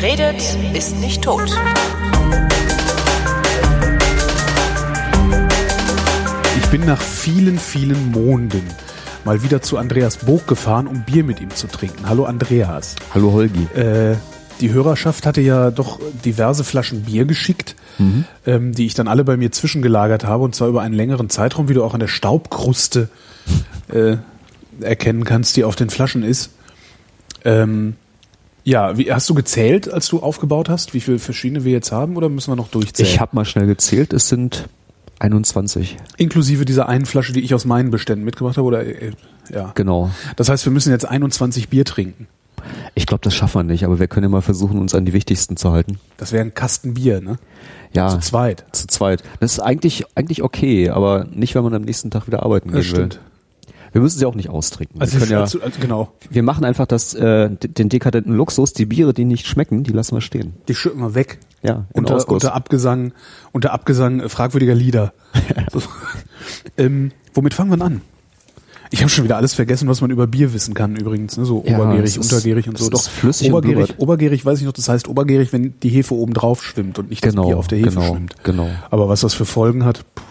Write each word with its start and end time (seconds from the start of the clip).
Wer 0.00 0.12
redet, 0.12 0.42
ist 0.74 0.96
nicht 1.00 1.22
tot. 1.22 1.50
Ich 6.58 6.66
bin 6.70 6.84
nach 6.86 7.00
vielen, 7.00 7.58
vielen 7.58 8.10
Monden 8.12 8.62
mal 9.24 9.42
wieder 9.42 9.60
zu 9.60 9.76
Andreas 9.76 10.18
Bog 10.18 10.46
gefahren, 10.46 10.86
um 10.86 11.02
Bier 11.02 11.24
mit 11.24 11.40
ihm 11.40 11.50
zu 11.50 11.66
trinken. 11.66 12.08
Hallo 12.08 12.24
Andreas. 12.24 12.96
Hallo 13.12 13.32
Holgi. 13.32 13.64
Äh, 13.78 14.16
die 14.60 14.72
Hörerschaft 14.72 15.26
hatte 15.26 15.40
ja 15.40 15.70
doch 15.70 15.98
diverse 16.24 16.64
Flaschen 16.64 17.02
Bier 17.02 17.24
geschickt, 17.24 17.76
Mhm. 17.98 18.24
ähm, 18.46 18.72
die 18.72 18.86
ich 18.86 18.94
dann 18.94 19.08
alle 19.08 19.24
bei 19.24 19.36
mir 19.36 19.52
zwischengelagert 19.52 20.24
habe 20.24 20.44
und 20.44 20.54
zwar 20.54 20.68
über 20.68 20.80
einen 20.80 20.94
längeren 20.94 21.28
Zeitraum, 21.28 21.68
wie 21.68 21.74
du 21.74 21.84
auch 21.84 21.92
an 21.92 22.00
der 22.00 22.08
Staubkruste 22.08 23.08
äh, 23.92 24.16
erkennen 24.80 25.24
kannst, 25.24 25.56
die 25.56 25.64
auf 25.64 25.76
den 25.76 25.90
Flaschen 25.90 26.22
ist. 26.22 26.50
Ähm, 27.44 27.96
ja, 28.64 28.96
wie, 28.98 29.12
hast 29.12 29.28
du 29.30 29.34
gezählt, 29.34 29.92
als 29.92 30.08
du 30.08 30.20
aufgebaut 30.20 30.68
hast, 30.68 30.94
wie 30.94 31.00
viele 31.00 31.18
verschiedene 31.18 31.64
wir 31.64 31.72
jetzt 31.72 31.92
haben 31.92 32.16
oder 32.16 32.28
müssen 32.28 32.50
wir 32.50 32.56
noch 32.56 32.68
durchzählen? 32.68 33.08
Ich 33.10 33.20
habe 33.20 33.34
mal 33.34 33.44
schnell 33.44 33.66
gezählt, 33.66 34.12
es 34.12 34.28
sind 34.28 34.68
21. 35.18 35.96
Inklusive 36.16 36.64
dieser 36.64 36.88
einen 36.88 37.06
Flasche, 37.06 37.32
die 37.32 37.40
ich 37.40 37.54
aus 37.54 37.64
meinen 37.64 37.90
Beständen 37.90 38.24
mitgebracht 38.24 38.56
habe, 38.56 38.66
oder 38.66 38.84
äh, 38.86 39.12
ja. 39.52 39.72
Genau. 39.74 40.10
Das 40.36 40.48
heißt, 40.48 40.64
wir 40.64 40.72
müssen 40.72 40.90
jetzt 40.92 41.04
21 41.06 41.68
Bier 41.68 41.84
trinken. 41.84 42.26
Ich 42.94 43.06
glaube, 43.06 43.22
das 43.22 43.34
schaffen 43.34 43.60
wir 43.60 43.62
nicht, 43.64 43.84
aber 43.84 43.98
wir 43.98 44.06
können 44.06 44.24
ja 44.24 44.28
mal 44.30 44.42
versuchen, 44.42 44.78
uns 44.78 44.94
an 44.94 45.04
die 45.04 45.12
wichtigsten 45.12 45.56
zu 45.56 45.72
halten. 45.72 45.98
Das 46.18 46.32
wäre 46.32 46.42
ein 46.44 46.54
Kasten 46.54 46.94
Bier, 46.94 47.20
ne? 47.20 47.38
Ja, 47.92 48.08
Zu 48.08 48.18
zweit. 48.18 48.64
zu 48.72 48.86
zweit. 48.86 49.22
Das 49.40 49.52
ist 49.52 49.60
eigentlich 49.60 50.04
eigentlich 50.14 50.42
okay, 50.42 50.90
aber 50.90 51.26
nicht, 51.32 51.54
wenn 51.54 51.64
man 51.64 51.74
am 51.74 51.82
nächsten 51.82 52.10
Tag 52.10 52.26
wieder 52.28 52.42
arbeiten 52.44 52.68
gehen 52.68 52.76
Das 52.78 52.86
stimmt. 52.86 53.14
will. 53.14 53.20
Wir 53.92 54.00
müssen 54.00 54.18
sie 54.18 54.26
auch 54.26 54.34
nicht 54.34 54.48
austrinken. 54.50 55.00
Also, 55.00 55.14
wir, 55.14 55.20
können 55.20 55.32
ja, 55.32 55.40
also, 55.40 55.60
also 55.60 55.80
genau. 55.80 56.12
wir 56.30 56.42
machen 56.42 56.64
einfach 56.64 56.86
das, 56.86 57.14
äh, 57.14 57.50
den 57.50 57.88
dekadenten 57.88 58.34
Luxus, 58.34 58.72
die 58.72 58.86
Biere, 58.86 59.12
die 59.14 59.24
nicht 59.24 59.46
schmecken, 59.46 59.82
die 59.82 59.92
lassen 59.92 60.14
wir 60.16 60.20
stehen. 60.20 60.54
Die 60.68 60.74
schütten 60.74 61.00
wir 61.00 61.14
weg. 61.14 61.38
Ja, 61.62 61.86
Unter, 61.92 62.16
Ausguss. 62.16 62.42
unter 62.44 62.54
Abgesang, 62.54 63.12
unter 63.52 63.72
Abgesang 63.72 64.20
äh, 64.20 64.28
fragwürdiger 64.28 64.74
Lieder. 64.74 65.12
so. 65.72 65.82
ähm, 66.76 67.12
womit 67.34 67.54
fangen 67.54 67.70
wir 67.76 67.84
an? 67.84 68.00
Ich 68.92 69.00
habe 69.02 69.08
schon 69.10 69.22
wieder 69.24 69.36
alles 69.36 69.54
vergessen, 69.54 69.86
was 69.88 70.00
man 70.00 70.10
über 70.10 70.26
Bier 70.26 70.52
wissen 70.52 70.74
kann 70.74 70.96
übrigens, 70.96 71.36
ne? 71.36 71.44
so 71.44 71.62
Ja, 71.64 71.78
obergärig, 71.78 72.16
ist- 72.16 72.18
untergärig 72.32 72.68
und 72.68 72.76
so. 72.76 72.90
ist 72.90 73.08
flüssig 73.08 73.52
obergärig, 73.52 73.94
obergärig 73.98 74.44
weiß 74.44 74.58
ich 74.60 74.66
noch, 74.66 74.72
das 74.72 74.88
heißt 74.88 75.06
obergärig, 75.06 75.52
wenn 75.52 75.78
die 75.80 75.90
Hefe 75.90 76.14
oben 76.14 76.34
drauf 76.34 76.64
schwimmt 76.64 76.98
und 76.98 77.08
nicht 77.08 77.24
das 77.24 77.34
Genau, 77.34 77.46
Bier 77.46 77.58
auf 77.58 77.68
der 77.68 77.78
Hefe 77.78 77.90
genau, 77.90 78.14
schwimmt. 78.14 78.34
genau. 78.42 78.68
Aber 78.90 79.08
was 79.08 79.20
das 79.20 79.32
für 79.34 79.44
Folgen 79.44 79.84
hat. 79.84 80.04
Puh. 80.14 80.24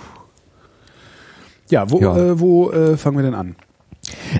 Ja, 1.69 1.89
wo, 1.89 1.99
Ja. 1.99 2.17
Äh, 2.17 2.39
wo 2.39 2.71
äh, 2.71 2.97
fangen 2.97 3.17
wir 3.17 3.23
denn 3.23 3.35
an? 3.35 3.55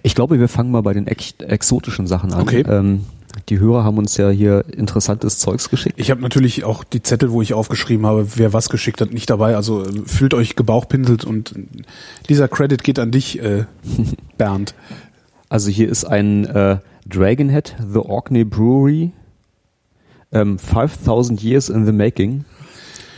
Ich 0.04 0.16
glaube, 0.16 0.40
wir 0.40 0.48
fangen 0.48 0.72
mal 0.72 0.82
bei 0.82 0.94
den 0.94 1.08
ex 1.08 1.34
exotischen 1.40 2.08
Sachen 2.08 2.34
an. 2.34 2.42
Okay. 2.42 2.64
Ähm, 2.68 3.06
die 3.50 3.60
Hörer 3.60 3.84
haben 3.84 3.98
uns 3.98 4.18
ja 4.18 4.30
hier 4.30 4.66
interessantes 4.76 5.40
Zeugs 5.40 5.70
geschickt. 5.70 6.00
Ich 6.00 6.12
habe 6.12 6.22
natürlich 6.22 6.64
auch 6.64 6.84
die 6.84 7.04
Zettel, 7.04 7.32
wo 7.32 7.42
ich 7.42 7.54
aufgeschrieben 7.54 8.06
habe, 8.06 8.28
wer 8.36 8.54
was 8.54 8.70
geschickt 8.70 9.02
hat, 9.02 9.14
nicht 9.14 9.30
dabei. 9.30 9.56
Also 9.56 9.84
äh, 9.84 9.92
fühlt 10.06 10.34
euch 10.34 10.56
gebauchpinselt 10.56 11.26
und 11.26 11.54
äh, 11.56 11.64
dieser 12.28 12.48
Credit 12.48 12.84
geht 12.84 13.00
an 13.00 13.12
dich, 13.12 13.42
äh, 13.42 13.66
Bernd. 14.38 14.74
Also 15.48 15.70
hier 15.70 15.90
ist 15.90 16.06
ein 16.06 16.46
äh, 16.46 16.78
Dragonhead, 17.08 17.76
The 17.92 18.00
Orkney 18.00 18.44
Brewery, 18.44 19.12
ähm, 20.32 20.60
5000 20.60 21.42
Years 21.44 21.70
in 21.70 21.86
the 21.86 21.92
Making. 21.92 22.46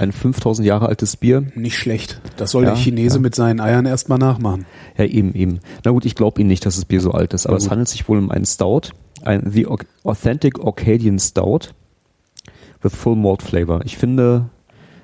Ein 0.01 0.11
5000 0.11 0.65
Jahre 0.67 0.87
altes 0.87 1.15
Bier. 1.15 1.43
Nicht 1.53 1.77
schlecht. 1.77 2.19
Das 2.37 2.49
soll 2.51 2.63
Ja, 2.63 2.71
der 2.71 2.79
Chinese 2.79 3.17
ja. 3.17 3.21
mit 3.21 3.35
seinen 3.35 3.59
Eiern 3.59 3.85
erstmal 3.85 4.17
nachmachen. 4.17 4.65
Ja, 4.97 5.05
eben, 5.05 5.35
eben. 5.35 5.59
Na 5.85 5.91
gut, 5.91 6.05
ich 6.05 6.15
glaube 6.15 6.41
Ihnen 6.41 6.47
nicht, 6.47 6.65
dass 6.65 6.75
das 6.75 6.85
Bier 6.85 7.01
so 7.01 7.11
alt 7.11 7.33
ist, 7.35 7.45
aber 7.45 7.57
es 7.57 7.69
handelt 7.69 7.87
sich 7.87 8.07
wohl 8.09 8.17
um 8.17 8.31
einen 8.31 8.45
Stout, 8.47 8.81
ein 9.23 9.49
The 9.51 9.67
Au- 9.67 9.77
Authentic 10.03 10.57
Orcadian 10.57 11.19
Stout 11.19 11.69
with 12.81 12.95
Full 12.95 13.15
Malt 13.15 13.43
Flavor. 13.43 13.81
Ich 13.85 13.95
finde, 13.97 14.49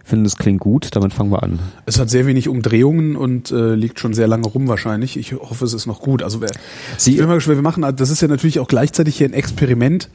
finde 0.04 0.26
es 0.26 0.36
klingt 0.36 0.62
gut, 0.62 0.96
damit 0.96 1.14
fangen 1.14 1.30
wir 1.32 1.44
an. 1.44 1.60
Es 1.86 2.00
hat 2.00 2.10
sehr 2.10 2.26
wenig 2.26 2.48
Umdrehungen 2.50 3.16
und 3.16 3.52
äh, 3.52 3.76
liegt 3.76 4.00
schon 4.00 4.16
sehr 4.16 4.28
lange 4.28 4.48
rum 4.48 4.68
wahrscheinlich. 4.68 5.16
Ich 5.18 5.34
hoffe, 5.34 5.64
es 5.66 5.74
ist 5.74 5.86
noch 5.86 6.00
gut. 6.02 6.24
Also 6.24 6.42
wer, 6.42 6.50
Sie- 6.98 7.12
ich 7.12 7.18
bin 7.18 7.28
mal 7.28 7.36
gespannt, 7.36 7.58
wir 7.60 7.62
machen, 7.62 7.86
das 7.96 8.10
ist 8.10 8.22
ja 8.22 8.28
natürlich 8.28 8.60
auch 8.60 8.68
gleichzeitig 8.68 9.18
hier 9.18 9.28
ein 9.30 9.34
Experiment, 9.34 10.10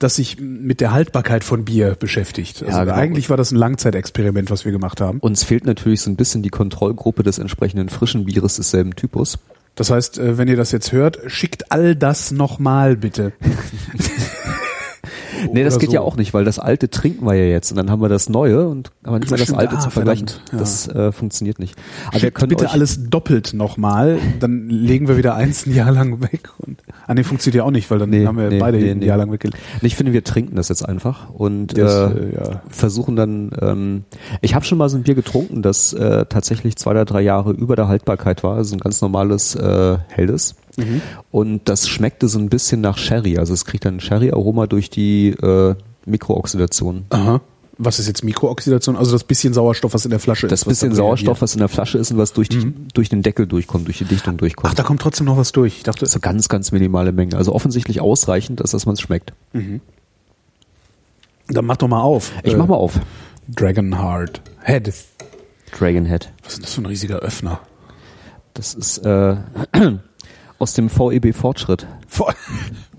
das 0.00 0.16
sich 0.16 0.40
mit 0.40 0.80
der 0.80 0.92
Haltbarkeit 0.92 1.44
von 1.44 1.64
Bier 1.64 1.94
beschäftigt. 1.94 2.62
Also 2.62 2.76
Ja, 2.76 2.84
genau. 2.84 2.96
eigentlich 2.96 3.30
war 3.30 3.36
das 3.36 3.52
ein 3.52 3.56
Langzeitexperiment, 3.56 4.50
was 4.50 4.64
wir 4.64 4.72
gemacht 4.72 5.00
haben. 5.00 5.20
Uns 5.20 5.44
fehlt 5.44 5.66
natürlich 5.66 6.00
so 6.00 6.10
ein 6.10 6.16
bisschen 6.16 6.42
die 6.42 6.48
Kontrollgruppe 6.48 7.22
des 7.22 7.38
entsprechenden 7.38 7.88
frischen 7.90 8.24
Bieres 8.24 8.56
desselben 8.56 8.96
Typus. 8.96 9.38
Das 9.74 9.90
heißt, 9.90 10.18
äh, 10.18 10.38
wenn 10.38 10.48
ihr 10.48 10.56
das 10.56 10.72
jetzt 10.72 10.90
hört, 10.92 11.20
schickt 11.26 11.70
all 11.70 11.94
das 11.94 12.32
nochmal 12.32 12.96
bitte. 12.96 13.32
Nee, 15.52 15.64
das 15.64 15.78
geht 15.78 15.90
so. 15.90 15.94
ja 15.94 16.00
auch 16.00 16.16
nicht, 16.16 16.34
weil 16.34 16.44
das 16.44 16.58
alte 16.58 16.90
trinken 16.90 17.24
wir 17.24 17.34
ja 17.34 17.44
jetzt 17.44 17.70
und 17.70 17.76
dann 17.76 17.90
haben 17.90 18.02
wir 18.02 18.08
das 18.08 18.28
neue 18.28 18.68
und 18.68 18.90
aber 19.02 19.18
nicht 19.18 19.30
mehr 19.30 19.38
das 19.38 19.52
alte 19.52 19.76
ah, 19.76 19.80
zu 19.80 19.90
vergleichen. 19.90 20.26
ja. 20.52 20.58
Das 20.58 20.86
äh, 20.88 21.12
funktioniert 21.12 21.58
nicht. 21.58 21.76
Aber 22.06 22.14
wir 22.14 22.20
Schickt 22.20 22.34
können 22.36 22.48
bitte 22.50 22.70
alles 22.70 23.08
doppelt 23.08 23.54
nochmal, 23.54 24.18
dann 24.38 24.68
legen 24.68 25.08
wir 25.08 25.16
wieder 25.16 25.34
eins 25.34 25.66
ein 25.66 25.74
Jahr 25.74 25.92
lang 25.92 26.20
weg. 26.20 26.50
Und, 26.58 26.82
ah, 27.10 27.14
nee, 27.14 27.24
funktioniert 27.24 27.56
ja 27.56 27.64
auch 27.64 27.70
nicht, 27.72 27.90
weil 27.90 27.98
dann 27.98 28.10
Nee, 28.10 28.24
haben 28.26 28.38
wir 28.38 28.48
nee, 28.48 28.58
beide 28.58 28.78
nee, 28.78 28.90
ein. 28.90 29.02
Jahr 29.02 29.18
lang 29.18 29.32
weggelegt. 29.32 29.58
ich 29.82 29.96
finde, 29.96 30.12
wir 30.12 30.22
trinken 30.24 30.54
das 30.56 30.68
jetzt 30.68 30.82
einfach 30.88 31.28
und 31.30 31.76
Das, 31.76 32.12
äh, 32.12 32.18
äh, 32.18 32.34
ja. 32.36 32.62
versuchen 32.68 33.16
dann. 33.16 33.50
Ähm, 33.60 34.04
ich 34.40 34.54
habe 34.54 34.64
schon 34.64 34.78
mal 34.78 34.88
so 34.88 34.96
ein 34.96 35.02
Bier 35.02 35.14
getrunken, 35.16 35.60
das 35.62 35.92
äh, 35.92 36.24
tatsächlich 36.26 36.76
zwei 36.76 36.92
oder 36.92 37.04
drei 37.04 37.20
Jahre 37.20 37.50
über 37.52 37.74
der 37.76 37.88
Haltbarkeit 37.88 38.42
war, 38.44 38.56
also 38.56 38.76
ein 38.76 38.80
ganz 38.80 39.00
normales 39.00 39.54
äh, 39.56 39.98
helles. 40.08 40.54
Mhm. 40.76 41.02
Und 41.30 41.68
das 41.68 41.88
schmeckte 41.88 42.28
so 42.28 42.38
ein 42.38 42.48
bisschen 42.48 42.80
nach 42.80 42.96
Sherry, 42.96 43.38
also 43.38 43.52
es 43.52 43.64
kriegt 43.64 43.84
dann 43.84 43.96
ein 43.96 44.00
Sherry-Aroma 44.00 44.66
durch 44.68 44.88
die 44.88 45.30
äh, 45.30 45.74
Mikrooxidation. 46.06 47.04
Aha. 47.10 47.40
Was 47.82 47.98
ist 47.98 48.06
jetzt 48.08 48.22
Mikrooxidation? 48.24 48.94
Also 48.96 49.12
das 49.12 49.24
bisschen 49.24 49.54
Sauerstoff, 49.54 49.94
was 49.94 50.04
in 50.04 50.10
der 50.10 50.20
Flasche 50.20 50.46
Das 50.48 50.60
ist. 50.60 50.66
was 50.66 50.70
bisschen 50.72 50.94
Sauerstoff, 50.94 51.40
was 51.40 51.54
in 51.54 51.60
der 51.60 51.68
Flasche 51.68 51.96
ist 51.96 52.10
und 52.10 52.18
was 52.18 52.34
durch, 52.34 52.50
die, 52.50 52.74
durch 52.92 53.08
den 53.08 53.22
Deckel 53.22 53.46
durchkommt, 53.46 53.86
durch 53.86 53.96
die 53.98 54.04
Dichtung 54.04 54.36
durchkommt. 54.36 54.68
Ach, 54.70 54.74
da 54.74 54.82
kommt 54.82 55.00
trotzdem 55.00 55.24
noch 55.26 55.38
was 55.38 55.52
durch. 55.52 55.78
Ich 55.78 55.82
dachte, 55.84 56.04
so 56.04 56.20
ganz, 56.20 56.50
ganz 56.50 56.72
minimale 56.72 57.12
Menge. 57.12 57.36
Also 57.38 57.54
offensichtlich 57.54 58.02
ausreichend, 58.02 58.60
dass 58.60 58.72
das 58.72 58.84
man 58.84 58.94
es 58.96 59.00
schmeckt. 59.00 59.32
dann 59.54 59.80
mach 61.64 61.78
doch 61.78 61.88
mal 61.88 62.02
auf. 62.02 62.32
Ich 62.42 62.52
Äh, 62.52 62.56
mach 62.56 62.66
mal 62.66 62.76
auf. 62.76 63.00
Dragonheart 63.48 64.42
Head. 64.62 64.92
Dragonhead. 65.78 66.30
Was 66.42 66.52
ist 66.52 66.56
denn 66.58 66.62
das 66.64 66.74
für 66.74 66.82
ein 66.82 66.86
riesiger 66.86 67.16
Öffner? 67.20 67.60
Das 68.54 68.74
ist 68.74 68.98
äh, 68.98 69.36
aus 70.58 70.74
dem 70.74 70.88
VEB 70.90 71.34
Fortschritt. 71.34 71.86
Voll. 72.06 72.34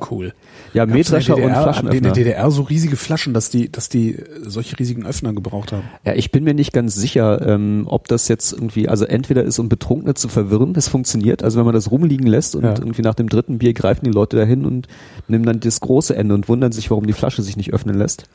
Cool. 0.09 0.33
Ja, 0.73 0.85
Mähdrescher 0.85 1.35
und 1.35 1.51
Flaschenöffner. 1.51 1.97
In 1.97 2.03
der 2.03 2.13
DDR 2.13 2.49
so 2.51 2.61
riesige 2.63 2.95
Flaschen, 2.95 3.33
dass 3.33 3.49
die, 3.49 3.71
dass 3.71 3.89
die 3.89 4.15
äh, 4.15 4.25
solche 4.45 4.79
riesigen 4.79 5.05
Öffner 5.05 5.33
gebraucht 5.33 5.71
haben. 5.71 5.83
Ja, 6.05 6.13
ich 6.13 6.31
bin 6.31 6.43
mir 6.43 6.53
nicht 6.53 6.73
ganz 6.73 6.95
sicher, 6.95 7.45
ähm, 7.45 7.83
ob 7.87 8.07
das 8.07 8.27
jetzt 8.27 8.53
irgendwie, 8.53 8.87
also 8.87 9.05
entweder 9.05 9.43
ist, 9.43 9.59
um 9.59 9.69
Betrunkene 9.69 10.13
zu 10.13 10.29
verwirren, 10.29 10.73
das 10.73 10.87
funktioniert, 10.87 11.43
also 11.43 11.57
wenn 11.57 11.65
man 11.65 11.73
das 11.75 11.91
rumliegen 11.91 12.27
lässt 12.27 12.55
und 12.55 12.63
Ja. 12.63 12.75
irgendwie 12.77 13.01
nach 13.01 13.15
dem 13.15 13.27
dritten 13.29 13.57
Bier 13.57 13.73
greifen 13.73 14.05
die 14.05 14.11
Leute 14.11 14.37
dahin 14.37 14.65
und 14.65 14.87
nehmen 15.27 15.45
dann 15.45 15.59
das 15.59 15.79
große 15.81 16.15
Ende 16.15 16.33
und 16.35 16.47
wundern 16.47 16.71
sich, 16.71 16.89
warum 16.89 17.05
die 17.05 17.13
Flasche 17.13 17.41
sich 17.41 17.57
nicht 17.57 17.73
öffnen 17.73 17.97
lässt. 17.97 18.25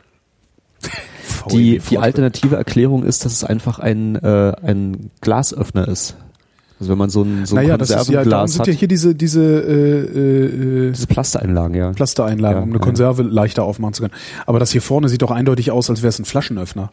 Die, 1.50 1.78
die 1.78 1.98
alternative 1.98 2.56
Erklärung 2.56 3.04
ist, 3.04 3.24
dass 3.24 3.32
es 3.32 3.44
einfach 3.44 3.78
ein, 3.78 4.16
äh, 4.16 4.52
ein 4.62 5.10
Glasöffner 5.20 5.86
ist. 5.86 6.16
Also 6.78 6.92
wenn 6.92 6.98
man 6.98 7.08
so 7.10 7.22
ein, 7.22 7.46
so 7.46 7.56
ein 7.56 7.62
naja, 7.62 7.78
das 7.78 7.90
ist 7.90 8.10
ja, 8.10 8.22
darum 8.24 8.48
sind 8.48 8.66
ja 8.66 8.72
hier 8.72 8.88
diese, 8.88 9.14
diese 9.14 9.42
äh, 9.42 10.00
äh, 10.00 10.88
äh, 10.88 10.92
diese 10.92 11.06
Plastereinlagen, 11.06 11.74
ja. 11.74 11.90
Plastereinlagen, 11.92 12.58
Ja, 12.58 12.62
um 12.64 12.68
eine 12.70 12.78
ja. 12.78 12.84
Konserve 12.84 13.22
leichter 13.22 13.64
aufmachen 13.64 13.94
zu 13.94 14.02
können. 14.02 14.14
Aber 14.44 14.58
das 14.58 14.72
hier 14.72 14.82
vorne 14.82 15.08
sieht 15.08 15.22
doch 15.22 15.30
eindeutig 15.30 15.70
aus, 15.70 15.88
als 15.88 16.02
wäre 16.02 16.10
es 16.10 16.18
ein 16.18 16.26
Flaschenöffner. 16.26 16.92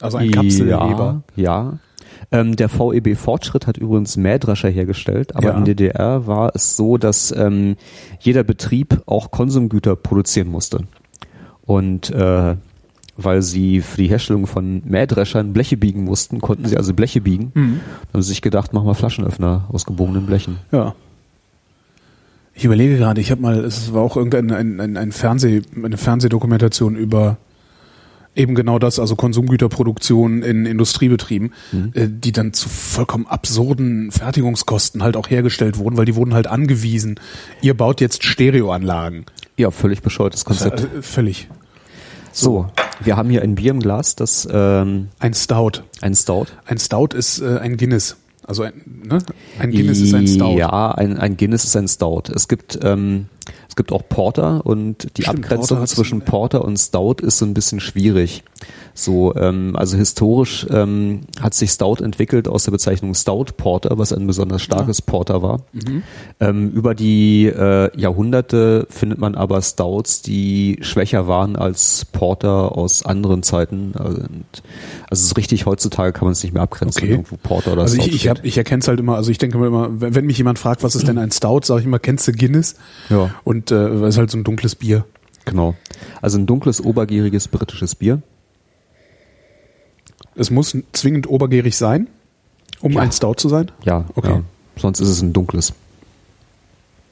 Also 0.00 0.18
ein 0.18 0.32
Kapselheber. 0.32 1.22
Ja, 1.36 1.42
ja. 1.44 1.78
Ähm, 2.32 2.56
der 2.56 2.68
VEB 2.70 3.16
Fortschritt 3.16 3.66
hat 3.66 3.76
übrigens 3.76 4.16
Mähdrescher 4.16 4.68
hergestellt, 4.68 5.36
aber 5.36 5.48
Ja. 5.48 5.58
in 5.58 5.64
DDR 5.64 6.26
war 6.26 6.52
es 6.54 6.76
so, 6.76 6.96
dass 6.96 7.32
ähm, 7.36 7.76
jeder 8.20 8.42
Betrieb 8.42 9.02
auch 9.06 9.30
Konsumgüter 9.30 9.94
produzieren 9.96 10.48
musste. 10.48 10.80
Und 11.64 12.10
äh, 12.10 12.56
weil 13.24 13.42
sie 13.42 13.80
für 13.80 13.96
die 13.96 14.08
Herstellung 14.08 14.46
von 14.46 14.82
Mähdreschern 14.84 15.52
Bleche 15.52 15.76
biegen 15.76 16.04
mussten, 16.04 16.40
konnten 16.40 16.66
sie 16.66 16.76
also 16.76 16.94
Bleche 16.94 17.20
biegen. 17.20 17.52
Mhm. 17.54 17.80
Dann 17.80 18.14
haben 18.14 18.22
sie 18.22 18.28
sich 18.28 18.42
gedacht, 18.42 18.72
machen 18.72 18.86
wir 18.86 18.94
Flaschenöffner 18.94 19.68
aus 19.72 19.84
gebogenen 19.86 20.26
Blechen. 20.26 20.58
Ja. 20.70 20.94
Ich 22.54 22.64
überlege 22.64 22.96
gerade, 22.96 23.20
ich 23.20 23.30
habe 23.30 23.40
mal, 23.40 23.64
es 23.64 23.94
war 23.94 24.02
auch 24.02 24.16
irgendein 24.16 24.50
ein, 24.50 24.80
ein, 24.80 24.96
ein 24.96 25.12
Fernseh, 25.12 25.62
eine 25.82 25.96
Fernsehdokumentation 25.96 26.96
über 26.96 27.38
eben 28.34 28.54
genau 28.54 28.78
das, 28.78 28.98
also 28.98 29.16
Konsumgüterproduktion 29.16 30.42
in 30.42 30.66
Industriebetrieben, 30.66 31.52
äh, 31.94 32.08
die 32.08 32.32
dann 32.32 32.52
zu 32.52 32.68
vollkommen 32.68 33.26
absurden 33.26 34.10
Fertigungskosten 34.10 35.02
halt 35.02 35.16
auch 35.16 35.28
hergestellt 35.28 35.78
wurden, 35.78 35.96
weil 35.96 36.06
die 36.06 36.14
wurden 36.14 36.34
halt 36.34 36.46
angewiesen, 36.46 37.20
ihr 37.60 37.76
baut 37.76 38.00
jetzt 38.00 38.24
Stereoanlagen. 38.24 39.26
Ja, 39.56 39.70
völlig 39.70 40.02
bescheuertes 40.02 40.44
Konzept. 40.44 40.80
Äh, 40.80 41.02
völlig. 41.02 41.48
So, 42.32 42.66
wir 43.00 43.16
haben 43.16 43.30
hier 43.30 43.42
ein 43.42 43.54
Bier 43.54 43.70
im 43.72 43.80
Glas, 43.80 44.16
das 44.16 44.48
ähm, 44.50 45.08
Ein 45.18 45.34
Stout. 45.34 45.82
ein 46.00 46.14
Stout. 46.14 46.46
Ein 46.64 46.78
Stout 46.78 47.08
ist 47.14 47.40
äh, 47.40 47.58
ein 47.58 47.76
Guinness. 47.76 48.16
Also 48.44 48.64
ein, 48.64 48.72
ne? 49.04 49.18
ein 49.58 49.70
Guinness 49.70 50.00
ist 50.00 50.14
ein 50.14 50.26
Stout. 50.26 50.56
Ja, 50.56 50.92
ein, 50.92 51.18
ein 51.18 51.36
Guinness 51.36 51.64
ist 51.64 51.76
ein 51.76 51.86
Stout. 51.88 52.24
Es 52.34 52.48
gibt 52.48 52.78
ähm, 52.82 53.26
Es 53.72 53.76
gibt 53.76 53.90
auch 53.90 54.06
Porter 54.06 54.66
und 54.66 55.16
die 55.16 55.22
Stimmt, 55.22 55.44
Abgrenzung 55.44 55.78
Porter 55.78 55.94
zwischen 55.94 56.20
Porter 56.20 56.62
und 56.62 56.76
Stout 56.76 57.22
ist 57.22 57.38
so 57.38 57.46
ein 57.46 57.54
bisschen 57.54 57.80
schwierig. 57.80 58.44
So, 58.94 59.34
ähm, 59.34 59.74
also 59.74 59.96
historisch 59.96 60.66
ähm, 60.68 61.22
hat 61.40 61.54
sich 61.54 61.70
Stout 61.70 61.96
entwickelt 62.04 62.48
aus 62.48 62.64
der 62.64 62.72
Bezeichnung 62.72 63.14
Stout 63.14 63.46
Porter, 63.56 63.96
was 63.96 64.12
ein 64.12 64.26
besonders 64.26 64.60
starkes 64.60 65.00
Porter 65.00 65.42
war. 65.42 65.62
Ähm, 66.38 66.70
über 66.72 66.94
die 66.94 67.46
äh, 67.46 67.90
Jahrhunderte 67.98 68.86
findet 68.90 69.18
man 69.18 69.34
aber 69.34 69.62
Stouts, 69.62 70.20
die 70.20 70.76
schwächer 70.82 71.26
waren 71.26 71.56
als 71.56 72.04
Porter 72.04 72.76
aus 72.76 73.06
anderen 73.06 73.42
Zeiten. 73.42 73.92
Also, 73.94 74.18
und, 74.18 74.62
also 75.08 75.26
so 75.26 75.34
richtig 75.34 75.64
heutzutage 75.64 76.12
kann 76.12 76.26
man 76.26 76.32
es 76.32 76.42
nicht 76.42 76.52
mehr 76.52 76.62
abgrenzen, 76.62 77.04
Okay. 77.04 77.12
irgendwo 77.12 77.36
Porter 77.42 77.72
oder 77.72 77.82
Also 77.82 77.94
Stout 77.94 78.08
ich, 78.08 78.14
ich, 78.14 78.28
hab, 78.28 78.44
ich 78.44 78.58
erkenne 78.58 78.80
es 78.80 78.88
halt 78.88 79.00
immer, 79.00 79.16
also 79.16 79.30
ich 79.30 79.38
denke 79.38 79.56
immer, 79.56 79.88
wenn, 79.98 80.14
wenn 80.14 80.26
mich 80.26 80.36
jemand 80.36 80.58
fragt, 80.58 80.82
was 80.82 80.94
ist 80.94 81.08
denn 81.08 81.16
ein 81.16 81.30
Stout, 81.30 81.60
sage 81.64 81.80
ich 81.80 81.86
immer, 81.86 81.98
kennst 81.98 82.28
du 82.28 82.32
Guinness? 82.32 82.74
Ja. 83.08 83.30
Und 83.44 83.61
äh, 83.70 83.88
es 83.88 84.14
ist 84.14 84.18
halt 84.18 84.30
so 84.30 84.38
ein 84.38 84.44
dunkles 84.44 84.74
Bier. 84.74 85.04
Genau. 85.44 85.74
Also 86.20 86.38
ein 86.38 86.46
dunkles, 86.46 86.80
obergieriges 86.80 87.48
britisches 87.48 87.94
Bier. 87.94 88.22
Es 90.34 90.50
muss 90.50 90.76
zwingend 90.92 91.28
obergärig 91.28 91.76
sein, 91.76 92.08
um 92.80 92.92
Ja. 92.92 93.00
ein 93.00 93.12
Stout 93.12 93.34
zu 93.34 93.48
sein. 93.48 93.70
Ja, 93.84 94.06
Okay. 94.14 94.30
Ja. 94.30 94.42
Sonst 94.76 95.00
ist 95.00 95.08
es 95.08 95.20
ein 95.20 95.32
dunkles. 95.34 95.74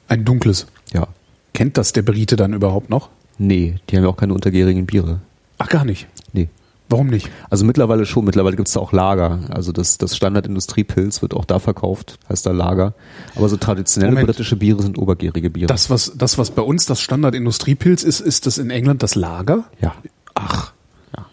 Ein 0.07 0.25
dunkles. 0.25 0.65
Ja. 0.93 1.07
Kennt 1.53 1.77
das 1.77 1.93
der 1.93 2.01
Brite 2.01 2.35
dann 2.35 2.53
überhaupt 2.53 2.89
noch? 2.89 3.09
Nee, 3.37 3.75
die 3.89 3.97
haben 3.97 4.03
ja 4.03 4.09
auch 4.09 4.17
keine 4.17 4.33
untergärigen 4.33 4.85
Biere. 4.87 5.19
Ach, 5.59 5.69
gar 5.69 5.85
nicht. 5.85 6.07
Nee. 6.33 6.49
Warum 6.91 7.07
nicht? 7.07 7.29
Also 7.49 7.63
mittlerweile 7.63 8.05
schon, 8.05 8.25
mittlerweile 8.25 8.57
gibt's 8.57 8.73
da 8.73 8.81
auch 8.81 8.91
Lager. 8.91 9.39
Also 9.49 9.71
das, 9.71 9.97
das 9.97 10.15
Standard-Industriepilz 10.17 11.21
wird 11.21 11.33
auch 11.33 11.45
da 11.45 11.59
verkauft, 11.59 12.19
heißt 12.27 12.45
da 12.45 12.51
Lager. 12.51 12.93
Aber 13.35 13.47
so 13.47 13.55
traditionelle 13.55 14.11
Moment. 14.11 14.27
britische 14.27 14.57
Biere 14.57 14.81
sind 14.81 14.97
obergärige 14.97 15.49
Biere. 15.49 15.67
Das, 15.67 15.89
was, 15.89 16.11
das, 16.15 16.37
was 16.37 16.51
bei 16.51 16.61
uns 16.61 16.85
das 16.85 16.99
Standard-Industriepilz 16.99 18.03
ist, 18.03 18.19
ist 18.19 18.45
das 18.45 18.57
in 18.57 18.69
England 18.69 19.03
das 19.03 19.15
Lager? 19.15 19.63
ja. 19.79 19.93
Ach. 20.33 20.71
Ja. 21.15 21.25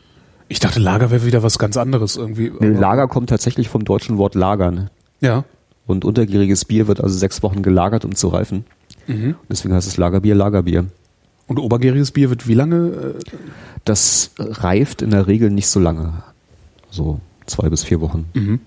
Ich 0.49 0.59
dachte, 0.61 0.81
Lager 0.81 1.11
wäre 1.11 1.25
wieder 1.25 1.43
was 1.43 1.59
ganz 1.59 1.77
anderes 1.77 2.17
irgendwie. 2.17 2.53
Nee, 2.59 2.69
Lager 2.69 3.07
kommt 3.07 3.31
tatsächlich 3.31 3.69
vom 3.69 3.85
deutschen 3.85 4.19
Wort 4.19 4.35
lagern. 4.35 4.91
Ja. 5.21 5.45
Und 5.87 6.05
untergäriges 6.05 6.65
Bier 6.65 6.87
wird 6.89 7.01
also 7.01 7.17
sechs 7.17 7.43
Wochen 7.43 7.63
gelagert, 7.63 8.05
um 8.05 8.15
zu 8.15 8.29
reifen. 8.29 8.65
Mhm. 9.07 9.37
Deswegen 9.49 9.75
heißt 9.75 9.89
es 9.89 9.97
Lagerbier, 9.97 10.35
Lagerbier. 10.35 10.87
Und 11.49 11.59
obergäriges 11.59 12.11
Bier 12.13 12.31
wird 12.31 12.47
wie 12.47 12.55
lange? 12.55 13.15
äh, 13.19 13.37
Das 13.85 14.31
reift 14.39 15.03
in 15.03 15.11
der 15.11 15.27
Regel 15.27 15.51
nicht 15.51 15.67
so 15.69 15.81
lange. 15.81 16.23
So 16.91 17.21
zwei 17.47 17.69
bis 17.69 17.83
vier 17.85 18.01
Wochen. 18.01 18.27
Mhm. 18.35 18.61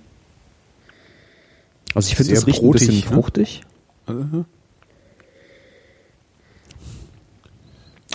Also 1.95 2.07
ich 2.10 2.16
finde, 2.16 2.33
es 2.33 2.45
riecht 2.48 2.60
ein 2.60 2.66
brotig, 2.66 2.88
bisschen 2.88 2.95
ne? 3.10 3.16
fruchtig, 3.16 3.62
Äh, 4.07 4.13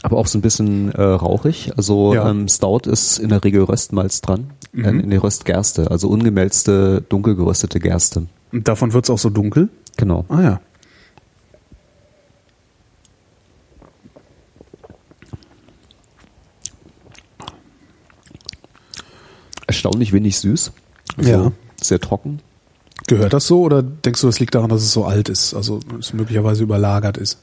aber 0.02 0.18
auch 0.18 0.26
so 0.26 0.38
ein 0.38 0.42
bisschen 0.42 0.90
äh, 0.92 1.02
rauchig. 1.02 1.72
Also 1.76 2.14
Ja. 2.14 2.30
ähm, 2.30 2.48
Stout 2.48 2.88
ist 2.90 3.18
in 3.18 3.28
der 3.30 3.42
Regel 3.42 3.62
Röstmalz 3.64 4.20
dran, 4.20 4.50
Mhm. 4.72 4.84
äh, 4.84 4.88
in 4.90 5.10
der 5.10 5.22
Röstgerste, 5.22 5.90
also 5.90 6.08
ungemälzte, 6.08 7.02
dunkel 7.08 7.34
geröstete 7.34 7.80
Gerste. 7.80 8.26
Und 8.52 8.68
davon 8.68 8.92
wird's 8.92 9.10
auch 9.10 9.18
so 9.18 9.30
dunkel? 9.30 9.68
Genau. 9.96 10.24
Ah 10.28 10.42
ja. 10.42 10.60
Erstaunlich 19.76 20.12
wenig 20.12 20.38
süß. 20.38 20.72
Also 21.18 21.30
Ja. 21.30 21.52
Sehr 21.80 22.00
trocken. 22.00 22.40
Gehört 23.06 23.32
das 23.34 23.46
so 23.46 23.60
oder 23.60 23.82
denkst 23.82 24.20
du, 24.22 24.26
das 24.26 24.40
liegt 24.40 24.54
daran, 24.54 24.70
dass 24.70 24.82
es 24.82 24.92
so 24.92 25.04
alt 25.04 25.28
ist, 25.28 25.52
also 25.54 25.78
es 26.00 26.12
möglicherweise 26.14 26.62
überlagert 26.62 27.18
ist? 27.18 27.38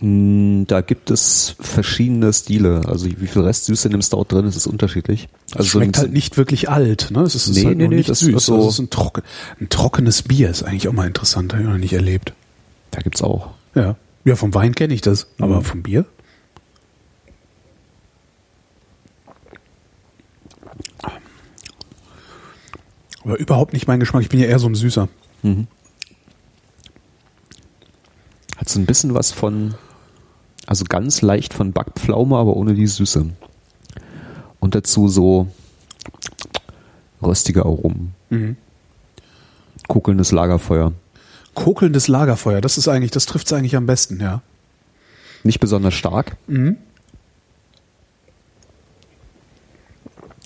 Mm, 0.00 0.64
Da 0.68 0.80
gibt 0.80 1.10
es 1.10 1.56
verschiedene 1.60 2.32
Stile. 2.32 2.82
Also 2.86 3.06
wie 3.06 3.26
viel 3.26 3.42
Restsüße 3.42 3.88
in 3.88 3.92
dem 3.92 4.02
Stout 4.02 4.26
drin 4.28 4.46
ist, 4.46 4.56
ist 4.56 4.66
unterschiedlich. 4.68 5.28
Also 5.50 5.58
Also 5.58 5.62
so 5.70 5.78
schmeckt 5.80 5.98
halt 5.98 6.12
nicht 6.12 6.36
wirklich 6.36 6.70
alt, 6.70 7.08
ne? 7.10 7.22
Es 7.22 7.34
ist, 7.34 7.48
es 7.48 7.56
Nee, 7.56 7.64
halt 7.66 7.76
nee, 7.78 7.88
nee, 7.88 7.96
nicht 7.96 8.08
das 8.08 8.20
süß. 8.20 8.34
ist 8.36 8.46
so- 8.46 8.54
Also 8.54 8.68
es 8.68 8.74
ist 8.74 8.80
ein, 8.80 8.90
trocken, 8.90 9.22
ein 9.60 9.68
trockenes 9.68 10.22
Bier 10.22 10.48
ist 10.50 10.62
eigentlich 10.62 10.88
auch 10.88 10.92
mal 10.92 11.06
interessant, 11.06 11.52
habe 11.52 11.62
ich 11.64 11.68
noch 11.68 11.76
nicht 11.78 11.92
erlebt. 11.92 12.32
Da 12.92 13.00
gibt's 13.00 13.22
auch. 13.22 13.48
Ja. 13.74 13.96
Ja, 14.24 14.36
vom 14.36 14.54
Wein 14.54 14.74
kenne 14.74 14.94
ich 14.94 15.00
das, 15.00 15.26
aber 15.38 15.56
Mhm. 15.56 15.64
vom 15.64 15.82
Bier? 15.82 16.04
Aber 23.28 23.38
überhaupt 23.38 23.74
nicht 23.74 23.86
mein 23.86 24.00
Geschmack. 24.00 24.22
Ich 24.22 24.30
bin 24.30 24.40
ja 24.40 24.46
eher 24.46 24.58
so 24.58 24.68
ein 24.68 24.74
Süßer. 24.74 25.06
Hat 28.56 28.68
so 28.70 28.80
ein 28.80 28.86
bisschen 28.86 29.12
was 29.12 29.32
von, 29.32 29.74
also 30.64 30.86
ganz 30.88 31.20
leicht 31.20 31.52
von 31.52 31.72
Backpflaume, 31.72 32.38
aber 32.38 32.56
ohne 32.56 32.72
die 32.72 32.86
Süße. 32.86 33.26
Und 34.60 34.74
dazu 34.74 35.08
so 35.08 35.46
röstige 37.22 37.66
Aromen. 37.66 38.14
Mhm. 38.30 38.56
Kokelndes 39.88 40.32
Lagerfeuer. 40.32 40.94
Kokelndes 41.52 42.08
Lagerfeuer, 42.08 42.62
das 42.62 42.78
ist 42.78 42.88
eigentlich, 42.88 43.10
das 43.10 43.26
trifft 43.26 43.48
es 43.48 43.52
eigentlich 43.52 43.76
am 43.76 43.84
besten, 43.84 44.20
ja. 44.20 44.40
Nicht 45.42 45.60
besonders 45.60 45.92
stark. 45.92 46.38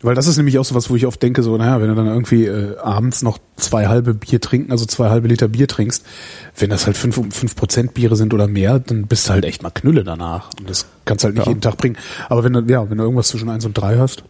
Weil 0.00 0.14
das 0.14 0.28
ist 0.28 0.36
nämlich 0.36 0.58
auch 0.60 0.64
so 0.64 0.76
was, 0.76 0.90
wo 0.90 0.96
ich 0.96 1.06
oft 1.06 1.20
denke, 1.22 1.42
so, 1.42 1.56
naja, 1.56 1.80
wenn 1.80 1.88
du 1.88 1.94
dann 1.96 2.06
irgendwie 2.06 2.44
äh, 2.46 2.76
abends 2.78 3.22
noch 3.22 3.38
zwei 3.56 3.88
halbe 3.88 4.14
Bier 4.14 4.40
trinken, 4.40 4.70
also 4.70 4.86
zwei 4.86 5.10
halbe 5.10 5.26
Liter 5.26 5.48
Bier 5.48 5.66
trinkst, 5.66 6.04
wenn 6.56 6.70
das 6.70 6.86
halt 6.86 6.96
fünf, 6.96 7.16
fünf 7.34 7.56
Prozent 7.56 7.94
Biere 7.94 8.14
sind 8.14 8.32
oder 8.32 8.46
mehr, 8.46 8.78
dann 8.78 9.08
bist 9.08 9.26
du 9.28 9.32
halt 9.32 9.44
echt 9.44 9.64
mal 9.64 9.70
Knülle 9.70 10.04
danach. 10.04 10.50
Und 10.60 10.70
das 10.70 10.86
kannst 11.04 11.24
du 11.24 11.26
halt 11.26 11.34
nicht 11.34 11.46
Ja. 11.46 11.50
jeden 11.50 11.60
Tag 11.62 11.76
bringen. 11.78 11.96
Aber 12.28 12.44
wenn 12.44 12.52
du, 12.52 12.60
ja, 12.68 12.88
wenn 12.88 12.96
du 12.98 13.02
irgendwas 13.02 13.26
zwischen 13.28 13.48
eins 13.48 13.64
und 13.64 13.74
drei 13.74 13.98
hast, 13.98 14.22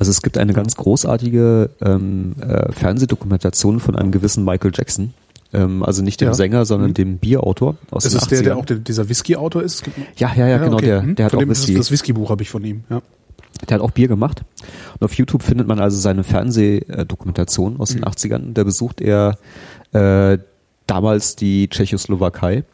Also 0.00 0.10
es 0.12 0.20
gibt 0.22 0.36
eine 0.38 0.52
ganz 0.52 0.76
großartige 0.76 1.70
ähm, 1.80 2.34
äh, 2.40 2.70
Fernsehdokumentation 2.72 3.80
von 3.80 3.96
einem 3.96 4.10
gewissen 4.12 4.44
Michael 4.44 4.72
Jackson, 4.74 5.14
Ähm, 5.54 5.82
also 5.82 6.02
nicht 6.02 6.20
dem 6.20 6.28
Ja. 6.28 6.34
Sänger, 6.34 6.66
sondern 6.66 6.92
dem 6.92 7.16
Bierautor 7.16 7.76
aus 7.90 8.04
Ist 8.04 8.12
den 8.12 8.18
es 8.20 8.28
der, 8.28 8.38
80ern. 8.40 8.42
der 8.44 8.56
auch 8.58 8.64
der, 8.66 8.76
dieser 8.76 9.08
Whisky-Autor 9.08 9.62
ist? 9.62 9.82
Gibt- 9.82 9.96
ja, 10.20 10.30
ja, 10.36 10.46
ja, 10.46 10.58
genau, 10.58 10.76
okay. 10.76 10.84
der, 10.86 11.02
Hm. 11.02 11.14
der 11.14 11.24
hat 11.24 11.30
Von 11.32 11.38
auch 11.38 11.42
dem 11.44 11.48
Whisky. 11.48 11.74
Das 11.74 11.90
Whisky-Buch 11.90 12.28
habe 12.28 12.42
ich 12.42 12.50
von 12.50 12.62
ihm, 12.62 12.84
ja. 12.90 13.00
Der 13.66 13.76
hat 13.76 13.82
auch 13.82 13.90
Bier 13.90 14.08
gemacht. 14.08 14.42
Und 14.98 15.04
auf 15.04 15.14
YouTube 15.14 15.42
findet 15.42 15.66
man 15.66 15.78
also 15.80 15.98
seine 15.98 16.24
Fernsehdokumentation 16.24 17.80
aus 17.80 17.90
den 17.90 18.04
80ern. 18.04 18.52
Da 18.52 18.64
besucht 18.64 19.00
er 19.00 19.38
äh, 19.92 20.38
damals 20.86 21.36
die 21.36 21.68
Tschechoslowakei 21.68 22.64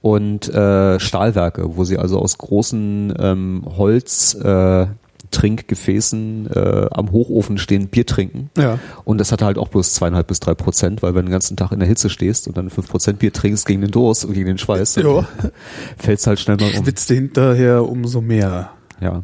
und 0.00 0.48
äh, 0.48 0.98
Stahlwerke, 0.98 1.76
wo 1.76 1.84
sie 1.84 1.98
also 1.98 2.18
aus 2.18 2.38
großen 2.38 3.14
ähm, 3.18 3.64
Holz 3.76 4.34
äh, 4.34 4.86
Trinkgefäßen 5.30 6.50
äh, 6.54 6.86
am 6.90 7.10
Hochofen 7.10 7.56
stehen, 7.56 7.88
Bier 7.88 8.04
trinken. 8.04 8.50
Ja. 8.56 8.78
Und 9.04 9.18
das 9.18 9.32
hat 9.32 9.40
halt 9.40 9.56
auch 9.56 9.68
bloß 9.68 9.94
zweieinhalb 9.94 10.26
bis 10.26 10.40
drei 10.40 10.54
Prozent, 10.54 11.02
weil 11.02 11.14
wenn 11.14 11.22
du 11.22 11.28
den 11.28 11.32
ganzen 11.32 11.56
Tag 11.56 11.72
in 11.72 11.78
der 11.78 11.88
Hitze 11.88 12.10
stehst 12.10 12.48
und 12.48 12.56
dann 12.56 12.68
fünf 12.68 12.88
Prozent 12.88 13.18
Bier 13.20 13.32
trinkst 13.32 13.64
gegen 13.64 13.80
den 13.80 13.90
Durst 13.90 14.24
und 14.24 14.34
gegen 14.34 14.46
den 14.46 14.58
Schweiß, 14.58 14.96
Ja. 14.96 15.26
fällt's 15.96 16.26
halt 16.26 16.38
schnell 16.38 16.58
mal 16.58 16.70
um. 16.76 16.84
Schwitzte 16.84 17.14
hinterher 17.14 17.88
umso 17.88 18.20
mehr. 18.20 18.70
Ja. 19.00 19.22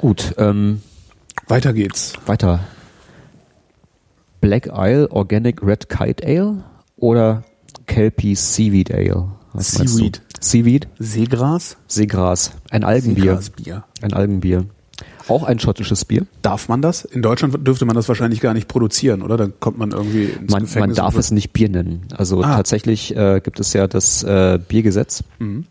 Gut, 0.00 0.34
ähm, 0.38 0.80
Weiter 1.46 1.72
geht's. 1.72 2.14
weiter. 2.26 2.60
Black 4.40 4.70
Isle 4.72 5.08
Organic 5.10 5.62
Red 5.62 5.88
Kite 5.90 6.26
Ale 6.26 6.64
oder 6.96 7.42
Kelpie 7.86 8.34
Seaweed 8.34 8.90
Ale? 8.94 9.28
Was? 9.52 9.72
Seaweed. 9.72 10.22
Seaweed, 10.40 10.88
Seegras? 10.98 11.76
Seegras, 11.86 12.52
ein 12.70 12.82
Algenbier. 12.84 13.32
Seegrasbier. 13.42 13.84
Ein 14.00 14.12
Algenbier. 14.14 14.64
Auch 15.28 15.42
ein 15.44 15.58
schottisches 15.58 16.06
Bier. 16.06 16.26
Darf 16.40 16.68
man 16.68 16.80
das? 16.80 17.04
In 17.04 17.20
Deutschland 17.20 17.66
dürfte 17.66 17.84
man 17.84 17.94
das 17.94 18.08
wahrscheinlich 18.08 18.40
gar 18.40 18.54
nicht 18.54 18.68
produzieren, 18.68 19.20
oder? 19.22 19.36
Dann 19.36 19.52
kommt 19.60 19.76
man 19.76 19.90
irgendwie 19.90 20.24
ins 20.24 20.50
Man, 20.50 20.66
man 20.78 20.94
darf 20.94 21.16
es 21.16 21.30
nicht 21.30 21.52
Bier 21.52 21.68
nennen. 21.68 22.06
Also 22.16 22.42
Ah. 22.42 22.56
tatsächlich 22.56 23.14
äh, 23.14 23.40
gibt 23.44 23.60
es 23.60 23.72
ja 23.74 23.86
das 23.86 24.22
äh, 24.22 24.58
Biergesetz. 24.66 25.22
Mhm. 25.38 25.66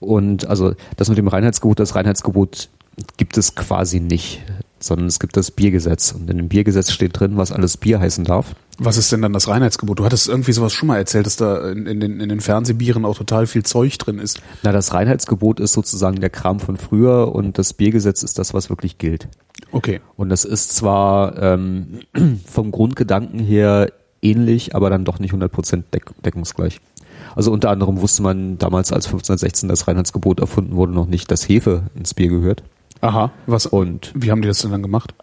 Und 0.00 0.46
also 0.46 0.74
das 0.96 1.08
mit 1.08 1.18
dem 1.18 1.28
Reinheitsgebot, 1.28 1.78
das 1.78 1.94
Reinheitsgebot 1.94 2.68
gibt 3.16 3.36
es 3.38 3.54
quasi 3.54 4.00
nicht, 4.00 4.42
sondern 4.78 5.06
es 5.06 5.20
gibt 5.20 5.36
das 5.36 5.50
Biergesetz. 5.50 6.12
Und 6.12 6.30
in 6.30 6.38
dem 6.38 6.48
Biergesetz 6.48 6.90
steht 6.90 7.18
drin, 7.18 7.36
was 7.36 7.52
alles 7.52 7.76
Bier 7.76 8.00
heißen 8.00 8.24
darf. 8.24 8.54
Was 8.78 8.96
ist 8.96 9.12
denn 9.12 9.20
dann 9.22 9.32
das 9.32 9.48
Reinheitsgebot? 9.48 9.98
Du 9.98 10.04
hattest 10.04 10.28
irgendwie 10.28 10.52
sowas 10.52 10.72
schon 10.72 10.88
mal 10.88 10.96
erzählt, 10.96 11.26
dass 11.26 11.36
da 11.36 11.70
in, 11.70 11.86
in, 11.86 12.00
den, 12.00 12.20
in 12.20 12.28
den 12.28 12.40
Fernsehbieren 12.40 13.04
auch 13.04 13.18
total 13.18 13.46
viel 13.46 13.62
Zeug 13.62 13.98
drin 13.98 14.18
ist. 14.18 14.40
Na, 14.62 14.72
das 14.72 14.94
Reinheitsgebot 14.94 15.60
ist 15.60 15.74
sozusagen 15.74 16.20
der 16.20 16.30
Kram 16.30 16.60
von 16.60 16.78
früher 16.78 17.34
und 17.34 17.58
das 17.58 17.74
Biergesetz 17.74 18.22
ist 18.22 18.38
das, 18.38 18.54
was 18.54 18.70
wirklich 18.70 18.96
gilt. 18.96 19.28
Okay. 19.70 20.00
Und 20.16 20.30
das 20.30 20.44
ist 20.44 20.74
zwar 20.74 21.36
ähm, 21.42 22.00
vom 22.46 22.70
Grundgedanken 22.70 23.38
her 23.38 23.92
ähnlich, 24.22 24.74
aber 24.74 24.90
dann 24.90 25.04
doch 25.04 25.18
nicht 25.18 25.34
100% 25.34 25.84
deck 25.92 26.10
deckungsgleich. 26.24 26.80
Also 27.36 27.52
unter 27.52 27.70
anderem 27.70 28.00
wusste 28.00 28.22
man 28.22 28.58
damals, 28.58 28.92
als 28.92 29.06
1516 29.06 29.68
das 29.68 29.86
Reinheitsgebot 29.86 30.40
erfunden 30.40 30.76
wurde, 30.76 30.92
noch 30.92 31.06
nicht, 31.06 31.30
dass 31.30 31.48
Hefe 31.48 31.84
ins 31.94 32.14
Bier 32.14 32.28
gehört. 32.28 32.62
Aha. 33.00 33.30
Was? 33.46 33.66
Und 33.66 34.12
Wie 34.14 34.30
haben 34.30 34.42
die 34.42 34.48
das 34.48 34.58
denn 34.60 34.70
dann 34.70 34.82
gemacht? 34.82 35.14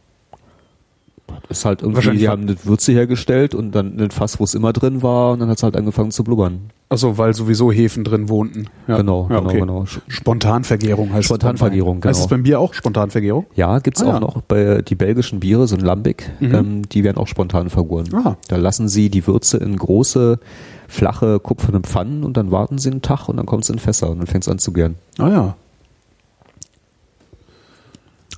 ist 1.49 1.65
halt 1.65 1.81
irgendwie, 1.81 2.17
die 2.17 2.29
haben 2.29 2.43
eine 2.43 2.55
Würze 2.65 2.91
hergestellt 2.91 3.55
und 3.55 3.71
dann 3.71 3.99
ein 3.99 4.11
Fass, 4.11 4.39
wo 4.39 4.43
es 4.43 4.53
immer 4.53 4.73
drin 4.73 5.01
war 5.01 5.31
und 5.33 5.39
dann 5.39 5.49
hat 5.49 5.57
es 5.57 5.63
halt 5.63 5.75
angefangen 5.75 6.11
zu 6.11 6.23
blubbern. 6.23 6.71
Achso, 6.89 7.17
weil 7.17 7.33
sowieso 7.33 7.71
Hefen 7.71 8.03
drin 8.03 8.29
wohnten. 8.29 8.67
Ja. 8.87 8.97
Genau, 8.97 9.27
ja, 9.29 9.39
genau, 9.39 9.49
okay. 9.49 9.59
genau. 9.59 9.85
Spontanvergärung 10.07 11.11
heißt 11.11 11.25
Spontanvergärung, 11.25 11.97
Wein. 11.97 12.09
Heißt 12.09 12.19
genau. 12.19 12.25
es 12.25 12.29
beim 12.29 12.43
Bier 12.43 12.59
auch 12.59 12.73
Spontanvergärung? 12.73 13.45
Ja, 13.55 13.79
gibt's 13.79 14.01
Ah, 14.01 14.07
auch 14.07 14.13
ja. 14.13 14.19
noch 14.19 14.41
bei 14.41 14.81
die 14.81 14.95
belgischen 14.95 15.39
Biere, 15.39 15.67
so 15.67 15.75
ein 15.75 15.81
Lambic, 15.81 16.29
ähm, 16.41 16.87
die 16.89 17.03
werden 17.03 17.17
auch 17.17 17.27
spontan 17.27 17.69
vergoren. 17.69 18.07
Ah. 18.13 18.35
Da 18.47 18.55
lassen 18.55 18.87
sie 18.87 19.09
die 19.09 19.25
Würze 19.27 19.57
in 19.57 19.75
große, 19.75 20.39
flache, 20.87 21.39
kupferne 21.39 21.81
Pfannen 21.81 22.23
und 22.23 22.37
dann 22.37 22.51
warten 22.51 22.77
sie 22.77 22.89
einen 22.89 23.01
Tag 23.01 23.27
und 23.27 23.37
dann 23.37 23.45
kommt 23.45 23.63
es 23.63 23.69
in 23.69 23.79
Fässer 23.79 24.09
und 24.09 24.19
dann 24.19 24.27
fängt 24.27 24.43
es 24.43 24.49
an 24.49 24.59
zu 24.59 24.71
gären. 24.71 24.95
Ah 25.17 25.29
ja. 25.29 25.55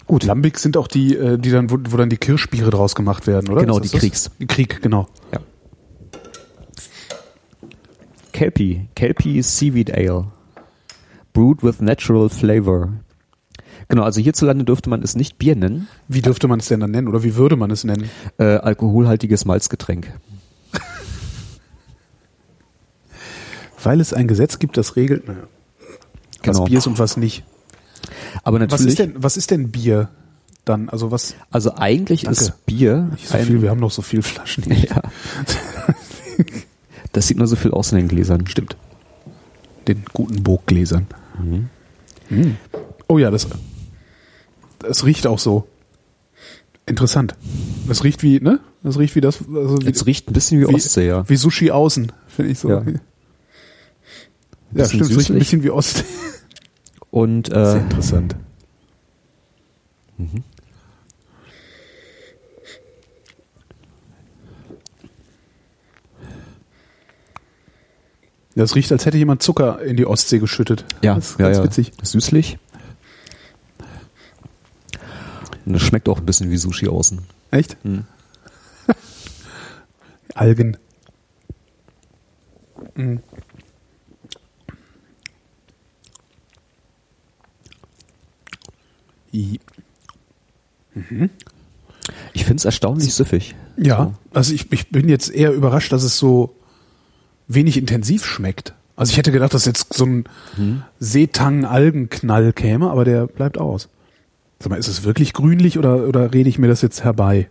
Gut. 0.10 0.24
Lambic 0.24 0.58
sind 0.58 0.76
auch 0.76 0.88
die, 0.88 1.16
äh, 1.16 1.38
die 1.38 1.52
dann, 1.52 1.70
wo, 1.70 1.78
wo 1.88 1.96
dann 1.96 2.10
die 2.10 2.18
Kirschbiere 2.18 2.72
draus 2.72 2.96
gemacht 2.96 3.28
werden, 3.28 3.48
oder? 3.52 3.62
Genau, 3.62 3.80
die 3.80 3.90
das? 3.90 4.00
Kriegs. 4.00 4.32
Krieg, 4.48 4.82
genau. 4.82 5.08
Ja. 5.32 5.40
Kelpie, 8.34 8.90
Kelpie 8.96 9.42
Seaweed 9.44 9.94
Ale. 9.94 10.26
Brewed 11.32 11.62
with 11.62 11.80
natural 11.80 12.28
flavor. 12.30 12.90
Genau, 13.88 14.02
also 14.02 14.20
hierzulande 14.20 14.66
dürfte 14.66 14.90
man 14.90 15.04
es 15.04 15.16
nicht 15.16 15.38
Bier 15.38 15.56
nennen, 15.56 15.88
Wie 16.08 16.24
dürfte 16.24 16.48
man 16.48 16.60
es 16.60 16.68
denn 16.70 16.80
dann 16.80 16.90
nennen? 16.90 17.08
Oder 17.08 17.22
wie 17.24 17.36
würde 17.36 17.56
man 17.56 17.70
es 17.70 17.84
nennen? 17.84 18.10
äh, 18.40 18.44
alkoholhaltiges 18.56 19.46
Malzgetränk. 19.46 20.12
Weil 23.84 24.02
es 24.02 24.12
ein 24.14 24.28
Gesetz 24.28 24.58
gibt, 24.58 24.76
das 24.76 24.96
regelt, 24.96 25.28
naja, 25.28 25.44
was 26.44 26.58
Genau. 26.58 26.66
Bier 26.66 26.80
ist 26.80 26.88
und 26.88 26.98
was 26.98 27.16
nicht. 27.16 27.44
Aber 28.44 28.60
Was 28.60 28.72
natürlich, 28.72 28.88
ist 28.90 29.00
denn, 29.00 29.14
was 29.16 29.38
ist 29.38 29.52
denn 29.52 29.72
Bier 29.72 30.10
dann? 30.66 30.90
Also 30.90 31.12
was, 31.12 31.36
also 31.52 31.76
eigentlich 31.76 32.24
Danke. 32.24 32.40
ist 32.40 32.66
Bier 32.66 33.12
so 33.24 33.38
viel, 33.38 33.62
wir 33.62 33.70
haben 33.70 33.80
noch 33.80 33.92
so 33.92 34.02
viel 34.02 34.22
Flaschen. 34.22 34.64
Ja. 34.90 35.02
Das 37.12 37.28
sieht 37.28 37.38
nur 37.38 37.48
so 37.48 37.56
viel 37.58 37.72
aus 37.72 37.92
in 37.92 37.98
den 37.98 38.08
Gläsern. 38.08 38.48
Stimmt. 38.48 38.78
Den 39.88 40.04
guten 40.14 40.42
Burggläsern. 40.44 41.08
Mhm. 42.30 42.58
Oh 43.08 43.18
ja, 43.18 43.32
das, 43.32 43.48
das 44.80 45.06
riecht 45.06 45.28
auch 45.28 45.40
so. 45.40 45.68
Interessant. 46.86 47.36
Das 47.88 48.04
riecht 48.04 48.24
wie, 48.24 48.40
ne? 48.40 48.60
Das 48.84 48.98
riecht 48.98 49.16
wie 49.16 49.22
das, 49.22 49.40
also 49.54 49.78
wie, 49.82 49.90
Es 49.90 50.06
riecht 50.06 50.30
ein 50.30 50.34
bisschen 50.34 50.62
wie, 50.62 50.68
wie, 50.68 50.74
Ostsee, 50.74 51.08
ja. 51.08 51.28
wie 51.28 51.36
Sushi 51.36 51.72
außen, 51.72 52.12
finde 52.28 52.52
ich 52.52 52.60
so. 52.60 52.70
Ja. 52.70 52.84
Ja, 54.72 54.86
stimmt, 54.86 55.10
es 55.10 55.18
riecht 55.18 55.32
ein 55.32 55.40
bisschen 55.40 55.64
wie 55.64 55.72
Ostsee. 55.72 56.04
Und 57.12 57.48
Sehr 57.48 57.76
äh, 57.76 57.80
interessant. 57.80 58.36
Das 68.56 68.76
riecht, 68.76 68.92
als 68.92 69.06
hätte 69.06 69.18
jemand 69.18 69.42
Zucker 69.42 69.82
in 69.82 69.96
die 69.96 70.06
Ostsee 70.06 70.40
geschüttet. 70.40 70.84
ja, 71.02 71.16
das 71.16 71.32
ist 71.32 71.40
ja, 71.40 71.46
ganz 71.46 71.58
ja. 71.58 71.64
witzig. 71.64 71.94
süßlich. 72.02 72.58
Und 75.66 75.76
es 75.76 75.82
schmeckt 75.82 76.10
auch 76.10 76.20
ein 76.20 76.26
bisschen 76.26 76.50
wie 76.50 76.58
Sushi 76.58 76.90
außen. 76.90 77.22
Echt? 77.52 77.78
Hm. 77.84 78.06
Algen. 80.36 80.78
Mhm. 82.96 83.22
I- 89.34 89.60
Ich 92.34 92.44
finde 92.46 92.56
es 92.62 92.66
erstaunlich 92.66 93.14
süffig. 93.14 93.56
Ja, 93.78 94.14
also 94.34 94.54
ich, 94.54 94.72
ich 94.72 94.90
bin 94.90 95.08
jetzt 95.10 95.30
eher 95.32 95.54
überrascht, 95.54 95.92
dass 95.92 96.04
es 96.04 96.18
so 96.18 96.56
wenig 97.48 97.78
intensiv 97.78 98.26
schmeckt. 98.26 98.74
Also 98.96 99.12
ich 99.12 99.18
hätte 99.18 99.32
gedacht, 99.32 99.54
dass 99.54 99.66
jetzt 99.66 99.94
so 99.94 100.06
ein 100.06 100.26
Seetang-Algenknall 101.00 102.54
käme, 102.54 102.90
aber 102.92 103.06
der 103.06 103.28
bleibt 103.28 103.58
aus. 103.58 103.90
Sag 104.60 104.70
mal, 104.72 104.78
ist 104.78 104.88
es 104.88 105.04
wirklich 105.04 105.32
grünlich 105.34 105.78
oder, 105.78 106.08
oder 106.08 106.34
rede 106.34 106.50
ich 106.50 106.60
mir 106.60 106.68
das 106.68 106.82
jetzt 106.82 107.04
herbei? 107.04 107.48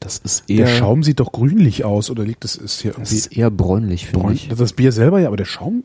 Das 0.00 0.18
ist 0.18 0.48
Der 0.48 0.66
eher, 0.66 0.68
Schaum 0.68 1.02
sieht 1.02 1.20
doch 1.20 1.32
grünlich 1.32 1.84
aus 1.84 2.10
oder 2.10 2.24
liegt 2.24 2.44
es 2.44 2.56
ist 2.56 2.80
hier 2.82 2.92
das 2.92 2.98
irgendwie 3.10 3.16
ist 3.16 3.26
eher 3.36 3.50
bräunlich, 3.50 4.06
finde 4.06 4.20
braun? 4.20 4.32
ich. 4.34 4.48
Das 4.48 4.72
Bier 4.72 4.92
selber 4.92 5.20
ja, 5.20 5.28
aber 5.28 5.36
der 5.36 5.44
Schaum 5.44 5.84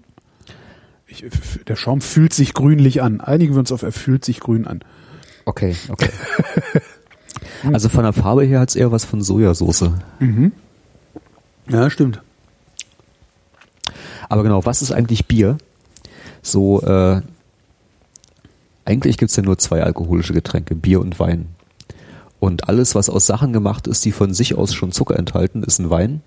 ich, 1.08 1.26
der 1.68 1.76
Schaum 1.76 2.02
fühlt 2.02 2.34
sich 2.34 2.54
grünlich 2.54 3.02
an. 3.02 3.20
Einigen 3.20 3.56
wir 3.56 3.60
uns 3.60 3.72
auf, 3.72 3.82
er 3.82 3.92
fühlt 3.92 4.24
sich 4.24 4.40
grün 4.40 4.68
an. 4.68 4.82
Okay, 5.46 5.76
okay. 5.90 6.10
also 7.74 7.90
von 7.90 8.04
der 8.04 8.14
Farbe 8.14 8.44
her 8.44 8.60
hat 8.60 8.70
es 8.70 8.76
eher 8.76 8.92
was 8.92 9.06
von 9.06 9.22
Sojasauce. 9.22 9.92
Ja, 11.68 11.90
stimmt. 11.90 12.22
Aber 14.28 14.44
genau, 14.44 14.66
was 14.66 14.82
ist 14.82 14.92
eigentlich 14.92 15.26
Bier? 15.26 15.58
So, 16.42 16.82
äh, 16.82 17.22
eigentlich 18.86 19.18
gibt's 19.18 19.36
ja 19.36 19.44
nur 19.44 19.58
zwei 19.58 19.84
alkoholische 19.84 20.34
Getränke, 20.34 20.76
Bier 20.76 21.00
und 21.00 21.20
Wein. 21.20 21.50
Und 22.40 22.70
alles, 22.70 22.96
was 22.96 23.10
aus 23.10 23.26
Sachen 23.26 23.54
gemacht 23.54 23.88
ist, 23.88 24.06
die 24.06 24.12
von 24.12 24.34
sich 24.34 24.56
aus 24.56 24.74
schon 24.74 24.92
Zucker 24.92 25.18
enthalten, 25.18 25.64
ist 25.64 25.80
ein 25.80 25.90
Wein. 25.90 26.22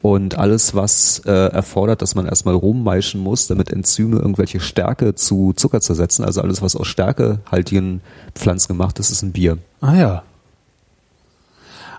Und 0.00 0.38
alles, 0.38 0.74
was 0.74 1.22
äh, 1.26 1.30
erfordert, 1.32 2.02
dass 2.02 2.14
man 2.14 2.26
erstmal 2.26 2.54
rummeischen 2.54 3.20
muss, 3.20 3.48
damit 3.48 3.72
Enzyme 3.72 4.16
irgendwelche 4.16 4.60
Stärke 4.60 5.16
zu 5.16 5.52
Zucker 5.54 5.80
zersetzen, 5.80 6.24
also 6.24 6.40
alles, 6.40 6.62
was 6.62 6.76
aus 6.76 6.86
stärkehaltigen 6.86 8.00
Pflanzen 8.34 8.68
gemacht 8.68 8.98
ist, 9.00 9.10
ist 9.10 9.22
ein 9.22 9.32
Bier. 9.32 9.58
Ah 9.80 9.96
ja. 9.96 10.22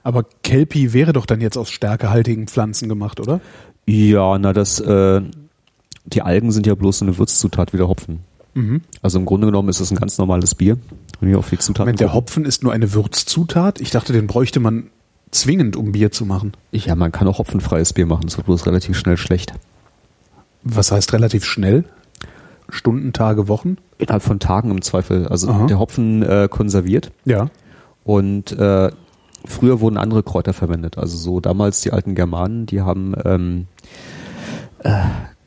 Aber 0.01 0.23
Kelpie 0.43 0.93
wäre 0.93 1.11
doch 1.11 1.25
dann 1.25 1.41
jetzt 1.41 1.57
aus 1.57 1.69
stärkehaltigen 1.69 2.47
Pflanzen 2.47 2.87
gemacht, 2.87 3.19
oder? 3.19 3.41
Ja, 3.85 4.37
na 4.39 4.53
das, 4.53 4.79
äh, 4.79 5.21
die 6.05 6.21
Algen 6.21 6.51
sind 6.51 6.65
ja 6.67 6.75
bloß 6.75 6.99
so 6.99 7.05
eine 7.05 7.17
Würzzutat 7.17 7.73
wie 7.73 7.77
der 7.77 7.89
Hopfen. 7.89 8.19
Mhm. 8.53 8.81
Also 9.01 9.19
im 9.19 9.25
Grunde 9.25 9.47
genommen 9.47 9.69
ist 9.69 9.81
es 9.81 9.91
ein 9.91 9.97
ganz 9.97 10.17
normales 10.17 10.55
Bier. 10.55 10.77
Wenn 11.19 11.29
wir 11.29 11.39
auf 11.39 11.49
die 11.49 11.57
Zutaten 11.57 11.81
Moment, 11.87 11.99
der. 11.99 12.13
Hopfen 12.13 12.45
ist 12.45 12.63
nur 12.63 12.71
eine 12.71 12.93
Würzzutat? 12.93 13.81
Ich 13.81 13.91
dachte, 13.91 14.13
den 14.13 14.27
bräuchte 14.27 14.59
man 14.59 14.89
zwingend, 15.31 15.75
um 15.75 15.91
Bier 15.91 16.11
zu 16.11 16.25
machen. 16.25 16.53
Ja, 16.71 16.95
man 16.95 17.11
kann 17.11 17.27
auch 17.27 17.37
hopfenfreies 17.39 17.93
Bier 17.93 18.05
machen, 18.05 18.23
das 18.25 18.37
wird 18.37 18.45
bloß 18.47 18.65
relativ 18.65 18.97
schnell 18.97 19.17
schlecht. 19.17 19.53
Was 20.63 20.91
heißt 20.91 21.13
relativ 21.13 21.45
schnell? 21.45 21.85
Stunden, 22.69 23.13
Tage, 23.13 23.47
Wochen? 23.47 23.77
Innerhalb 23.97 24.21
von 24.23 24.39
Tagen 24.39 24.69
im 24.71 24.81
Zweifel. 24.81 25.27
Also 25.27 25.49
Aha. 25.49 25.65
der 25.67 25.79
Hopfen 25.79 26.21
äh, 26.21 26.47
konserviert 26.51 27.11
Ja. 27.25 27.49
und 28.03 28.51
äh, 28.51 28.91
früher 29.45 29.79
wurden 29.79 29.97
andere 29.97 30.21
Kräuter 30.23 30.53
verwendet. 30.53 30.97
Also 30.97 31.17
so 31.17 31.39
damals 31.39 31.81
die 31.81 31.91
alten 31.91 32.13
Germanen, 32.15 32.65
die 32.65 32.81
haben 32.81 33.15
ähm, 33.25 33.67
äh, 34.83 34.91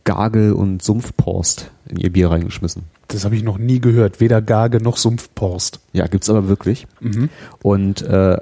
Gagel 0.05 0.53
und 0.53 0.83
Sumpfporst 0.83 1.71
in 1.89 1.97
ihr 1.99 2.13
Bier 2.13 2.31
reingeschmissen. 2.31 2.85
Das 3.09 3.25
habe 3.25 3.37
ich 3.37 3.43
noch 3.43 3.59
nie 3.59 3.79
gehört. 3.79 4.21
Weder 4.21 4.41
Gage 4.43 4.81
noch 4.83 4.97
Sumpfporst. 4.97 5.81
Ja, 5.93 6.07
gibt's 6.07 6.31
aber 6.31 6.49
wirklich. 6.49 6.87
Mhm. 7.01 7.29
Und 7.63 8.03
äh, 8.03 8.39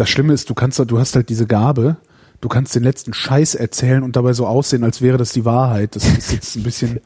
Das 0.00 0.08
Schlimme 0.08 0.32
ist, 0.32 0.48
du 0.48 0.54
kannst, 0.54 0.78
du 0.78 0.98
hast 0.98 1.14
halt 1.14 1.28
diese 1.28 1.46
Gabe, 1.46 1.98
du 2.40 2.48
kannst 2.48 2.74
den 2.74 2.82
letzten 2.82 3.12
Scheiß 3.12 3.54
erzählen 3.54 4.02
und 4.02 4.16
dabei 4.16 4.32
so 4.32 4.46
aussehen, 4.46 4.82
als 4.82 5.02
wäre 5.02 5.18
das 5.18 5.32
die 5.32 5.44
Wahrheit. 5.44 5.94
Das 5.94 6.06
ist 6.06 6.32
jetzt 6.32 6.56
ein 6.56 6.62
bisschen. 6.62 7.00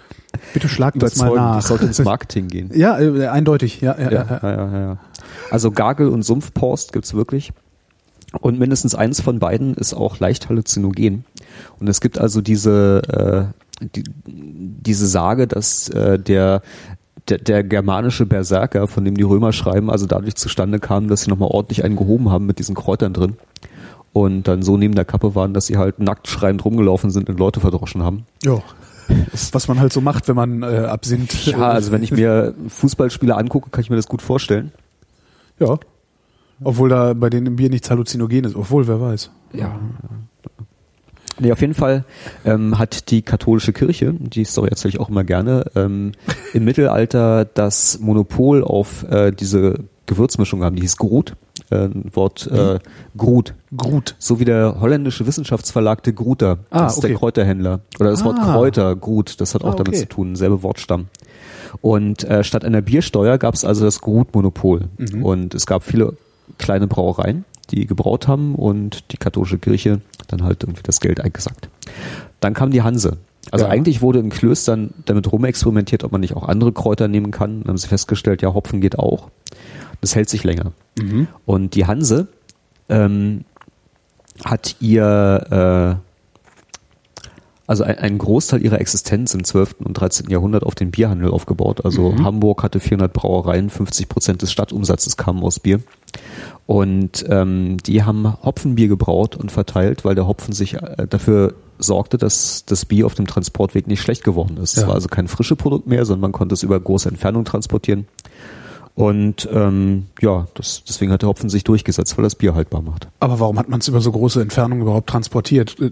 Bitte 0.52 0.68
schlag 0.68 0.94
das 0.98 1.14
mal 1.14 1.32
nach. 1.32 1.56
das 1.56 1.68
sollte 1.68 1.86
ins 1.86 1.98
Marketing 2.04 2.48
gehen. 2.48 2.70
ja, 2.74 2.98
äh, 2.98 3.28
eindeutig. 3.28 3.80
Ja, 3.80 3.96
ja, 3.96 4.10
Ja, 4.10 4.38
ja. 4.42 4.50
ja, 4.50 4.80
ja. 4.80 4.98
Also 5.52 5.70
Gagel 5.70 6.08
und 6.08 6.24
Sumpfporst 6.24 6.92
gibt's 6.92 7.14
wirklich. 7.14 7.52
Und 8.40 8.58
mindestens 8.58 8.96
eins 8.96 9.20
von 9.20 9.38
beiden 9.38 9.74
ist 9.74 9.94
auch 9.94 10.18
leicht 10.18 10.48
halluzinogen. 10.48 11.24
Und 11.78 11.88
es 11.88 12.00
gibt 12.00 12.18
also 12.18 12.40
diese, 12.40 13.52
äh, 13.80 13.86
die, 13.94 14.02
diese 14.26 15.06
Sage, 15.06 15.46
dass 15.46 15.88
äh, 15.90 16.18
der, 16.18 16.62
der, 17.30 17.38
der 17.38 17.64
germanische 17.64 18.26
Berserker, 18.26 18.86
von 18.86 19.04
dem 19.04 19.16
die 19.16 19.22
Römer 19.22 19.52
schreiben, 19.52 19.90
also 19.90 20.06
dadurch 20.06 20.34
zustande 20.34 20.78
kam, 20.78 21.08
dass 21.08 21.22
sie 21.22 21.30
nochmal 21.30 21.50
ordentlich 21.50 21.84
einen 21.84 21.96
gehoben 21.96 22.30
haben 22.30 22.46
mit 22.46 22.58
diesen 22.58 22.74
Kräutern 22.74 23.12
drin. 23.12 23.36
Und 24.12 24.48
dann 24.48 24.62
so 24.62 24.76
neben 24.76 24.94
der 24.94 25.04
Kappe 25.04 25.34
waren, 25.34 25.54
dass 25.54 25.66
sie 25.66 25.76
halt 25.76 26.00
nackt 26.00 26.26
schreiend 26.26 26.64
rumgelaufen 26.64 27.10
sind 27.10 27.28
und 27.28 27.38
Leute 27.38 27.60
verdroschen 27.60 28.02
haben. 28.02 28.26
ja. 28.42 28.60
Was 29.50 29.66
man 29.66 29.80
halt 29.80 29.92
so 29.92 30.00
macht, 30.00 30.28
wenn 30.28 30.36
man 30.36 30.62
äh, 30.62 30.66
Absinth. 30.88 31.46
Ja, 31.46 31.70
also 31.70 31.90
wenn 31.90 32.04
ich 32.04 32.12
mir 32.12 32.54
Fußballspieler 32.68 33.36
angucke, 33.36 33.70
kann 33.70 33.82
ich 33.82 33.90
mir 33.90 33.96
das 33.96 34.06
gut 34.06 34.22
vorstellen. 34.22 34.70
Ja. 35.58 35.78
Obwohl 36.62 36.90
da 36.90 37.14
bei 37.14 37.28
denen 37.28 37.46
im 37.48 37.56
Bier 37.56 37.70
nichts 37.70 37.90
Halluzinogen 37.90 38.44
ist. 38.44 38.54
Obwohl, 38.54 38.86
wer 38.86 39.00
weiß. 39.00 39.32
Ja. 39.52 39.80
Nee, 41.40 41.52
auf 41.52 41.60
jeden 41.60 41.74
Fall 41.74 42.04
ähm, 42.44 42.78
hat 42.78 43.10
die 43.10 43.22
katholische 43.22 43.72
Kirche, 43.72 44.12
die 44.18 44.44
Story 44.44 44.68
erzähle 44.70 44.90
ich 44.94 45.00
auch 45.00 45.08
immer 45.08 45.24
gerne, 45.24 45.64
ähm, 45.74 46.12
im 46.52 46.64
Mittelalter 46.64 47.44
das 47.46 47.98
Monopol 47.98 48.62
auf 48.62 49.04
äh, 49.10 49.32
diese 49.32 49.80
Gewürzmischung 50.06 50.62
haben, 50.64 50.76
die 50.76 50.82
hieß 50.82 50.96
Grut, 50.96 51.36
äh, 51.70 51.88
Wort 52.12 52.46
äh, 52.48 52.78
Grut. 53.16 53.54
Grut. 53.76 54.16
So 54.18 54.40
wie 54.40 54.44
der 54.44 54.80
holländische 54.80 55.26
Wissenschaftsverlag 55.26 56.02
de 56.02 56.12
Gruter, 56.12 56.58
Ah, 56.70 56.82
das 56.84 56.92
ist 56.94 56.98
okay. 56.98 57.08
der 57.08 57.16
Kräuterhändler. 57.16 57.80
Oder 58.00 58.10
das 58.10 58.24
Wort 58.24 58.36
Ah. 58.40 58.52
Kräuter, 58.52 58.96
Grut, 58.96 59.40
das 59.40 59.54
hat 59.54 59.62
auch 59.62 59.74
Ah, 59.74 59.76
damit 59.76 59.88
okay. 59.94 60.00
zu 60.00 60.08
tun, 60.08 60.34
selbe 60.36 60.62
Wortstamm. 60.62 61.06
Und 61.80 62.24
äh, 62.24 62.42
statt 62.42 62.64
einer 62.64 62.82
Biersteuer 62.82 63.38
gab 63.38 63.54
es 63.54 63.64
also 63.64 63.84
das 63.84 64.00
Grutmonopol. 64.00 64.88
Mhm. 64.98 65.24
Und 65.24 65.54
es 65.54 65.66
gab 65.66 65.84
viele 65.84 66.14
kleine 66.58 66.88
Brauereien, 66.88 67.44
die 67.70 67.86
gebraut 67.86 68.28
haben 68.28 68.54
und 68.54 69.12
die 69.12 69.16
katholische 69.16 69.58
Kirche 69.58 70.00
dann 70.28 70.42
halt 70.42 70.62
irgendwie 70.62 70.82
das 70.82 71.00
Geld 71.00 71.20
eingesackt. 71.20 71.68
Dann 72.40 72.54
kam 72.54 72.70
die 72.70 72.82
Hanse. 72.82 73.18
Also 73.50 73.64
Ja. 73.64 73.70
eigentlich 73.70 74.02
wurde 74.02 74.18
in 74.18 74.30
Klöstern 74.30 74.92
damit 75.06 75.30
rumexperimentiert, 75.32 76.04
ob 76.04 76.12
man 76.12 76.20
nicht 76.20 76.36
auch 76.36 76.46
andere 76.46 76.72
Kräuter 76.72 77.08
nehmen 77.08 77.30
kann. 77.30 77.60
Dann 77.60 77.68
haben 77.70 77.78
sie 77.78 77.88
festgestellt, 77.88 78.42
ja, 78.42 78.52
Hopfen 78.54 78.80
geht 78.80 78.98
auch. 78.98 79.30
Das 80.00 80.14
hält 80.14 80.28
sich 80.28 80.44
länger. 80.44 80.72
Mhm. 80.98 81.26
Und 81.46 81.74
die 81.74 81.86
Hanse 81.86 82.28
ähm, 82.88 83.44
hat 84.44 84.76
ihr, 84.80 85.98
äh, 86.00 87.24
also 87.66 87.84
ein, 87.84 87.98
einen 87.98 88.18
Großteil 88.18 88.62
ihrer 88.62 88.80
Existenz 88.80 89.34
im 89.34 89.44
12. 89.44 89.76
und 89.84 89.94
13. 89.94 90.28
Jahrhundert 90.30 90.64
auf 90.64 90.74
den 90.74 90.90
Bierhandel 90.90 91.30
aufgebaut. 91.30 91.84
Also 91.84 92.14
Hamburg 92.22 92.62
hatte 92.62 92.80
400 92.80 93.12
Brauereien, 93.12 93.70
50 93.70 94.08
Prozent 94.08 94.42
des 94.42 94.50
Stadtumsatzes 94.52 95.16
kamen 95.16 95.42
aus 95.42 95.60
Bier. 95.60 95.80
Und 96.70 97.24
ähm, 97.28 97.78
die 97.78 98.04
haben 98.04 98.32
Hopfenbier 98.44 98.86
gebraut 98.86 99.34
und 99.34 99.50
verteilt, 99.50 100.04
weil 100.04 100.14
der 100.14 100.28
Hopfen 100.28 100.52
sich 100.52 100.74
äh, 100.74 101.08
dafür 101.10 101.54
sorgte, 101.80 102.16
dass 102.16 102.64
das 102.64 102.84
Bier 102.84 103.06
auf 103.06 103.16
dem 103.16 103.26
Transportweg 103.26 103.88
nicht 103.88 104.00
schlecht 104.00 104.22
geworden 104.22 104.56
ist. 104.56 104.76
Es 104.76 104.82
Ja. 104.82 104.86
war 104.86 104.94
also 104.94 105.08
kein 105.08 105.26
frische 105.26 105.56
Produkt 105.56 105.88
mehr, 105.88 106.04
sondern 106.04 106.20
man 106.20 106.30
konnte 106.32 106.52
es 106.54 106.62
über 106.62 106.78
große 106.78 107.08
Entfernung 107.08 107.44
transportieren. 107.44 108.06
Und 108.94 109.48
ähm, 109.52 110.06
ja, 110.20 110.46
das, 110.54 110.84
deswegen 110.86 111.10
hat 111.10 111.22
der 111.22 111.28
Hopfen 111.30 111.50
sich 111.50 111.64
durchgesetzt, 111.64 112.16
weil 112.16 112.22
das 112.22 112.36
Bier 112.36 112.54
haltbar 112.54 112.82
macht. 112.82 113.08
Aber 113.18 113.40
warum 113.40 113.58
hat 113.58 113.68
man 113.68 113.80
es 113.80 113.88
über 113.88 114.00
so 114.00 114.12
große 114.12 114.40
Entfernungen 114.40 114.82
überhaupt 114.82 115.08
transportiert? 115.10 115.74
Äh, 115.80 115.90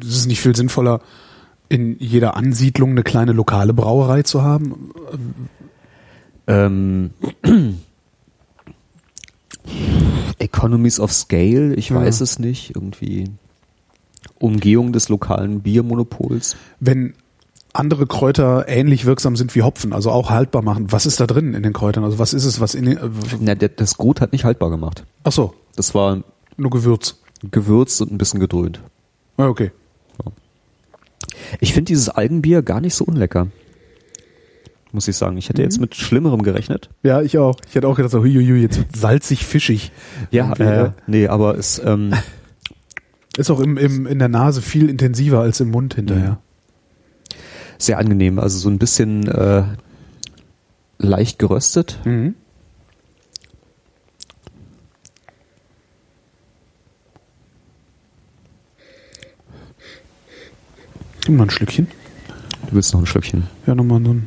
Ist 0.00 0.16
es 0.16 0.26
nicht 0.26 0.40
viel 0.40 0.54
sinnvoller, 0.54 1.00
in 1.68 1.96
jeder 1.98 2.36
Ansiedlung 2.36 2.90
eine 2.90 3.02
kleine 3.02 3.32
lokale 3.32 3.74
Brauerei 3.74 4.22
zu 4.22 4.42
haben? 4.44 4.90
Ähm, 6.46 7.10
Economies 10.38 11.00
of 11.00 11.12
Scale, 11.12 11.74
ich 11.74 11.90
Ja. 11.90 11.96
weiß 11.96 12.20
es 12.20 12.38
nicht, 12.38 12.74
irgendwie 12.74 13.30
Umgehung 14.38 14.92
des 14.92 15.08
lokalen 15.08 15.60
Biermonopols. 15.60 16.56
Wenn 16.80 17.14
andere 17.72 18.06
Kräuter 18.06 18.68
ähnlich 18.68 19.04
wirksam 19.04 19.36
sind 19.36 19.54
wie 19.54 19.62
Hopfen, 19.62 19.92
also 19.92 20.10
auch 20.10 20.30
haltbar 20.30 20.62
machen, 20.62 20.92
was 20.92 21.06
ist 21.06 21.18
da 21.20 21.26
drin 21.26 21.54
in 21.54 21.62
den 21.62 21.72
Kräutern? 21.72 22.04
Also 22.04 22.18
was 22.18 22.32
ist 22.34 22.44
es, 22.44 22.60
was 22.60 22.74
in 22.74 22.84
den... 22.84 22.96
Äh, 22.98 23.08
Na, 23.40 23.54
der, 23.54 23.68
das 23.70 23.96
Gut 23.96 24.20
hat 24.20 24.32
nicht 24.32 24.44
haltbar 24.44 24.70
gemacht. 24.70 25.04
ach 25.24 25.32
so, 25.32 25.54
Das 25.76 25.94
war 25.94 26.22
nur 26.56 26.70
Gewürz. 26.70 27.16
gewürzt 27.50 28.00
und 28.00 28.12
ein 28.12 28.18
bisschen 28.18 28.40
gedröhnt. 28.40 28.80
Ah, 29.36 29.48
okay. 29.48 29.72
Ich 31.60 31.72
finde 31.72 31.88
dieses 31.88 32.08
Algenbier 32.08 32.62
gar 32.62 32.80
nicht 32.80 32.94
so 32.94 33.04
unlecker. 33.04 33.48
Muss 34.94 35.08
ich 35.08 35.16
sagen. 35.16 35.36
Ich 35.36 35.48
hätte 35.48 35.60
jetzt 35.60 35.80
mit 35.80 35.96
Schlimmerem 35.96 36.42
gerechnet. 36.42 36.88
Ja, 37.02 37.20
ich 37.20 37.36
auch. 37.36 37.56
Ich 37.68 37.74
hätte 37.74 37.88
auch 37.88 37.96
gedacht, 37.96 38.12
so, 38.12 38.20
huiuiui, 38.20 38.62
jetzt 38.62 38.80
salzig, 38.94 39.44
fischig. 39.44 39.90
Ja, 40.30 40.52
äh, 40.52 40.64
ja. 40.64 40.94
nee, 41.08 41.26
aber 41.26 41.58
es, 41.58 41.82
ähm, 41.84 42.14
Ist 43.36 43.50
auch 43.50 43.58
im, 43.58 43.76
im, 43.76 44.06
in 44.06 44.20
der 44.20 44.28
Nase 44.28 44.62
viel 44.62 44.88
intensiver 44.88 45.40
als 45.40 45.58
im 45.58 45.72
Mund 45.72 45.94
hinterher. 45.94 46.38
sehr 47.78 47.98
angenehm. 47.98 48.38
Also 48.38 48.58
so 48.58 48.68
ein 48.68 48.78
bisschen 48.78 49.26
äh, 49.26 49.64
leicht 50.98 51.40
geröstet. 51.40 51.98
Mhm. 52.04 52.36
Gib 61.24 61.34
mal 61.36 61.44
ein 61.44 61.50
Schlückchen. 61.50 61.88
Du 62.68 62.74
willst 62.76 62.92
noch 62.92 63.00
ein 63.00 63.06
Schlückchen. 63.06 63.48
Ja, 63.66 63.74
nochmal 63.74 64.00
so 64.04 64.10
ein. 64.12 64.26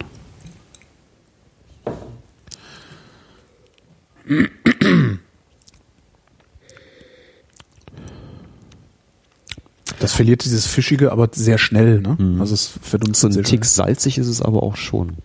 Das 9.99 10.13
verliert 10.13 10.45
dieses 10.45 10.67
Fischige, 10.67 11.11
aber 11.11 11.29
sehr 11.33 11.57
schnell, 11.57 12.01
ne? 12.01 12.15
Mhm. 12.19 12.39
Also 12.39 12.53
es 12.53 12.67
So 12.67 12.79
verdunstet 12.81 13.29
ein 13.29 13.33
sehr 13.33 13.43
Tick 13.43 13.65
schnell. 13.65 13.85
salzig 13.85 14.17
ist 14.17 14.27
es 14.27 14.41
aber 14.41 14.63
auch 14.63 14.75
schon. 14.75 15.17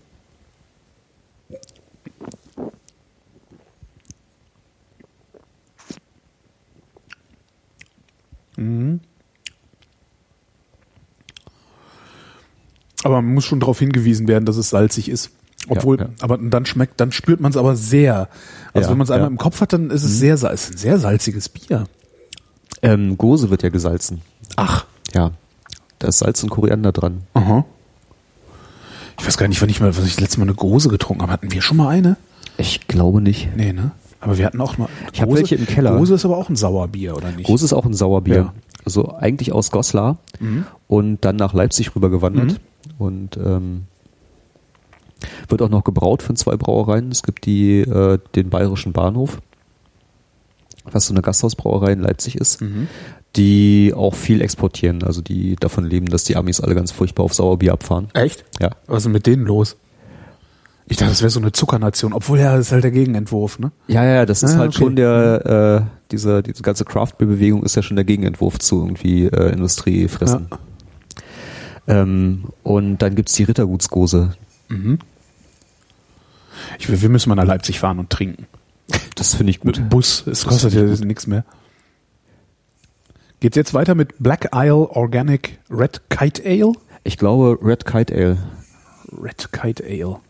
Aber 13.04 13.20
man 13.20 13.34
muss 13.34 13.44
schon 13.44 13.60
darauf 13.60 13.78
hingewiesen 13.78 14.28
werden, 14.28 14.44
dass 14.46 14.56
es 14.56 14.70
salzig 14.70 15.08
ist. 15.08 15.30
Obwohl, 15.68 15.98
Ja, 15.98 16.04
ja. 16.06 16.10
aber 16.20 16.38
dann 16.38 16.66
schmeckt, 16.66 17.00
dann 17.00 17.12
spürt 17.12 17.40
man 17.40 17.50
es 17.52 17.56
aber 17.56 17.76
sehr. 17.76 18.28
Also 18.74 18.86
Ja, 18.86 18.90
wenn 18.90 18.98
man 18.98 19.04
es 19.04 19.10
einmal. 19.10 19.30
Mhm. 19.30 19.34
im 19.34 19.38
Kopf 19.38 19.60
hat, 19.60 19.72
dann 19.72 19.90
ist 19.90 20.02
es 20.04 20.18
sehr, 20.18 20.36
sal- 20.36 20.52
es 20.54 20.64
ist 20.64 20.74
ein 20.74 20.78
sehr 20.78 20.98
salziges 20.98 21.48
Bier. 21.48 21.84
Ähm, 22.82 23.16
Gose 23.16 23.48
wird 23.50 23.62
ja 23.62 23.68
gesalzen. 23.68 24.22
Ach. 24.56 24.86
Ja. 25.14 25.30
Da 26.00 26.08
ist 26.08 26.18
Salz 26.18 26.42
und 26.42 26.50
Koriander 26.50 26.90
dran. 26.90 27.22
Aha. 27.34 27.64
Ich 29.18 29.26
weiß 29.26 29.36
gar 29.38 29.46
nicht, 29.46 29.60
wann 29.62 29.68
ich 29.68 29.80
mal, 29.80 29.96
was 29.96 30.04
ich 30.04 30.14
das 30.14 30.20
letzte 30.20 30.40
Mal 30.40 30.46
eine 30.46 30.54
Gose 30.54 30.88
getrunken 30.88 31.22
habe. 31.22 31.32
Hatten 31.32 31.52
wir 31.52 31.62
schon 31.62 31.76
mal 31.76 31.88
eine? 31.88 32.16
Ich 32.58 32.88
glaube 32.88 33.20
nicht. 33.20 33.48
Nee, 33.56 33.72
ne? 33.72 33.92
Aber 34.20 34.38
wir 34.38 34.46
hatten 34.46 34.60
auch 34.60 34.78
mal. 34.78 34.88
Ich 35.12 35.20
hab 35.22 35.32
welche 35.32 35.54
im 35.54 35.66
Keller. 35.66 35.96
Gose 35.96 36.14
ist 36.14 36.24
aber 36.24 36.36
auch 36.36 36.48
ein 36.48 36.56
Sauerbier, 36.56 37.16
oder 37.16 37.30
nicht? 37.32 37.46
Gose 37.46 37.64
ist 37.64 37.72
auch 37.72 37.84
ein 37.84 37.94
Sauerbier. 37.94 38.34
Ja. 38.34 38.52
Also 38.84 39.14
eigentlich 39.16 39.52
aus 39.52 39.70
Goslar 39.70 40.18
Mhm. 40.40 40.64
und 40.88 41.24
dann 41.24 41.36
nach 41.36 41.54
Leipzig 41.54 41.94
rübergewandert. 41.94 42.60
Und 42.98 43.36
ähm, 43.36 43.82
wird 45.48 45.62
auch 45.62 45.68
noch 45.68 45.84
gebraut 45.84 46.22
von 46.22 46.36
zwei 46.36 46.56
Brauereien. 46.56 47.10
Es 47.10 47.22
gibt 47.22 47.46
die 47.46 47.80
äh, 47.80 48.18
den 48.34 48.50
Bayerischen 48.50 48.92
Bahnhof, 48.92 49.40
was 50.84 51.06
so 51.06 51.14
eine 51.14 51.22
Gasthausbrauerei 51.22 51.92
in 51.92 52.00
Leipzig 52.00 52.36
ist, 52.36 52.60
Mhm. 52.60 52.88
die 53.36 53.92
auch 53.96 54.14
viel 54.14 54.40
exportieren. 54.40 55.02
Also 55.04 55.20
die 55.22 55.56
davon 55.56 55.84
leben, 55.84 56.06
dass 56.06 56.24
die 56.24 56.36
Amis 56.36 56.60
alle 56.60 56.74
ganz 56.74 56.90
furchtbar 56.92 57.24
auf 57.24 57.34
Sauerbier 57.34 57.72
abfahren. 57.72 58.08
Echt? 58.14 58.44
Ja. 58.60 58.70
Was 58.86 58.98
ist 58.98 59.04
denn 59.04 59.12
mit 59.12 59.26
denen 59.26 59.44
los? 59.46 59.76
Ich 60.88 60.96
dachte, 60.96 61.12
das 61.12 61.22
wäre 61.22 61.30
so 61.30 61.40
eine 61.40 61.52
Zuckernation, 61.52 62.12
obwohl 62.12 62.40
ja, 62.40 62.56
das 62.56 62.66
ist 62.66 62.72
halt 62.72 62.82
der 62.84 62.90
Gegenentwurf, 62.90 63.58
ne? 63.60 63.70
Ja, 63.86 64.04
ja, 64.04 64.26
das 64.26 64.42
ist 64.42 64.54
Ah, 64.56 64.58
halt 64.58 64.70
okay. 64.70 64.78
schon 64.84 64.96
der, 64.96 65.86
äh, 65.86 66.10
diese, 66.10 66.42
diese 66.42 66.62
ganze 66.62 66.84
Craft-Bewegung 66.84 67.62
ist 67.62 67.76
ja 67.76 67.82
schon 67.82 67.94
der 67.96 68.04
Gegenentwurf 68.04 68.58
zu 68.58 68.80
irgendwie 68.82 69.26
äh, 69.26 69.52
Industriefressen. 69.52 70.48
Ähm, 71.86 72.44
und 72.62 72.98
dann 72.98 73.14
gibt's 73.14 73.32
die 73.34 73.44
Rittergutsgose. 73.44 74.34
Ich, 76.78 76.88
will- 76.88 77.00
wir 77.02 77.08
müssen 77.08 77.28
mal 77.28 77.34
nach 77.34 77.44
Leipzig 77.44 77.78
fahren 77.80 77.98
und 77.98 78.10
trinken. 78.10 78.46
Das 79.14 79.34
finde 79.34 79.50
ich 79.50 79.62
Mit 79.64 79.76
gut. 79.76 79.84
dem 79.84 79.88
Bus. 79.88 80.26
Es 80.26 80.44
kostet 80.44 80.72
ja 80.74 80.82
nichts 80.82 81.26
mehr. 81.26 81.44
Geht's 83.40 83.56
jetzt 83.56 83.74
weiter 83.74 83.94
mit 83.94 84.14
Black 84.18 84.50
Isle 84.54 84.88
Organic 84.90 85.58
Red 85.70 86.02
Kite 86.10 86.42
Ale? 86.44 86.72
Ich 87.04 87.18
glaube 87.18 87.58
Red 87.62 87.84
Kite 87.86 88.14
Ale. 88.14 88.38
Red 89.20 89.52
Kite 89.52 89.82
Ale. 89.84 90.20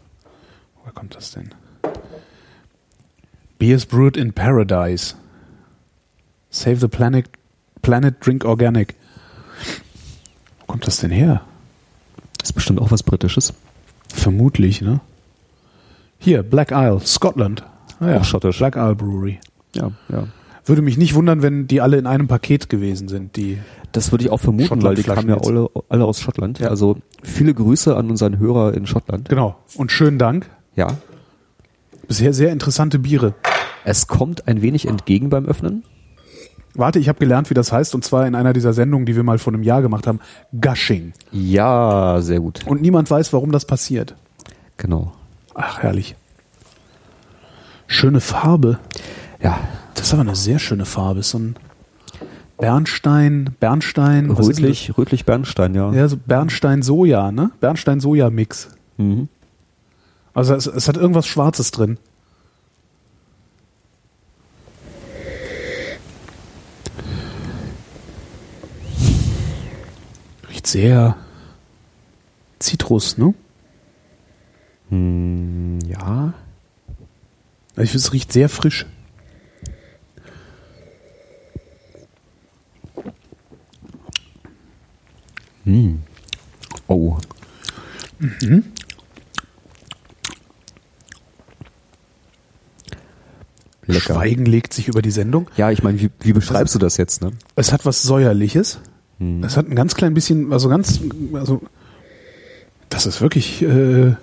Woher 0.81 0.93
kommt 0.95 1.15
das 1.15 1.33
denn? 1.33 1.51
Beers 3.59 3.87
brewed 3.87 4.17
in 4.17 4.33
paradise. 4.33 5.15
Save 6.51 6.77
the 6.77 6.89
planet, 6.89 7.27
planet 7.83 8.17
drink 8.25 8.45
organic. 8.45 8.95
Wo 10.61 10.67
kommt 10.67 10.87
das 10.87 10.99
denn 10.99 11.11
her? 11.11 11.43
Ist 12.43 12.53
bestimmt 12.55 12.81
auch 12.81 12.91
was 12.91 13.03
Britisches. 13.03 13.53
Vermutlich, 14.13 14.81
ne? 14.83 15.01
Hier, 16.23 16.45
Black 16.45 16.71
Isle, 16.71 17.01
Scotland. 17.05 17.65
Ah, 17.99 18.19
Auch 18.19 18.25
schottisch. 18.25 18.59
Black 18.59 18.77
Isle 18.77 18.95
Brewery. 18.95 19.41
Ja, 19.75 19.91
ja. 20.09 20.29
Würde 20.65 20.81
mich 20.81 20.97
nicht 20.97 21.15
wundern, 21.15 21.43
wenn 21.43 21.67
die 21.67 21.81
alle 21.81 21.99
in 21.99 22.07
einem 22.07 22.29
Paket 22.29 22.69
gewesen 22.69 23.09
sind, 23.09 23.35
die 23.35 23.59
Das 23.91 24.13
würde 24.13 24.25
ich 24.25 24.31
auch 24.31 24.39
vermuten, 24.39 24.83
weil 24.83 24.95
die 24.95 25.03
kamen 25.03 25.29
ja 25.29 25.39
alle, 25.39 25.69
alle 25.89 26.05
aus 26.05 26.21
Schottland. 26.21 26.61
Ja. 26.61 26.69
Also 26.69 26.99
viele 27.25 27.53
Grüße 27.53 27.97
an 27.97 28.09
unseren 28.09 28.39
Hörer 28.39 28.73
in 28.75 28.87
Schottland. 28.87 29.29
Genau. 29.29 29.57
Und 29.77 29.91
schönen 29.91 30.19
Dank. 30.19 30.49
Ja. 30.77 30.87
Bisher 32.07 32.33
sehr 32.33 32.53
interessante 32.53 33.01
Biere. 33.01 33.35
Es 33.85 34.07
kommt 34.07 34.47
ein 34.47 34.63
wenig 34.63 34.87
entgegen 34.87 35.29
beim 35.29 35.47
Öffnen. 35.47 35.83
Warte, 36.75 37.01
ich 37.01 37.09
habe 37.09 37.19
gelernt, 37.19 37.51
wie 37.51 37.55
das 37.55 37.73
heißt, 37.73 37.97
und 37.97 38.05
zwar 38.05 38.29
in 38.29 38.37
einer 38.37 38.53
dieser 38.53 38.73
Sendungen, 38.73 39.07
die 39.07 39.17
wir 39.17 39.25
mal 39.25 39.39
vor 39.39 39.53
einem 39.53 39.65
Jahr 39.65 39.83
gemacht 39.83 40.07
haben. 40.07 40.21
Gushing. 40.59 41.13
Ja, 41.33 42.21
sehr 42.21 42.39
gut. 42.39 42.61
Und 42.67 42.81
niemand 42.81 43.11
weiß, 43.11 43.33
warum 43.33 43.51
das 43.51 43.65
passiert. 43.67 44.15
Genau. 44.77 45.13
Ach, 45.55 45.79
herrlich. 45.83 46.17
Schöne 47.87 48.21
Farbe. 48.21 48.79
Ja. 49.43 49.59
Das 49.95 50.07
ist 50.07 50.13
aber 50.15 50.23
eine 50.23 50.37
sehr 50.37 50.59
schöne 50.59 50.85
Farbe. 50.85 51.21
Ist 51.21 51.31
so 51.31 51.39
ein 51.39 51.57
Bernstein, 52.59 53.55
Bernstein. 53.61 54.31
Rötlich, 54.31 54.97
rötlich 54.97 55.25
Bernstein, 55.25 55.75
ja. 55.75 55.93
Ja, 55.93 56.09
so 56.09 56.17
Bernstein-Soja, 56.17 57.33
ne? 57.33 57.51
Bernstein-Soja-Mix. 57.61 58.69
Mhm. 58.97 59.29
Also 60.35 60.55
es, 60.55 60.67
es 60.67 60.89
hat 60.89 60.97
irgendwas 60.97 61.27
Schwarzes 61.27 61.71
drin. 61.71 61.99
Riecht 70.49 70.67
sehr 70.67 71.17
Zitrus, 72.59 73.19
ne? 73.19 73.35
Hm, 74.93 75.79
ja. 75.89 76.35
Also 77.71 77.83
ich 77.83 77.91
finde, 77.91 78.05
es 78.05 78.13
riecht 78.13 78.31
sehr 78.31 78.51
frisch. 78.51 78.85
Oh. 86.89 87.17
Lecker. 93.87 94.01
Schweigen 94.01 94.45
legt 94.45 94.75
sich 94.75 94.89
über 94.89 95.01
die 95.01 95.11
Sendung. 95.11 95.49
Ja, 95.57 95.71
ich 95.71 95.83
meine, 95.83 95.99
wie, 96.01 96.11
wie 96.21 96.35
beschreibst 96.35 96.75
du 96.75 96.79
das 96.79 96.99
jetzt, 96.99 97.23
ne? 97.23 97.31
Es 97.57 97.73
hat 97.73 97.87
was 97.87 98.03
Säuerliches. 98.03 98.81
Es 99.43 99.57
hat 99.57 99.69
ein 99.69 99.77
ganz 99.77 99.95
klein 99.95 100.15
bisschen, 100.15 100.53
also 100.53 100.69
ganz, 100.69 101.01
also 101.33 101.63
das 102.91 103.07
ist 103.07 103.21
wirklich. 103.23 103.63
Äh, 103.63 104.17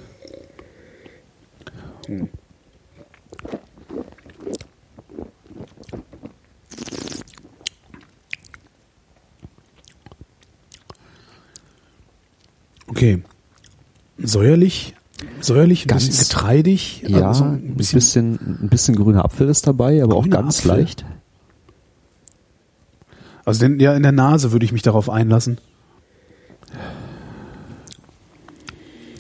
okay. 12.88 13.24
Säuerlich, 14.22 14.96
säuerlich, 15.40 15.86
ein 15.86 15.88
Ganz- 15.88 16.08
bisschen 16.08 16.28
getreidig, 16.28 17.04
Ja, 17.08 17.30
also 17.30 17.46
ein 17.46 17.76
bisschen, 17.76 18.34
ein 18.64 18.70
bisschen 18.70 18.96
grüner 18.96 19.24
Apfel 19.24 19.48
ist 19.48 19.66
dabei, 19.66 20.04
aber 20.04 20.16
auch 20.16 20.30
ganz 20.30 20.60
Apfel? 20.60 20.72
leicht. 20.72 21.06
Also 23.46 23.62
denn, 23.62 23.80
ja, 23.80 23.94
in 23.96 24.04
der 24.04 24.12
Nase 24.12 24.52
würde 24.52 24.66
ich 24.66 24.72
mich 24.74 24.82
darauf 24.82 25.10
einlassen. 25.10 25.58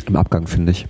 Im 0.05 0.15
Abgang, 0.15 0.47
finde 0.47 0.71
ich. 0.73 0.87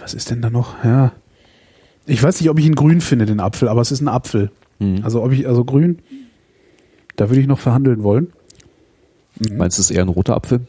Was 0.00 0.14
ist 0.14 0.30
denn 0.30 0.42
da 0.42 0.50
noch? 0.50 0.84
Ja. 0.84 1.12
Ich 2.06 2.22
weiß 2.22 2.40
nicht, 2.40 2.50
ob 2.50 2.58
ich 2.58 2.66
ihn 2.66 2.74
grün 2.74 3.00
finde, 3.00 3.26
den 3.26 3.40
Apfel, 3.40 3.68
aber 3.68 3.80
es 3.80 3.90
ist 3.90 4.00
ein 4.00 4.08
Apfel. 4.08 4.50
Also 5.02 5.22
ob 5.22 5.32
ich, 5.32 5.48
also 5.48 5.64
grün, 5.64 6.00
da 7.16 7.30
würde 7.30 7.40
ich 7.40 7.46
noch 7.46 7.58
verhandeln 7.58 8.02
wollen. 8.02 8.32
Meinst 9.50 9.78
du, 9.78 9.80
es 9.80 9.90
ist 9.90 9.96
eher 9.96 10.02
ein 10.02 10.08
roter 10.08 10.34
Apfel? 10.34 10.66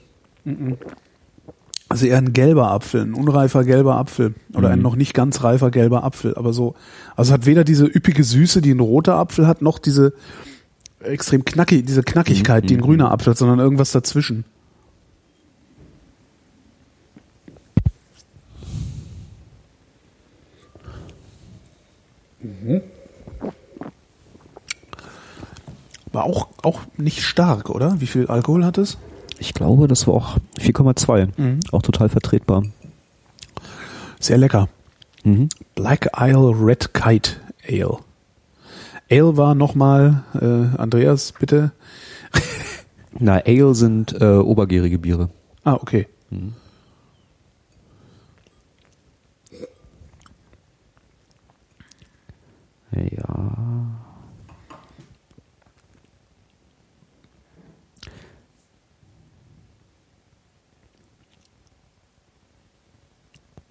Also 1.90 2.06
eher 2.06 2.18
ein 2.18 2.34
gelber 2.34 2.72
Apfel, 2.72 3.02
ein 3.02 3.14
unreifer 3.14 3.64
gelber 3.64 3.98
Apfel. 3.98 4.36
Oder 4.54 4.70
ein 4.70 4.82
noch 4.82 4.96
nicht 4.96 5.14
ganz 5.14 5.44
reifer 5.44 5.70
gelber 5.70 6.04
Apfel. 6.04 6.36
Aber 6.36 6.54
so, 6.54 6.76
also 7.16 7.34
hat 7.34 7.46
weder 7.46 7.64
diese 7.64 7.86
üppige 7.86 8.24
Süße, 8.24 8.62
die 8.62 8.72
ein 8.72 8.80
roter 8.80 9.16
Apfel 9.16 9.48
hat, 9.48 9.62
noch 9.62 9.80
diese 9.80 10.14
extrem 11.02 11.44
knackig, 11.44 11.86
diese 11.86 12.04
Knackigkeit, 12.04 12.70
die 12.70 12.76
ein 12.76 12.82
grüner 12.82 13.12
Apfel 13.12 13.32
hat, 13.32 13.38
sondern 13.38 13.60
irgendwas 13.60 13.92
dazwischen. 13.92 14.46
War 26.12 26.24
auch, 26.24 26.48
auch 26.64 26.82
nicht 26.98 27.22
stark, 27.22 27.70
oder? 27.70 28.00
Wie 28.00 28.08
viel 28.08 28.28
Alkohol 28.28 28.64
hat 28.64 28.78
es? 28.78 28.98
Ich 29.38 29.54
glaube, 29.54 29.88
das 29.88 30.08
war 30.08 30.14
auch 30.14 30.38
4,2. 30.60 31.28
Auch 31.74 31.82
total 31.82 32.10
vertretbar. 32.10 32.64
Sehr 34.20 34.38
lecker. 34.38 34.70
Mhm. 35.24 35.50
Black 35.76 36.10
Isle 36.18 36.54
Red 36.58 36.94
Kite 36.94 37.32
Ale. 37.68 37.98
Ale 39.12 39.38
war 39.38 39.56
nochmal, 39.56 40.24
äh, 40.40 40.78
Andreas, 40.78 41.34
bitte. 41.38 41.72
Na, 43.20 43.42
Ale 43.46 43.76
sind 43.76 44.20
äh, 44.20 44.38
obergärige 44.38 45.00
Biere. 45.00 45.30
Ah, 45.64 45.74
okay. 45.74 46.08
Ja. 52.96 53.58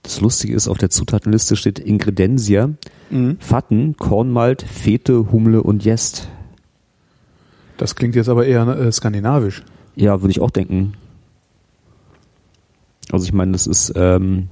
Das 0.03 0.21
Lustige 0.21 0.55
ist, 0.55 0.69
auf 0.69 0.79
der 0.79 0.91
Zutatenliste 0.91 1.57
steht 1.57 1.79
Ingrediensia, 1.79 2.71
Fatten, 3.41 3.97
Kornmalt, 3.97 4.63
Fete, 4.63 5.33
Humle 5.33 5.63
und 5.63 5.85
Jest. 5.85 6.29
Das 7.79 7.97
klingt 7.97 8.15
jetzt 8.15 8.29
aber 8.29 8.47
eher 8.47 8.67
äh, 8.69 8.93
skandinavisch. 8.93 9.65
Ja, 9.97 10.21
würde 10.21 10.31
ich 10.31 10.41
auch 10.41 10.51
denken. 10.51 10.95
Also 13.11 13.25
ich 13.25 13.33
meine, 13.33 13.53
das 13.53 13.67
ist 13.67 13.93
ähm, 13.97 14.49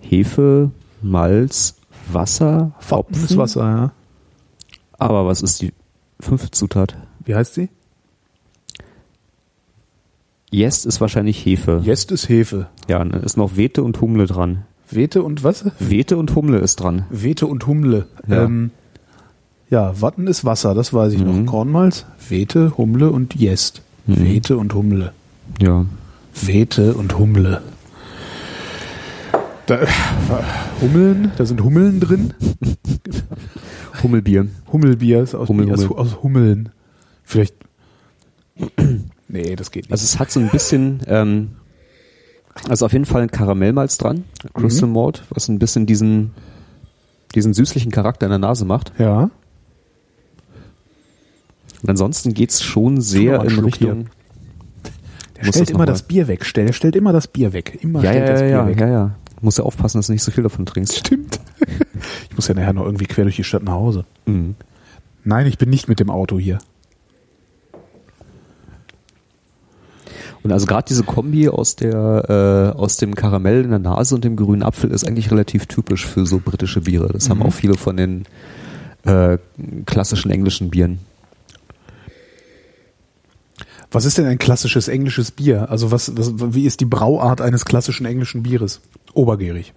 Hefe, 0.00 0.70
Malz, 1.02 1.75
Wasser. 2.12 2.72
Das 3.10 3.36
Wasser, 3.36 3.62
ja. 3.64 3.92
Aber 4.98 5.26
was 5.26 5.42
ist 5.42 5.62
die 5.62 5.72
fünfte 6.20 6.50
Zutat? 6.50 6.96
Wie 7.24 7.34
heißt 7.34 7.54
sie? 7.54 7.68
Jest 10.50 10.86
ist 10.86 11.00
wahrscheinlich 11.00 11.44
Hefe. 11.44 11.80
Jest 11.84 12.12
ist 12.12 12.28
Hefe. 12.28 12.68
Ja, 12.88 12.98
dann 12.98 13.22
ist 13.22 13.36
noch 13.36 13.56
Wete 13.56 13.82
und 13.82 14.00
Humle 14.00 14.26
dran. 14.26 14.64
Wete 14.88 15.22
und 15.22 15.42
was? 15.42 15.64
Wete 15.80 16.16
und 16.16 16.34
Humle 16.34 16.58
ist 16.58 16.76
dran. 16.76 17.04
Wete 17.10 17.46
und 17.46 17.66
Humle. 17.66 18.06
Ja. 18.28 18.44
Ähm, 18.44 18.70
ja, 19.68 20.00
Watten 20.00 20.28
ist 20.28 20.44
Wasser, 20.44 20.74
das 20.74 20.94
weiß 20.94 21.12
ich 21.14 21.20
Mhm. 21.24 21.44
noch. 21.44 21.50
Kornmalz, 21.50 22.06
Wete, 22.28 22.76
Humle 22.78 23.10
und 23.10 23.34
Jest. 23.34 23.82
Mhm. 24.06 24.22
Wete 24.24 24.56
und 24.56 24.72
Humle. 24.74 25.12
Ja. 25.60 25.84
Wete 26.40 26.94
und 26.94 27.18
Humle. 27.18 27.62
Da, 29.66 29.80
Hummeln, 30.80 31.32
da 31.36 31.44
sind 31.44 31.62
Hummeln 31.62 31.98
drin. 32.00 32.34
Hummelbier. 34.02 34.46
Hummelbier 34.72 35.22
ist 35.22 35.34
aus, 35.34 35.48
Hummel, 35.48 35.70
Hummel. 35.72 35.88
aus 35.96 36.22
Hummeln. 36.22 36.68
Vielleicht. 37.24 37.54
nee, 39.28 39.56
das 39.56 39.70
geht 39.72 39.84
nicht. 39.84 39.92
Also 39.92 40.04
es 40.04 40.18
hat 40.20 40.30
so 40.30 40.38
ein 40.40 40.48
bisschen, 40.50 41.00
ähm, 41.08 41.48
Also 42.68 42.86
auf 42.86 42.92
jeden 42.92 43.06
Fall 43.06 43.22
ein 43.22 43.30
Karamellmalz 43.30 43.98
dran, 43.98 44.24
Crystal 44.54 44.88
Malt, 44.88 45.24
was 45.30 45.48
ein 45.48 45.58
bisschen 45.58 45.86
diesen, 45.86 46.30
diesen 47.34 47.52
süßlichen 47.52 47.90
Charakter 47.90 48.26
in 48.26 48.30
der 48.30 48.38
Nase 48.38 48.64
macht. 48.64 48.92
Ja. 48.98 49.30
Und 51.82 51.90
ansonsten 51.90 52.34
geht's 52.34 52.62
schon 52.62 53.00
sehr 53.00 53.38
mal 53.38 53.50
in 53.52 53.58
Richtung. 53.64 54.06
Der 55.36 55.52
stellt 55.52 55.70
immer 55.70 55.80
noch 55.80 55.86
das 55.86 56.02
Bier 56.04 56.28
weg. 56.28 56.44
Der 56.54 56.72
stellt 56.72 56.96
immer 56.96 57.12
das 57.12 57.26
Bier 57.28 57.52
weg. 57.52 57.78
Immer 57.82 58.02
Ja, 58.02 58.10
stellt 58.12 58.26
ja, 58.26 58.32
das 58.32 58.40
ja, 58.40 58.46
Bier 58.46 58.56
ja, 58.56 58.66
weg. 58.68 58.80
ja, 58.80 58.88
ja. 58.88 59.14
Muss 59.46 59.58
ja 59.58 59.64
aufpassen, 59.64 59.98
dass 59.98 60.08
du 60.08 60.12
nicht 60.12 60.24
so 60.24 60.32
viel 60.32 60.42
davon 60.42 60.66
trinkst. 60.66 60.98
Stimmt. 60.98 61.38
Ich 62.28 62.34
muss 62.34 62.48
ja 62.48 62.54
nachher 62.54 62.72
noch 62.72 62.84
irgendwie 62.84 63.06
quer 63.06 63.22
durch 63.22 63.36
die 63.36 63.44
Stadt 63.44 63.62
nach 63.62 63.74
Hause. 63.74 64.04
Mhm. 64.26 64.56
Nein, 65.22 65.46
ich 65.46 65.56
bin 65.56 65.70
nicht 65.70 65.88
mit 65.88 66.00
dem 66.00 66.10
Auto 66.10 66.36
hier. 66.36 66.58
Und 70.42 70.50
also 70.50 70.66
gerade 70.66 70.88
diese 70.88 71.04
Kombi 71.04 71.48
aus 71.48 71.76
der 71.76 72.72
äh, 72.74 72.76
aus 72.76 72.96
dem 72.96 73.14
Karamell 73.14 73.62
in 73.62 73.70
der 73.70 73.78
Nase 73.78 74.16
und 74.16 74.24
dem 74.24 74.34
grünen 74.34 74.64
Apfel 74.64 74.90
ist 74.90 75.06
eigentlich 75.06 75.30
relativ 75.30 75.66
typisch 75.66 76.04
für 76.04 76.26
so 76.26 76.40
britische 76.44 76.80
Biere. 76.80 77.06
Das 77.12 77.30
haben 77.30 77.40
auch 77.40 77.52
viele 77.52 77.74
von 77.74 77.96
den 77.96 78.24
äh, 79.04 79.38
klassischen 79.86 80.32
englischen 80.32 80.70
Bieren. 80.70 80.98
Was 83.92 84.06
ist 84.06 84.18
denn 84.18 84.26
ein 84.26 84.38
klassisches 84.38 84.88
englisches 84.88 85.30
Bier? 85.30 85.70
Also 85.70 85.92
was, 85.92 86.16
was 86.16 86.32
wie 86.36 86.66
ist 86.66 86.80
die 86.80 86.84
Brauart 86.84 87.40
eines 87.40 87.64
klassischen 87.64 88.06
englischen 88.06 88.42
Bieres? 88.42 88.80
Obergierig. 89.16 89.72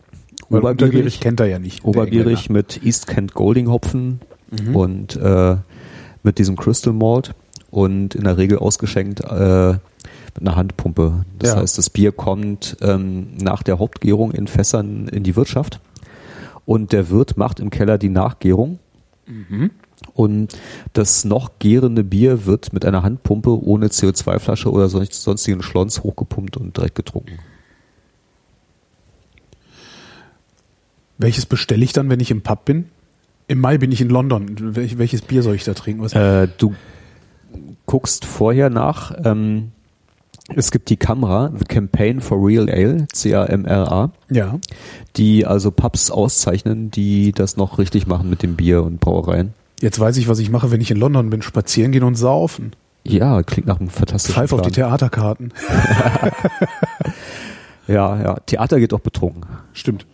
Weil 0.49 0.60
Obergierig. 0.62 0.82
untergierig 0.89 1.19
kennt 1.19 1.39
er 1.39 1.45
ja 1.47 1.60
nicht. 1.60 1.84
Obergierig 1.86 2.49
mit 2.49 2.84
East 2.84 3.08
Kent 3.08 3.34
Golding 3.34 3.69
Hopfen 3.69 4.19
und 4.73 5.15
äh, 5.15 5.58
mit 6.23 6.39
diesem 6.39 6.56
Crystal 6.56 6.93
Malt 6.93 7.34
und 7.69 8.15
in 8.15 8.23
der 8.23 8.38
Regel 8.38 8.58
ausgeschenkt 8.58 9.21
äh, 9.21 9.73
mit 9.73 9.80
einer 10.41 10.56
Handpumpe. 10.56 11.25
Das 11.38 11.52
Ja. 11.52 11.56
heißt, 11.58 11.78
das 11.78 11.89
Bier 11.89 12.12
kommt 12.12 12.78
ähm, 12.82 13.38
nach 13.41 13.62
der 13.63 13.80
Hauptgärung 13.80 14.32
in 14.32 14.47
Fässern 14.47 15.08
in 15.08 15.23
die 15.23 15.36
Wirtschaft 15.36 15.80
und 16.65 16.91
der 16.93 17.10
Wirt 17.10 17.38
macht 17.38 17.60
im 17.60 17.69
Keller 17.69 17.97
die 17.97 18.10
Nachgärung. 18.10 18.80
Und 20.13 20.58
das 20.93 21.25
noch 21.25 21.52
gärende 21.60 22.04
Bier 22.04 22.45
wird 22.47 22.73
mit 22.73 22.86
einer 22.86 23.04
Handpumpe 23.04 23.52
ohne 23.63 23.88
CO2-Flasche 23.88 24.71
oder 24.71 24.89
sonst- 24.89 25.21
sonstigen 25.21 25.62
Schlons 25.62 26.04
hochgepumpt 26.04 26.58
und 26.58 26.75
direkt 26.75 26.95
getrunken. 26.95 27.38
Welches 31.19 31.45
bestelle 31.45 31.84
ich 31.84 31.93
dann, 31.93 32.10
wenn 32.10 32.19
ich 32.19 32.32
im 32.32 32.41
Pub 32.41 32.65
bin? 32.65 32.86
Im 33.47 33.60
Mai 33.60 33.77
bin 33.77 33.91
ich 33.91 34.01
in 34.01 34.10
London. 34.10 34.75
Welch, 34.75 34.97
welches 34.97 35.21
Bier 35.21 35.43
soll 35.43 35.55
ich 35.55 35.63
da 35.63 35.73
trinken? 35.73 36.05
Äh, 36.15 36.47
du 36.58 36.73
guckst 37.86 38.25
vorher 38.25 38.69
nach. 38.69 39.13
Ähm, 39.23 39.71
es 40.55 40.71
gibt 40.71 40.89
die 40.89 40.97
Camera, 40.97 41.51
The 41.55 41.65
Campaign 41.65 42.21
for 42.21 42.43
Real 42.43 42.69
Ale, 42.69 43.08
C-A-M-R-A, 43.12 44.12
ja. 44.32 44.60
die 45.15 45.45
also 45.45 45.69
Pubs 45.69 46.10
auszeichnen, 46.10 46.89
die 46.89 47.34
das 47.34 47.55
noch 47.55 47.77
richtig 47.77 48.08
machen 48.08 48.29
mit 48.29 48.41
dem 48.41 48.55
Bier 48.55 48.84
und 48.84 48.99
Brauereien. 48.99 49.53
Jetzt 49.82 49.99
weiß 49.99 50.17
ich, 50.17 50.27
was 50.27 50.39
ich 50.39 50.49
mache, 50.49 50.71
wenn 50.71 50.82
ich 50.82 50.89
in 50.89 50.97
London 50.97 51.29
bin. 51.29 51.41
Spazieren 51.41 51.91
gehen 51.91 52.03
und 52.03 52.15
saufen. 52.15 52.73
Ja, 53.03 53.43
klingt 53.43 53.67
nach 53.67 53.79
einem 53.79 53.89
fantastischen 53.89 54.36
Pfeif 54.36 54.53
auf 54.53 54.62
die. 54.62 54.71
Theaterkarten. 54.71 55.53
Ja, 57.89 58.21
ja. 58.21 58.36
Theater 58.45 58.79
geht 58.79 58.93
auch 58.93 58.99
betrunken. 58.99 59.45
Stimmt. 59.73 60.05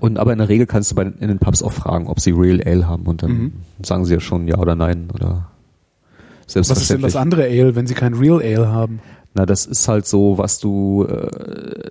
Und 0.00 0.18
aber 0.18 0.32
in 0.32 0.38
der 0.38 0.48
Regel 0.48 0.66
kannst 0.66 0.90
du 0.90 0.94
bei 0.94 1.04
den, 1.04 1.14
in 1.20 1.28
den 1.28 1.38
Pubs 1.38 1.62
auch 1.62 1.72
fragen, 1.72 2.06
ob 2.06 2.20
sie 2.20 2.30
Real 2.32 2.60
Ale 2.64 2.88
haben 2.88 3.06
und 3.06 3.22
dann 3.22 3.30
Mhm. 3.30 3.52
sagen 3.82 4.04
sie 4.04 4.14
ja 4.14 4.20
schon 4.20 4.46
ja 4.48 4.58
oder 4.58 4.74
nein 4.74 5.08
oder 5.14 5.48
Was 6.46 6.46
ist 6.46 6.54
denn 6.56 6.64
selbstverständlich. 6.64 7.12
das 7.12 7.20
andere 7.20 7.42
Ale, 7.44 7.74
wenn 7.74 7.86
sie 7.86 7.94
kein 7.94 8.14
Real 8.14 8.40
Ale 8.42 8.68
haben? 8.68 9.00
Na, 9.34 9.44
das 9.46 9.66
ist 9.66 9.86
halt 9.88 10.06
so, 10.06 10.38
was 10.38 10.58
du, 10.60 11.04
äh, 11.04 11.90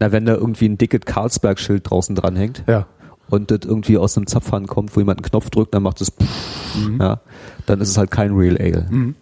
na, 0.00 0.10
wenn 0.12 0.24
da 0.24 0.34
irgendwie 0.34 0.66
ein 0.66 0.78
dickes 0.78 1.00
Carlsberg-Schild 1.04 1.88
draußen 1.90 2.14
dranhängt 2.14 2.64
Ja. 2.66 2.86
und 3.28 3.50
das 3.50 3.60
irgendwie 3.64 3.98
aus 3.98 4.16
einem 4.16 4.26
Zapfhahn 4.26 4.66
kommt, 4.66 4.94
wo 4.96 5.00
jemand 5.00 5.18
einen 5.18 5.28
Knopf 5.30 5.50
drückt, 5.50 5.74
dann 5.74 5.82
macht 5.82 6.00
es, 6.00 6.12
ja, 6.98 7.20
dann 7.66 7.80
ist 7.80 7.90
es 7.90 7.98
halt 7.98 8.10
kein 8.10 8.32
Real 8.34 8.56
Ale. 8.58 8.86
Mhm. 8.90 9.14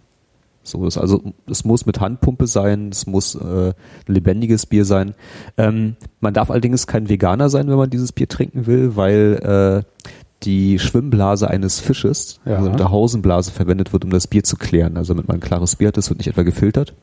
So 0.67 0.85
ist 0.85 0.97
also, 0.97 1.23
es 1.49 1.63
muss 1.65 1.85
mit 1.85 1.99
Handpumpe 1.99 2.45
sein, 2.47 2.89
es 2.91 3.07
muss 3.07 3.35
äh, 3.35 3.73
ein 4.07 4.13
lebendiges 4.13 4.65
Bier 4.65 4.85
sein. 4.85 5.15
Ähm, 5.57 5.95
man 6.19 6.33
darf 6.33 6.49
allerdings 6.51 6.87
kein 6.87 7.09
Veganer 7.09 7.49
sein, 7.49 7.67
wenn 7.69 7.77
man 7.77 7.89
dieses 7.89 8.11
Bier 8.11 8.27
trinken 8.27 8.67
will, 8.67 8.95
weil 8.95 9.83
äh, 9.85 10.07
die 10.43 10.77
Schwimmblase 10.77 11.49
eines 11.49 11.79
Fisches, 11.79 12.39
Ja. 12.45 12.57
also 12.57 12.69
der 12.69 12.91
Hausenblase 12.91 13.51
verwendet 13.51 13.91
wird, 13.91 14.05
um 14.05 14.11
das 14.11 14.27
Bier 14.27 14.43
zu 14.43 14.55
klären. 14.55 14.95
Also 14.97 15.13
damit 15.13 15.27
man 15.27 15.37
ein 15.37 15.41
klares 15.41 15.77
Bier 15.77 15.87
hat, 15.87 15.97
das 15.97 16.09
wird 16.09 16.19
nicht 16.19 16.27
etwa 16.27 16.43
gefiltert, 16.43 16.93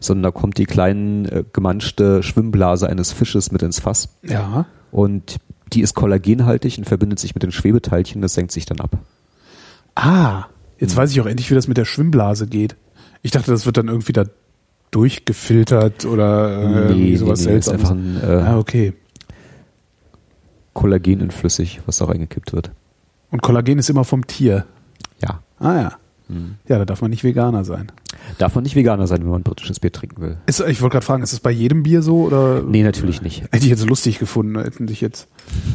sondern 0.00 0.24
da 0.24 0.30
kommt 0.32 0.58
die 0.58 0.64
kleinen 0.64 1.26
äh, 1.26 1.44
gemanschte 1.52 2.22
Schwimmblase 2.24 2.88
eines 2.88 3.12
Fisches 3.12 3.52
mit 3.52 3.62
ins 3.62 3.78
Fass 3.78 4.08
Ja. 4.24 4.66
und 4.90 5.36
die 5.72 5.80
ist 5.80 5.94
kollagenhaltig 5.94 6.76
und 6.78 6.84
verbindet 6.84 7.18
sich 7.20 7.34
mit 7.34 7.42
den 7.44 7.52
Schwebeteilchen, 7.52 8.20
das 8.20 8.34
senkt 8.34 8.50
sich 8.52 8.66
dann 8.66 8.80
ab. 8.80 8.98
Ah, 9.94 10.46
jetzt 10.78 10.96
weiß 10.96 11.10
ich 11.12 11.20
auch 11.20 11.26
endlich, 11.26 11.50
wie 11.50 11.54
das 11.54 11.68
mit 11.68 11.76
der 11.76 11.84
Schwimmblase 11.84 12.46
geht. 12.46 12.76
Ich 13.22 13.30
dachte, 13.30 13.50
das 13.50 13.66
wird 13.66 13.76
dann 13.76 13.88
irgendwie 13.88 14.12
da 14.12 14.24
durchgefiltert 14.90 16.04
oder 16.04 16.58
äh, 16.58 16.88
irgendwie 16.88 17.16
sowas 17.16 17.40
ist 17.40 17.44
Seltsames. 17.44 17.80
einfach 17.80 17.94
ein 17.94 18.20
äh, 18.22 18.42
ah, 18.42 18.58
okay. 18.58 18.92
Kollagen 20.74 21.20
in 21.20 21.30
flüssig, 21.30 21.80
was 21.86 21.98
da 21.98 22.06
reingekippt 22.06 22.52
wird. 22.52 22.70
Und 23.30 23.42
Kollagen 23.42 23.78
ist 23.78 23.90
immer 23.90 24.04
vom 24.04 24.26
Tier. 24.26 24.66
Ja. 25.22 25.40
Ah 25.58 25.76
ja. 25.76 25.92
Mhm. 26.28 26.56
Ja, 26.68 26.78
da 26.78 26.84
darf 26.84 27.00
man 27.02 27.10
nicht 27.10 27.24
Veganer 27.24 27.64
sein. 27.64 27.90
Darf 28.38 28.54
man 28.54 28.64
nicht 28.64 28.76
Veganer 28.76 29.06
sein, 29.06 29.20
wenn 29.22 29.30
man 29.30 29.42
britisches 29.42 29.80
Bier 29.80 29.92
trinken 29.92 30.20
will? 30.22 30.36
Ist, 30.46 30.60
ich 30.60 30.80
wollte 30.80 30.94
gerade 30.94 31.06
fragen, 31.06 31.22
ist 31.22 31.32
es 31.32 31.40
bei 31.40 31.50
jedem 31.50 31.82
Bier 31.82 32.02
so 32.02 32.24
oder? 32.24 32.62
Nee, 32.62 32.82
natürlich 32.82 33.22
nicht. 33.22 33.42
Hätte 33.52 33.64
ich 33.64 33.70
jetzt 33.70 33.86
lustig 33.86 34.18
gefunden, 34.18 34.58
hätten 34.58 34.88
sich 34.88 35.00
jetzt 35.00 35.28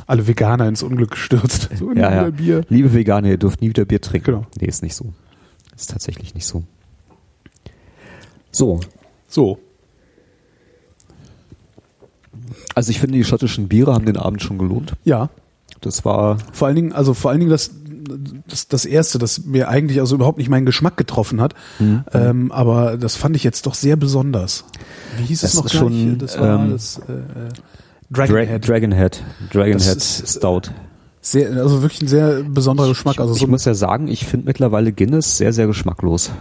alle 0.08 0.28
Veganer 0.28 0.68
ins 0.68 0.84
Unglück 0.84 1.12
gestürzt. 1.12 1.70
So 1.78 1.92
Ja, 1.94 2.12
ja. 2.14 2.30
Bier. 2.30 2.62
Liebe 2.70 2.94
Veganer, 2.94 3.30
ihr 3.30 3.38
dürft 3.38 3.62
nie 3.62 3.70
wieder 3.70 3.86
Bier 3.86 4.02
trinken. 4.02 4.26
Genau. 4.26 4.48
Nee, 4.60 4.68
ist 4.68 4.82
nicht 4.84 4.96
so. 4.96 5.14
Ist 5.76 5.92
tatsächlich 5.92 6.34
nicht 6.34 6.46
so. 6.46 6.64
So. 8.58 8.80
So. 9.28 9.60
Also 12.74 12.90
ich 12.92 13.00
finde, 13.00 13.18
die 13.18 13.24
schottischen 13.24 13.68
Biere 13.68 13.94
haben 13.94 14.06
den 14.06 14.18
Abend 14.18 14.42
schon 14.42 14.58
gelohnt. 14.58 14.94
Ja. 15.04 15.30
Das 15.82 16.06
war, 16.06 16.38
Vor 16.54 16.68
allen 16.68 16.76
Dingen, 16.76 16.94
also 16.94 17.14
vor 17.14 17.30
allen 17.30 17.40
Dingen 17.40 17.52
das, 17.52 17.70
das, 18.48 18.68
das 18.68 18.86
erste, 18.86 19.20
das 19.20 19.46
mir 19.46 19.70
eigentlich 19.70 20.00
also 20.00 20.16
überhaupt 20.16 20.40
nicht 20.40 20.50
meinen 20.50 20.66
Geschmack 20.66 20.98
getroffen 20.98 21.40
hat. 21.40 21.54
Mhm. 21.78 22.04
Ähm, 22.14 22.52
aber 22.52 22.98
das 22.98 23.16
fand 23.16 23.36
ich 23.36 23.44
jetzt 23.44 23.68
doch 23.68 23.76
sehr 23.76 23.96
besonders. 23.96 24.66
Wie 25.18 25.26
hieß 25.26 25.44
es 25.44 25.52
Das 25.52 25.58
noch 25.58 25.66
ist 25.66 25.72
gleich? 25.72 25.82
schon, 25.84 26.18
das 26.18 26.40
war 26.40 26.60
ähm, 26.60 26.72
das 26.72 26.98
äh, 26.98 27.02
Dra 28.10 28.26
Dragonhead. 28.26 28.68
Dragonhead. 28.68 29.24
Dragonhead 29.54 29.98
ist, 29.98 30.38
Stout. 30.38 30.62
sehr, 31.22 31.52
also 31.52 31.82
wirklich 31.84 32.02
ein 32.02 32.08
sehr 32.08 32.42
besonderer 32.44 32.88
Geschmack. 32.88 33.20
Also 33.20 33.36
ich 33.36 33.42
so, 33.42 33.48
muss 33.48 33.66
ja 33.66 33.76
sagen, 33.76 34.08
ich 34.08 34.26
finde 34.26 34.48
mittlerweile 34.48 34.92
Guinness 34.94 35.38
sehr, 35.38 35.54
sehr 35.54 35.68
geschmacklos. 35.68 36.32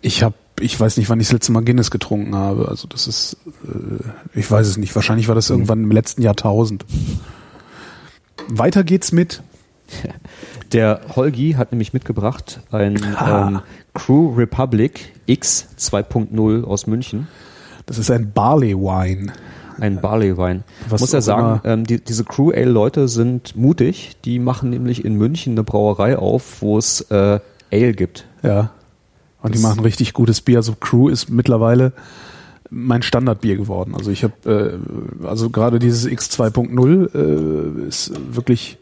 ich 0.00 0.22
habe, 0.22 0.34
ich 0.60 0.78
weiß 0.78 0.96
nicht, 0.96 1.08
wann 1.10 1.20
ich 1.20 1.26
das 1.28 1.32
letzte 1.32 1.52
Mal 1.52 1.62
Guinness 1.64 1.90
getrunken 1.90 2.34
habe. 2.34 2.68
Also 2.68 2.86
das 2.88 3.06
ist, 3.06 3.36
äh, 3.64 4.38
ich 4.38 4.50
weiß 4.50 4.66
es 4.66 4.76
nicht. 4.76 4.94
Wahrscheinlich 4.94 5.28
war 5.28 5.34
das 5.34 5.48
Mhm. 5.48 5.54
irgendwann 5.56 5.82
im 5.84 5.90
letzten 5.90 6.22
Jahrtausend. 6.22 6.84
Weiter 8.48 8.84
geht's 8.84 9.12
mit 9.12 9.42
Der 10.72 11.00
Holgi 11.16 11.52
hat 11.54 11.72
nämlich 11.72 11.92
mitgebracht 11.92 12.60
ein 12.70 13.02
Ah. 13.16 13.48
ähm, 13.48 13.60
Crew 13.94 14.34
Republic 14.36 15.12
X 15.26 15.66
2.0 15.78 16.64
aus 16.64 16.86
München. 16.86 17.26
Das 17.86 17.98
ist 17.98 18.10
ein 18.10 18.30
Barley 18.32 18.76
Wine. 18.76 19.32
Ein 19.80 19.98
Barley-Wein. 20.00 20.62
Was 20.90 21.00
Muss 21.00 21.12
ja 21.12 21.22
sagen, 21.22 21.60
ähm, 21.64 21.86
die, 21.86 22.04
diese 22.04 22.24
Crew 22.24 22.50
Ale-Leute 22.50 23.08
sind 23.08 23.56
mutig. 23.56 24.12
Die 24.26 24.38
machen 24.38 24.68
nämlich 24.68 25.06
in 25.06 25.14
München 25.14 25.54
eine 25.54 25.64
Brauerei 25.64 26.18
auf, 26.18 26.60
wo 26.60 26.76
es 26.76 27.00
äh, 27.10 27.40
Ale 27.72 27.92
gibt. 27.94 28.26
Ja. 28.42 28.72
Und 29.42 29.54
die 29.54 29.58
Das- 29.60 29.62
machen 29.62 29.80
richtig 29.80 30.12
gutes 30.12 30.40
Bier. 30.40 30.58
Also 30.58 30.74
Crew 30.78 31.08
ist 31.08 31.30
mittlerweile 31.30 31.92
mein 32.70 33.02
Standardbier 33.02 33.56
geworden. 33.56 33.94
Also 33.96 34.10
ich 34.10 34.22
habe, 34.22 34.78
äh, 35.22 35.26
also 35.26 35.50
gerade 35.50 35.78
dieses 35.78 36.06
X2.0 36.06 37.82
äh, 37.84 37.88
ist 37.88 38.12
wirklich, 38.32 38.78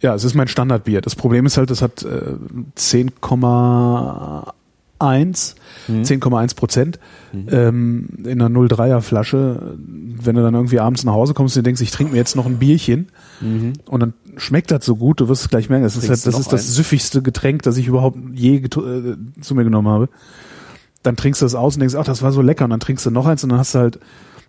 ja, 0.00 0.14
es 0.14 0.24
ist 0.24 0.34
mein 0.34 0.48
Standardbier. 0.48 1.00
Das 1.00 1.14
Problem 1.16 1.46
ist 1.46 1.56
halt, 1.56 1.70
es 1.70 1.80
hat 1.80 2.02
äh, 2.02 2.34
10,1 2.76 4.52
10,1 4.98 6.56
Prozent 6.56 6.98
ähm, 7.50 8.08
in 8.24 8.40
einer 8.40 8.48
0,3er 8.48 9.00
Flasche. 9.02 9.76
Wenn 9.78 10.36
du 10.36 10.42
dann 10.42 10.54
irgendwie 10.54 10.80
abends 10.80 11.04
nach 11.04 11.12
Hause 11.12 11.34
kommst 11.34 11.56
und 11.58 11.66
denkst, 11.66 11.82
ich 11.82 11.90
trinke 11.90 12.12
mir 12.12 12.18
jetzt 12.18 12.34
noch 12.34 12.46
ein 12.46 12.58
Bierchen 12.58 13.08
und 13.86 14.00
dann 14.00 14.14
schmeckt 14.36 14.70
das 14.70 14.84
so 14.84 14.96
gut, 14.96 15.20
du 15.20 15.28
wirst 15.28 15.42
es 15.42 15.48
gleich 15.48 15.68
merken, 15.68 15.84
das 15.84 15.96
ist, 15.96 16.08
halt, 16.08 16.26
das, 16.26 16.38
ist 16.38 16.52
das 16.52 16.74
süffigste 16.74 17.22
Getränk, 17.22 17.62
das 17.62 17.76
ich 17.76 17.86
überhaupt 17.86 18.18
je 18.32 18.56
äh, 18.56 19.16
zu 19.40 19.54
mir 19.54 19.64
genommen 19.64 19.88
habe. 19.88 20.08
Dann 21.02 21.16
trinkst 21.16 21.40
du 21.40 21.46
das 21.46 21.54
aus 21.54 21.76
und 21.76 21.80
denkst, 21.80 21.94
ach, 21.94 22.04
das 22.04 22.22
war 22.22 22.32
so 22.32 22.42
lecker 22.42 22.64
und 22.64 22.70
dann 22.70 22.80
trinkst 22.80 23.06
du 23.06 23.10
noch 23.10 23.26
eins 23.26 23.42
und 23.44 23.50
dann 23.50 23.58
hast 23.58 23.74
du 23.74 23.78
halt 23.78 24.00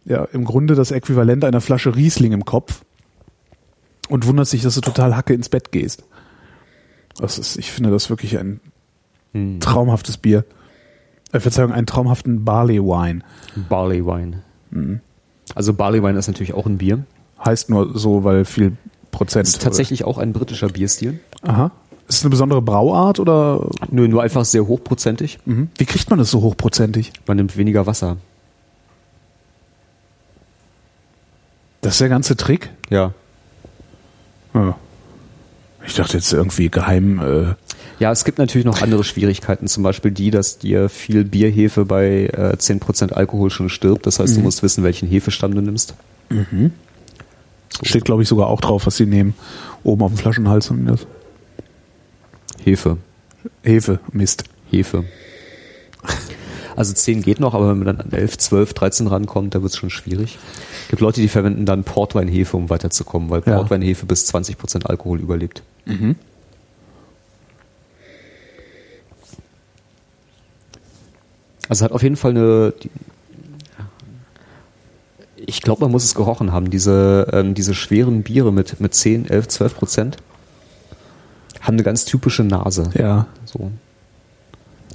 ja 0.05 0.23
im 0.25 0.45
Grunde 0.45 0.75
das 0.75 0.91
Äquivalent 0.91 1.43
einer 1.45 1.61
Flasche 1.61 1.95
Riesling 1.95 2.31
im 2.33 2.45
Kopf 2.45 2.83
und 4.09 4.25
wunderst 4.25 4.53
dich, 4.53 4.61
dass 4.61 4.75
du 4.75 4.81
total 4.81 5.15
hacke 5.15 5.33
ins 5.33 5.49
Bett 5.49 5.71
gehst. 5.71 6.03
Das 7.19 7.37
ist, 7.37 7.57
ich 7.57 7.71
finde 7.71 7.91
das 7.91 8.09
wirklich 8.09 8.37
ein 8.37 8.59
Hm. 9.33 9.59
traumhaftes 9.59 10.17
Bier. 10.17 10.45
Äh, 11.31 11.39
Verzeihung, 11.39 11.71
einen 11.71 11.85
traumhaften 11.85 12.45
Barley 12.45 12.81
Wine. 12.81 13.21
Barley 13.69 14.05
Wine. 14.05 14.41
Also 15.55 15.73
Barley 15.73 16.01
Wine 16.01 16.17
ist 16.17 16.27
natürlich 16.27 16.53
auch 16.53 16.65
ein 16.65 16.77
Bier. 16.77 17.05
Heißt 17.43 17.69
nur 17.69 17.97
so, 17.97 18.23
weil 18.23 18.45
viel 18.45 18.77
Prozent. 19.17 19.47
Ist 19.47 19.61
tatsächlich 19.61 20.03
auch 20.05 20.17
ein 20.19 20.31
britischer 20.31 20.69
Bierstil. 20.69 21.19
Aha. 21.41 21.71
Ist 22.07 22.17
es 22.19 22.23
eine 22.23 22.29
besondere 22.29 22.61
Brauart 22.61 23.19
oder 23.19 23.67
Nur, 23.91 24.07
nur 24.07 24.21
einfach 24.23 24.45
sehr 24.45 24.65
hochprozentig. 24.67 25.39
mhm. 25.45 25.69
wie 25.77 25.85
kriegt 25.85 26.09
man 26.09 26.19
das 26.19 26.29
so 26.31 26.41
hochprozentig? 26.41 27.11
Man 27.25 27.37
nimmt 27.37 27.57
weniger 27.57 27.85
Wasser. 27.87 28.17
Das 31.81 31.93
ist 31.93 32.01
der 32.01 32.09
ganze 32.09 32.35
Trick? 32.35 32.69
Ja. 32.89 33.13
Ja. 34.53 34.75
Ich 35.85 35.95
dachte 35.95 36.17
jetzt 36.17 36.31
irgendwie 36.33 36.69
geheim. 36.69 37.19
Äh, 37.19 37.53
Ja, 37.99 38.11
es 38.11 38.25
gibt 38.25 38.37
natürlich 38.39 38.65
noch 38.65 38.81
andere 38.81 39.03
Schwierigkeiten, 39.03 39.67
zum 39.67 39.83
Beispiel 39.83 40.11
die, 40.11 40.31
dass 40.31 40.57
dir 40.59 40.89
viel 40.89 41.23
Bierhefe 41.23 41.85
bei 41.85 42.25
äh, 42.33 42.55
10% 42.57 43.13
Alkohol 43.13 43.49
schon 43.49 43.69
stirbt. 43.69 44.05
Das 44.05 44.19
heißt, 44.19 44.35
du 44.37 44.41
musst 44.41 44.63
wissen, 44.63 44.83
welchen 44.83 45.07
Hefestamm 45.09 45.53
du 45.55 45.61
nimmst. 45.61 45.93
Steht, 47.83 48.05
glaube 48.05 48.23
ich, 48.23 48.27
sogar 48.29 48.47
auch 48.47 48.61
drauf, 48.61 48.85
was 48.85 48.97
sie 48.97 49.05
nehmen. 49.05 49.33
Oben 49.83 50.03
auf 50.03 50.11
dem 50.11 50.17
Flaschenhals 50.17 50.69
und 50.71 50.85
das. 50.85 51.05
Hefe. 52.63 52.97
Hefe, 53.63 53.99
Mist. 54.11 54.43
Hefe. 54.71 55.05
Also 56.75 56.93
10 56.93 57.21
geht 57.23 57.39
noch, 57.39 57.53
aber 57.55 57.69
wenn 57.69 57.79
man 57.79 57.87
dann 57.97 58.01
an 58.01 58.11
11, 58.11 58.37
12, 58.37 58.73
13 58.73 59.07
rankommt, 59.07 59.55
da 59.55 59.61
wird 59.61 59.71
es 59.71 59.77
schon 59.77 59.89
schwierig. 59.89 60.37
Es 60.83 60.89
gibt 60.89 61.01
Leute, 61.01 61.21
die 61.21 61.27
verwenden 61.27 61.65
dann 61.65 61.83
Portweinhefe, 61.83 62.55
um 62.55 62.69
weiterzukommen, 62.69 63.29
weil 63.29 63.41
Ja. 63.45 63.55
Portweinhefe 63.57 64.05
bis 64.05 64.31
20% 64.31 64.85
Alkohol 64.85 65.19
überlebt. 65.19 65.63
Also 71.69 71.85
hat 71.85 71.91
auf 71.91 72.03
jeden 72.03 72.15
Fall 72.15 72.31
eine. 72.31 72.73
Ich 75.49 75.61
glaube, 75.61 75.81
man 75.81 75.91
muss 75.91 76.03
es 76.03 76.13
gerochen 76.13 76.51
haben. 76.51 76.69
Diese, 76.69 77.27
ähm, 77.31 77.53
diese 77.53 77.73
schweren 77.73 78.21
Biere 78.21 78.51
mit, 78.51 78.79
mit 78.81 78.93
10, 78.93 79.29
11, 79.29 79.47
12 79.47 79.75
Prozent 79.75 80.17
haben 81.61 81.75
eine 81.75 81.83
ganz 81.83 82.05
typische 82.05 82.43
Nase. 82.43 82.91
Ja. 82.95 83.27
So. 83.45 83.71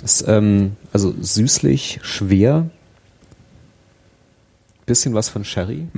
Ist, 0.05 0.25
ähm, 0.29 0.77
also 0.93 1.15
süßlich, 1.19 2.01
schwer. 2.03 2.69
Bisschen 4.87 5.15
was 5.15 5.29
von 5.31 5.43
Sherry. 5.45 5.89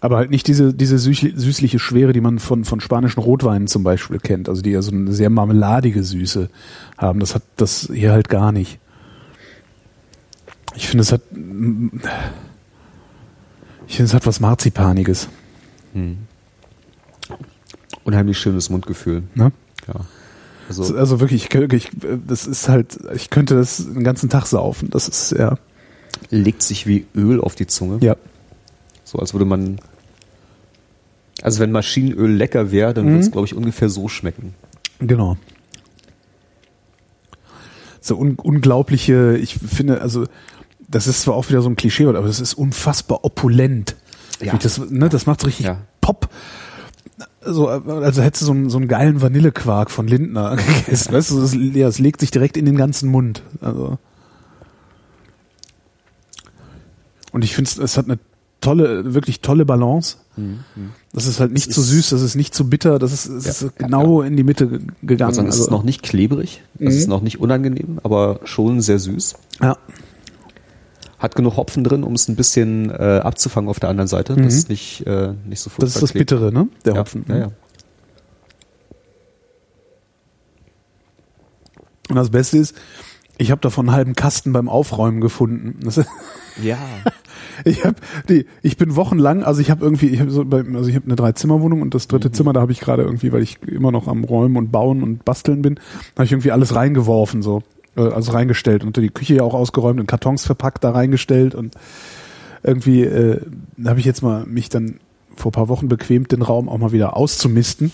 Aber 0.00 0.16
halt 0.16 0.30
nicht 0.30 0.48
diese, 0.48 0.72
diese 0.72 0.96
süßli- 0.96 1.36
süßliche 1.36 1.78
Schwere, 1.78 2.12
die 2.12 2.20
man 2.20 2.38
von, 2.38 2.64
von 2.64 2.80
spanischen 2.80 3.20
Rotweinen 3.20 3.68
zum 3.68 3.84
Beispiel 3.84 4.18
kennt. 4.18 4.48
Also 4.48 4.62
die 4.62 4.70
ja 4.70 4.80
so 4.82 4.92
eine 4.92 5.12
sehr 5.12 5.30
marmeladige 5.30 6.02
Süße 6.02 6.48
haben. 6.96 7.20
Das 7.20 7.34
hat 7.34 7.42
das 7.56 7.90
hier 7.92 8.12
halt 8.12 8.28
gar 8.30 8.50
nicht. 8.50 8.78
Ich 10.74 10.88
finde, 10.88 11.02
es 11.02 11.12
hat. 11.12 11.22
Ich 13.86 13.96
finde, 13.96 14.08
es 14.08 14.14
hat 14.14 14.26
was 14.26 14.40
Marzipaniges. 14.40 15.28
Unheimlich 18.04 18.38
schönes 18.38 18.70
Mundgefühl. 18.70 19.24
Ne? 19.34 19.52
Ja. 19.86 20.00
Also, 20.68 20.96
Also 20.96 21.20
wirklich, 21.20 21.48
ich, 21.52 21.72
ich, 21.72 21.90
das 22.26 22.46
ist 22.46 22.68
halt, 22.68 22.98
ich 23.14 23.30
könnte 23.30 23.54
das 23.54 23.76
den 23.76 24.04
ganzen 24.04 24.30
Tag 24.30 24.46
saufen. 24.46 24.88
Das 24.90 25.08
ist 25.08 25.32
ja. 25.32 25.58
legt 26.30 26.62
sich 26.62 26.86
wie 26.86 27.06
Öl 27.14 27.40
auf 27.40 27.54
die 27.54 27.66
Zunge. 27.66 27.98
Ja. 28.00 28.16
So 29.04 29.18
als 29.18 29.34
würde 29.34 29.44
man. 29.44 29.78
Also 31.42 31.60
wenn 31.60 31.72
Maschinenöl 31.72 32.30
lecker 32.30 32.70
wäre, 32.70 32.94
dann 32.94 33.06
würde 33.06 33.18
es, 33.18 33.30
glaube 33.30 33.46
ich, 33.46 33.54
ungefähr 33.54 33.88
so 33.88 34.08
schmecken. 34.08 34.54
Genau. 35.00 35.36
So 38.00 38.16
un 38.16 38.36
unglaubliche, 38.36 39.36
ich 39.36 39.54
finde, 39.54 40.00
also 40.00 40.26
das 40.92 41.06
ist 41.08 41.22
zwar 41.22 41.34
auch 41.34 41.48
wieder 41.48 41.60
so 41.62 41.68
ein 41.68 41.74
Klischee, 41.76 42.06
aber 42.06 42.22
das 42.22 42.38
ist 42.38 42.54
unfassbar 42.54 43.24
opulent. 43.24 43.96
Ja. 44.40 44.56
Das, 44.56 44.78
ne, 44.78 45.08
das 45.08 45.26
macht 45.26 45.44
richtig 45.44 45.66
Ja. 45.66 45.78
Pop. 46.00 46.28
So, 47.44 47.66
also 47.68 48.22
hättest 48.22 48.42
du 48.42 48.46
so 48.46 48.52
einen, 48.52 48.70
so 48.70 48.78
einen 48.78 48.86
geilen 48.86 49.20
Vanillequark 49.20 49.90
von 49.90 50.06
Lindner 50.06 50.56
gegessen. 50.86 51.12
Weißt 51.12 51.30
du, 51.32 51.40
das, 51.40 51.54
ja, 51.54 51.88
es 51.88 51.98
legt 51.98 52.20
sich 52.20 52.30
direkt 52.30 52.56
in 52.56 52.64
den 52.64 52.76
ganzen 52.76 53.08
Mund. 53.10 53.42
Also. 53.60 53.98
Und 57.32 57.42
ich 57.44 57.54
finde, 57.54 57.70
es 57.82 57.96
hat 57.96 58.06
eine 58.06 58.18
tolle, 58.60 59.14
wirklich 59.14 59.40
tolle 59.40 59.64
Balance. 59.64 60.18
Das 61.12 61.26
ist 61.26 61.40
halt 61.40 61.52
nicht 61.52 61.68
Es 61.68 61.74
zu 61.74 61.82
süß, 61.82 62.10
das 62.10 62.22
ist 62.22 62.36
nicht 62.36 62.54
zu 62.54 62.68
bitter, 62.70 62.98
das 62.98 63.12
ist, 63.12 63.26
es 63.28 63.44
Ja, 63.44 63.50
ist 63.68 63.76
genau 63.76 64.22
in 64.22 64.36
die 64.36 64.44
Mitte 64.44 64.80
gegangen. 65.02 65.34
sagen, 65.34 65.48
es 65.48 65.56
ist 65.56 65.62
Also- 65.62 65.72
noch 65.72 65.82
nicht 65.82 66.02
klebrig, 66.02 66.62
es 66.78 66.94
ist 66.94 67.06
noch 67.08 67.20
nicht 67.20 67.38
unangenehm, 67.38 68.00
aber 68.02 68.40
schon 68.44 68.80
sehr 68.80 68.98
süß. 68.98 69.34
ja. 69.60 69.76
Hat 71.22 71.36
genug 71.36 71.56
Hopfen 71.56 71.84
drin, 71.84 72.02
um 72.02 72.14
es 72.14 72.26
ein 72.28 72.34
bisschen 72.34 72.90
äh, 72.90 73.20
abzufangen 73.22 73.70
auf 73.70 73.78
der 73.78 73.90
anderen 73.90 74.08
Seite, 74.08 74.34
dass 74.34 74.54
es 74.54 74.68
nicht, 74.68 75.06
äh, 75.06 75.34
nicht 75.46 75.60
so 75.60 75.70
Das 75.78 75.94
ist 75.94 76.02
das 76.02 76.10
klebt. 76.10 76.30
Bittere, 76.30 76.52
ne? 76.52 76.66
Der 76.84 76.94
ja, 76.94 77.00
Hopfen. 77.00 77.24
Ja, 77.28 77.36
ja. 77.36 77.52
Und 82.08 82.16
das 82.16 82.30
Beste 82.30 82.58
ist, 82.58 82.74
ich 83.38 83.52
habe 83.52 83.60
davon 83.60 83.88
einen 83.88 83.96
halben 83.96 84.14
Kasten 84.14 84.52
beim 84.52 84.68
Aufräumen 84.68 85.20
gefunden. 85.20 85.78
Das 85.84 85.96
ist, 85.96 86.08
ja. 86.62 86.78
ich 87.64 87.84
habe 87.84 87.96
die, 88.28 88.46
ich 88.62 88.76
bin 88.76 88.96
wochenlang, 88.96 89.44
also 89.44 89.60
ich 89.60 89.70
habe 89.70 89.84
irgendwie, 89.84 90.08
ich 90.08 90.18
habe 90.18 90.30
so, 90.30 90.42
also 90.42 90.88
ich 90.88 90.96
habe 90.96 91.06
eine 91.06 91.14
Dreizimmerwohnung 91.14 91.82
und 91.82 91.94
das 91.94 92.08
dritte 92.08 92.32
Zimmer, 92.32 92.52
da 92.52 92.60
habe 92.60 92.72
ich 92.72 92.80
gerade 92.80 93.04
irgendwie, 93.04 93.32
weil 93.32 93.42
ich 93.42 93.62
immer 93.62 93.92
noch 93.92 94.08
am 94.08 94.24
Räumen 94.24 94.56
und 94.56 94.72
Bauen 94.72 95.04
und 95.04 95.24
Basteln 95.24 95.62
bin, 95.62 95.78
habe 96.16 96.24
ich 96.24 96.32
irgendwie 96.32 96.50
alles 96.50 96.74
reingeworfen 96.74 97.42
so, 97.42 97.62
also 97.94 98.32
reingestellt 98.32 98.84
und 98.84 98.96
die 98.96 99.10
Küche 99.10 99.34
ja 99.34 99.42
auch 99.42 99.54
ausgeräumt, 99.54 100.00
in 100.00 100.06
Kartons 100.06 100.44
verpackt 100.46 100.84
da 100.84 100.90
reingestellt 100.90 101.54
und 101.54 101.74
irgendwie 102.62 103.02
äh, 103.02 103.40
habe 103.84 104.00
ich 104.00 104.06
jetzt 104.06 104.22
mal 104.22 104.46
mich 104.46 104.68
dann 104.68 105.00
vor 105.36 105.50
ein 105.50 105.54
paar 105.54 105.68
Wochen 105.68 105.88
bequemt, 105.88 106.32
den 106.32 106.42
Raum 106.42 106.68
auch 106.68 106.78
mal 106.78 106.92
wieder 106.92 107.16
auszumisten 107.16 107.90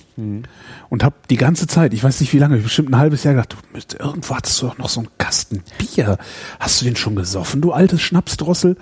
und 0.89 1.05
habe 1.05 1.15
die 1.31 1.37
ganze 1.37 1.67
Zeit, 1.67 1.95
ich 1.95 2.03
weiß 2.03 2.21
nicht 2.21 2.33
wie 2.33 2.39
lange, 2.39 2.59
bestimmt 2.59 2.91
ein 2.91 2.99
halbes 2.99 3.25
Jahr 3.25 3.35
gedacht, 3.35 3.57
du, 3.73 3.97
irgendwo 3.97 4.35
hattest 4.35 4.61
du 4.61 4.67
doch 4.67 4.79
noch 4.79 4.89
so 4.89 5.01
einen 5.01 5.09
Kasten 5.19 5.63
Bier. 5.79 6.19
Hast 6.59 6.81
du 6.81 6.85
den 6.85 6.97
schon 6.97 7.17
gesoffen, 7.17 7.61
du 7.61 7.73
altes 7.73 8.01
Schnapsdrossel? 8.03 8.77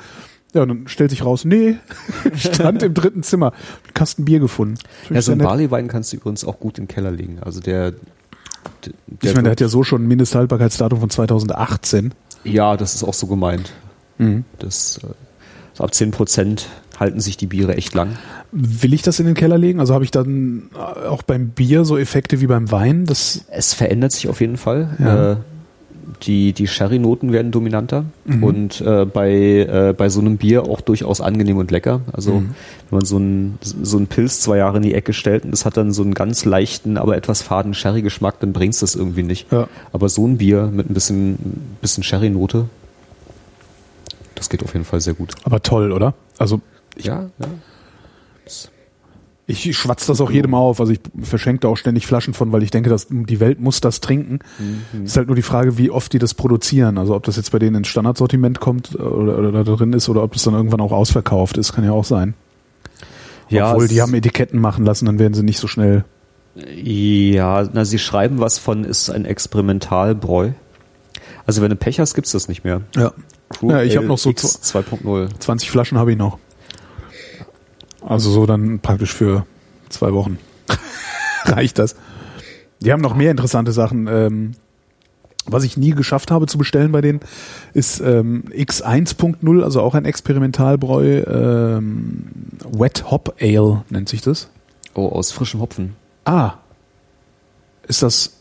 Ja, 0.54 0.62
und 0.62 0.68
dann 0.68 0.88
stellt 0.88 1.10
sich 1.10 1.24
raus, 1.24 1.44
nee, 1.44 1.76
stand 2.34 2.82
im 2.82 2.94
dritten 2.94 3.22
Zimmer, 3.22 3.52
einen 3.52 3.94
Kasten 3.94 4.24
Bier 4.24 4.40
gefunden. 4.40 4.78
Ja, 5.10 5.20
so 5.20 5.32
einen. 5.32 5.42
Barleywein 5.42 5.88
kannst 5.88 6.12
du 6.12 6.16
übrigens 6.16 6.44
auch 6.44 6.58
gut 6.58 6.78
den 6.78 6.88
Keller 6.88 7.10
legen. 7.10 7.38
Also 7.42 7.60
der 7.60 7.92
Ich 9.20 9.32
meine, 9.32 9.44
der 9.44 9.52
hat 9.52 9.60
ja 9.60 9.68
so 9.68 9.82
schon 9.82 10.04
ein 10.04 10.08
Mindesthaltbarkeitsdatum 10.08 11.00
von 11.00 11.10
2018. 11.10 12.12
Ja, 12.44 12.76
das 12.76 12.94
ist 12.94 13.04
auch 13.04 13.14
so 13.14 13.26
gemeint. 13.26 13.72
Mhm. 14.18 14.44
Das, 14.58 14.98
äh, 15.02 15.08
so 15.74 15.84
ab 15.84 15.94
10 15.94 16.10
Prozent 16.10 16.68
halten 16.98 17.20
sich 17.20 17.36
die 17.36 17.46
Biere 17.46 17.76
echt 17.76 17.94
lang. 17.94 18.16
Will 18.52 18.94
ich 18.94 19.02
das 19.02 19.20
in 19.20 19.26
den 19.26 19.34
Keller 19.34 19.58
legen? 19.58 19.80
Also 19.80 19.94
habe 19.94 20.04
ich 20.04 20.10
dann 20.10 20.70
äh, 20.74 21.06
auch 21.06 21.22
beim 21.22 21.50
Bier 21.50 21.84
so 21.84 21.98
Effekte 21.98 22.40
wie 22.40 22.46
beim 22.46 22.70
Wein? 22.70 23.04
Das 23.04 23.44
Es 23.50 23.74
verändert 23.74 24.12
sich 24.12 24.28
auf 24.28 24.40
jeden 24.40 24.56
Fall. 24.56 24.96
Ja. 24.98 25.32
Äh, 25.32 25.36
die 26.22 26.52
die 26.52 26.66
Sherry-Noten 26.66 27.32
werden 27.32 27.52
dominanter 27.52 28.04
Mhm. 28.24 28.42
und 28.42 28.80
äh, 28.80 29.04
bei, 29.04 29.30
äh, 29.32 29.94
bei 29.96 30.08
so 30.08 30.20
einem 30.20 30.36
Bier 30.38 30.64
auch 30.64 30.80
durchaus 30.80 31.20
angenehm 31.20 31.56
und 31.58 31.70
lecker. 31.70 32.00
Also 32.12 32.32
Mhm. 32.40 32.54
wenn 32.90 32.98
man 32.98 33.04
so 33.04 33.18
ein, 33.18 33.58
so 33.62 33.98
Pilz 34.00 34.40
zwei 34.40 34.56
Jahre 34.58 34.78
in 34.78 34.82
die 34.82 34.94
Ecke 34.94 35.12
stellt 35.12 35.44
und 35.44 35.52
es 35.54 35.64
hat 35.64 35.76
dann 35.76 35.92
so 35.92 36.02
einen 36.02 36.14
ganz 36.14 36.44
leichten, 36.44 36.96
aber 36.98 37.16
etwas 37.16 37.42
faden 37.42 37.74
Sherry-Geschmack, 37.74 38.40
dann 38.40 38.52
bringt's 38.52 38.80
das 38.80 38.94
irgendwie 38.94 39.22
nicht. 39.22 39.50
Ja. 39.52 39.68
Aber 39.92 40.08
so 40.08 40.26
ein 40.26 40.38
Bier 40.38 40.70
mit 40.72 40.90
ein 40.90 40.94
bisschen, 40.94 41.38
bisschen 41.80 42.02
Sherry-Note, 42.02 42.66
das 44.34 44.48
geht 44.48 44.62
auf 44.62 44.72
jeden 44.72 44.84
Fall 44.84 45.00
sehr 45.00 45.14
gut. 45.14 45.34
aber 45.44 45.62
toll, 45.62 45.92
oder? 45.92 46.14
Also 46.38 46.60
Ja, 46.98 47.26
ja. 47.38 47.46
Ich 49.48 49.76
schwatze 49.76 50.08
das 50.08 50.20
auch 50.20 50.30
jedem 50.30 50.54
auf. 50.54 50.80
Also 50.80 50.92
ich 50.92 51.00
verschenke 51.22 51.60
da 51.60 51.68
auch 51.68 51.76
ständig 51.76 52.04
Flaschen 52.06 52.34
von, 52.34 52.50
weil 52.50 52.64
ich 52.64 52.72
denke, 52.72 52.90
dass 52.90 53.06
die 53.08 53.38
Welt 53.38 53.60
muss 53.60 53.80
das 53.80 54.00
trinken. 54.00 54.40
Mhm. 54.58 55.04
Es 55.04 55.12
ist 55.12 55.16
halt 55.16 55.28
nur 55.28 55.36
die 55.36 55.42
Frage, 55.42 55.78
wie 55.78 55.90
oft 55.90 56.12
die 56.12 56.18
das 56.18 56.34
produzieren. 56.34 56.98
Also 56.98 57.14
ob 57.14 57.22
das 57.22 57.36
jetzt 57.36 57.52
bei 57.52 57.60
denen 57.60 57.76
ins 57.76 57.88
Standardsortiment 57.88 58.58
kommt 58.58 58.96
oder, 58.96 59.38
oder 59.38 59.52
da 59.52 59.62
drin 59.62 59.92
ist 59.92 60.08
oder 60.08 60.24
ob 60.24 60.32
das 60.32 60.42
dann 60.42 60.54
irgendwann 60.54 60.80
auch 60.80 60.90
ausverkauft 60.90 61.58
ist, 61.58 61.72
kann 61.74 61.84
ja 61.84 61.92
auch 61.92 62.04
sein. 62.04 62.34
ja 63.48 63.70
Obwohl 63.70 63.86
die 63.86 64.02
haben 64.02 64.14
Etiketten 64.14 64.60
machen 64.60 64.84
lassen, 64.84 65.06
dann 65.06 65.20
werden 65.20 65.34
sie 65.34 65.44
nicht 65.44 65.60
so 65.60 65.68
schnell. 65.68 66.04
Ja, 66.56 67.68
na, 67.72 67.84
sie 67.84 67.98
schreiben 67.98 68.40
was 68.40 68.58
von, 68.58 68.82
ist 68.82 69.10
ein 69.10 69.26
Experimentalbräu. 69.26 70.50
Also 71.46 71.62
wenn 71.62 71.70
du 71.70 71.76
Pech 71.76 72.00
hast, 72.00 72.14
gibt's 72.14 72.32
das 72.32 72.48
nicht 72.48 72.64
mehr. 72.64 72.80
Ja. 72.96 73.12
Crude 73.48 73.74
Ja, 73.74 73.82
ich 73.82 73.96
habe 73.96 74.06
noch 74.06 74.18
so 74.18 74.30
X 74.30 74.60
2.0. 74.64 75.38
20 75.38 75.70
Flaschen 75.70 75.98
habe 75.98 76.10
ich 76.10 76.18
noch. 76.18 76.38
Also 78.06 78.30
so 78.30 78.46
dann 78.46 78.78
praktisch 78.78 79.12
für 79.12 79.44
zwei 79.88 80.12
Wochen. 80.12 80.38
Reicht 81.44 81.78
das. 81.78 81.96
Die 82.80 82.92
haben 82.92 83.02
noch 83.02 83.14
mehr 83.14 83.30
interessante 83.30 83.72
Sachen. 83.72 84.06
Ähm, 84.06 84.52
was 85.46 85.64
ich 85.64 85.76
nie 85.76 85.90
geschafft 85.90 86.30
habe 86.30 86.46
zu 86.46 86.58
bestellen 86.58 86.92
bei 86.92 87.00
denen, 87.00 87.20
ist 87.72 88.00
ähm, 88.00 88.44
X1.0, 88.50 89.62
also 89.62 89.80
auch 89.80 89.94
ein 89.94 90.04
Experimentalbräu. 90.04 91.22
Ähm, 91.22 92.24
Wet 92.70 93.10
Hop 93.10 93.36
Ale 93.40 93.84
nennt 93.90 94.08
sich 94.08 94.22
das. 94.22 94.48
Oh, 94.94 95.08
aus 95.08 95.32
frischem 95.32 95.60
Hopfen. 95.60 95.94
Ah. 96.24 96.54
Ist 97.86 98.02
das 98.02 98.36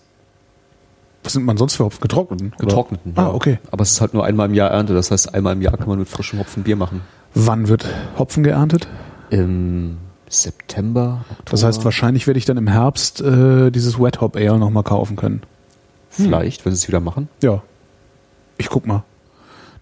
Was 1.23 1.33
sind 1.33 1.43
man 1.43 1.57
sonst 1.57 1.75
für 1.75 1.85
Hopfen? 1.85 2.01
Getrockneten? 2.01 2.53
Getrockneten. 2.57 3.13
Ah, 3.15 3.29
okay. 3.29 3.59
Aber 3.71 3.83
es 3.83 3.91
ist 3.91 4.01
halt 4.01 4.13
nur 4.13 4.25
einmal 4.25 4.47
im 4.47 4.53
Jahr 4.53 4.71
Ernte. 4.71 4.93
Das 4.93 5.11
heißt, 5.11 5.33
einmal 5.33 5.53
im 5.53 5.61
Jahr 5.61 5.77
kann 5.77 5.87
man 5.87 5.99
mit 5.99 6.09
frischem 6.09 6.39
Hopfen 6.39 6.63
Bier 6.63 6.75
machen. 6.75 7.01
Wann 7.33 7.67
wird 7.67 7.85
Hopfen 8.17 8.43
geerntet? 8.43 8.87
Im 9.29 9.97
September, 10.29 11.25
Oktober. 11.29 11.51
Das 11.51 11.63
heißt, 11.63 11.85
wahrscheinlich 11.85 12.27
werde 12.27 12.37
ich 12.37 12.45
dann 12.45 12.57
im 12.57 12.67
Herbst 12.67 13.21
äh, 13.21 13.71
dieses 13.71 13.99
Wet 13.99 14.21
Hop 14.21 14.35
Ale 14.35 14.57
nochmal 14.57 14.83
kaufen 14.83 15.15
können. 15.15 15.41
Vielleicht, 16.09 16.65
wenn 16.65 16.73
sie 16.73 16.83
es 16.83 16.87
wieder 16.87 16.99
machen. 16.99 17.27
Ja. 17.41 17.61
Ich 18.57 18.69
guck 18.69 18.87
mal. 18.87 19.03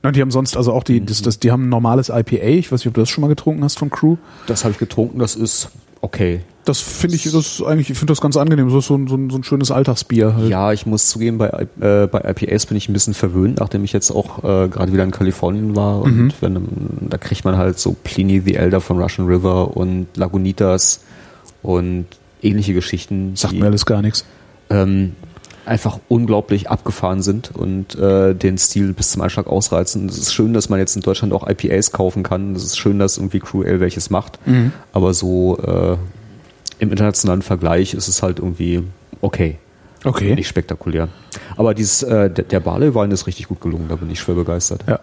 Na, 0.02 0.12
die 0.12 0.22
haben 0.22 0.32
sonst 0.32 0.58
also 0.58 0.74
auch 0.74 0.84
die, 0.84 1.06
das, 1.06 1.22
das, 1.22 1.39
die 1.39 1.52
haben 1.52 1.66
ein 1.66 1.70
normales 1.70 2.10
IPA. 2.10 2.44
Ich 2.44 2.72
weiß 2.72 2.82
nicht, 2.82 2.88
ob 2.88 2.96
du 2.96 3.02
das 3.02 3.10
schon 3.10 3.22
mal 3.22 3.30
getrunken 3.30 3.64
hast 3.64 3.80
von 3.80 3.89
Crew. 3.89 4.18
Das 4.48 4.64
habe 4.64 4.74
ich 4.74 4.78
getrunken. 4.78 5.20
Das 5.20 5.36
ist 5.36 5.70
okay. 6.04 6.41
Das 6.66 6.80
finde 6.80 7.18
ich, 7.18 7.24
das 7.30 7.62
eigentlich, 7.62 7.89
ich 7.89 7.97
finde 7.97 8.12
das 8.14 8.22
ganz 8.22 8.38
angenehm. 8.38 8.70
So 8.70 8.78
ist 8.80 8.86
so 8.88 8.95
ein, 8.95 9.08
so 9.10 9.16
ein, 9.18 9.30
so 9.30 9.38
ein 9.38 9.43
schönes 9.43 9.70
Alltagsbier. 9.70 10.34
Halt. 10.34 10.49
Ja, 10.49 10.72
ich 10.72 10.86
muss 10.86 11.10
zugeben, 11.10 11.38
bei, 11.38 11.49
äh, 11.82 12.08
bei 12.08 12.22
IPAs 12.24 12.68
bin 12.68 12.78
ich 12.78 12.88
ein 12.88 12.93
bisschen 12.93 13.14
verwöhnt, 13.14 13.60
nachdem 13.60 13.84
ich 13.84 13.91
jetzt 13.91 14.12
auch 14.12 14.38
äh, 14.45 14.70
gerade 14.70 14.93
wieder 14.93 15.04
in 15.04 15.12
Kalifornien 15.12 15.76
war. 15.76 16.01
Und 16.01 16.16
Mhm. 16.18 16.32
wenn, 16.39 16.56
ähm, 16.56 16.68
da 17.10 17.18
kriegt 17.18 17.43
man 17.43 17.58
halt 17.58 17.80
so 17.80 17.97
Pliny 18.06 18.39
the 18.45 18.56
Elder 18.56 18.80
von 18.80 18.97
Russian 18.97 19.28
River 19.28 19.76
und 19.76 20.08
Lagunitas 20.16 21.01
und 21.64 22.06
ähnliche 22.41 22.74
Geschichten, 22.74 23.34
Sagt 23.36 23.54
die 23.56 23.60
mir 23.60 23.66
alles 23.66 23.86
gar 23.86 24.01
nichts. 24.01 24.24
ähm, 24.70 25.18
einfach 25.66 25.99
unglaublich 26.09 26.70
abgefahren 26.70 27.22
sind 27.22 27.51
und 27.55 27.95
äh, 27.95 28.34
den 28.36 28.57
Stil 28.57 28.93
bis 28.93 29.11
zum 29.11 29.22
Anschlag 29.22 29.47
ausreizen. 29.47 30.07
Es 30.09 30.18
ist 30.18 30.34
schön, 30.34 30.53
dass 30.53 30.68
man 30.70 30.80
jetzt 30.80 30.95
in 30.95 31.01
Deutschland 31.01 31.32
auch 31.34 31.47
IPAs 31.49 31.91
kaufen 31.91 32.22
kann. 32.24 32.55
Es 32.55 32.64
ist 32.64 32.78
schön, 32.78 32.99
dass 32.99 33.18
irgendwie 33.18 33.39
Crew 33.39 33.61
Ale 33.64 33.80
welches 33.80 34.09
macht. 34.09 34.39
Aber 34.91 35.14
so 35.14 35.57
äh, 35.59 35.95
im 36.80 36.91
internationalen 36.91 37.41
Vergleich 37.41 37.93
ist 37.93 38.07
es 38.09 38.22
halt 38.24 38.39
irgendwie 38.39 38.84
okay. 39.22 39.57
Okay. 40.05 40.36
Nicht 40.36 40.49
spektakulär. 40.49 41.07
Aber 41.55 41.74
dieses, 41.74 42.03
äh, 42.03 42.30
der, 42.30 42.43
der 42.43 42.59
Barley-Wein 42.59 43.11
ist 43.11 43.26
richtig 43.26 43.47
gut 43.47 43.61
gelungen, 43.61 43.86
da 43.88 43.95
bin 43.95 44.09
ich 44.11 44.20
schwer 44.20 44.36
begeistert. 44.36 44.84
Ja. 44.86 44.99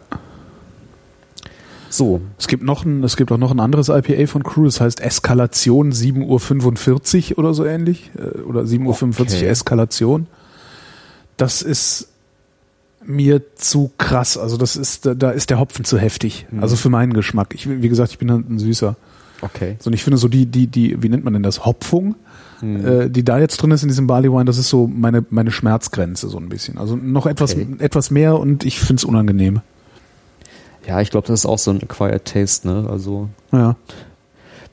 So, 1.89 2.21
Es 2.39 2.47
gibt 2.47 2.63
noch 2.63 2.85
ein, 2.85 3.03
es 3.03 3.17
gibt 3.17 3.33
auch 3.33 3.39
noch 3.39 3.51
ein 3.51 3.59
anderes 3.59 3.89
IPA 3.89 4.27
von 4.27 4.43
Crew, 4.45 4.65
das 4.67 4.81
heißt 4.81 5.01
Eskalation 5.01 5.91
7.45 5.93 7.33
Uhr 7.33 7.39
oder 7.39 7.55
so 7.55 7.65
ähnlich. 7.65 8.11
äh, 8.17 8.41
Oder 8.43 8.61
7.45 8.63 8.85
Uhr 8.85 9.21
Okay. 9.23 9.47
Eskalation. 9.47 10.27
Das 11.41 11.63
ist 11.63 12.09
mir 13.05 13.55
zu 13.57 13.91
krass. 13.99 14.37
Also 14.37 14.57
das 14.59 14.77
ist, 14.77 15.07
da- 15.17 15.31
ist 15.31 15.49
der 15.51 15.59
Hopfen 15.59 15.85
zu 15.85 15.99
heftig. 15.99 16.47
Also 16.61 16.77
für 16.77 16.91
meinen 16.91 17.13
Geschmack. 17.15 17.55
Ich, 17.55 17.69
wie 17.69 17.89
gesagt, 17.89 18.11
ich 18.13 18.19
bin 18.19 18.31
halt 18.31 18.49
ein 18.51 18.59
Süßer. 18.59 18.95
okay. 19.43 19.77
So, 19.81 19.89
und 19.89 19.95
ich 19.95 20.05
finde 20.05 20.19
so 20.19 20.29
die, 20.29 20.45
die, 20.47 20.67
die, 20.67 21.03
wie 21.03 21.09
nennt 21.09 21.25
man 21.25 21.33
denn 21.33 21.43
das? 21.43 21.65
Hopfung, 21.65 22.15
äh, 22.63 23.09
die 23.09 23.25
da 23.25 23.39
jetzt 23.39 23.57
drin 23.57 23.71
ist 23.71 23.83
in 23.83 23.89
diesem 23.89 24.07
Barley 24.07 24.31
Wine, 24.31 24.45
das 24.45 24.59
ist 24.59 24.69
so 24.69 24.87
meine, 24.87 25.25
meine 25.31 25.51
Schmerzgrenze 25.51 26.29
so 26.29 26.37
ein 26.39 26.51
bisschen. 26.51 26.77
Also 26.77 26.95
noch 26.95 27.25
etwas, 27.27 27.55
Okay. 27.55 27.67
etwas 27.79 28.11
mehr 28.11 28.39
und 28.39 28.65
ich 28.67 28.79
finde 28.79 28.97
es 29.01 29.05
unangenehm. 29.05 29.61
Ja, 30.87 31.01
ich 31.01 31.11
glaube, 31.11 31.27
das 31.27 31.41
ist 31.41 31.47
auch 31.47 31.59
so 31.59 31.71
ein 31.71 31.83
Acquired 31.83 32.25
Taste, 32.27 32.69
ne? 32.69 32.87
Also, 32.91 33.31
Ja. 33.51 33.77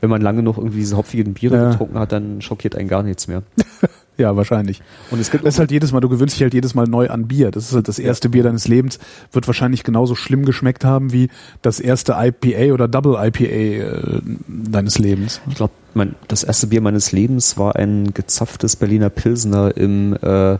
wenn 0.02 0.10
man 0.10 0.22
lange 0.22 0.44
noch 0.44 0.58
irgendwie 0.58 0.80
diese 0.80 0.98
hopfigen 0.98 1.34
Biere 1.34 1.56
Ja. 1.56 1.72
getrunken 1.72 1.98
hat, 2.00 2.12
dann 2.12 2.42
schockiert 2.42 2.76
einen 2.76 2.90
gar 2.90 3.04
nichts 3.04 3.28
mehr. 3.30 3.44
Ja, 4.28 4.36
wahrscheinlich. 4.36 4.82
Und 5.12 5.20
es 5.20 5.30
gibt 5.30 5.46
Das 5.46 5.56
ist 5.56 5.60
halt 5.60 5.72
jedes 5.72 5.92
Mal, 5.92 6.00
du 6.00 6.10
gewöhnst 6.10 6.36
dich 6.36 6.42
halt 6.42 6.54
jedes 6.54 6.74
Mal 6.74 6.88
neu 6.88 7.08
an 7.10 7.28
Bier. 7.28 7.52
Das 7.52 7.66
ist 7.66 7.76
halt 7.76 7.88
das 7.88 8.00
erste 8.00 8.30
Bier 8.30 8.44
deines 8.44 8.68
Lebens, 8.68 9.00
wird 9.32 9.46
wahrscheinlich 9.48 9.84
genauso 9.84 10.16
schlimm 10.16 10.44
geschmeckt 10.44 10.84
haben 10.84 11.14
wie 11.14 11.30
das 11.62 11.80
erste 11.80 12.16
IPA 12.18 12.74
oder 12.74 12.88
Double 12.88 13.16
IPA 13.16 13.46
äh, 13.46 14.22
deines 14.48 14.98
Lebens. 14.98 15.42
Ich 15.48 15.56
glaube, 15.56 15.74
mein, 15.94 16.16
das 16.28 16.44
erste 16.44 16.68
Bier 16.68 16.82
meines 16.82 17.12
Lebens 17.12 17.58
war 17.58 17.76
ein 17.76 18.14
gezapftes 18.14 18.76
Berliner 18.76 19.10
Pilsner 19.10 19.76
im, 19.78 20.16
äh, 20.22 20.58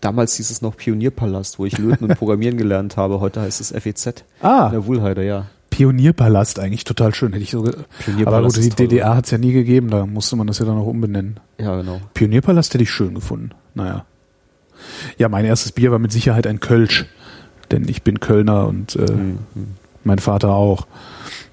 damals 0.00 0.36
hieß 0.36 0.50
es 0.50 0.62
noch 0.62 0.76
Pionierpalast, 0.76 1.58
wo 1.58 1.66
ich 1.66 1.78
Löten 1.78 2.04
und 2.04 2.14
Programmieren 2.18 2.56
gelernt 2.58 2.96
habe. 2.96 3.20
Heute 3.20 3.40
heißt 3.40 3.60
es 3.60 3.72
FEZ. 3.72 4.24
Ah. 4.40 4.66
In 4.66 4.72
der 4.72 4.86
Wuhlheide, 4.86 5.24
ja. 5.26 5.46
Pionierpalast 5.70 6.58
eigentlich 6.58 6.84
total 6.84 7.14
schön, 7.14 7.32
hätte 7.32 7.42
ich 7.42 7.50
so. 7.50 7.64
Aber 8.24 8.42
gut, 8.42 8.56
die 8.56 8.68
DDR 8.70 9.14
hat 9.16 9.26
es 9.26 9.30
ja 9.30 9.38
nie 9.38 9.52
gegeben, 9.52 9.90
da 9.90 10.06
musste 10.06 10.36
man 10.36 10.46
das 10.46 10.58
ja 10.58 10.64
dann 10.64 10.78
auch 10.78 10.86
umbenennen. 10.86 11.38
Ja, 11.58 11.76
genau. 11.76 12.00
Pionierpalast 12.14 12.72
hätte 12.74 12.84
ich 12.84 12.90
schön 12.90 13.14
gefunden. 13.14 13.50
Naja. 13.74 14.04
Ja, 15.18 15.28
mein 15.28 15.44
erstes 15.44 15.72
Bier 15.72 15.90
war 15.90 15.98
mit 15.98 16.12
Sicherheit 16.12 16.46
ein 16.46 16.60
Kölsch, 16.60 17.06
denn 17.70 17.88
ich 17.88 18.02
bin 18.02 18.20
Kölner 18.20 18.66
und 18.68 18.96
äh, 18.96 19.10
Mhm. 19.10 19.38
mein 20.04 20.18
Vater 20.18 20.50
auch. 20.50 20.86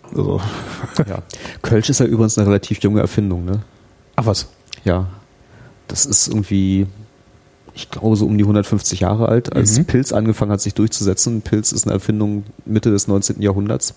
Also, 0.09 0.39
Ja. 1.07 1.19
Kölsch 1.61 1.89
ist 1.89 1.99
ja 1.99 2.05
übrigens 2.05 2.37
eine 2.37 2.47
relativ 2.47 2.79
junge 2.83 3.01
Erfindung, 3.01 3.45
ne? 3.45 3.61
ach 4.15 4.25
was? 4.25 4.47
Ja. 4.83 5.07
Das 5.87 6.05
ist 6.05 6.27
irgendwie, 6.27 6.87
ich 7.75 7.89
glaube, 7.89 8.15
so 8.15 8.25
um 8.25 8.37
die 8.37 8.43
150 8.43 8.99
Jahre 8.99 9.27
alt, 9.29 9.53
als 9.55 9.77
Mhm. 9.79 9.85
Pilz 9.85 10.11
angefangen 10.11 10.51
hat, 10.51 10.61
sich 10.61 10.73
durchzusetzen. 10.73 11.41
Pilz 11.41 11.71
ist 11.71 11.85
eine 11.85 11.93
Erfindung 11.93 12.43
Mitte 12.65 12.91
des 12.91 13.07
19. 13.07 13.41
Jahrhunderts. 13.41 13.95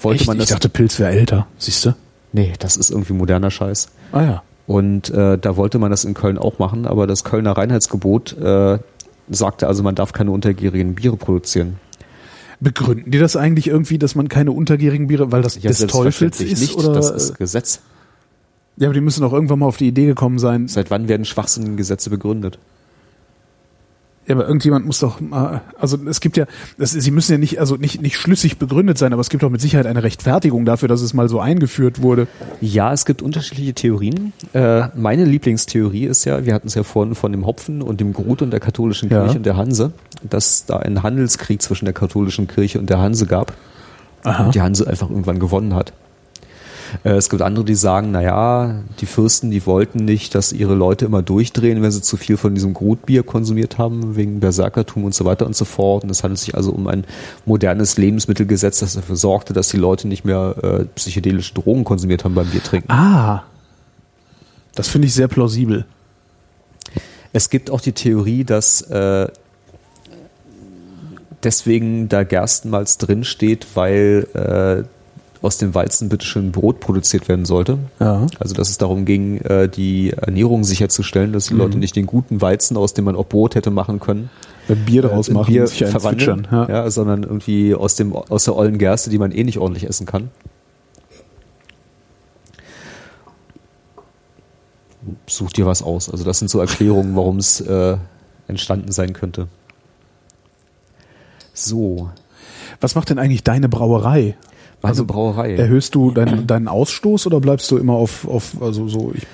Wollte 0.00 0.20
Echt? 0.20 0.26
man 0.28 0.38
das. 0.38 0.48
ich 0.48 0.52
dachte, 0.52 0.68
Pilz 0.68 0.98
wäre 0.98 1.10
älter. 1.12 1.46
Siehst 1.58 1.84
du? 1.84 1.94
nee, 2.32 2.52
das 2.58 2.76
ist 2.76 2.90
irgendwie 2.90 3.12
moderner 3.12 3.50
Scheiß. 3.50 3.88
Ah 4.12 4.22
ja. 4.22 4.42
Und 4.66 5.10
äh, 5.10 5.36
da 5.38 5.56
wollte 5.56 5.78
man 5.78 5.90
das 5.90 6.04
in 6.04 6.14
Köln 6.14 6.38
auch 6.38 6.58
machen, 6.58 6.86
aber 6.86 7.06
das 7.06 7.22
Kölner 7.22 7.52
Reinheitsgebot 7.52 8.36
äh, 8.38 8.78
sagte 9.28 9.68
also, 9.68 9.82
man 9.82 9.94
darf 9.94 10.12
keine 10.12 10.30
untergierigen 10.30 10.94
Biere 10.94 11.16
produzieren. 11.16 11.76
Begründen 12.60 13.10
die 13.10 13.18
das 13.18 13.36
eigentlich 13.36 13.66
irgendwie, 13.68 13.98
dass 13.98 14.14
man 14.14 14.28
keine 14.28 14.52
untergierigen 14.52 15.06
Biere, 15.08 15.30
weil 15.32 15.42
das 15.42 15.58
des 15.60 15.86
Teufels 15.86 16.40
ist? 16.40 16.60
nicht. 16.60 16.76
oder? 16.76 16.92
Das 16.94 17.10
ist 17.10 17.36
Gesetz. 17.36 17.80
ja, 18.78 18.86
aber 18.88 18.94
die 18.94 19.00
müssen 19.02 19.22
auch 19.24 19.32
irgendwann 19.32 19.58
mal 19.58 19.66
auf 19.66 19.76
die 19.76 19.88
Idee 19.88 20.06
gekommen 20.06 20.38
sein. 20.38 20.66
Seit 20.68 20.90
wann 20.90 21.08
werden 21.08 21.24
schwachsinnige 21.26 21.76
Gesetze 21.76 22.08
begründet? 22.10 22.58
Ja, 24.26 24.34
aber 24.36 24.46
irgendjemand 24.46 24.86
muss 24.86 25.00
doch 25.00 25.20
mal, 25.20 25.60
also 25.78 25.98
es 26.08 26.20
gibt 26.20 26.36
ja, 26.36 26.46
das, 26.78 26.92
sie 26.92 27.10
müssen 27.10 27.32
ja 27.32 27.38
nicht, 27.38 27.60
also 27.60 27.76
nicht, 27.76 28.00
nicht 28.00 28.16
schlüssig 28.16 28.58
begründet 28.58 28.96
sein, 28.96 29.12
aber 29.12 29.20
es 29.20 29.28
gibt 29.28 29.42
doch 29.42 29.50
mit 29.50 29.60
Sicherheit 29.60 29.86
eine 29.86 30.02
Rechtfertigung 30.02 30.64
dafür, 30.64 30.88
dass 30.88 31.02
es 31.02 31.12
mal 31.12 31.28
so 31.28 31.40
eingeführt 31.40 32.00
wurde. 32.00 32.26
Ja, 32.60 32.92
es 32.92 33.04
gibt 33.04 33.20
unterschiedliche 33.20 33.74
Theorien. 33.74 34.32
Äh, 34.54 34.88
meine 34.94 35.24
Lieblingstheorie 35.24 36.06
ist 36.06 36.24
ja, 36.24 36.46
wir 36.46 36.54
hatten 36.54 36.68
es 36.68 36.74
ja 36.74 36.84
vorhin 36.84 37.14
von 37.14 37.32
dem 37.32 37.44
Hopfen 37.46 37.82
und 37.82 38.00
dem 38.00 38.12
Grut 38.14 38.40
und 38.40 38.50
der 38.50 38.60
katholischen 38.60 39.10
Ja. 39.10 39.22
Kirche 39.24 39.38
und 39.38 39.46
der 39.46 39.56
Hanse, 39.56 39.92
dass 40.22 40.64
da 40.64 40.78
einen 40.78 41.02
Handelskrieg 41.02 41.60
zwischen 41.60 41.84
der 41.84 41.94
katholischen 41.94 42.48
Kirche 42.48 42.78
und 42.78 42.88
der 42.88 43.00
Hanse 43.00 43.26
gab. 43.26 43.52
Aha. 44.26 44.46
und 44.46 44.54
die 44.54 44.62
Hanse 44.62 44.86
einfach 44.88 45.10
irgendwann 45.10 45.38
gewonnen 45.38 45.74
hat. 45.74 45.92
Äh, 47.02 47.10
Es 47.16 47.28
gibt 47.28 47.42
andere, 47.42 47.64
die 47.64 47.74
sagen, 47.74 48.10
na 48.12 48.22
ja, 48.22 48.82
die 49.00 49.06
Fürsten, 49.06 49.50
die 49.50 49.66
wollten 49.66 50.04
nicht, 50.04 50.34
dass 50.34 50.52
ihre 50.52 50.74
Leute 50.74 51.04
immer 51.04 51.22
durchdrehen, 51.22 51.82
wenn 51.82 51.90
sie 51.90 52.02
zu 52.02 52.16
viel 52.16 52.36
von 52.36 52.54
diesem 52.54 52.74
Grutbier 52.74 53.22
konsumiert 53.22 53.78
haben, 53.78 54.16
wegen 54.16 54.40
Berserkertum 54.40 55.04
und 55.04 55.14
so 55.14 55.24
weiter 55.24 55.46
und 55.46 55.56
so 55.56 55.64
fort. 55.64 56.04
Und 56.04 56.10
es 56.10 56.22
handelt 56.22 56.38
sich 56.38 56.54
also 56.54 56.70
um 56.70 56.86
ein 56.86 57.04
modernes 57.44 57.96
Lebensmittelgesetz, 57.96 58.80
das 58.80 58.94
dafür 58.94 59.16
sorgte, 59.16 59.52
dass 59.52 59.68
die 59.68 59.78
Leute 59.78 60.06
nicht 60.08 60.24
mehr 60.24 60.54
äh, 60.62 60.84
psychedelische 60.94 61.54
Drogen 61.54 61.84
konsumiert 61.84 62.24
haben 62.24 62.34
beim 62.34 62.48
Biertrinken. 62.48 62.90
Ah. 62.90 63.44
Das 64.74 64.88
finde 64.88 65.06
ich 65.06 65.14
sehr 65.14 65.28
plausibel. 65.28 65.86
Es 67.32 67.50
gibt 67.50 67.70
auch 67.70 67.80
die 67.80 67.92
Theorie, 67.92 68.44
dass 68.44 68.82
äh, 68.82 69.28
deswegen 71.42 72.08
da 72.08 72.24
Gerstenmalz 72.24 72.98
drin 72.98 73.24
steht, 73.24 73.66
weil 73.74 74.26
äh, 74.34 74.88
aus 75.44 75.58
dem 75.58 75.74
Weizen 75.74 76.08
bitteschön 76.08 76.52
Brot 76.52 76.80
produziert 76.80 77.28
werden 77.28 77.44
sollte. 77.44 77.78
Ja. 78.00 78.26
Also 78.38 78.54
dass 78.54 78.70
es 78.70 78.78
darum 78.78 79.04
ging, 79.04 79.38
äh, 79.38 79.68
die 79.68 80.10
Ernährung 80.10 80.64
sicherzustellen, 80.64 81.32
dass 81.32 81.46
die 81.46 81.54
Leute 81.54 81.78
nicht 81.78 81.96
den 81.96 82.06
guten 82.06 82.40
Weizen, 82.40 82.76
aus 82.76 82.94
dem 82.94 83.04
man 83.04 83.16
auch 83.16 83.26
Brot 83.26 83.54
hätte 83.54 83.70
machen 83.70 84.00
können, 84.00 84.30
Wenn 84.68 84.84
Bier 84.84 85.02
daraus 85.02 85.28
äh, 85.28 85.30
in 85.30 85.36
machen 85.36 85.52
Bier 85.52 85.66
sich 85.66 85.84
verwandeln. 85.84 86.48
Ja. 86.50 86.68
ja. 86.68 86.90
sondern 86.90 87.22
irgendwie 87.22 87.74
aus 87.74 87.94
dem 87.96 88.14
aus 88.14 88.44
der 88.44 88.56
ollen 88.56 88.78
Gerste, 88.78 89.10
die 89.10 89.18
man 89.18 89.32
eh 89.32 89.44
nicht 89.44 89.58
ordentlich 89.58 89.88
essen 89.88 90.06
kann. 90.06 90.30
Such 95.26 95.52
dir 95.52 95.66
was 95.66 95.82
aus. 95.82 96.08
Also 96.08 96.24
das 96.24 96.38
sind 96.38 96.48
so 96.48 96.58
Erklärungen, 96.60 97.14
warum 97.16 97.36
es 97.36 97.60
äh, 97.60 97.96
entstanden 98.48 98.92
sein 98.92 99.12
könnte. 99.12 99.48
So, 101.52 102.10
Was 102.80 102.96
macht 102.96 103.10
denn 103.10 103.18
eigentlich 103.20 103.44
deine 103.44 103.68
Brauerei? 103.68 104.36
Meine 104.84 104.90
Also, 104.92 105.04
Brauerei. 105.04 105.54
Erhöhst 105.56 105.94
du 105.94 106.10
deinen, 106.10 106.46
deinen 106.46 106.68
Ausstoß 106.68 107.26
oder 107.26 107.40
bleibst 107.40 107.70
du 107.70 107.76
immer 107.78 107.94
auf, 107.94 108.26
auf 108.28 108.52
also 108.60 108.88
so, 108.88 109.12
ich, 109.14 109.26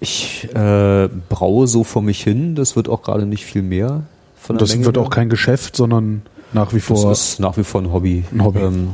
Ich 0.00 0.48
äh, 0.54 1.08
braue 1.28 1.66
so 1.66 1.84
vor 1.84 2.02
mich 2.02 2.22
hin. 2.22 2.54
Das 2.54 2.76
wird 2.76 2.88
auch 2.88 3.02
gerade 3.02 3.26
nicht 3.26 3.44
viel 3.44 3.62
mehr. 3.62 4.02
Von 4.36 4.56
der 4.56 4.60
das 4.60 4.70
Menge 4.74 4.86
wird 4.86 4.98
auch 4.98 5.10
kein 5.10 5.28
Geschäft, 5.28 5.76
sondern 5.76 6.22
nach 6.52 6.72
wie 6.72 6.78
Das 6.78 6.84
vor. 6.86 7.12
ist 7.12 7.38
nach 7.40 7.56
wie 7.56 7.64
vor 7.64 7.80
ein 7.82 7.92
Hobby. 7.92 8.24
Ein 8.32 8.44
Hobby. 8.44 8.60
Ähm, 8.60 8.90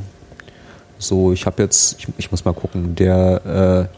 so, 0.99 1.32
ich 1.32 1.47
habe 1.47 1.62
jetzt, 1.62 1.97
ich, 1.99 2.09
ich 2.18 2.30
muss 2.30 2.44
mal 2.44 2.53
gucken, 2.55 2.94
der 2.94 3.88
äh, 3.90 3.97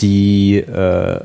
die 0.00 0.56
äh, 0.58 1.20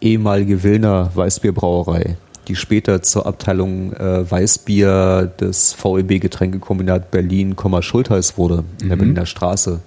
ehemalige 0.00 0.62
Wilner 0.62 1.10
Weißbierbrauerei, 1.14 2.16
die 2.48 2.56
später 2.56 3.02
zur 3.02 3.26
Abteilung 3.26 3.92
äh, 3.92 4.30
Weißbier 4.30 5.32
des 5.40 5.74
VEB 5.74 6.20
Getränkekombinat 6.20 7.10
Berlin, 7.10 7.54
Schultheiß 7.80 8.36
wurde, 8.36 8.64
in 8.80 8.88
der 8.88 8.96
Berliner 8.96 9.26
Straße. 9.26 9.80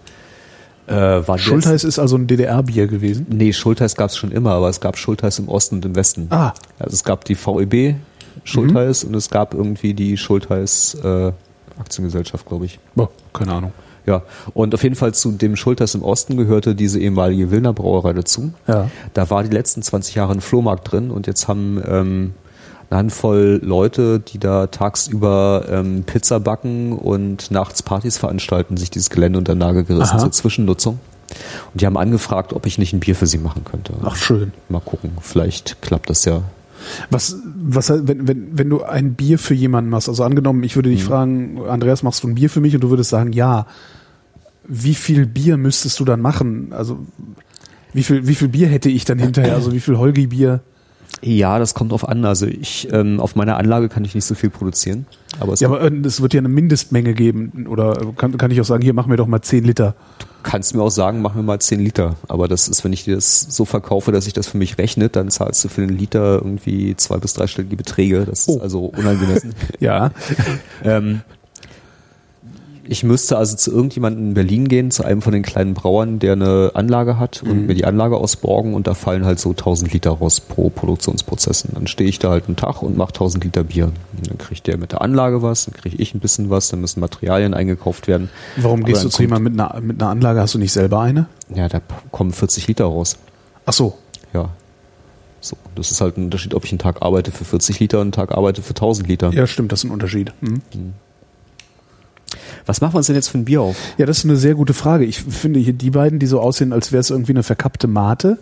Äh, 0.88 0.94
war 0.94 1.36
Mhm. 1.36 1.40
Schultheiß 1.40 1.84
ist 1.84 2.00
also 2.00 2.16
ein 2.16 2.28
DDR-Bier 2.28 2.88
gewesen. 2.88 3.26
Nee, 3.30 3.54
Schultheiß 3.54 3.96
gab 3.96 4.12
es 4.12 4.18
schon 4.18 4.32
immer, 4.32 4.52
aber 4.52 4.70
es 4.70 4.80
gab 4.80 4.98
Schultheiß 4.98 5.40
im 5.40 5.50
Osten 5.50 5.76
und 5.76 5.86
im 5.86 5.96
Westen. 5.96 6.28
Ah. 6.30 6.54
Also 6.78 6.94
es 6.94 7.04
gab 7.04 7.26
die 7.26 7.36
VEB 7.36 7.96
Schultheiß 8.44 9.06
und 9.06 9.16
es 9.16 9.30
gab 9.30 9.54
irgendwie 9.54 9.94
die 9.94 10.18
Schultheiß 10.18 10.98
äh, 11.04 11.32
Aktiengesellschaft, 11.80 12.46
glaube 12.46 12.66
ich. 12.66 12.80
Boah, 12.94 13.10
keine 13.34 13.54
Ahnung. 13.54 13.72
Ja, 14.06 14.22
und 14.54 14.76
auf 14.76 14.84
jeden 14.84 14.96
Fall 14.96 15.16
zu 15.16 15.32
dem 15.32 15.56
Schulters 15.56 15.96
im 15.96 16.04
Osten 16.04 16.38
gehörte 16.38 16.76
diese 16.76 17.00
ehemalige 17.00 17.50
Wilner 17.50 17.74
Brauerei 17.74 18.14
dazu. 18.14 18.54
Ja. 18.68 18.92
Da 19.16 19.30
war 19.32 19.44
die 19.44 19.50
letzten 19.50 19.82
20 19.82 20.14
Jahre 20.14 20.34
ein 20.34 20.42
Flohmarkt 20.42 20.92
drin 20.92 21.10
und 21.10 21.26
jetzt 21.26 21.48
haben 21.48 21.82
ähm, 21.88 22.34
eine 22.90 23.00
Handvoll 23.00 23.60
Leute, 23.64 24.20
die 24.20 24.38
da 24.38 24.68
tagsüber 24.68 25.66
ähm, 25.70 26.04
Pizza 26.04 26.40
backen 26.40 26.94
und 26.94 27.52
nachts 27.52 27.84
Partys 27.84 28.18
veranstalten, 28.18 28.78
sich 28.78 28.92
dieses 28.92 29.10
Gelände 29.10 29.40
unter 29.40 29.56
Nagel 29.56 29.84
gerissen 29.84 30.16
Aha. 30.16 30.20
zur 30.20 30.32
Zwischennutzung. 30.32 31.00
Und 31.74 31.82
die 31.82 31.86
haben 31.86 31.98
angefragt, 31.98 32.54
ob 32.54 32.66
ich 32.66 32.78
nicht 32.78 32.94
ein 32.94 33.00
Bier 33.00 33.16
für 33.16 33.28
sie 33.28 33.40
machen 33.40 33.64
könnte. 33.66 33.94
Ach, 34.04 34.16
schön. 34.16 34.54
Mal 34.70 34.82
gucken, 34.82 35.12
vielleicht 35.22 35.82
klappt 35.82 36.10
das 36.10 36.26
ja. 36.26 36.44
Was, 37.10 37.38
was, 37.56 37.90
wenn, 37.90 38.28
wenn, 38.28 38.58
wenn 38.58 38.70
du 38.70 38.84
ein 38.84 39.16
Bier 39.16 39.40
für 39.40 39.56
jemanden 39.56 39.90
machst, 39.90 40.08
also 40.08 40.24
angenommen, 40.24 40.64
ich 40.64 40.76
würde 40.76 40.90
dich 40.90 41.04
fragen, 41.04 41.62
Andreas, 41.68 42.04
machst 42.04 42.24
du 42.24 42.28
ein 42.28 42.36
Bier 42.36 42.50
für 42.50 42.62
mich? 42.62 42.76
Und 42.76 42.82
du 42.82 42.90
würdest 42.90 43.10
sagen, 43.10 43.34
ja. 43.34 43.66
Wie 44.68 44.96
viel 44.96 45.28
Bier 45.28 45.58
müsstest 45.58 46.00
du 46.00 46.06
dann 46.06 46.22
machen? 46.22 46.74
Also, 46.74 47.00
wie 47.94 48.04
viel, 48.04 48.28
wie 48.28 48.36
viel 48.36 48.48
Bier 48.50 48.68
hätte 48.68 48.90
ich 48.90 49.06
dann 49.06 49.20
hinterher? 49.20 49.54
Also, 49.56 49.74
wie 49.74 49.80
viel 49.80 49.98
Holgi-Bier? 49.98 50.62
Ja, 51.28 51.58
das 51.58 51.74
kommt 51.74 51.92
drauf 51.92 52.08
an. 52.08 52.24
Also 52.24 52.46
ich 52.46 52.88
ähm, 52.92 53.20
auf 53.20 53.36
meiner 53.36 53.58
Anlage 53.58 53.90
kann 53.90 54.06
ich 54.06 54.14
nicht 54.14 54.26
so 54.26 54.36
viel 54.36 54.52
produzieren. 54.52 55.08
Aber 55.40 55.54
es 55.54 55.60
Ja, 55.60 55.70
aber 55.70 55.82
äh, 55.82 55.92
es 56.06 56.22
wird 56.22 56.36
ja 56.36 56.38
eine 56.40 56.50
Mindestmenge 56.50 57.14
geben. 57.16 57.66
Oder 57.68 57.96
kann, 58.16 58.38
kann 58.38 58.52
ich 58.52 58.62
auch 58.62 58.66
sagen, 58.66 58.84
hier, 58.84 58.94
mach 58.94 59.08
mir 59.08 59.16
doch 59.18 59.26
mal 59.26 59.42
10 59.42 59.64
Liter. 59.64 59.96
kannst 60.44 60.76
mir 60.76 60.84
auch 60.84 60.92
sagen, 60.92 61.24
mach 61.24 61.34
mir 61.34 61.42
mal 61.42 61.60
10 61.60 61.80
Liter. 61.80 62.16
Aber 62.28 62.48
das 62.48 62.68
ist, 62.68 62.84
wenn 62.84 62.94
ich 62.94 63.06
dir 63.06 63.16
das 63.16 63.42
so 63.42 63.66
verkaufe, 63.66 64.12
dass 64.12 64.26
sich 64.26 64.34
das 64.34 64.46
für 64.46 64.58
mich 64.60 64.78
rechnet, 64.78 65.16
dann 65.16 65.30
zahlst 65.32 65.64
du 65.66 65.70
für 65.70 65.82
den 65.82 65.98
Liter 65.98 66.36
irgendwie 66.36 66.96
zwei 66.96 67.18
bis 67.18 67.34
dreistellige 67.34 67.76
Beträge. 67.76 68.26
Das 68.26 68.48
Oh. 68.48 68.58
ist 68.58 68.62
also 68.62 68.86
unangemessen. 68.86 69.56
Ja. 69.80 70.12
ähm, 70.84 71.22
ich 72.88 73.04
müsste 73.04 73.38
also 73.38 73.56
zu 73.56 73.72
irgendjemandem 73.72 74.30
in 74.30 74.34
Berlin 74.34 74.68
gehen, 74.68 74.92
zu 74.92 75.04
einem 75.04 75.22
von 75.22 75.34
den 75.34 75.44
kleinen 75.44 75.74
Brauern, 75.74 76.20
der 76.20 76.34
eine 76.34 76.72
Anlage 76.74 77.18
hat 77.18 77.44
und 77.44 77.68
mir 77.68 77.74
die 77.74 77.86
Anlage 77.86 78.18
ausborgen 78.18 78.74
und 78.74 78.88
da 78.88 78.94
fallen 78.94 79.26
halt 79.26 79.40
so 79.40 79.52
1000 79.52 79.94
Liter 79.94 80.12
raus 80.12 80.40
pro 80.40 80.70
Produktionsprozess. 80.70 81.66
Und 81.66 81.76
dann 81.76 81.88
stehe 81.88 82.10
ich 82.10 82.20
da 82.20 82.30
halt 82.30 82.46
einen 82.48 82.56
Tag 82.56 82.82
und 82.82 82.98
mache 82.98 83.10
1000 83.10 83.44
Liter 83.44 83.64
Bier. 83.64 83.86
Und 83.86 84.30
dann 84.30 84.38
kriegt 84.38 84.68
der 84.68 84.78
mit 84.78 84.92
der 84.92 85.02
Anlage 85.02 85.42
was, 85.42 85.66
dann 85.66 85.74
kriege 85.74 85.98
ich 85.98 86.14
ein 86.14 86.20
bisschen 86.20 86.50
was, 86.50 86.70
dann 86.70 86.82
müssen 86.82 87.00
Materialien 87.00 87.54
eingekauft 87.54 88.08
werden. 88.08 88.30
Warum 88.58 88.82
Aber 88.82 88.92
gehst 88.92 89.04
du 89.04 89.10
zu 89.10 89.22
jemandem 89.22 89.54
mit 89.54 89.62
einer, 89.62 89.82
mit 89.82 90.02
einer 90.02 90.12
Anlage? 90.12 90.40
Hast 90.40 90.54
du 90.54 90.60
nicht 90.60 90.74
selber 90.74 91.02
eine? 91.02 91.28
Ja, 91.54 91.68
da 91.68 91.82
kommen 92.12 92.34
40 92.34 92.68
Liter 92.68 92.86
raus. 92.86 93.18
Ach 93.66 93.74
so. 93.74 93.98
Ja. 94.34 94.50
So, 95.42 95.56
das 95.76 95.92
ist 95.92 96.02
halt 96.02 96.18
ein 96.18 96.26
Unterschied, 96.26 96.56
ob 96.56 96.66
ich 96.66 96.72
einen 96.72 96.80
Tag 96.80 97.02
arbeite 97.02 97.32
für 97.32 97.46
40 97.46 97.80
Liter 97.80 97.98
und 97.98 98.06
einen 98.06 98.12
Tag 98.12 98.32
arbeite 98.32 98.62
für 98.62 98.72
1000 98.72 99.08
Liter. 99.08 99.32
Ja, 99.32 99.46
stimmt, 99.46 99.72
das 99.72 99.80
ist 99.80 99.86
ein 99.86 99.92
Unterschied. 99.92 100.34
Hm. 100.42 100.62
Was 102.66 102.82
machen 102.82 102.94
wir 102.94 102.98
uns 102.98 103.08
denn 103.08 103.16
jetzt 103.16 103.30
für 103.30 103.38
ein 103.38 103.46
Bier 103.46 103.62
auf? 103.62 103.76
Ja, 103.98 104.06
das 104.06 104.20
ist 104.20 104.26
eine 104.26 104.36
sehr 104.38 104.56
gute 104.56 104.74
Frage. 104.74 105.06
Ich 105.06 105.22
finde 105.22 105.60
hier 105.60 105.74
die 105.74 105.92
beiden, 105.92 106.20
die 106.20 106.26
so 106.28 106.40
aussehen, 106.40 106.74
als 106.74 106.92
wäre 106.92 107.02
es 107.02 107.10
irgendwie 107.10 107.34
eine 107.34 107.44
verkappte 107.44 107.88
Mate, 107.88 108.38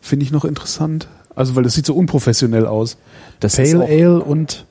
finde 0.00 0.24
ich 0.24 0.32
noch 0.32 0.44
interessant. 0.44 1.08
Also, 1.36 1.56
weil 1.56 1.64
das 1.64 1.74
sieht 1.74 1.86
so 1.86 1.94
unprofessionell 1.94 2.66
aus. 2.66 2.96
Das 3.40 3.56
Pale 3.56 3.84
Ale 3.84 4.20
und 4.22 4.64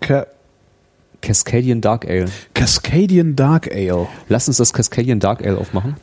Ca 0.00 0.26
Cascadian 1.20 1.80
Dark 1.82 2.08
Ale. 2.08 2.26
Cascadian 2.54 3.36
Dark 3.36 3.70
Ale. 3.72 4.08
Lass 4.28 4.48
uns 4.48 4.56
das 4.56 4.72
Cascadian 4.72 5.20
Dark 5.20 5.44
Ale 5.46 5.58
aufmachen. 5.58 5.96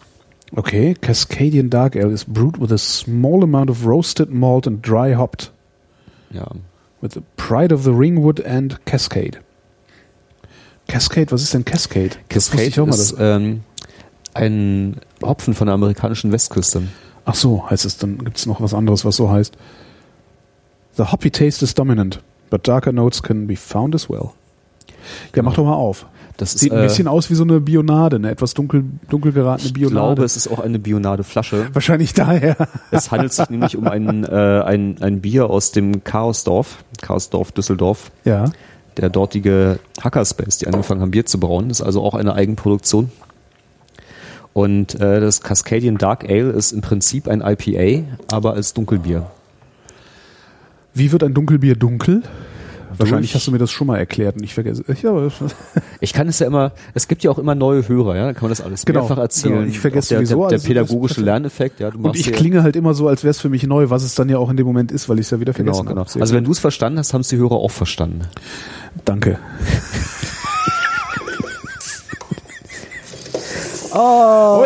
Okay, 0.55 0.93
Cascadian 0.93 1.69
Dark 1.69 1.95
Ale 1.95 2.11
is 2.11 2.23
brewed 2.23 2.61
with 2.61 2.71
a 2.71 2.77
small 2.77 3.43
amount 3.43 3.69
of 3.69 3.85
roasted 3.85 4.29
malt 4.29 4.67
and 4.67 4.81
dry 4.85 5.13
hopped 5.15 5.51
Ja. 6.31 6.47
with 7.01 7.13
the 7.13 7.21
pride 7.35 7.73
of 7.73 7.83
the 7.83 7.89
Ringwood 7.89 8.39
and 8.45 8.79
Cascade. 8.85 9.39
Cascade, 10.87 11.31
was 11.31 11.41
ist 11.43 11.53
denn 11.53 11.65
Cascade? 11.65 12.11
Das 12.29 12.49
Cascade 12.49 12.63
ich 12.67 12.79
auch 12.79 12.85
mal, 12.87 12.93
ist 12.95 13.13
das- 13.13 13.19
ähm, 13.19 13.61
ein 14.33 14.97
Hopfen 15.21 15.53
von 15.53 15.67
der 15.67 15.73
amerikanischen 15.73 16.31
Westküste. 16.31 16.83
Ach 17.25 17.35
so, 17.35 17.69
heißt 17.69 17.85
es, 17.85 17.97
dann 17.97 18.19
gibt 18.19 18.37
es 18.37 18.45
noch 18.45 18.61
was 18.61 18.73
anderes, 18.73 19.03
was 19.03 19.15
so 19.15 19.29
heißt. 19.29 19.57
The 20.95 21.03
hoppy 21.11 21.29
taste 21.31 21.63
is 21.65 21.73
dominant, 21.73 22.21
but 22.49 22.67
darker 22.67 22.91
notes 22.91 23.21
can 23.21 23.47
be 23.47 23.55
found 23.55 23.93
as 23.95 24.09
well. 24.09 24.29
Ja, 25.35 25.43
mach 25.43 25.55
doch 25.55 25.65
mal 25.65 25.73
auf. 25.73 26.05
Das 26.37 26.53
ist, 26.53 26.59
Sieht 26.61 26.71
ein 26.71 26.79
äh, 26.79 26.83
bisschen 26.83 27.07
aus 27.07 27.29
wie 27.31 27.35
so 27.35 27.43
eine 27.43 27.59
Bionade, 27.59 28.17
eine 28.17 28.29
etwas 28.29 28.53
dunkel, 28.53 28.83
dunkel 29.09 29.31
geratene 29.31 29.67
Ich 29.67 29.73
Bionade. 29.73 29.95
glaube, 29.95 30.23
es 30.23 30.37
ist 30.37 30.47
auch 30.47 30.59
eine 30.59 30.77
Bionade-Flasche. 30.77 31.69
Wahrscheinlich 31.73 32.13
daher. 32.13 32.55
Es 32.91 33.09
handelt 33.11 33.33
sich 33.33 33.49
nämlich 33.49 33.75
um 33.75 33.87
ein, 33.87 34.23
äh, 34.23 34.61
ein, 34.63 34.97
ein 35.01 35.21
Bier 35.21 35.49
aus 35.49 35.71
dem 35.71 36.03
Chaosdorf, 36.03 36.83
Chaosdorf 37.01 37.51
Düsseldorf. 37.53 38.11
Ja. 38.23 38.45
Der 38.97 39.09
dortige 39.09 39.79
Hackerspace, 40.03 40.57
die 40.59 40.67
angefangen 40.67 41.01
haben, 41.01 41.11
Bier 41.11 41.25
zu 41.25 41.39
brauen, 41.39 41.69
ist 41.69 41.81
also 41.81 42.01
auch 42.03 42.15
eine 42.15 42.33
Eigenproduktion. 42.33 43.11
Und 44.53 44.99
äh, 44.99 45.19
das 45.19 45.41
Cascadian 45.41 45.97
Dark 45.97 46.23
Ale 46.27 46.49
ist 46.49 46.71
im 46.71 46.81
Prinzip 46.81 47.27
ein 47.27 47.41
IPA, 47.41 48.05
aber 48.31 48.53
als 48.53 48.73
Dunkelbier. 48.73 49.29
Wie 50.95 51.11
wird 51.11 51.23
ein 51.23 51.33
Dunkelbier 51.35 51.75
dunkel? 51.75 52.23
Wahrscheinlich 52.97 53.35
hast 53.35 53.45
du 53.45 53.51
mir 53.51 53.59
das 53.59 53.69
schon 53.69 53.85
mal 53.85 53.97
erklärt 53.97 54.37
und 54.37 54.43
ich 54.43 54.55
vergesse. 54.55 54.83
Ja, 55.03 55.11
aber- 55.11 55.31
Ich 55.99 56.13
kann 56.13 56.27
es 56.27 56.39
ja 56.39 56.47
immer, 56.47 56.71
es 56.95 57.07
gibt 57.07 57.21
ja 57.23 57.29
auch 57.29 57.37
immer 57.37 57.53
neue 57.53 57.87
Hörer, 57.87 58.15
ja, 58.15 58.25
da 58.25 58.33
kann 58.33 58.43
man 58.43 58.49
das 58.49 58.61
alles 58.61 58.85
Genau, 58.85 59.01
mehrfach 59.01 59.17
erzählen. 59.19 59.55
genau. 59.55 59.67
Ich 59.67 59.79
vergesse 59.79 60.09
der, 60.09 60.17
sowieso 60.19 60.35
der, 60.41 60.47
der 60.49 60.55
alles. 60.55 60.63
pädagogische 60.63 61.15
Das- 61.15 61.23
Lerneffekt, 61.25 61.79
ja, 61.79 61.91
du 61.91 61.99
und 61.99 62.15
ich 62.15 62.31
klinge 62.31 62.63
halt 62.63 62.75
immer 62.75 62.95
so, 62.95 63.07
als 63.07 63.23
wäre 63.23 63.31
es 63.31 63.39
für 63.39 63.49
mich 63.49 63.61
neu, 63.67 63.91
was 63.91 64.01
es 64.03 64.15
dann 64.15 64.29
ja 64.29 64.39
auch 64.39 64.49
in 64.49 64.57
dem 64.57 64.65
Moment 64.65 64.91
ist, 64.91 65.09
weil 65.09 65.19
ich 65.19 65.25
es 65.27 65.31
ja 65.31 65.39
wieder 65.39 65.53
Genau, 65.53 65.73
vergessen 65.73 65.87
genau. 65.89 65.99
habe. 66.01 66.09
Sehr 66.09 66.21
Also 66.23 66.33
wenn 66.33 66.43
du 66.45 66.51
es 66.51 66.57
verstanden 66.59 66.97
hast, 66.97 67.13
haben 67.13 67.21
es 67.21 67.27
die 67.27 67.37
Hörer 67.37 67.55
auch 67.57 67.71
verstanden. 67.71 68.21
Danke. 69.05 69.39
Oh. 73.99 74.65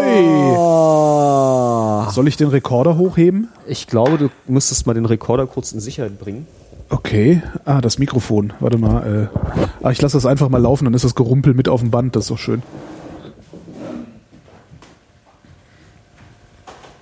Soll 2.12 2.28
ich 2.28 2.36
den 2.36 2.50
Rekorder 2.50 2.98
hochheben? 2.98 3.48
Ich 3.66 3.88
glaube, 3.88 4.18
du 4.18 4.30
müsstest 4.48 4.86
mal 4.88 4.94
den 4.94 5.06
Rekorder 5.06 5.48
kurz 5.48 5.72
in 5.72 5.80
Sicherheit 5.80 6.20
bringen. 6.20 6.46
Okay. 6.90 7.42
Ah, 7.64 7.80
das 7.80 7.98
Mikrofon. 8.00 8.52
Warte 8.60 8.78
mal. 8.78 9.30
Äh. 9.32 9.38
Ah, 9.82 9.92
ich 9.92 10.02
lasse 10.02 10.18
das 10.18 10.26
einfach 10.26 10.50
mal 10.50 10.62
laufen, 10.62 10.84
dann 10.84 10.94
ist 10.94 11.06
das 11.06 11.16
Gerumpel 11.16 11.54
mit 11.54 11.70
auf 11.70 11.80
dem 11.80 11.90
Band. 11.92 12.16
Das 12.18 12.26
ist 12.26 12.32
doch 12.32 12.38
schön. 12.38 12.62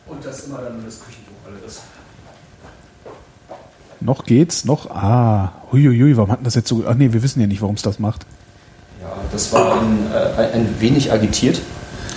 Und 0.05 0.23
das 0.23 0.45
immer 0.45 0.59
dann, 0.59 0.77
wenn 0.77 0.85
das 0.85 0.99
Küchentuch 0.99 1.33
alle 1.47 1.57
ist. 1.65 1.81
Noch 4.01 4.25
geht's? 4.25 4.65
Noch? 4.65 4.89
Ah. 4.89 5.53
Huiuiui, 5.71 6.17
warum 6.17 6.31
hat 6.31 6.39
denn 6.39 6.45
das 6.45 6.55
jetzt 6.55 6.67
so... 6.67 6.83
Ach 6.87 6.95
nee, 6.95 7.11
wir 7.13 7.21
wissen 7.21 7.41
ja 7.41 7.47
nicht, 7.47 7.61
warum 7.61 7.75
es 7.75 7.81
das 7.81 7.99
macht. 7.99 8.25
Ja, 9.01 9.11
das 9.31 9.53
war 9.53 9.81
ein, 9.81 10.07
äh, 10.11 10.55
ein 10.55 10.75
wenig 10.79 11.11
agitiert. 11.11 11.61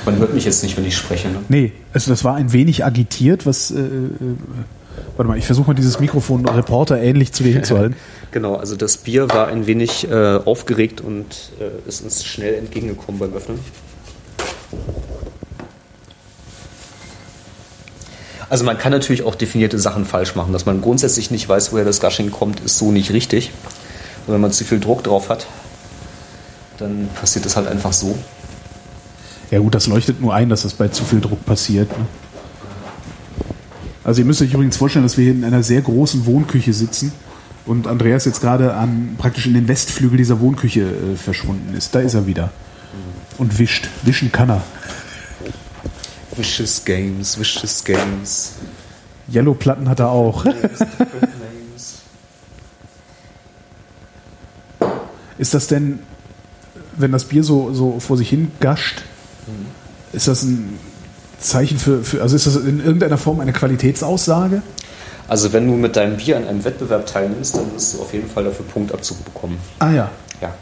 Man 0.04 0.16
hört 0.16 0.34
mich 0.34 0.44
jetzt 0.44 0.62
nicht, 0.62 0.76
wenn 0.76 0.84
ich 0.84 0.96
spreche. 0.96 1.28
Ne? 1.28 1.38
Nee, 1.48 1.72
also 1.92 2.10
das 2.10 2.24
war 2.24 2.34
ein 2.36 2.52
wenig 2.52 2.84
agitiert, 2.84 3.46
was... 3.46 3.70
Äh, 3.70 3.80
äh, 3.80 4.08
warte 5.16 5.28
mal, 5.28 5.38
ich 5.38 5.46
versuche 5.46 5.68
mal 5.68 5.74
dieses 5.74 6.00
Mikrofon 6.00 6.46
Reporter 6.46 7.00
ähnlich 7.00 7.32
zu 7.32 7.42
dir 7.42 7.52
hinzuhalten. 7.52 7.96
Genau, 8.32 8.54
also 8.54 8.76
das 8.76 8.96
Bier 8.96 9.28
war 9.28 9.48
ein 9.48 9.66
wenig 9.66 10.10
äh, 10.10 10.36
aufgeregt 10.42 11.02
und 11.02 11.52
äh, 11.60 11.86
ist 11.86 12.00
uns 12.00 12.24
schnell 12.24 12.54
entgegengekommen 12.54 13.18
beim 13.18 13.34
Öffnen. 13.34 13.58
Also 18.52 18.66
man 18.66 18.76
kann 18.76 18.92
natürlich 18.92 19.22
auch 19.22 19.34
definierte 19.34 19.78
Sachen 19.78 20.04
falsch 20.04 20.34
machen. 20.34 20.52
Dass 20.52 20.66
man 20.66 20.82
grundsätzlich 20.82 21.30
nicht 21.30 21.48
weiß, 21.48 21.72
woher 21.72 21.86
das 21.86 22.00
Gushing 22.00 22.30
kommt, 22.30 22.60
ist 22.60 22.76
so 22.76 22.92
nicht 22.92 23.10
richtig. 23.10 23.50
Und 24.26 24.34
wenn 24.34 24.42
man 24.42 24.52
zu 24.52 24.64
viel 24.64 24.78
Druck 24.78 25.02
drauf 25.02 25.30
hat, 25.30 25.46
dann 26.76 27.08
passiert 27.18 27.46
das 27.46 27.56
halt 27.56 27.66
einfach 27.66 27.94
so. 27.94 28.14
Ja 29.50 29.58
gut, 29.58 29.74
das 29.74 29.86
leuchtet 29.86 30.20
nur 30.20 30.34
ein, 30.34 30.50
dass 30.50 30.64
das 30.64 30.74
bei 30.74 30.88
zu 30.88 31.02
viel 31.02 31.22
Druck 31.22 31.46
passiert. 31.46 31.88
Ne? 31.96 32.04
Also 34.04 34.20
ihr 34.20 34.26
müsst 34.26 34.42
euch 34.42 34.52
übrigens 34.52 34.76
vorstellen, 34.76 35.06
dass 35.06 35.16
wir 35.16 35.24
hier 35.24 35.32
in 35.32 35.44
einer 35.44 35.62
sehr 35.62 35.80
großen 35.80 36.26
Wohnküche 36.26 36.74
sitzen 36.74 37.10
und 37.64 37.86
Andreas 37.86 38.26
jetzt 38.26 38.42
gerade 38.42 38.74
an 38.74 39.14
praktisch 39.16 39.46
in 39.46 39.54
den 39.54 39.66
Westflügel 39.66 40.18
dieser 40.18 40.40
Wohnküche 40.40 40.82
äh, 40.82 41.16
verschwunden 41.16 41.74
ist. 41.74 41.94
Da 41.94 42.00
ist 42.00 42.12
er 42.12 42.26
wieder. 42.26 42.50
Und 43.38 43.58
wischt. 43.58 43.88
Wischen 44.02 44.30
kann 44.30 44.50
er. 44.50 44.62
Vicious 46.36 46.84
Games, 46.84 47.38
Vicious 47.38 47.84
Games. 47.84 48.52
Yellow-Platten 49.32 49.88
hat 49.88 50.00
er 50.00 50.10
auch. 50.10 50.44
Ist 55.38 55.54
das 55.54 55.66
denn, 55.66 56.00
wenn 56.96 57.12
das 57.12 57.24
Bier 57.24 57.42
so, 57.42 57.72
so 57.72 58.00
vor 58.00 58.16
sich 58.16 58.28
hin 58.28 58.52
gascht, 58.60 59.02
ist 60.12 60.28
das 60.28 60.42
ein 60.42 60.78
Zeichen 61.40 61.78
für, 61.78 62.04
für, 62.04 62.22
also 62.22 62.36
ist 62.36 62.46
das 62.46 62.56
in 62.56 62.78
irgendeiner 62.84 63.18
Form 63.18 63.40
eine 63.40 63.52
Qualitätsaussage? 63.52 64.62
Also 65.28 65.52
wenn 65.52 65.66
du 65.66 65.74
mit 65.74 65.96
deinem 65.96 66.16
Bier 66.16 66.36
an 66.36 66.46
einem 66.46 66.64
Wettbewerb 66.64 67.06
teilnimmst, 67.06 67.56
dann 67.56 67.72
wirst 67.72 67.94
du 67.94 68.02
auf 68.02 68.12
jeden 68.12 68.28
Fall 68.28 68.44
dafür 68.44 68.66
Punktabzug 68.66 69.24
bekommen. 69.24 69.58
Ah 69.78 69.90
ja. 69.90 70.10
Ja. 70.40 70.54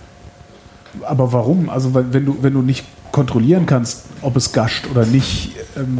Aber 1.02 1.32
warum? 1.32 1.68
Also 1.70 1.94
wenn 1.94 2.24
du, 2.26 2.36
wenn 2.42 2.52
du 2.52 2.62
nicht 2.62 2.84
kontrollieren 3.12 3.66
kannst, 3.66 4.04
ob 4.22 4.36
es 4.36 4.52
gascht 4.52 4.86
oder 4.90 5.04
nicht, 5.06 5.52
ähm, 5.76 5.98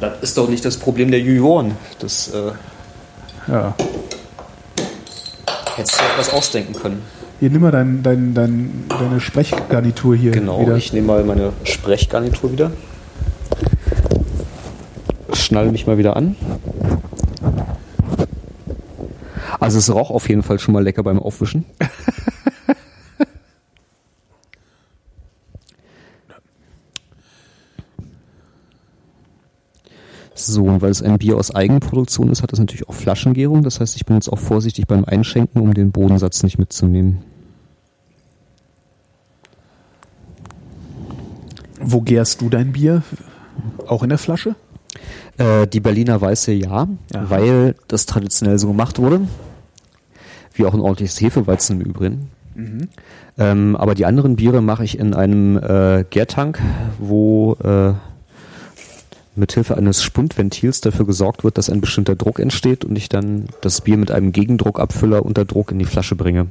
Das 0.00 0.20
ist 0.22 0.36
doch 0.38 0.48
nicht 0.48 0.64
das 0.64 0.76
Problem 0.76 1.10
der 1.10 1.20
Juroren. 1.20 1.72
Das, 1.98 2.28
äh, 2.28 2.52
ja. 3.50 3.74
Hättest 5.76 6.00
du 6.00 6.04
etwas 6.04 6.32
ausdenken 6.32 6.74
können. 6.74 7.02
Hier, 7.40 7.50
nimm 7.50 7.60
mal 7.62 7.70
dein, 7.70 8.02
dein, 8.02 8.32
dein, 8.34 8.84
deine 8.88 9.20
Sprechgarnitur 9.20 10.16
hier 10.16 10.30
Genau, 10.32 10.60
wieder. 10.60 10.76
ich 10.76 10.92
nehme 10.94 11.06
mal 11.08 11.22
meine 11.24 11.52
Sprechgarnitur 11.64 12.50
wieder. 12.52 12.70
Schnall 15.34 15.70
mich 15.70 15.86
mal 15.86 15.98
wieder 15.98 16.16
an. 16.16 16.34
Also 19.60 19.78
es 19.78 19.92
roch 19.92 20.10
auf 20.10 20.28
jeden 20.28 20.42
Fall 20.42 20.58
schon 20.58 20.72
mal 20.74 20.82
lecker 20.82 21.02
beim 21.02 21.18
Aufwischen. 21.18 21.64
So, 30.36 30.64
und 30.64 30.82
weil 30.82 30.90
es 30.90 31.02
ein 31.02 31.16
Bier 31.18 31.36
aus 31.36 31.54
Eigenproduktion 31.54 32.30
ist, 32.30 32.42
hat 32.42 32.52
es 32.52 32.58
natürlich 32.58 32.88
auch 32.88 32.94
Flaschengärung. 32.94 33.62
Das 33.62 33.80
heißt, 33.80 33.96
ich 33.96 34.04
bin 34.04 34.16
jetzt 34.16 34.28
auch 34.28 34.38
vorsichtig 34.38 34.86
beim 34.86 35.04
Einschenken, 35.04 35.62
um 35.62 35.72
den 35.72 35.92
Bodensatz 35.92 36.42
nicht 36.42 36.58
mitzunehmen. 36.58 37.22
Wo 41.80 42.02
gärst 42.02 42.42
du 42.42 42.50
dein 42.50 42.72
Bier? 42.72 43.02
Auch 43.86 44.02
in 44.02 44.10
der 44.10 44.18
Flasche? 44.18 44.56
Äh, 45.38 45.66
die 45.66 45.80
Berliner 45.80 46.20
Weiße 46.20 46.52
ja, 46.52 46.70
Aha. 46.70 46.88
weil 47.12 47.74
das 47.88 48.04
traditionell 48.04 48.58
so 48.58 48.68
gemacht 48.68 48.98
wurde. 48.98 49.22
Wie 50.52 50.66
auch 50.66 50.74
ein 50.74 50.80
ordentliches 50.80 51.20
Hefeweizen 51.20 51.80
im 51.80 51.86
Übrigen. 51.86 52.30
Ähm, 53.38 53.76
aber 53.76 53.94
die 53.94 54.06
anderen 54.06 54.36
Biere 54.36 54.62
mache 54.62 54.84
ich 54.84 54.98
in 54.98 55.14
einem 55.14 55.58
äh, 55.58 56.04
Gärtank, 56.08 56.60
wo 56.98 57.54
äh, 57.62 57.92
mithilfe 59.36 59.76
eines 59.76 60.02
Spundventils 60.02 60.80
dafür 60.80 61.06
gesorgt 61.06 61.44
wird, 61.44 61.58
dass 61.58 61.70
ein 61.70 61.80
bestimmter 61.80 62.16
Druck 62.16 62.38
entsteht 62.40 62.84
und 62.84 62.96
ich 62.96 63.08
dann 63.08 63.46
das 63.60 63.80
Bier 63.80 63.96
mit 63.96 64.10
einem 64.10 64.32
Gegendruckabfüller 64.32 65.24
unter 65.24 65.44
Druck 65.44 65.70
in 65.72 65.78
die 65.78 65.84
Flasche 65.84 66.16
bringe. 66.16 66.46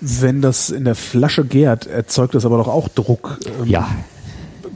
Wenn 0.00 0.40
das 0.40 0.70
in 0.70 0.84
der 0.84 0.94
Flasche 0.94 1.44
gärt, 1.44 1.86
erzeugt 1.86 2.34
das 2.34 2.46
aber 2.46 2.56
doch 2.56 2.68
auch 2.68 2.88
Druck. 2.88 3.38
Ähm, 3.62 3.68
Ja, 3.68 3.88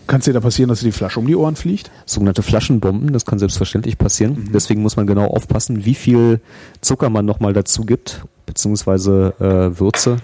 Kann 0.06 0.18
es 0.18 0.26
dir 0.26 0.34
da 0.34 0.40
passieren, 0.40 0.68
dass 0.68 0.80
dir 0.80 0.86
die 0.86 0.92
Flasche 0.92 1.18
um 1.18 1.26
die 1.26 1.34
Ohren 1.36 1.56
fliegt? 1.56 1.90
sogenannte 2.04 2.42
Flaschenbomben, 2.42 3.12
das 3.14 3.24
kann 3.24 3.38
selbstverständlich 3.38 3.96
passieren. 3.96 4.50
Deswegen 4.52 4.82
muss 4.82 4.96
man 4.96 5.06
genau 5.06 5.26
aufpassen, 5.28 5.86
wie 5.86 5.94
viel 5.94 6.40
Zucker 6.82 7.08
man 7.08 7.24
nochmal 7.24 7.54
dazu 7.54 7.84
gibt, 7.86 8.22
beziehungsweise 8.44 9.32
äh, 9.40 9.80
Würze 9.80 10.18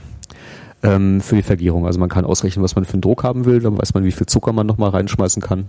ähm, 0.82 1.22
für 1.22 1.36
die 1.36 1.42
Vergärung. 1.42 1.86
Also 1.86 1.98
man 1.98 2.10
kann 2.10 2.26
ausrechnen, 2.26 2.62
was 2.62 2.74
man 2.74 2.84
für 2.84 2.92
einen 2.94 3.00
Druck 3.02 3.24
haben 3.24 3.46
will, 3.46 3.60
dann 3.60 3.78
weiß 3.78 3.94
man, 3.94 4.04
wie 4.04 4.12
viel 4.12 4.26
Zucker 4.26 4.52
man 4.52 4.66
nochmal 4.66 4.90
reinschmeißen 4.90 5.40
kann. 5.42 5.68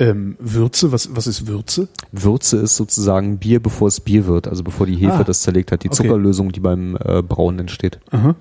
Ähm, 0.00 0.36
Würze, 0.38 0.92
was, 0.92 1.16
was 1.16 1.26
ist 1.26 1.46
Würze? 1.48 1.88
Würze 2.12 2.58
ist 2.58 2.76
sozusagen 2.76 3.38
Bier, 3.38 3.60
bevor 3.60 3.88
es 3.88 3.98
Bier 4.00 4.26
wird, 4.26 4.46
also 4.46 4.62
bevor 4.62 4.86
die 4.86 4.94
Hefe 4.94 5.12
Ah, 5.12 5.24
das 5.24 5.40
zerlegt 5.42 5.72
hat, 5.72 5.82
die 5.82 5.88
okay. 5.88 5.96
Zuckerlösung, 5.96 6.52
die 6.52 6.60
beim 6.60 6.96
äh, 7.04 7.20
Brauen 7.22 7.58
entsteht. 7.58 7.98
Aha. 8.12 8.36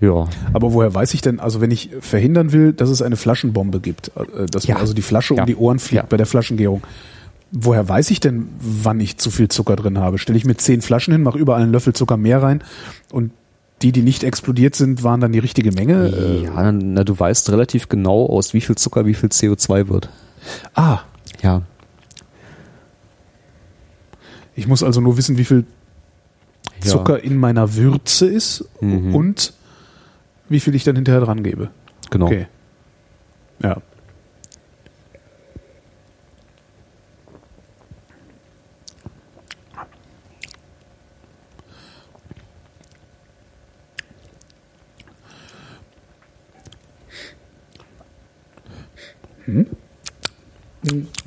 Ja, 0.00 0.28
Aber 0.52 0.72
woher 0.72 0.94
weiß 0.94 1.12
ich 1.14 1.20
denn, 1.22 1.40
also 1.40 1.60
wenn 1.60 1.72
ich 1.72 1.90
verhindern 2.00 2.52
will, 2.52 2.72
dass 2.72 2.88
es 2.88 3.02
eine 3.02 3.16
Flaschenbombe 3.16 3.80
gibt, 3.80 4.12
äh, 4.16 4.46
dass 4.46 4.66
Ja. 4.66 4.74
mir 4.76 4.80
also 4.80 4.94
die 4.94 5.02
Flasche 5.02 5.34
Ja. 5.34 5.42
um 5.42 5.46
die 5.46 5.56
Ohren 5.56 5.78
fliegt 5.80 6.02
Ja. 6.04 6.06
bei 6.08 6.16
der 6.16 6.26
Flaschengärung, 6.26 6.82
woher 7.50 7.88
weiß 7.88 8.10
ich 8.12 8.20
denn, 8.20 8.48
wann 8.60 9.00
ich 9.00 9.18
zu 9.18 9.30
viel 9.30 9.48
Zucker 9.48 9.74
drin 9.74 9.98
habe? 9.98 10.18
Stelle 10.18 10.36
ich 10.36 10.44
mir 10.44 10.56
zehn 10.56 10.82
Flaschen 10.82 11.12
hin, 11.12 11.22
mache 11.22 11.38
überall 11.38 11.62
einen 11.62 11.72
Löffel 11.72 11.94
Zucker 11.94 12.16
mehr 12.16 12.42
rein 12.42 12.62
und 13.10 13.32
die, 13.82 13.92
die 13.92 14.02
nicht 14.02 14.24
explodiert 14.24 14.74
sind, 14.74 15.02
waren 15.04 15.20
dann 15.20 15.32
die 15.32 15.38
richtige 15.38 15.70
Menge? 15.72 16.08
Äh, 16.08 16.44
ja 16.44 16.72
na, 16.72 17.04
du 17.04 17.18
weißt 17.18 17.50
relativ 17.50 17.88
genau, 17.88 18.26
aus 18.26 18.52
wie 18.54 18.60
viel 18.60 18.76
Zucker 18.76 19.06
wie 19.06 19.14
viel 19.14 19.28
CO2 19.28 19.88
wird. 19.88 20.08
ah, 20.74 21.00
Ja, 21.42 21.62
ich 24.54 24.66
muss 24.66 24.82
also 24.82 25.00
nur 25.00 25.16
wissen, 25.16 25.38
wie 25.38 25.44
viel 25.44 25.64
Ja. 26.82 26.90
Zucker 26.90 27.22
in 27.22 27.36
meiner 27.36 27.74
Würze 27.76 28.26
ist 28.26 28.64
Mhm. 28.80 29.14
und 29.14 29.52
wie 30.48 30.60
viel 30.60 30.74
ich 30.74 30.84
dann 30.84 30.96
hinterher 30.96 31.20
dran 31.20 31.42
gebe. 31.42 31.70
genau. 32.10 32.26
Okay. 32.26 32.46
Ja. 33.62 33.76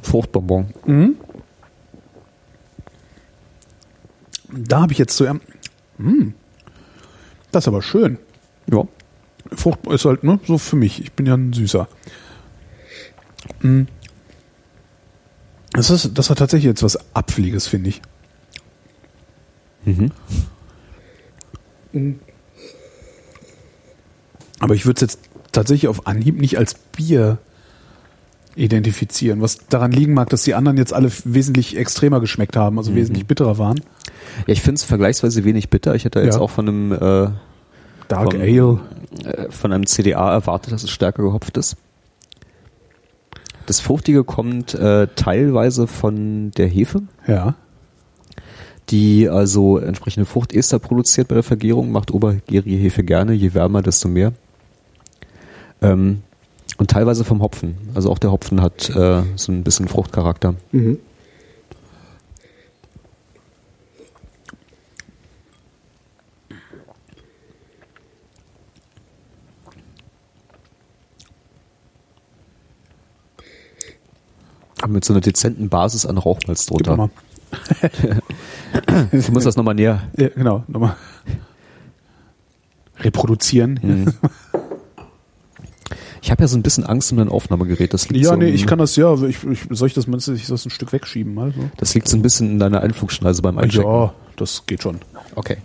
Fruchtbonbon. 0.02 1.16
Da 4.50 4.82
habe 4.82 4.94
ich 4.94 5.00
jetzt 5.00 5.16
zu. 5.16 5.28
Hm. 5.98 6.34
Das 7.52 7.64
ist 7.64 7.68
aber 7.68 7.82
schön. 7.82 8.18
Ja. 8.72 8.88
Frucht 9.54 9.86
ist 9.88 10.06
halt, 10.06 10.24
ne, 10.24 10.40
so 10.46 10.58
für 10.58 10.76
mich. 10.76 11.02
Ich 11.02 11.12
bin 11.14 11.26
ja 11.26 11.36
ein 11.36 11.52
Süßer. 11.52 11.88
Mm. 13.62 13.84
Das, 15.74 15.90
ist, 15.90 16.18
das 16.18 16.30
hat 16.30 16.38
tatsächlich 16.38 16.68
jetzt 16.68 16.84
was 16.84 16.98
Apfeliges, 17.14 17.68
finde 17.68 17.90
ich. 17.90 18.02
Mhm. 19.84 20.12
Aber 24.60 24.76
ich 24.76 24.86
würde 24.86 24.98
es 24.98 25.02
jetzt 25.02 25.20
tatsächlich 25.52 25.88
auf 25.88 26.08
Anhieb 26.08 26.40
nicht 26.40 26.58
als 26.58 26.76
Bier 26.76 27.40
identifizieren. 28.56 29.42
Was 29.42 29.60
daran 29.70 29.92
liegen 29.92 30.14
mag, 30.14 30.30
dass 30.30 30.44
die 30.44 30.54
anderen 30.56 30.78
jetzt 30.78 30.94
alle 30.94 31.12
wesentlich 31.26 31.78
extremer 31.78 32.20
geschmeckt 32.20 32.56
haben, 32.58 32.78
also 32.78 32.94
wesentlich 32.96 33.26
bitterer 33.26 33.58
waren. 33.58 33.78
Ja, 34.48 34.54
ich 34.54 34.62
finde 34.62 34.76
es 34.76 34.84
vergleichsweise 34.84 35.44
wenig 35.46 35.70
bitter. 35.70 35.96
Ich 35.96 36.06
hätte 36.06 36.20
jetzt 36.22 36.36
Ja. 36.36 36.42
auch 36.42 36.50
von 36.50 36.68
einem 36.68 36.92
äh, 36.92 37.30
Dark 38.08 38.32
Von- 38.34 38.42
Ale. 38.42 38.80
äh, 39.24 39.50
von 39.52 39.72
einem 39.72 39.86
CDA 39.86 40.32
erwartet, 40.34 40.74
dass 40.74 40.84
es 40.84 40.90
stärker 40.90 41.24
gehopft 41.24 41.58
ist. 41.58 41.78
Das 43.68 43.80
Fruchtige 43.80 44.24
kommt 44.24 44.74
äh, 44.74 45.08
teilweise 45.16 45.88
von 45.88 46.52
der 46.52 46.68
Hefe, 46.68 47.04
Ja. 47.28 47.56
die 48.90 49.30
also 49.30 49.78
entsprechende 49.78 50.26
Fruchtester 50.26 50.80
produziert 50.80 51.30
bei 51.30 51.36
der 51.36 51.44
Vergärung, 51.44 51.92
macht 51.92 52.12
obergärige 52.12 52.76
Hefe 52.76 53.04
gerne, 53.04 53.34
je 53.34 53.54
wärmer, 53.54 53.82
desto 53.82 54.10
mehr. 54.10 54.34
Ähm, 55.82 56.22
und 56.78 56.90
teilweise 56.90 57.24
vom 57.24 57.42
Hopfen. 57.42 57.78
Also 57.94 58.12
auch 58.12 58.20
der 58.20 58.32
Hopfen 58.32 58.62
hat 58.62 58.90
äh, 58.90 59.24
so 59.36 59.52
ein 59.52 59.64
bisschen 59.64 59.88
Fruchtcharakter. 59.88 60.56
Aber 74.82 74.94
mit 74.94 75.06
so 75.06 75.14
einer 75.14 75.22
dezenten 75.22 75.70
Basis 75.70 76.06
an 76.06 76.18
Rauchmalz 76.18 76.66
drunter. 76.66 77.10
Ich 79.12 79.30
muss 79.32 79.44
das 79.44 79.56
nochmal 79.56 79.76
näher. 79.76 80.02
Ja, 80.18 80.30
genau. 80.30 80.64
Nochmal. 80.68 80.96
Reproduzieren. 83.00 83.80
Mhm. 83.82 84.14
Ich 86.22 86.30
habe 86.30 86.44
ja 86.44 86.48
so 86.48 86.56
ein 86.56 86.62
bisschen 86.62 86.86
Angst 86.86 87.12
um 87.12 87.18
dein 87.18 87.30
Aufnahmegerät. 87.30 87.94
Das 87.94 88.08
liegt 88.10 88.24
Ja, 88.24 88.32
so 88.32 88.36
nee, 88.36 88.50
ich 88.50 88.68
kann 88.68 88.78
das 88.78 88.96
ja. 88.96 89.14
Ich, 89.24 89.44
ich, 89.44 89.62
soll 89.72 89.88
ich 89.88 89.96
das, 89.96 90.08
ich 90.08 90.48
das 90.48 90.66
ein 90.66 90.70
Stück 90.70 90.94
wegschieben? 90.94 91.34
Mal 91.34 91.52
so? 91.52 91.70
Das 91.78 91.96
liegt 91.96 92.08
so 92.08 92.16
ein 92.16 92.22
bisschen 92.22 92.52
in 92.52 92.60
deiner 92.60 92.82
Einflugschneise 92.82 93.42
beim 93.42 93.58
Einchecken. 93.58 93.90
Ja, 93.90 94.14
das 94.36 94.66
geht 94.68 94.84
schon. 94.84 95.00
Okay. 95.36 95.58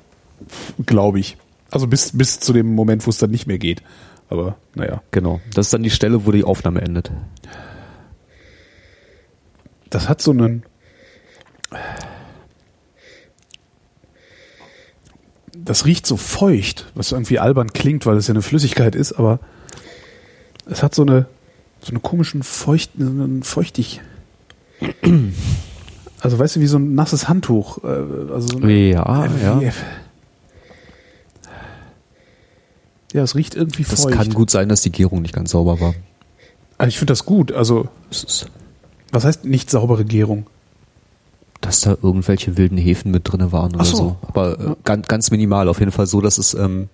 Glaube 0.84 1.20
ich. 1.20 1.36
Also 1.70 1.86
bis, 1.86 2.16
bis 2.16 2.40
zu 2.40 2.54
dem 2.54 2.74
Moment, 2.74 3.06
wo 3.06 3.10
es 3.10 3.18
dann 3.18 3.30
nicht 3.30 3.46
mehr 3.46 3.58
geht. 3.58 3.82
Aber 4.30 4.56
naja. 4.74 5.02
Genau. 5.10 5.40
Das 5.54 5.66
ist 5.66 5.74
dann 5.74 5.82
die 5.82 5.90
Stelle, 5.90 6.24
wo 6.24 6.32
die 6.32 6.44
Aufnahme 6.44 6.80
endet. 6.80 7.12
Das 9.90 10.08
hat 10.08 10.22
so 10.22 10.30
einen. 10.30 10.62
Das 15.54 15.84
riecht 15.84 16.06
so 16.06 16.16
feucht, 16.16 16.90
was 16.94 17.12
irgendwie 17.12 17.38
albern 17.38 17.72
klingt, 17.72 18.06
weil 18.06 18.16
es 18.16 18.28
ja 18.28 18.32
eine 18.32 18.42
Flüssigkeit 18.42 18.94
ist, 18.94 19.12
aber 19.12 19.40
es 20.66 20.82
hat 20.82 20.94
so 20.94 21.02
eine 21.02 21.26
so 21.80 21.90
eine 21.90 22.00
komischen 22.00 22.42
feuchten, 22.42 23.42
feuchtig. 23.42 24.00
Also 26.20 26.38
weißt 26.38 26.56
du, 26.56 26.60
wie 26.60 26.66
so 26.66 26.78
ein 26.78 26.94
nasses 26.94 27.28
Handtuch. 27.28 27.84
äh, 27.84 28.32
Also 28.32 28.58
so 28.58 28.66
Ja, 28.66 29.26
ja. 29.42 29.60
Ja, 33.12 33.22
es 33.22 33.34
riecht 33.34 33.54
irgendwie 33.54 33.84
Das 33.84 34.02
feucht. 34.02 34.14
kann 34.14 34.30
gut 34.34 34.50
sein, 34.50 34.68
dass 34.68 34.82
die 34.82 34.90
Gärung 34.92 35.22
nicht 35.22 35.34
ganz 35.34 35.50
sauber 35.52 35.80
war. 35.80 35.94
Also 36.78 36.88
ich 36.88 36.98
finde 36.98 37.12
das 37.12 37.24
gut. 37.24 37.52
Also, 37.52 37.88
was 39.12 39.24
heißt 39.24 39.44
nicht 39.44 39.70
saubere 39.70 40.04
Gärung? 40.04 40.46
dass 41.62 41.80
da 41.80 41.96
irgendwelche 42.02 42.58
wilden 42.58 42.76
Hefen 42.76 43.10
mit 43.10 43.22
drinne 43.32 43.50
waren 43.50 43.74
oder 43.74 43.84
so. 43.84 43.96
so. 43.96 44.16
Aber 44.28 44.60
äh, 44.60 44.74
ganz, 44.84 45.08
ganz 45.08 45.30
minimal. 45.30 45.68
Auf 45.68 45.80
jeden 45.80 45.90
Fall 45.90 46.06
so, 46.06 46.20
dass 46.20 46.36
es 46.36 46.52
ähm, 46.52 46.90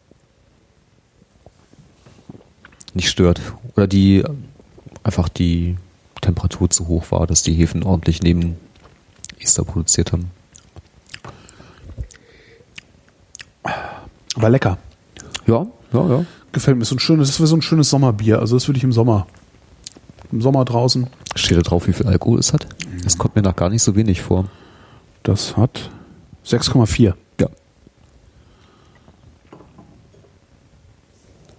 nicht 2.95 3.09
stört. 3.09 3.41
Oder 3.77 3.87
die 3.87 4.25
einfach 5.03 5.29
die 5.29 5.77
Temperatur 6.21 6.71
zu 6.71 6.89
hoch 6.89 7.11
war, 7.11 7.27
dass 7.27 7.43
die 7.43 7.55
Hefen 7.55 7.83
ordentlich 7.83 8.23
neben 8.23 8.57
die 9.43 9.45
es 9.45 9.55
da 9.55 9.65
produziert 9.65 10.13
haben. 10.13 10.31
War 14.37 14.51
lecker. 14.51 14.79
Ja, 15.47 15.67
ja, 15.93 16.09
ja. 16.09 16.25
Gefällt 16.53 16.79
mir. 16.79 16.85
So 16.85 16.95
ein 16.95 17.01
schönes, 17.01 17.29
das 17.29 17.41
wäre 17.41 17.49
so 17.49 17.57
ein 17.57 17.63
schönes 17.63 17.91
Sommerbier. 17.91 18.39
Also 18.39 18.57
das 18.57 18.69
würde 18.69 18.79
ich 18.79 18.85
im 18.85 18.93
Sommer. 18.93 19.27
Im 20.31 20.41
Sommer 20.41 20.65
draußen. 20.65 21.09
Steht 21.35 21.59
da 21.59 21.63
drauf, 21.63 21.89
wie 21.89 21.93
viel 21.93 22.07
Alkohol 22.07 22.39
es 22.39 22.53
hat? 22.53 22.67
Das 23.03 23.19
kommt 23.19 23.35
mir 23.35 23.43
nach 23.43 23.57
gar 23.57 23.69
nicht 23.69 23.83
so 23.83 23.97
wenig 23.97 24.23
vor. 24.23 24.49
Das 25.23 25.57
hat 25.57 25.91
6,4. 26.47 27.15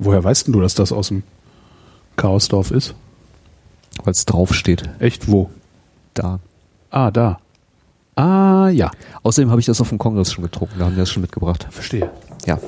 Woher 0.04 0.24
weißt 0.24 0.47
denn 0.47 0.54
du, 0.54 0.62
dass 0.62 0.76
das 0.76 0.91
aus 0.91 1.08
dem 1.10 1.24
Chaosdorf 2.18 2.72
ist? 2.72 2.93
Weil 4.04 4.12
es 4.12 4.26
draufsteht. 4.26 4.84
Echt 4.99 5.32
wo? 5.32 5.49
Da. 6.14 6.39
Ah, 6.89 7.12
da. 7.12 7.39
Ah, 8.16 8.70
ja. 8.70 8.91
Außerdem 9.24 9.49
habe 9.49 9.60
ich 9.60 9.66
das 9.66 9.82
auf 9.82 9.89
dem 9.89 9.97
Kongress 9.97 10.32
schon 10.32 10.43
getrunken. 10.43 10.76
Da 10.78 10.86
haben 10.86 10.95
wir 10.95 11.01
das 11.01 11.10
schon 11.10 11.22
mitgebracht. 11.22 11.68
Verstehe. 11.72 12.12
Ja. 12.45 12.60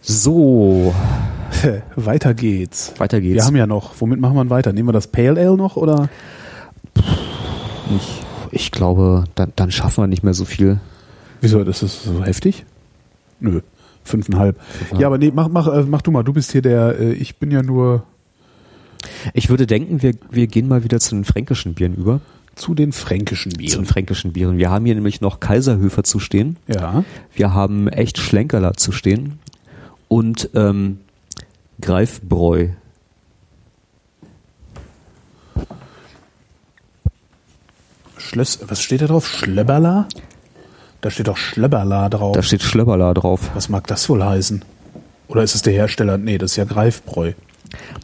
So, 0.00 0.94
weiter 1.96 2.34
geht's. 2.34 2.94
weiter 2.98 3.20
geht's. 3.20 3.34
Wir 3.36 3.44
haben 3.44 3.56
ja 3.56 3.66
noch. 3.66 3.92
Womit 4.00 4.18
machen 4.18 4.34
wir 4.36 4.50
weiter? 4.50 4.72
Nehmen 4.72 4.88
wir 4.88 4.92
das 4.92 5.06
Pale 5.06 5.40
Ale 5.40 5.56
noch 5.56 5.76
oder? 5.76 6.08
ich, 6.96 8.22
ich 8.50 8.70
glaube, 8.72 9.24
dann, 9.34 9.52
dann 9.56 9.70
schaffen 9.70 10.02
wir 10.02 10.08
nicht 10.08 10.24
mehr 10.24 10.34
so 10.34 10.44
viel. 10.44 10.80
Wieso? 11.40 11.62
Das 11.64 11.82
ist 11.82 12.02
so 12.04 12.24
heftig? 12.24 12.64
Nö. 13.40 13.60
Fünfeinhalb. 14.04 14.58
Ja, 14.98 15.06
aber 15.06 15.18
nee, 15.18 15.30
mach, 15.34 15.48
mach, 15.48 15.66
äh, 15.68 15.82
mach 15.82 16.02
du 16.02 16.10
mal. 16.10 16.22
Du 16.22 16.32
bist 16.32 16.52
hier 16.52 16.62
der, 16.62 16.98
äh, 16.98 17.12
ich 17.12 17.36
bin 17.36 17.50
ja 17.50 17.62
nur 17.62 18.04
Ich 19.34 19.48
würde 19.50 19.66
denken, 19.66 20.02
wir, 20.02 20.14
wir 20.30 20.46
gehen 20.46 20.68
mal 20.68 20.84
wieder 20.84 21.00
zu 21.00 21.14
den 21.14 21.24
fränkischen 21.24 21.74
Bieren 21.74 21.94
über. 21.94 22.20
zu 22.56 22.74
den 22.74 22.92
fränkischen 22.92 23.52
Zu 23.52 23.58
den 23.58 23.66
Bieren. 23.66 23.84
fränkischen 23.86 24.32
Bieren. 24.32 24.58
Wir 24.58 24.70
haben 24.70 24.84
hier 24.86 24.94
nämlich 24.94 25.20
noch 25.20 25.40
Kaiserhöfer 25.40 26.02
zu 26.04 26.18
stehen. 26.18 26.56
Ja. 26.66 27.04
Wir 27.34 27.52
haben 27.54 27.88
echt 27.88 28.18
Schlenkerler 28.18 28.74
zu 28.74 28.92
stehen. 28.92 29.38
Und 30.08 30.50
ähm, 30.54 30.98
Greifbräu. 31.80 32.68
Schlöss, 38.18 38.58
was 38.68 38.82
steht 38.82 39.02
da 39.02 39.06
drauf? 39.06 39.26
Schlöberla? 39.26 40.06
Da 41.00 41.10
steht 41.10 41.28
doch 41.28 41.36
Schlöberla 41.36 42.08
drauf. 42.08 42.34
Da 42.36 42.42
steht 42.42 42.62
Schlöberla 42.62 43.14
drauf. 43.14 43.50
was 43.54 43.68
mag 43.68 43.86
das 43.86 44.08
wohl 44.08 44.24
heißen? 44.24 44.64
Oder 45.28 45.42
ist 45.42 45.54
es 45.54 45.62
der 45.62 45.72
Hersteller? 45.72 46.18
Nee, 46.18 46.38
das 46.38 46.52
ist 46.52 46.56
ja 46.56 46.64
Greifbräu. 46.64 47.32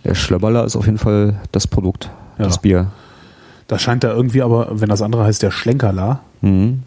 Der 0.04 0.14
Schlöberla 0.14 0.64
ist 0.64 0.76
auf 0.76 0.86
jeden 0.86 0.98
Fall 0.98 1.40
das 1.52 1.66
Produkt, 1.66 2.10
Ja. 2.38 2.44
das 2.44 2.58
Bier. 2.58 2.90
Da 3.68 3.78
scheint 3.78 4.04
da 4.04 4.12
irgendwie 4.12 4.42
aber, 4.42 4.80
wenn 4.80 4.88
das 4.88 5.02
andere 5.02 5.24
heißt 5.24 5.42
der 5.42 5.50
Schlenkerla, 5.50 6.20
Mhm. 6.40 6.84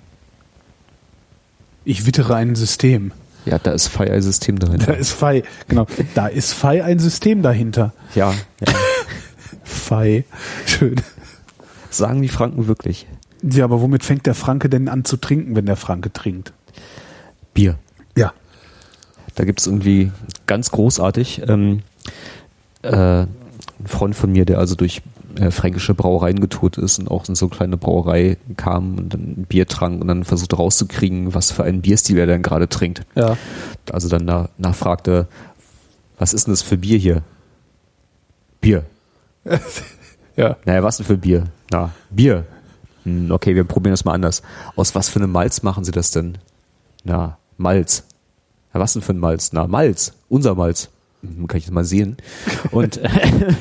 ich 1.86 2.06
wittere 2.06 2.36
ein 2.36 2.56
System. 2.56 3.12
Ja, 3.46 3.58
da 3.58 3.72
ist 3.72 3.88
Fire-System 3.88 4.60
Da 4.60 4.68
drin. 4.68 4.82
ist 5.00 5.12
Fei, 5.12 5.44
genau. 5.68 5.88
Da 6.16 6.28
ist 6.28 6.54
Fei 6.54 6.84
ein 6.84 7.00
System 7.00 7.42
dahinter. 7.42 7.94
Ja, 8.16 8.34
ja. 8.66 8.74
Fei. 9.64 10.24
Schön. 10.66 10.96
Sagen 11.90 12.22
die 12.22 12.30
Franken 12.30 12.68
wirklich. 12.68 13.08
Ja, 13.42 13.64
aber 13.64 13.82
womit 13.82 14.04
fängt 14.04 14.26
der 14.26 14.36
Franke 14.36 14.70
denn 14.70 14.90
an 14.90 15.06
zu 15.06 15.18
trinken, 15.18 15.56
wenn 15.56 15.66
der 15.66 15.76
Franke 15.76 16.12
trinkt? 16.12 16.54
Bier. 17.54 17.78
Ja. 18.18 18.34
Da 19.36 19.46
gibt's 19.46 19.66
irgendwie 19.66 20.12
ganz 20.48 20.72
großartig 20.72 21.44
ähm, 21.48 21.82
äh, 22.82 23.22
ein 23.22 23.28
Freund 23.86 24.16
von 24.16 24.32
mir, 24.32 24.46
der 24.46 24.60
also 24.60 24.76
durch 24.76 25.02
äh, 25.36 25.52
fränkische 25.52 25.94
Brauereien 25.94 26.42
getourt 26.42 26.78
ist 26.78 27.00
und 27.00 27.10
auch 27.10 27.30
in 27.30 27.36
so 27.36 27.46
eine 27.46 27.56
kleine 27.56 27.78
Brauerei 27.78 28.38
kam 28.58 28.98
und 28.98 29.14
dann 29.14 29.22
ein 29.22 29.46
Bier 29.48 29.68
trank 29.68 30.02
und 30.02 30.08
dann 30.08 30.26
versucht 30.26 30.58
rauszukriegen, 30.58 31.34
was 31.34 31.52
für 31.52 31.64
einen 31.64 31.82
Bierstil 31.82 32.18
er 32.18 32.26
denn 32.26 32.42
gerade 32.42 32.68
trinkt. 32.68 33.06
Ja. 33.16 33.38
Also 33.92 34.10
dann 34.10 34.26
nach, 34.26 34.50
nachfragte, 34.58 35.28
was 36.18 36.34
ist 36.34 36.48
denn 36.48 36.54
das 36.54 36.62
für 36.62 36.78
Bier 36.78 36.98
hier? 36.98 37.24
Bier. 38.60 38.84
Ja. 40.36 40.56
Naja, 40.64 40.84
was 40.84 40.96
denn 40.96 41.06
für 41.06 41.18
Bier? 41.18 41.48
Na, 41.70 41.92
Bier. 42.10 42.46
Hm, 43.04 43.32
okay, 43.32 43.56
wir 43.56 43.64
probieren 43.64 43.94
das 43.94 44.06
mal 44.06 44.14
anders. 44.14 44.42
Aus 44.76 44.96
was 44.96 45.10
für 45.10 45.20
einem 45.20 45.32
Malz 45.32 45.64
machen 45.64 45.84
Sie 45.84 45.92
das 45.92 46.12
denn? 46.12 46.38
Na, 47.04 47.38
Malz. 47.58 48.04
Na, 48.74 48.80
was 48.80 48.94
denn 48.94 49.02
für 49.02 49.14
ein 49.14 49.20
Malz? 49.20 49.52
Na, 49.54 49.68
Malz. 49.68 50.14
Unser 50.30 50.56
Malz. 50.56 50.90
Hm, 51.22 51.48
kann 51.48 51.58
ich 51.58 51.66
das 51.66 51.74
mal 51.74 51.86
sehen. 51.86 52.18
Und 52.72 52.98
äh, 52.98 53.10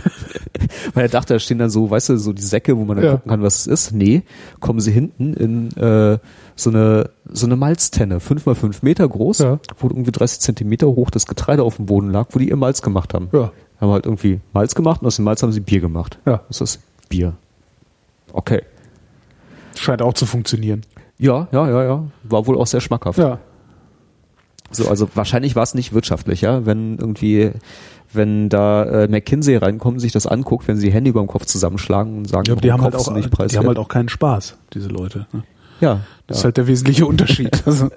weil 0.95 1.05
er 1.05 1.09
dachte, 1.09 1.35
da 1.35 1.39
stehen 1.41 1.59
dann 1.59 1.71
so, 1.71 1.91
weißt 1.91 2.11
du, 2.11 2.17
so 2.19 2.33
die 2.33 2.43
Säcke, 2.43 2.77
wo 2.77 2.85
man 2.85 2.97
dann 2.97 3.07
Ja. 3.07 3.13
gucken 3.13 3.31
kann, 3.31 3.43
was 3.43 3.61
es 3.61 3.67
ist. 3.67 3.93
Nee, 3.93 4.23
kommen 4.61 4.81
sie 4.81 4.93
hinten 4.93 5.35
in 5.35 5.69
äh, 5.77 6.19
so 6.57 6.71
eine 6.71 7.11
so 7.31 7.47
eine 7.47 7.57
Malztenne, 7.57 8.21
fünf 8.21 8.47
mal 8.47 8.55
fünf 8.55 8.83
Meter 8.83 9.09
groß, 9.09 9.39
Ja. 9.39 9.61
wo 9.79 9.89
irgendwie 9.89 10.13
30 10.13 10.41
Zentimeter 10.41 10.87
hoch 10.89 11.11
das 11.11 11.27
Getreide 11.27 11.63
auf 11.63 11.77
dem 11.77 11.87
Boden 11.87 12.11
lag, 12.11 12.29
wo 12.31 12.39
die 12.39 12.49
ihr 12.49 12.57
Malz 12.57 12.83
gemacht 12.83 13.15
haben. 13.15 13.29
Ja. 13.33 13.53
Haben 13.81 13.93
halt 13.93 14.07
irgendwie 14.07 14.41
Malz 14.53 14.75
gemacht 14.75 15.03
und 15.03 15.07
aus 15.07 15.17
dem 15.17 15.25
Malz 15.25 15.43
haben 15.43 15.53
sie 15.53 15.61
Bier 15.61 15.81
gemacht. 15.81 16.19
Ja. 16.27 16.43
Was 16.49 16.61
ist 16.61 16.77
das? 16.77 16.79
Bier. 17.09 17.35
Okay. 18.33 18.63
Scheint 19.81 20.03
auch 20.03 20.15
zu 20.15 20.27
funktionieren. 20.27 20.83
Ja, 21.19 21.49
ja, 21.53 21.69
ja, 21.69 21.85
ja. 21.85 22.05
War 22.25 22.47
wohl 22.47 22.59
auch 22.59 22.67
sehr 22.67 22.81
schmackhaft. 22.81 23.19
Ja. 23.19 23.39
So, 24.71 24.89
also 24.89 25.09
wahrscheinlich 25.15 25.57
war 25.57 25.63
es 25.63 25.75
nicht 25.75 25.95
wirtschaftlich, 25.95 26.43
ja, 26.43 26.67
wenn 26.67 26.99
irgendwie, 26.99 27.53
wenn 28.13 28.49
da 28.51 28.85
äh, 28.85 29.09
McKinsey 29.09 29.57
reinkommt, 29.57 30.01
sich 30.01 30.13
das 30.13 30.27
anguckt, 30.27 30.69
wenn 30.69 30.77
sie 30.77 30.87
die 30.89 30.93
Hände 30.93 31.09
über 31.11 31.21
dem 31.21 31.27
Kopf 31.27 31.47
zusammenschlagen 31.47 32.19
und 32.19 32.25
sagen, 32.27 32.45
Ja, 32.47 32.55
die 32.55 32.71
haben 32.73 32.83
halt 32.83 32.95
auch, 32.95 33.11
nicht 33.15 33.31
die 33.51 33.57
haben 33.57 33.67
halt 33.67 33.79
auch 33.79 33.89
keinen 33.89 34.11
Spaß, 34.11 34.59
diese 34.75 34.89
Leute. 34.89 35.27
ne? 35.33 35.43
ja, 35.81 36.01
Das 36.27 36.39
ist 36.39 36.43
ja, 36.43 36.45
halt 36.47 36.59
der 36.59 36.67
wesentliche 36.67 37.07
Unterschied. 37.07 37.63
Also, 37.67 37.89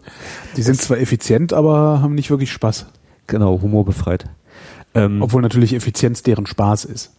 die 0.56 0.62
sind 0.62 0.82
zwar 0.82 0.98
effizient, 1.00 1.52
aber 1.52 2.02
haben 2.02 2.16
nicht 2.16 2.30
wirklich 2.30 2.52
Spaß. 2.52 2.86
genau, 3.28 3.62
humorbefreit. 3.62 4.26
Ähm, 4.94 5.22
Obwohl 5.22 5.42
natürlich 5.42 5.74
Effizienz 5.74 6.24
deren 6.24 6.46
Spaß 6.46 6.86
ist. 6.86 7.12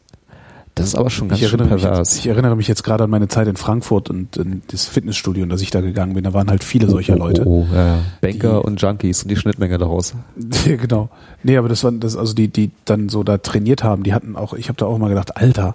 Das 0.74 0.86
ist 0.86 0.94
aber 0.94 1.10
schon 1.10 1.28
ganz 1.28 1.40
Ich 1.40 1.48
schön 1.48 1.58
pervers. 1.66 1.98
jetzt, 1.98 2.18
ich 2.18 2.26
erinnere 2.28 2.56
mich 2.56 2.66
jetzt 2.66 2.82
gerade 2.82 3.04
an 3.04 3.10
meine 3.10 3.28
Zeit 3.28 3.46
in 3.46 3.56
Frankfurt 3.56 4.08
und 4.08 4.36
in 4.38 4.62
das 4.68 4.86
Fitnessstudio, 4.86 5.42
in 5.44 5.50
das 5.50 5.60
ich 5.60 5.70
da 5.70 5.80
gegangen 5.82 6.14
bin. 6.14 6.24
Da 6.24 6.32
waren 6.32 6.48
halt 6.48 6.64
viele 6.64 6.88
solcher 6.88 7.16
Leute. 7.16 7.46
Oh, 7.46 7.66
oh, 7.70 7.74
ja. 7.74 7.98
Banker 8.22 8.60
Die- 8.60 8.66
und 8.66 8.80
Junkies 8.80 9.22
und 9.22 9.28
die 9.28 9.36
Schnittmenge 9.36 9.76
daraus. 9.78 10.14
Genau. 10.64 11.10
Nee, 11.42 11.56
aber 11.58 11.68
das 11.68 11.84
waren 11.84 12.00
das 12.00 12.16
also 12.16 12.32
die 12.34 12.48
die 12.48 12.70
dann 12.84 13.08
so 13.08 13.22
da 13.22 13.38
trainiert 13.38 13.82
haben, 13.84 14.02
die 14.02 14.14
hatten 14.14 14.36
auch 14.36 14.54
ich 14.54 14.68
habe 14.68 14.76
da 14.78 14.86
auch 14.86 14.96
mal 14.98 15.08
gedacht, 15.08 15.36
Alter. 15.36 15.74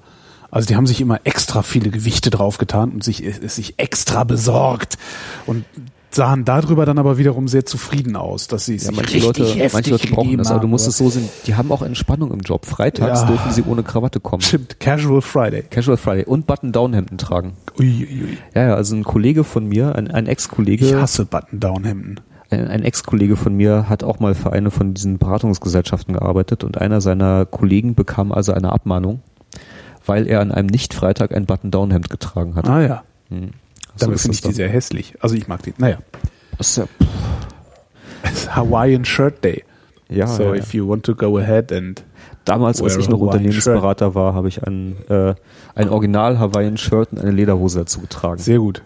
Also 0.49 0.65
die 0.67 0.75
haben 0.77 0.87
sich 0.87 1.01
immer 1.01 1.19
extra 1.25 1.61
viele 1.61 1.89
Gewichte 1.89 2.29
draufgetan 2.29 2.91
und 2.91 3.03
sich 3.03 3.23
es 3.23 3.55
sich 3.55 3.75
extra 3.77 4.23
besorgt 4.23 4.97
und 5.45 5.65
sahen 6.09 6.45
darüber 6.45 6.85
dann 6.85 6.97
aber 6.97 7.17
wiederum 7.17 7.47
sehr 7.47 7.65
zufrieden 7.65 8.15
aus, 8.15 8.47
dass 8.47 8.65
sie 8.65 8.73
Ja, 8.75 8.79
sich 8.79 8.95
manche 8.95 9.19
Leute, 9.19 9.69
manche 9.73 9.91
Leute 9.91 10.07
brauchen 10.07 10.37
das, 10.37 10.49
aber 10.49 10.61
du 10.61 10.67
musst 10.67 10.87
es 10.87 10.97
so 10.97 11.09
sehen, 11.09 11.27
die 11.45 11.55
haben 11.55 11.71
auch 11.71 11.81
Entspannung 11.81 12.31
im 12.31 12.39
Job. 12.39 12.65
Freitags 12.65 13.21
Ja. 13.21 13.27
dürfen 13.27 13.51
sie 13.51 13.63
ohne 13.63 13.83
Krawatte 13.83 14.19
kommen. 14.19 14.41
Stimmt, 14.41 14.79
Casual 14.79 15.21
Friday. 15.21 15.63
Casual 15.63 15.97
Friday 15.97 16.25
und 16.25 16.47
Button-Down-Hemden 16.47 17.17
tragen. 17.17 17.53
Ui, 17.79 17.85
ui. 18.09 18.37
Ja, 18.55 18.67
ja, 18.69 18.75
also 18.75 18.95
ein 18.95 19.03
Kollege 19.03 19.43
von 19.43 19.67
mir, 19.67 19.95
ein, 19.95 20.09
ein 20.09 20.25
Ich 20.25 20.31
Ex-Kollege, 20.31 20.99
hasse 20.99 21.25
Button-Down-Hemden. 21.25 22.21
ein, 22.49 22.67
ein 22.67 22.83
Ex-Kollege 22.83 23.35
von 23.35 23.53
mir 23.55 23.89
hat 23.89 24.03
auch 24.03 24.19
mal 24.19 24.33
für 24.33 24.53
eine 24.53 24.71
von 24.71 24.93
diesen 24.93 25.17
Beratungsgesellschaften 25.17 26.13
gearbeitet 26.13 26.63
und 26.63 26.77
einer 26.79 27.01
seiner 27.01 27.45
Kollegen 27.45 27.95
bekam 27.95 28.31
also 28.31 28.53
eine 28.53 28.71
Abmahnung, 28.71 29.21
weil 30.05 30.25
er 30.27 30.39
an 30.39 30.51
einem 30.53 30.67
Nicht-Freitag 30.67 31.35
ein 31.35 31.45
Button-Down-Hemd 31.45 32.09
getragen 32.09 32.55
hat. 32.55 32.67
Ah 32.69 32.81
ja. 32.81 33.03
Hm. 33.29 33.51
So 33.97 34.05
Damit 34.05 34.15
ist 34.15 34.21
finde 34.23 34.35
ich 34.35 34.41
die 34.41 34.53
sehr 34.53 34.69
hässlich. 34.69 35.15
Also 35.19 35.35
ich 35.35 35.47
mag 35.47 35.63
die. 35.63 35.73
Naja. 35.77 35.97
Es 36.59 36.77
ist 36.77 36.87
Hawaiian 38.55 39.05
Shirt 39.05 39.43
Day. 39.43 39.63
ja, 40.09 40.27
so 40.27 40.43
ja, 40.43 40.55
if 40.55 40.73
you 40.73 40.87
want 40.87 41.03
to 41.05 41.15
go 41.15 41.37
ahead 41.37 41.71
and 41.71 42.03
Damals, 42.45 42.81
als 42.81 42.95
ich 42.95 43.09
noch 43.09 43.19
Unternehmensberater 43.19 44.15
war, 44.15 44.33
habe 44.33 44.47
ich 44.47 44.63
ein, 44.63 44.95
äh, 45.09 45.35
ein 45.75 45.89
Original 45.89 46.39
Hawaiian 46.39 46.77
Shirt 46.77 47.11
und 47.11 47.19
eine 47.19 47.31
Lederhose 47.31 47.79
dazu 47.79 47.99
getragen. 47.99 48.41
sehr 48.41 48.59
gut. 48.59 48.83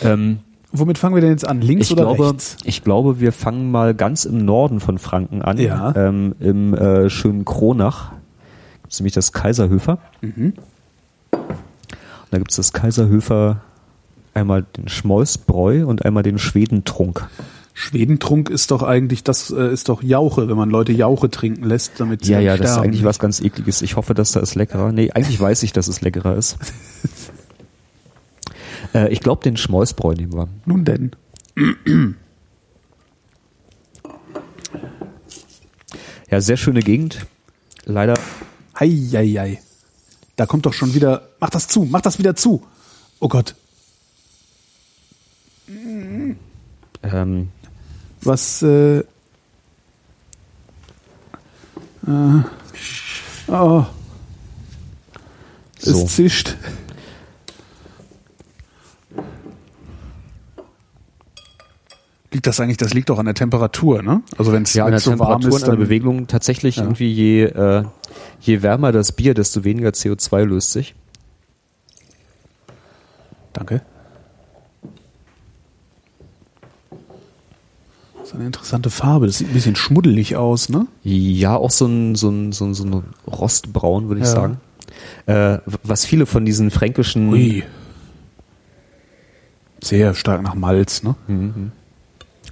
Ähm, 0.00 0.38
Womit 0.72 0.98
fangen 0.98 1.14
wir 1.14 1.20
denn 1.20 1.30
jetzt 1.30 1.46
an? 1.46 1.60
Links 1.60 1.92
oder 1.92 2.04
glaube, 2.04 2.30
rechts? 2.30 2.56
ich 2.64 2.82
glaube, 2.82 3.20
wir 3.20 3.32
fangen 3.32 3.70
mal 3.70 3.94
ganz 3.94 4.24
im 4.24 4.44
Norden 4.44 4.80
von 4.80 4.98
Franken 4.98 5.42
an. 5.42 5.58
Ja. 5.58 5.94
Ähm, 5.94 6.34
Im 6.40 6.74
äh, 6.74 7.08
schönen 7.08 7.44
Kronach 7.44 8.12
gibt 8.82 8.92
es 8.92 9.00
nämlich 9.00 9.14
das 9.14 9.32
Kaiserhöfer. 9.32 9.98
Mhm. 10.22 10.54
Und 11.32 12.30
da 12.30 12.38
gibt 12.38 12.50
es 12.50 12.56
das 12.56 12.72
Kaiserhöfer 12.72 13.60
einmal 14.36 14.62
den 14.76 14.88
Schmolzbräu 14.88 15.86
und 15.86 16.04
einmal 16.04 16.22
den 16.22 16.38
Schwedentrunk. 16.38 17.28
Schwedentrunk 17.74 18.48
ist 18.48 18.70
doch 18.70 18.82
eigentlich, 18.82 19.22
das 19.24 19.50
äh, 19.50 19.72
ist 19.72 19.88
doch 19.88 20.02
Jauche, 20.02 20.48
wenn 20.48 20.56
man 20.56 20.70
Leute 20.70 20.92
Jauche 20.92 21.30
trinken 21.30 21.64
lässt, 21.64 21.98
damit 21.98 22.24
sie 22.24 22.32
Ja, 22.32 22.40
ja, 22.40 22.56
das 22.56 22.66
ist 22.66 22.72
sterben. 22.72 22.88
eigentlich 22.88 23.04
was 23.04 23.18
ganz 23.18 23.40
ekliges. 23.40 23.82
Ich 23.82 23.96
hoffe, 23.96 24.14
dass 24.14 24.32
da 24.32 24.40
ist 24.40 24.54
leckerer. 24.54 24.92
Nee, 24.92 25.10
eigentlich 25.10 25.38
weiß 25.38 25.62
ich, 25.62 25.72
dass 25.72 25.88
es 25.88 26.00
leckerer 26.00 26.36
ist. 26.36 26.56
äh, 28.94 29.12
ich 29.12 29.20
glaube, 29.20 29.42
den 29.42 29.56
Schmolzbräu 29.56 30.14
nehmen 30.14 30.32
wir. 30.34 30.48
Nun 30.64 30.84
denn. 30.84 31.10
Ja, 36.28 36.40
sehr 36.40 36.56
schöne 36.56 36.80
Gegend. 36.80 37.24
Leider 37.84 38.14
Eieiei. 38.74 39.60
Da 40.34 40.44
kommt 40.44 40.66
doch 40.66 40.72
schon 40.72 40.92
wieder. 40.92 41.28
Mach 41.38 41.50
das 41.50 41.68
zu, 41.68 41.84
mach 41.84 42.00
das 42.00 42.18
wieder 42.18 42.34
zu. 42.34 42.64
Oh 43.20 43.28
Gott. 43.28 43.54
Ähm, 47.12 47.48
Was. 48.22 48.62
Äh, 48.62 48.98
äh, 48.98 49.04
oh. 53.48 53.84
So. 55.78 56.04
Es 56.04 56.14
zischt. 56.14 56.56
Liegt 62.32 62.46
das 62.46 62.60
eigentlich, 62.60 62.76
das 62.76 62.92
liegt 62.92 63.08
doch 63.08 63.18
an 63.18 63.24
der 63.24 63.34
Temperatur, 63.34 64.02
ne? 64.02 64.22
Also 64.36 64.52
wenn 64.52 64.64
es 64.64 64.74
ja, 64.74 64.84
an 64.84 64.90
der 64.90 65.00
so 65.00 65.10
warm 65.12 65.40
Temperatur 65.40 65.48
ist, 65.56 65.62
und 65.62 65.70
an 65.70 65.78
der 65.78 65.84
Bewegung 65.84 66.26
tatsächlich 66.26 66.76
Ja. 66.76 66.82
irgendwie 66.82 67.10
je, 67.10 67.44
äh, 67.44 67.84
je 68.40 68.62
wärmer 68.62 68.92
das 68.92 69.12
Bier, 69.12 69.32
desto 69.32 69.64
weniger 69.64 69.90
CO2 69.90 70.44
löst 70.44 70.72
sich. 70.72 70.94
Danke. 73.52 73.80
Das 78.26 78.32
ist 78.32 78.38
eine 78.40 78.46
interessante 78.46 78.90
Farbe. 78.90 79.26
Das 79.26 79.38
sieht 79.38 79.46
ein 79.50 79.52
bisschen 79.54 79.76
schmuddelig 79.76 80.34
aus, 80.34 80.68
ne? 80.68 80.88
Ja, 81.04 81.54
auch 81.54 81.70
so 81.70 81.86
ein, 81.86 82.16
so 82.16 82.28
ein, 82.28 82.50
so 82.50 82.64
ein, 82.64 82.74
so 82.74 82.82
ein 82.84 83.04
Rostbraun, 83.24 84.08
würde 84.08 84.20
ich 84.20 84.26
Ja. 84.26 84.32
sagen. 84.32 84.60
Äh, 85.26 85.58
was 85.84 86.04
viele 86.04 86.26
von 86.26 86.44
diesen 86.44 86.72
fränkischen 86.72 87.28
Ui. 87.28 87.62
Sehr 89.80 90.12
stark 90.14 90.42
nach 90.42 90.56
Malz, 90.56 91.04
ne? 91.04 91.14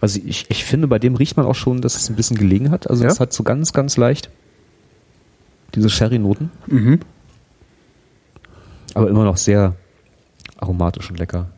Also 0.01 0.20
ich, 0.25 0.47
ich 0.49 0.64
finde, 0.64 0.87
bei 0.87 1.01
dem 1.01 1.16
riecht 1.16 1.37
man 1.37 1.45
auch 1.45 1.55
schon, 1.57 1.81
dass 1.81 1.97
es 1.97 2.09
ein 2.09 2.14
bisschen 2.14 2.37
gelegen 2.37 2.70
hat. 2.70 2.89
Also 2.89 3.03
Ja? 3.03 3.11
es 3.11 3.18
hat 3.18 3.33
so 3.33 3.43
ganz, 3.43 3.72
ganz 3.72 3.97
leicht 3.97 4.31
diese 5.75 5.91
Sherry-Noten. 5.91 6.53
Mhm. 6.68 7.01
Aber 8.95 9.09
immer 9.09 9.25
noch 9.25 9.39
sehr 9.39 9.75
aromatisch 10.57 11.11
und 11.11 11.18
lecker. 11.18 11.49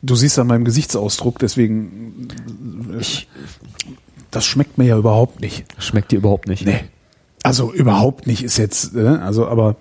Du 0.00 0.14
siehst 0.14 0.38
an 0.38 0.46
meinem 0.46 0.64
Gesichtsausdruck, 0.64 1.38
deswegen. 1.38 2.28
Ich, 3.00 3.28
das 4.30 4.46
schmeckt 4.46 4.78
mir 4.78 4.86
ja 4.86 4.96
überhaupt 4.96 5.40
nicht. 5.40 5.64
Schmeckt 5.78 6.12
dir 6.12 6.16
überhaupt 6.16 6.48
nicht. 6.48 6.64
Nee. 6.64 6.84
Also 7.42 7.72
überhaupt 7.72 8.26
nicht 8.26 8.42
ist 8.42 8.58
jetzt, 8.58 8.94
äh, 8.94 9.06
also 9.06 9.46
aber 9.46 9.76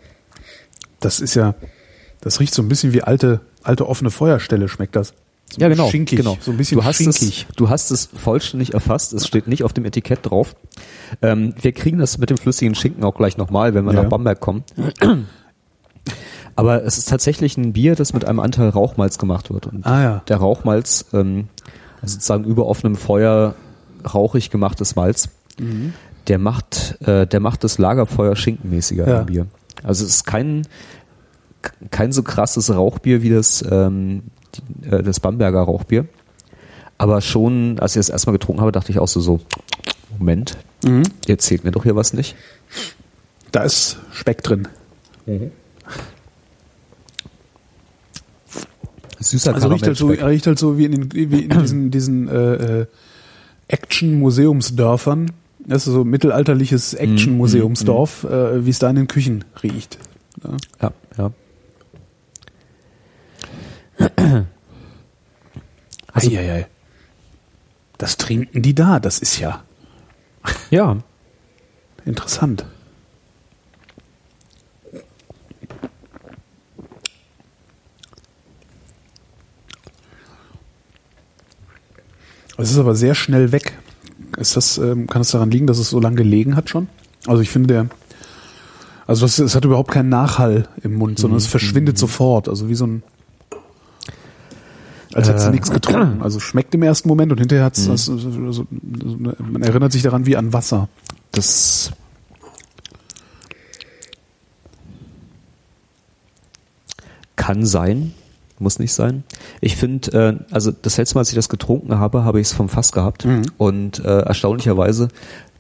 das 1.00 1.20
ist 1.20 1.36
ja, 1.36 1.56
das 2.22 2.40
riecht 2.40 2.54
so 2.54 2.62
ein 2.62 2.70
bisschen 2.70 2.94
wie 2.94 3.04
alte, 3.04 3.42
alte 3.64 3.88
offene 3.88 4.12
Feuerstelle, 4.12 4.68
schmeckt 4.70 4.96
das. 4.96 5.14
So 5.50 5.62
Ja, 5.62 5.70
genau. 5.70 5.90
Schinkig, 5.90 6.18
genau. 6.18 6.38
so 6.42 6.52
ein 6.52 6.58
bisschen 6.58 6.78
du 6.80 6.84
hast 6.86 6.98
schinkig. 6.98 7.46
Es, 7.50 7.56
du 7.56 7.70
hast 7.70 7.92
es 7.92 8.10
vollständig 8.14 8.74
erfasst. 8.74 9.14
Es 9.14 9.26
steht 9.28 9.48
nicht 9.48 9.64
auf 9.64 9.72
dem 9.74 9.86
Etikett 9.86 10.20
drauf. 10.24 10.56
Ähm, 11.22 11.54
wir 11.62 11.72
kriegen 11.72 11.98
das 12.00 12.18
mit 12.18 12.30
dem 12.30 12.38
flüssigen 12.38 12.76
Schinken 12.76 13.04
auch 13.04 13.16
gleich 13.16 13.38
nochmal, 13.38 13.74
wenn 13.74 13.86
wir 13.86 13.94
Ja. 13.94 14.04
nach 14.04 14.10
Bamberg 14.10 14.40
kommen. 14.42 14.64
Aber 16.56 16.84
es 16.84 16.98
ist 16.98 17.08
tatsächlich 17.10 17.56
ein 17.58 17.74
Bier, 17.74 17.96
das 17.96 18.14
mit 18.14 18.26
einem 18.26 18.40
Anteil 18.40 18.70
Rauchmalz 18.70 19.18
gemacht 19.18 19.52
wird. 19.52 19.68
Und 19.68 19.86
Ah, 19.86 20.02
ja. 20.04 20.22
der 20.28 20.38
Rauchmalz, 20.38 21.06
ähm, 21.14 21.50
also 22.02 22.14
sozusagen 22.16 22.46
über 22.46 22.66
offenem 22.66 22.96
Feuer 22.96 23.56
rauchig 24.14 24.50
gemachtes 24.50 24.96
Malz, 24.96 25.30
Mhm. 25.60 25.94
der 26.28 26.40
macht, 26.40 26.98
äh, 27.02 27.26
der 27.28 27.40
macht 27.40 27.64
das 27.64 27.78
Lagerfeuer 27.78 28.36
schinkenmäßiger 28.36 29.08
Ja. 29.08 29.20
im 29.22 29.26
Bier. 29.28 29.48
Also 29.84 30.04
es 30.06 30.12
ist 30.16 30.24
kein, 30.26 30.64
kein 31.92 32.12
so 32.12 32.24
krasses 32.24 32.74
Rauchbier 32.74 33.22
wie 33.22 33.30
das, 33.30 33.64
ähm, 33.70 34.24
die, 34.68 34.90
äh, 34.90 35.04
das 35.04 35.20
Bamberger 35.20 35.62
Rauchbier. 35.62 36.06
Aber 36.98 37.22
schon, 37.22 37.78
als 37.80 37.96
ich 37.96 38.00
das 38.00 38.10
erstmal 38.10 38.34
getrunken 38.34 38.62
habe, 38.62 38.72
dachte 38.72 38.92
ich 38.92 39.00
auch 39.00 39.08
so, 39.08 39.20
so 39.20 39.40
Moment, 40.18 40.58
Mhm. 40.84 41.04
ihr 41.28 41.34
erzählt 41.36 41.64
mir 41.64 41.72
doch 41.72 41.84
hier 41.84 41.96
was 41.96 42.14
nicht. 42.14 42.36
Da 43.52 43.64
ist 43.64 43.98
Speck 44.12 44.44
drin. 44.44 44.68
Süßer 49.20 49.54
Also 49.56 49.68
riecht 49.70 49.86
halt, 49.88 49.98
so, 49.98 50.08
riecht 50.08 50.48
halt 50.48 50.60
so 50.60 50.78
wie 50.78 50.86
in, 50.86 50.92
den, 51.10 51.32
wie 51.32 51.42
in 51.42 51.50
diesen, 51.50 51.92
diesen 51.92 52.28
äh, 52.30 52.82
äh, 52.82 52.86
Action-Museumsdörfern. 53.68 55.32
Das 55.60 55.86
ist 55.88 55.94
so 55.94 56.04
mittelalterliches 56.04 56.94
Action-Museumsdorf, 56.94 58.24
äh, 58.24 58.66
wie 58.66 58.70
es 58.70 58.80
da 58.80 58.90
in 58.90 58.96
den 58.96 59.08
Küchen 59.08 59.44
riecht. 59.64 59.98
Ja. 60.44 60.52
Ja, 60.82 60.92
Also- 66.14 66.30
Eieiei. 66.32 66.68
Das 67.98 68.18
trinken 68.18 68.62
die 68.62 68.76
da, 68.76 69.00
das 69.00 69.20
ist 69.20 69.40
ja 69.40 69.64
Ja, 70.70 70.98
interessant. 72.06 72.66
Es 82.58 82.72
ist 82.72 82.78
aber 82.78 82.96
sehr 82.96 83.14
schnell 83.16 83.52
weg. 83.52 83.78
Ist 84.38 84.56
das, 84.58 84.78
ähm, 84.78 85.08
kann 85.08 85.22
es 85.22 85.32
daran 85.32 85.52
liegen, 85.52 85.68
dass 85.68 85.78
es 85.78 85.90
so 85.90 86.00
lange 86.00 86.16
gelegen 86.18 86.56
hat 86.56 86.70
schon? 86.70 86.88
Also 87.28 87.42
ich 87.42 87.50
finde 87.50 87.74
der, 87.74 87.90
also 89.06 89.26
das, 89.26 89.38
es 89.40 89.56
hat 89.56 89.66
überhaupt 89.66 89.92
keinen 89.92 90.10
Nachhall 90.10 90.68
im 90.84 90.96
Mund, 90.96 91.20
sondern 91.20 91.38
es 91.38 91.48
verschwindet 91.48 91.98
sofort. 91.98 92.50
Also 92.50 92.68
wie 92.68 92.76
so 92.76 92.88
ein, 92.88 93.04
als 95.14 95.28
hättest 95.30 95.46
du 95.46 95.50
Äh. 95.50 95.54
nichts 95.54 95.72
getrunken. 95.72 96.22
Also 96.24 96.40
schmeckt 96.40 96.74
im 96.76 96.84
ersten 96.84 97.08
Moment 97.08 97.32
und 97.32 97.38
hinterher 97.40 97.66
hat 97.66 97.78
es, 97.78 97.90
also, 97.90 98.14
also, 98.14 98.66
man 98.70 99.62
erinnert 99.62 99.92
sich 99.92 100.02
daran 100.04 100.26
wie 100.26 100.36
an 100.38 100.54
Wasser. 100.54 100.90
das 101.32 101.92
kann 107.36 107.66
sein, 107.66 108.14
muss 108.60 108.80
nicht 108.80 108.94
sein. 108.94 109.24
Ich 109.62 109.76
finde, 109.76 110.12
äh, 110.50 110.54
also 110.54 110.72
das 110.72 110.98
letzte 110.98 111.16
Mal, 111.16 111.22
als 111.22 111.30
ich 111.30 111.36
das 111.36 111.50
getrunken 111.50 111.96
habe, 112.00 112.24
habe 112.24 112.40
ich 112.40 112.48
es 112.48 112.54
vom 112.54 112.70
Fass 112.70 112.92
gehabt 112.92 113.26
Mhm. 113.26 113.44
und 113.58 114.00
äh, 114.04 114.20
erstaunlicherweise 114.22 115.10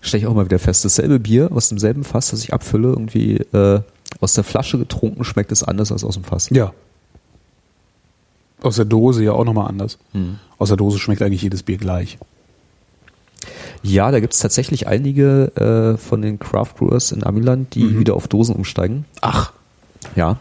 stelle 0.01 0.21
ich 0.21 0.27
auch 0.27 0.33
mal 0.33 0.45
wieder 0.45 0.59
fest, 0.59 0.83
dasselbe 0.85 1.19
Bier 1.19 1.51
aus 1.51 1.69
demselben 1.69 2.03
Fass, 2.03 2.31
das 2.31 2.43
ich 2.43 2.53
abfülle, 2.53 2.89
irgendwie 2.89 3.35
äh, 3.53 3.81
aus 4.19 4.33
der 4.33 4.43
Flasche 4.43 4.77
getrunken, 4.79 5.23
schmeckt 5.23 5.51
es 5.51 5.63
anders 5.63 5.91
als 5.91 6.03
aus 6.03 6.15
dem 6.15 6.23
Fass. 6.23 6.49
Ja. 6.49 6.73
Aus 8.61 8.75
der 8.75 8.85
Dose 8.85 9.23
ja 9.23 9.33
auch 9.33 9.45
nochmal 9.45 9.67
anders. 9.67 9.97
Aus 10.57 10.69
der 10.69 10.77
Dose 10.77 10.99
schmeckt 10.99 11.21
eigentlich 11.21 11.43
jedes 11.43 11.63
Bier 11.63 11.77
gleich. 11.77 12.17
Ja, 13.83 14.11
da 14.11 14.19
gibt 14.19 14.33
es 14.33 14.39
tatsächlich 14.39 14.87
einige 14.87 15.55
äh, 15.55 15.97
von 15.97 16.21
den 16.21 16.39
Craft 16.39 16.73
Brewers 16.77 17.11
in 17.11 17.23
Amiland, 17.23 17.75
die 17.75 17.99
wieder 17.99 18.15
auf 18.15 18.27
Dosen 18.27 18.55
umsteigen. 18.55 19.05
Ach. 19.21 19.53
Ja. 20.15 20.37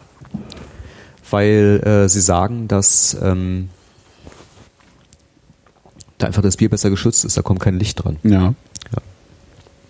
Weil 1.29 1.81
äh, 1.85 2.09
sie 2.09 2.21
sagen, 2.21 2.67
dass 2.67 3.15
ähm, 3.21 3.69
da 6.17 6.27
einfach 6.27 6.41
das 6.41 6.57
Bier 6.57 6.69
besser 6.69 6.89
geschützt 6.89 7.25
ist, 7.25 7.37
da 7.37 7.41
kommt 7.41 7.59
kein 7.59 7.77
Licht 7.77 8.03
dran. 8.03 8.17
Ja. 8.23 8.53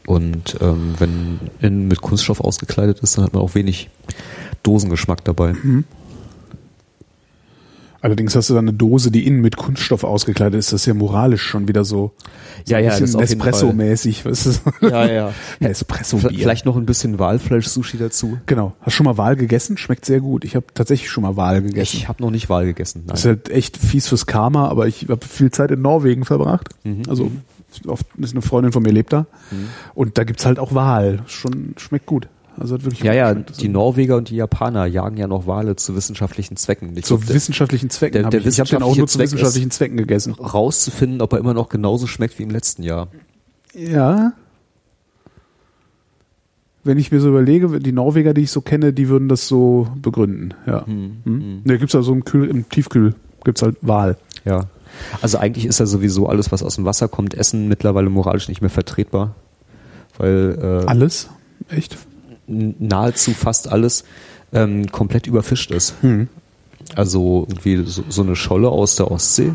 Und 0.06 0.58
ähm, 0.62 0.94
wenn 1.00 1.40
innen 1.60 1.88
mit 1.90 2.02
Kunststoff 2.02 2.40
ausgekleidet 2.40 3.00
ist, 3.00 3.18
dann 3.18 3.26
hat 3.26 3.34
man 3.34 3.44
auch 3.44 3.56
wenig 3.56 3.90
Dosengeschmack 4.64 5.24
dabei. 5.26 5.54
Allerdings 8.08 8.38
hast 8.38 8.50
du 8.50 8.54
dann 8.54 8.70
eine 8.70 8.78
Dose, 8.78 9.12
die 9.12 9.28
innen 9.28 9.42
mit 9.42 9.58
Kunststoff 9.58 10.06
ausgekleidet 10.06 10.58
ist. 10.58 10.72
Das 10.72 10.80
ist 10.84 10.86
ja 10.86 10.94
moralisch 10.94 11.42
schon 11.42 11.68
wieder 11.68 11.84
so, 11.84 12.14
so 12.64 12.72
Ja, 12.72 12.78
ein 12.78 12.86
ja, 12.86 12.92
bisschen 12.92 13.08
jeden 13.08 13.42
Fall. 13.42 13.52
Espresso-mäßig. 13.52 14.26
Ist 14.26 14.46
das? 14.46 14.62
Ja, 14.80 15.06
ja. 15.06 15.34
Espresso-Bier. 15.60 16.40
Vielleicht 16.40 16.66
noch 16.66 16.78
ein 16.78 16.86
bisschen 16.86 17.20
Walfleisch-Sushi 17.20 17.98
dazu. 17.98 18.38
Genau. 18.46 18.72
Hast 18.80 18.86
du 18.86 18.92
schon 18.92 19.04
mal 19.08 19.18
Wal 19.18 19.36
gegessen? 19.36 19.76
Schmeckt 19.78 20.06
sehr 20.06 20.22
gut. 20.22 20.46
Ich 20.46 20.56
habe 20.56 20.68
tatsächlich 20.74 21.10
schon 21.10 21.24
mal 21.24 21.36
Wal 21.36 21.62
gegessen. 21.62 21.98
Ich 21.98 22.08
habe 22.08 22.24
noch 22.24 22.32
nicht 22.32 22.48
Wal 22.48 22.66
gegessen. 22.66 23.00
Nein. 23.00 23.08
Das 23.10 23.20
ist 23.20 23.26
halt 23.26 23.50
echt 23.50 23.76
fies 23.76 24.08
fürs 24.08 24.26
Karma, 24.26 24.70
aber 24.70 24.88
ich 24.88 25.08
habe 25.10 25.26
viel 25.28 25.52
Zeit 25.52 25.72
in 25.72 25.82
Norwegen 25.82 26.24
verbracht. 26.24 26.70
Mhm. 26.86 27.02
Also 27.10 27.30
oft 27.88 28.06
ist 28.20 28.32
eine 28.32 28.42
Freundin 28.42 28.72
von 28.72 28.84
mir 28.84 28.92
lebt 28.94 29.12
da. 29.12 29.26
Und 29.96 30.18
da 30.18 30.24
gibt's 30.24 30.46
halt 30.46 30.60
auch 30.60 30.74
Wal. 30.74 31.24
Schon 31.28 31.74
schmeckt 31.76 32.06
gut. 32.06 32.30
Also 32.60 32.74
hat 32.76 32.84
wirklich 32.84 33.02
ja, 33.04 33.14
ja, 33.14 33.34
die 33.36 33.68
Norweger 33.70 34.18
und 34.18 34.30
die 34.30 34.36
Japaner 34.36 34.86
jagen 34.88 35.18
ja 35.18 35.28
noch 35.28 35.46
Wale 35.46 35.76
zu 35.76 35.96
wissenschaftlichen 35.96 36.58
Zwecken. 36.58 36.98
Ich 36.98 37.06
Zu 37.06 37.18
glaub, 37.20 37.34
wissenschaftlichen 37.34 37.90
Zwecken. 37.92 38.22
der- 38.24 38.30
der 38.32 38.40
ich 38.42 38.48
ich 38.48 38.60
habe 38.60 38.70
den 38.70 38.82
auch 38.84 38.96
nur 38.98 39.08
zu 39.08 39.18
Zweck 39.18 39.26
wissenschaftlichen 39.26 39.70
Zwecken 39.72 39.98
gegessen. 39.98 40.34
rauszufinden, 40.34 41.22
ob 41.22 41.34
er 41.34 41.40
immer 41.40 41.54
noch 41.54 41.70
genauso 41.70 42.08
schmeckt 42.08 42.40
wie 42.40 42.44
im 42.44 42.50
letzten 42.50 42.82
Jahr. 42.84 43.10
Ja. 43.76 44.34
Wenn 46.84 46.98
ich 46.98 47.12
mir 47.12 47.20
so 47.20 47.28
überlege, 47.30 47.80
die 47.80 47.92
Norweger, 47.92 48.34
die 48.34 48.42
ich 48.42 48.52
so 48.52 48.62
kenne, 48.62 48.94
die 48.94 49.10
würden 49.10 49.28
das 49.28 49.48
so 49.48 49.88
begründen. 50.02 50.54
Ja. 50.66 50.86
Hm? 50.86 51.62
Ne, 51.64 51.78
gibt's 51.78 51.96
also 51.96 52.14
im, 52.14 52.24
Kühl, 52.24 52.50
im 52.50 52.70
Tiefkühl 52.70 53.14
gibt's 53.44 53.62
halt 53.62 53.76
Wal. 53.82 54.18
Ja. 54.46 54.62
Also 55.22 55.38
eigentlich 55.38 55.66
ist 55.66 55.80
ja 55.80 55.86
sowieso 55.86 56.28
alles, 56.28 56.52
was 56.52 56.64
aus 56.64 56.76
dem 56.76 56.86
Wasser 56.86 57.08
kommt, 57.08 57.34
Essen 57.34 57.68
mittlerweile 57.68 58.10
moralisch 58.10 58.48
nicht 58.48 58.62
mehr 58.62 58.70
vertretbar. 58.70 59.36
Weil 60.18 60.58
äh, 60.86 60.90
Alles? 60.90 61.30
Echt? 61.70 61.98
Nahezu 62.48 63.32
fast 63.32 63.70
alles 63.72 64.04
ähm, 64.54 64.92
komplett 64.92 65.28
überfischt 65.28 65.72
ist. 65.72 65.96
Also 66.96 67.46
irgendwie 67.50 67.84
so, 67.86 68.04
so 68.08 68.22
eine 68.22 68.36
Scholle 68.36 68.70
aus 68.70 68.96
der 68.96 69.12
Ostsee 69.12 69.54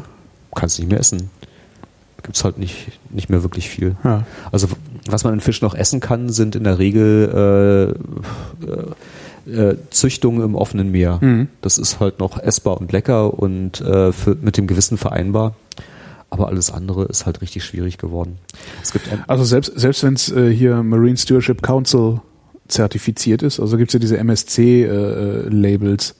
kannst 0.54 0.78
du 0.78 0.82
nicht 0.82 0.90
mehr 0.90 1.00
essen. 1.00 1.30
Gibt's 2.22 2.44
halt 2.44 2.58
nicht, 2.58 3.00
nicht 3.10 3.30
mehr 3.30 3.42
wirklich 3.42 3.68
viel. 3.68 3.96
Ja. 4.04 4.26
Also 4.52 4.68
was 5.08 5.24
man 5.24 5.34
in 5.34 5.40
Fisch 5.40 5.62
noch 5.62 5.74
essen 5.74 6.00
kann, 6.00 6.28
sind 6.28 6.54
in 6.54 6.64
der 6.64 6.78
Regel 6.78 7.96
äh, 8.62 9.50
äh, 9.50 9.70
äh, 9.70 9.76
Züchtungen 9.90 10.42
im 10.42 10.54
offenen 10.54 10.90
Meer. 10.92 11.18
Das 11.62 11.78
ist 11.78 11.98
halt 11.98 12.20
noch 12.20 12.38
essbar 12.38 12.80
und 12.80 12.92
lecker 12.92 13.36
und 13.36 13.80
äh, 13.80 14.12
für, 14.12 14.36
mit 14.40 14.56
dem 14.56 14.66
Gewissen 14.66 14.98
vereinbar. 14.98 15.56
Aber 16.30 16.48
alles 16.48 16.70
andere 16.70 17.04
ist 17.06 17.26
halt 17.26 17.42
richtig 17.42 17.64
schwierig 17.64 17.98
geworden. 17.98 18.38
Es 18.82 18.92
gibt 18.92 19.08
Also 19.26 19.44
selbst, 19.44 19.72
selbst 19.74 20.02
wenn 20.02 20.14
es 20.14 20.30
äh, 20.30 20.50
hier 20.50 20.82
Marine 20.82 21.16
Stewardship 21.16 21.60
Council 21.62 22.20
zertifiziert 22.72 23.42
ist, 23.42 23.60
also 23.60 23.76
gibt's 23.76 23.94
ja 23.94 24.00
diese 24.00 24.16
MSC-Labels. 24.18 26.14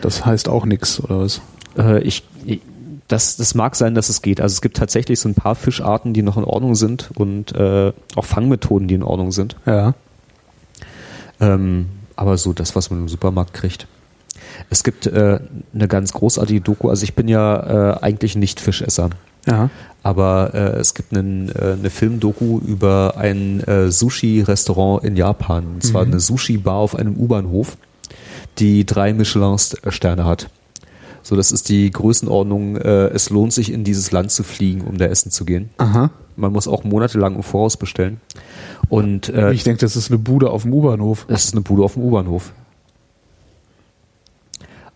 das 0.00 0.24
heißt 0.26 0.48
auch 0.48 0.64
nix, 0.66 1.00
oder 1.00 1.20
was? 1.20 1.40
Äh, 1.78 2.00
ich, 2.02 2.24
ich- 2.44 2.60
das, 3.08 3.36
das 3.36 3.54
mag 3.54 3.76
sein, 3.76 3.94
dass 3.94 4.08
es 4.08 4.20
geht. 4.20 4.40
Also 4.40 4.54
es 4.54 4.60
gibt 4.60 4.76
tatsächlich 4.76 5.20
so 5.20 5.28
ein 5.28 5.34
paar 5.36 5.54
Fischarten, 5.54 6.12
die 6.12 6.22
noch 6.22 6.36
in 6.36 6.42
Ordnung 6.42 6.74
sind 6.74 7.10
und 7.14 7.54
äh, 7.54 7.92
auch 8.16 8.24
Fangmethoden, 8.24 8.88
die 8.88 8.96
in 8.96 9.04
Ordnung 9.04 9.30
sind. 9.30 9.54
Ja. 9.64 9.94
Ähm, 11.40 11.86
aber 12.16 12.36
so 12.36 12.52
das, 12.52 12.74
was 12.74 12.90
man 12.90 13.00
im 13.00 13.08
Supermarkt 13.08 13.54
kriegt. 13.54 13.86
Es 14.70 14.82
gibt 14.82 15.06
äh, 15.06 15.38
eine 15.72 15.86
ganz 15.86 16.12
großartige 16.14 16.60
Doku. 16.62 16.88
Also 16.88 17.04
ich 17.04 17.14
bin 17.14 17.28
ja 17.28 17.92
äh, 17.94 17.98
eigentlich 18.02 18.34
nicht 18.34 18.58
Fischesser. 18.58 19.10
Ja. 19.46 19.70
Aber 20.06 20.54
äh, 20.54 20.78
es 20.78 20.94
gibt 20.94 21.16
einen, 21.16 21.48
äh, 21.48 21.72
eine 21.78 21.90
Filmdoku 21.90 22.60
über 22.60 23.14
ein 23.16 23.60
äh, 23.62 23.90
Sushi-Restaurant 23.90 25.02
in 25.02 25.16
Japan. 25.16 25.66
Und 25.66 25.82
zwar 25.82 26.02
eine 26.02 26.20
Sushi-Bar 26.20 26.76
auf 26.76 26.94
einem 26.94 27.16
U-Bahnhof, 27.16 27.76
die 28.58 28.86
drei 28.86 29.12
Michelin-Sterne 29.12 30.24
hat. 30.24 30.48
So, 31.24 31.34
das 31.34 31.50
ist 31.50 31.68
die 31.70 31.90
Größenordnung, 31.90 32.76
äh, 32.76 33.08
es 33.08 33.30
lohnt 33.30 33.52
sich 33.52 33.72
in 33.72 33.82
dieses 33.82 34.12
Land 34.12 34.30
zu 34.30 34.44
fliegen, 34.44 34.82
um 34.82 34.96
da 34.96 35.06
essen 35.06 35.32
zu 35.32 35.44
gehen. 35.44 35.70
Aha. 35.78 36.10
Man 36.36 36.52
muss 36.52 36.68
auch 36.68 36.84
monatelang 36.84 37.34
im 37.34 37.42
Voraus 37.42 37.76
bestellen. 37.76 38.20
Und 38.88 39.28
äh, 39.30 39.52
Ich 39.52 39.64
denke, 39.64 39.80
das 39.80 39.96
ist 39.96 40.12
eine 40.12 40.18
Bude 40.18 40.50
auf 40.50 40.62
dem 40.62 40.72
U-Bahnhof. 40.72 41.26
das 41.28 41.46
ist 41.46 41.54
eine 41.54 41.62
Bude 41.62 41.82
auf 41.82 41.94
dem 41.94 42.04
U-Bahnhof. 42.04 42.52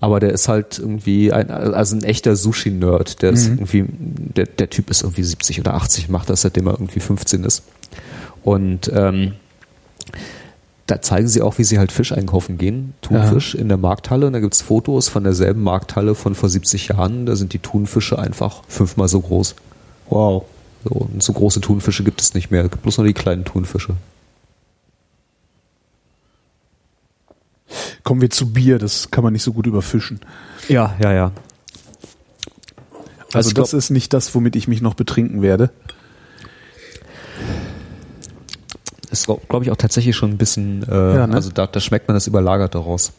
Aber 0.00 0.18
der 0.18 0.30
ist 0.30 0.48
halt 0.48 0.78
irgendwie 0.78 1.30
ein, 1.30 1.50
also 1.50 1.94
ein 1.94 2.02
echter 2.02 2.34
Sushi-Nerd. 2.34 3.20
Der 3.20 3.30
ist 3.30 3.48
irgendwie, 3.48 3.84
der, 3.88 4.46
der 4.46 4.70
Typ 4.70 4.90
ist 4.90 5.02
irgendwie 5.02 5.22
70 5.22 5.60
oder 5.60 5.74
80, 5.74 6.08
macht 6.08 6.30
das, 6.30 6.40
seitdem 6.40 6.66
er 6.66 6.72
irgendwie 6.72 7.00
15 7.00 7.44
ist. 7.44 7.62
Und 8.42 8.90
ähm, 8.94 9.32
da 10.86 11.02
zeigen 11.02 11.28
sie 11.28 11.42
auch, 11.42 11.58
wie 11.58 11.64
sie 11.64 11.78
halt 11.78 11.92
Fisch 11.92 12.12
einkaufen 12.12 12.58
gehen, 12.58 12.94
Thunfisch 13.02 13.54
in 13.54 13.68
der 13.68 13.76
Markthalle. 13.76 14.26
Und 14.26 14.32
da 14.32 14.40
gibt's 14.40 14.62
Fotos 14.62 15.08
von 15.08 15.22
derselben 15.22 15.62
Markthalle 15.62 16.14
von 16.14 16.34
vor 16.34 16.48
70 16.48 16.88
Jahren. 16.88 17.26
Da 17.26 17.36
sind 17.36 17.52
die 17.52 17.58
Thunfische 17.58 18.18
einfach 18.18 18.62
fünfmal 18.68 19.06
so 19.08 19.20
groß. 19.20 19.54
Wow. 20.08 20.44
So, 20.84 20.94
und 20.94 21.22
so 21.22 21.32
große 21.34 21.60
Thunfische 21.60 22.04
gibt 22.04 22.22
es 22.22 22.32
nicht 22.32 22.50
mehr. 22.50 22.64
Es 22.64 22.70
gibt 22.70 22.82
bloß 22.82 22.98
noch 22.98 23.04
die 23.04 23.12
kleinen 23.12 23.44
Thunfische. 23.44 23.96
Kommen 28.02 28.20
wir 28.20 28.30
zu 28.30 28.52
Bier, 28.52 28.78
das 28.78 29.10
kann 29.10 29.22
man 29.24 29.32
nicht 29.32 29.42
so 29.42 29.52
gut 29.52 29.66
überfischen. 29.66 30.20
Ja, 30.68 30.96
ja, 31.02 31.12
ja. 31.12 31.32
Also 33.32 33.50
glaub- 33.50 33.64
das 33.64 33.74
ist 33.74 33.90
nicht 33.90 34.12
das, 34.12 34.34
womit 34.34 34.56
ich 34.56 34.66
mich 34.68 34.80
noch 34.82 34.94
betrinken 34.94 35.42
werde. 35.42 35.70
ist, 39.10 39.26
glaube 39.26 39.64
ich, 39.64 39.70
auch 39.70 39.76
tatsächlich 39.76 40.14
schon 40.14 40.30
ein 40.30 40.38
bisschen, 40.38 40.84
äh, 40.88 41.14
Ja, 41.16 41.26
ne? 41.26 41.34
also 41.34 41.50
da, 41.50 41.66
da 41.66 41.80
schmeckt 41.80 42.06
man 42.08 42.14
das 42.14 42.26
überlagert 42.28 42.74
daraus. 42.76 43.12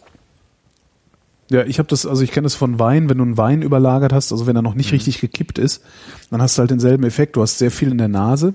Ja, 1.50 1.66
ich 1.66 1.80
habe 1.80 1.90
das, 1.90 2.06
also 2.06 2.24
ich 2.24 2.32
kenne 2.32 2.46
das 2.46 2.56
von 2.56 2.80
Wein, 2.80 3.10
wenn 3.10 3.18
du 3.18 3.26
einen 3.26 3.36
Wein 3.38 3.62
überlagert 3.62 4.14
hast, 4.14 4.32
also 4.32 4.48
wenn 4.48 4.56
er 4.56 4.62
noch 4.62 4.74
nicht 4.74 4.94
richtig 4.94 5.20
gekippt 5.20 5.58
ist, 5.58 5.84
dann 6.30 6.42
hast 6.42 6.58
du 6.58 6.62
halt 6.62 6.72
denselben 6.72 7.04
Effekt. 7.04 7.36
Du 7.36 7.42
hast 7.42 7.58
sehr 7.58 7.72
viel 7.72 7.92
in 7.92 7.98
der 7.98 8.08
Nase, 8.08 8.54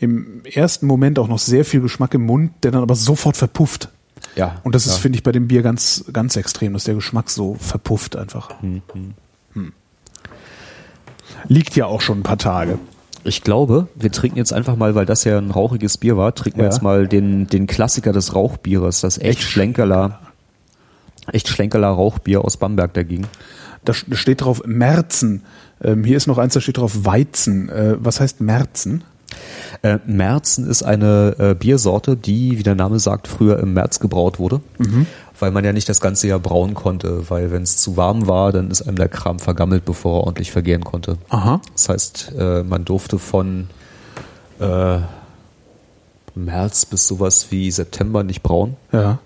im 0.00 0.42
ersten 0.44 0.86
Moment 0.86 1.18
auch 1.20 1.26
noch 1.28 1.38
sehr 1.40 1.64
viel 1.64 1.80
Geschmack 1.80 2.14
im 2.14 2.24
Mund, 2.26 2.52
der 2.62 2.70
dann 2.72 2.82
aber 2.82 2.94
sofort 2.96 3.36
verpufft. 3.36 3.88
Ja. 4.34 4.56
Und 4.64 4.74
das 4.74 4.86
ist, 4.86 4.94
ja. 4.96 4.98
finde 5.00 5.16
ich, 5.16 5.22
bei 5.22 5.32
dem 5.32 5.48
Bier 5.48 5.62
ganz, 5.62 6.04
ganz 6.12 6.36
extrem, 6.36 6.72
dass 6.74 6.84
der 6.84 6.94
Geschmack 6.94 7.30
so 7.30 7.54
verpufft 7.54 8.16
einfach. 8.16 8.50
Hm. 8.60 8.82
Liegt 11.48 11.76
ja 11.76 11.86
auch 11.86 12.00
schon 12.00 12.20
ein 12.20 12.22
paar 12.22 12.38
Tage. 12.38 12.78
Ich 13.24 13.42
glaube, 13.42 13.88
wir 13.94 14.12
trinken 14.12 14.38
jetzt 14.38 14.52
einfach 14.52 14.76
mal, 14.76 14.94
weil 14.94 15.06
das 15.06 15.24
ja 15.24 15.38
ein 15.38 15.50
rauchiges 15.50 15.98
Bier 15.98 16.16
war, 16.16 16.34
trinken 16.34 16.58
wir 16.58 16.66
Ja. 16.66 16.70
jetzt 16.70 16.82
mal 16.82 17.08
den, 17.08 17.46
den 17.48 17.66
Klassiker 17.66 18.12
des 18.12 18.34
Rauchbieres, 18.34 19.00
das 19.00 19.18
echt 19.18 19.42
Schlenkerler, 19.42 20.20
echt 21.32 21.48
Schlenkerler 21.48 21.88
Rauchbier 21.88 22.44
aus 22.44 22.56
Bamberg 22.56 22.94
dagegen. 22.94 23.26
Da 23.84 23.92
st- 23.92 24.14
steht 24.14 24.42
drauf 24.42 24.62
Merzen. 24.64 25.42
Ähm, 25.82 26.04
hier 26.04 26.16
ist 26.16 26.26
noch 26.28 26.38
eins, 26.38 26.54
da 26.54 26.60
steht 26.60 26.78
drauf 26.78 27.04
Weizen. 27.04 27.68
Äh, 27.68 27.96
was 27.98 28.20
heißt 28.20 28.40
Merzen? 28.40 29.02
Äh, 29.82 29.98
Merzen 30.06 30.66
ist 30.68 30.82
eine 30.82 31.34
äh, 31.38 31.54
Biersorte, 31.54 32.16
die, 32.16 32.58
wie 32.58 32.62
der 32.62 32.74
Name 32.74 32.98
sagt, 32.98 33.28
früher 33.28 33.58
im 33.58 33.74
März 33.74 34.00
gebraut 34.00 34.38
wurde, 34.38 34.60
weil 35.38 35.50
man 35.50 35.64
ja 35.64 35.72
nicht 35.72 35.88
das 35.88 36.00
ganze 36.00 36.28
Jahr 36.28 36.38
brauen 36.38 36.74
konnte, 36.74 37.28
weil 37.28 37.50
wenn 37.50 37.62
es 37.62 37.76
zu 37.78 37.96
warm 37.96 38.26
war, 38.26 38.52
dann 38.52 38.70
ist 38.70 38.82
einem 38.82 38.96
der 38.96 39.08
Kram 39.08 39.38
vergammelt, 39.38 39.84
bevor 39.84 40.20
er 40.20 40.24
ordentlich 40.24 40.50
vergären 40.52 40.84
konnte. 40.84 41.18
Aha. 41.28 41.60
Das 41.72 41.88
heißt, 41.88 42.32
äh, 42.38 42.62
man 42.62 42.84
durfte 42.84 43.18
von 43.18 43.68
äh, 44.60 44.98
März 46.34 46.86
bis 46.86 47.06
sowas 47.06 47.46
wie 47.50 47.70
September 47.70 48.22
nicht 48.22 48.42
brauen, 48.42 48.76
Ja. 48.92 49.18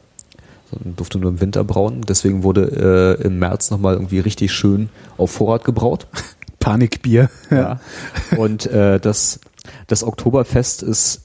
sondern 0.71 0.97
durfte 0.97 1.19
nur 1.19 1.31
im 1.31 1.41
Winter 1.41 1.65
brauen. 1.65 2.03
Deswegen 2.09 2.43
wurde 2.43 3.17
äh, 3.21 3.27
im 3.27 3.39
März 3.39 3.71
nochmal 3.71 3.95
irgendwie 3.95 4.21
richtig 4.21 4.53
schön 4.53 4.89
auf 5.17 5.31
Vorrat 5.33 5.65
gebraut. 5.65 6.07
Panikbier. 6.61 7.31
Ja. 7.51 7.81
Und 8.37 8.67
äh, 8.67 9.01
das, 9.01 9.41
das 9.87 10.05
Oktoberfest 10.05 10.83
ist 10.83 11.23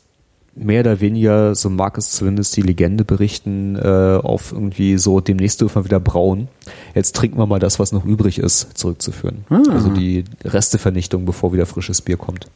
mehr 0.56 0.82
oder 0.82 1.02
weniger, 1.02 1.54
so 1.54 1.70
mag 1.70 1.98
es 1.98 2.12
zumindest 2.12 2.56
die 2.56 2.62
Legende 2.62 3.04
berichten, 3.04 3.76
äh, 3.76 4.20
auf 4.22 4.54
irgendwie 4.54 4.98
so, 4.98 5.20
demnächst 5.20 5.62
dürfen 5.62 5.82
wir 5.82 5.86
wieder 5.86 6.00
brauen. 6.00 6.48
Jetzt 6.94 7.16
trinken 7.16 7.38
wir 7.38 7.46
mal 7.46 7.60
das, 7.60 7.78
was 7.78 7.92
noch 7.92 8.06
übrig 8.06 8.40
ist, 8.40 8.78
zurückzuführen. 8.78 9.44
Also 9.70 9.90
die 9.90 10.24
Restevernichtung, 10.44 11.26
bevor 11.26 11.52
wieder 11.52 11.66
frisches 11.66 12.02
Bier 12.02 12.18
kommt. 12.18 12.48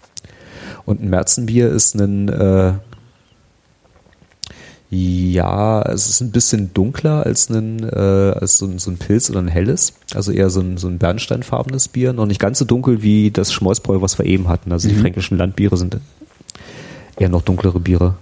Und 0.86 1.02
ein 1.02 1.10
Märzenbier 1.10 1.70
ist 1.70 1.96
ein, 1.96 2.30
äh, 2.30 2.74
ja, 4.92 5.84
es 5.84 6.10
ist 6.10 6.20
ein 6.22 6.32
bisschen 6.32 6.74
dunkler 6.74 7.24
als, 7.24 7.50
ein, 7.50 7.88
äh, 7.88 8.34
als 8.40 8.58
so, 8.58 8.66
ein, 8.66 8.80
so 8.80 8.90
ein 8.90 8.98
Pilz 8.98 9.30
oder 9.30 9.40
ein 9.40 9.48
helles. 9.48 9.94
Also 10.16 10.32
eher 10.32 10.50
so 10.50 10.62
ein, 10.62 10.78
so 10.78 10.88
ein 10.88 10.98
bernsteinfarbenes 10.98 11.90
Bier. 11.90 12.12
Noch 12.12 12.26
nicht 12.26 12.40
ganz 12.40 12.58
so 12.58 12.66
dunkel 12.66 13.04
wie 13.04 13.30
das 13.30 13.54
Schmäusbräu, 13.54 14.02
was 14.02 14.18
wir 14.18 14.26
eben 14.26 14.48
hatten. 14.48 14.72
Also 14.72 14.90
die 14.90 14.96
fränkischen 14.96 15.38
Landbiere 15.38 15.78
sind 15.78 16.00
eher 17.18 17.30
noch 17.30 17.44
dunklere 17.44 17.80
Biere. 17.80 18.16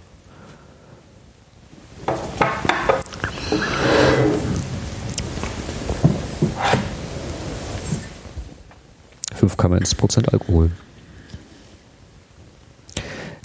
Fünf 9.34 9.56
Prozent 9.56 10.34
Alkohol. 10.34 10.72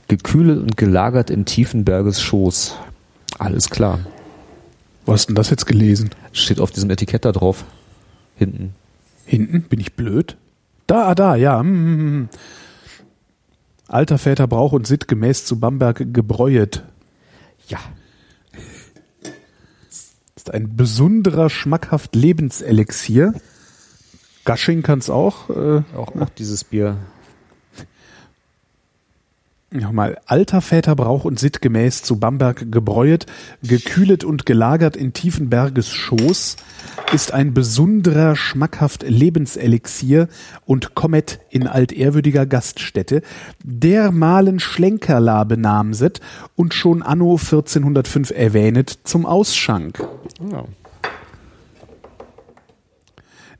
Gekühlt 0.08 0.58
und 0.58 0.76
gelagert 0.76 1.30
in 1.30 1.44
Tiefenberges 1.44 2.20
Schoß. 2.20 2.76
Alles 3.42 3.70
klar. 3.70 3.98
Wo 5.04 5.12
hast 5.12 5.26
denn 5.26 5.34
das 5.34 5.50
jetzt 5.50 5.66
gelesen? 5.66 6.10
Steht 6.32 6.60
auf 6.60 6.70
diesem 6.70 6.90
Etikett 6.90 7.24
da 7.24 7.32
drauf. 7.32 7.64
Hinten. 8.36 8.72
Hinten? 9.24 9.62
Bin 9.62 9.80
ich 9.80 9.94
blöd? 9.94 10.36
Da, 10.86 11.08
ah, 11.08 11.14
da, 11.16 11.34
ja. 11.34 11.58
hm, 11.58 11.66
hm, 11.66 11.98
hm. 11.98 12.28
Alter 13.88 14.18
Väter 14.18 14.46
Brauch 14.46 14.70
und 14.72 14.86
Sitt 14.86 15.08
gemäß 15.08 15.44
zu 15.44 15.58
Bamberg 15.58 16.14
gebräuet. 16.14 16.84
Ja. 17.66 17.80
Ist 20.36 20.54
ein 20.54 20.76
besonderer, 20.76 21.50
schmackhaft 21.50 22.14
Lebenselixier. 22.14 23.34
Gasching 24.44 24.82
kann's 24.82 25.10
auch. 25.10 25.50
Äh, 25.50 25.82
Auch, 25.96 26.14
auch 26.14 26.30
dieses 26.30 26.62
Bier. 26.62 26.96
Nochmal, 29.72 30.18
alter 30.26 30.60
Väter 30.60 30.94
Brauch 30.94 31.24
und 31.24 31.38
Sitt 31.38 31.62
gemäß 31.62 32.02
zu 32.02 32.20
Bamberg 32.20 32.70
gebräuet, 32.70 33.24
gekühlet 33.62 34.22
und 34.22 34.44
gelagert 34.44 34.96
in 34.96 35.14
Tiefenberges 35.14 35.88
Schoß, 35.88 36.56
ist 37.12 37.32
ein 37.32 37.54
besonderer, 37.54 38.36
schmackhaft 38.36 39.02
Lebenselixier 39.02 40.28
und 40.66 40.94
kommet 40.94 41.40
in 41.48 41.66
altehrwürdiger 41.66 42.44
Gaststätte, 42.44 43.22
dermalen 43.64 44.60
Schlenkerla 44.60 45.44
benamset 45.44 46.20
und 46.54 46.74
schon 46.74 47.02
anno 47.02 47.36
1405 47.36 48.30
erwähnet 48.30 48.98
zum 49.04 49.24
Ausschank. 49.24 50.06
Ja. 50.50 50.64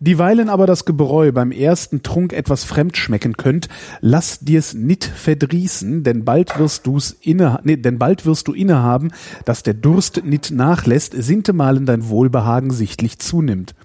Dieweilen 0.03 0.49
aber 0.49 0.67
das 0.67 0.85
Gebräu 0.85 1.31
beim 1.31 1.53
ersten 1.53 2.03
Trunk 2.03 2.33
etwas 2.33 2.65
fremd 2.65 2.97
schmecken 2.97 3.37
könnt, 3.37 3.69
lass 4.01 4.41
dir's 4.41 4.75
nit 4.75 5.05
verdrießen, 5.05 6.03
denn 6.03 6.25
bald 6.25 6.59
wirst 6.59 6.89
du's 6.89 7.17
inne, 7.21 7.61
nee, 7.63 7.77
denn 7.77 8.01
bald 8.01 8.27
wirst 8.27 8.49
du 8.49 8.53
innehaben, 8.53 9.13
dass 9.45 9.63
der 9.63 9.75
Durst 9.75 10.25
nit 10.25 10.51
nachlässt, 10.51 11.15
sintemalen 11.17 11.87
dein 11.87 12.09
Wohlbehagen 12.09 12.73
sichtlich 12.73 13.21
zunimmt. 13.21 13.77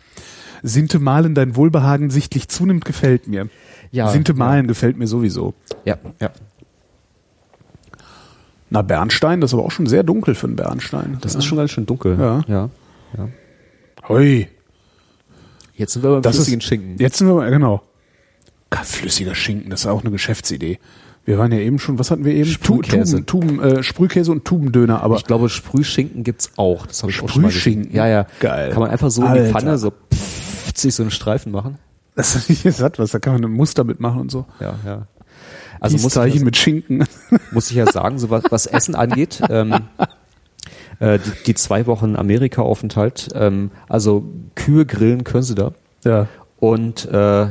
Sintemalen 0.63 1.35
dein 1.35 1.55
Wohlbehagen 1.55 2.09
sichtlich 2.09 2.47
zunimmt, 2.47 2.83
gefällt 2.83 3.27
mir. 3.27 3.47
Ja, 3.91 4.07
Sintemalen 4.07 4.65
gefällt 4.65 4.97
mir 4.97 5.05
sowieso. 5.05 5.53
Ja, 5.85 5.97
ja. 6.19 6.31
Na, 8.71 8.81
Bernstein, 8.81 9.39
das 9.39 9.51
ist 9.51 9.53
aber 9.53 9.65
auch 9.65 9.71
schon 9.71 9.85
sehr 9.85 10.01
dunkel 10.01 10.33
für 10.33 10.47
einen 10.47 10.55
Bernstein. 10.55 11.19
Das 11.21 11.35
ist 11.35 11.45
schon 11.45 11.59
ganz 11.59 11.69
schön 11.69 11.85
dunkel. 11.85 12.17
Ja. 12.19 12.41
ja. 12.47 12.69
ja. 13.15 13.29
Hui. 14.09 14.47
Jetzt 15.77 15.93
sind 15.93 16.03
wir 16.03 16.11
beim 16.11 16.21
Das 16.21 16.35
flüssigen 16.35 16.59
ist, 16.59 16.65
Schinken. 16.65 16.95
Jetzt 16.99 17.17
sind 17.17 17.27
wir, 17.27 17.35
mal- 17.35 17.49
genau. 17.49 17.81
Flüssiger 18.83 19.33
Schinken, 19.35 19.69
das 19.69 19.81
ist 19.81 19.87
auch 19.87 20.01
eine 20.01 20.11
Geschäftsidee. 20.11 20.79
Wir 21.23 21.37
waren 21.37 21.51
ja 21.51 21.59
eben 21.59 21.77
schon, 21.79 21.99
was 21.99 22.09
hatten 22.11 22.25
wir 22.25 22.33
eben? 22.33 22.49
Sprühkäse. 22.49 23.25
Tuben, 23.25 23.57
Tuben, 23.57 23.77
äh, 23.77 23.83
Sprühkäse 23.83 24.31
und 24.31 24.45
Tubendöner, 24.45 25.01
aber 25.03 25.15
Ich 25.17 25.25
glaube, 25.25 25.49
Sprühschinken 25.49 26.23
gibt's 26.23 26.51
auch. 26.57 26.85
Das 26.85 27.01
habe 27.03 27.11
ich 27.11 27.21
auch 27.21 27.29
schon 27.29 27.41
mal 27.41 27.47
gesehen. 27.49 27.61
Sprühschinken? 27.61 27.95
Ja, 27.95 28.07
ja. 28.07 28.27
Geil. 28.39 28.71
Kann 28.71 28.81
man 28.81 28.89
einfach 28.91 29.09
so 29.11 29.23
in 29.25 29.33
die 29.33 29.39
Alter. 29.39 29.51
Pfanne 29.51 29.77
so 29.77 29.91
pfft, 30.13 30.77
sich 30.77 30.95
so 30.95 31.03
einen 31.03 31.11
Streifen 31.11 31.51
machen. 31.51 31.77
das 32.15 32.35
ist 32.35 32.49
nicht 32.49 32.77
satt 32.77 32.97
was, 32.99 33.11
da 33.11 33.19
kann 33.19 33.33
man 33.33 33.43
ein 33.45 33.51
Muster 33.51 33.83
mitmachen 33.83 34.21
und 34.21 34.31
so. 34.31 34.45
Ja, 34.59 34.75
ja. 34.85 35.07
Also 35.79 35.97
muss 35.97 36.15
ich, 36.15 36.41
mit 36.41 36.57
Schinken. 36.57 37.05
muss 37.51 37.69
ich 37.69 37.75
ja 37.77 37.85
sagen, 37.91 38.17
so 38.19 38.29
was, 38.29 38.43
was 38.49 38.65
Essen 38.65 38.95
angeht, 38.95 39.41
ähm, 39.49 39.75
äh, 40.99 41.19
die, 41.19 41.31
die 41.47 41.55
zwei 41.55 41.85
Wochen 41.85 42.15
Amerika-Aufenthalt, 42.15 43.29
ähm, 43.35 43.71
also 43.87 44.25
Kühe 44.55 44.85
grillen 44.85 45.23
können 45.23 45.43
sie 45.43 45.55
da 45.55 45.73
ja. 46.03 46.27
und 46.59 47.05
äh, 47.05 47.47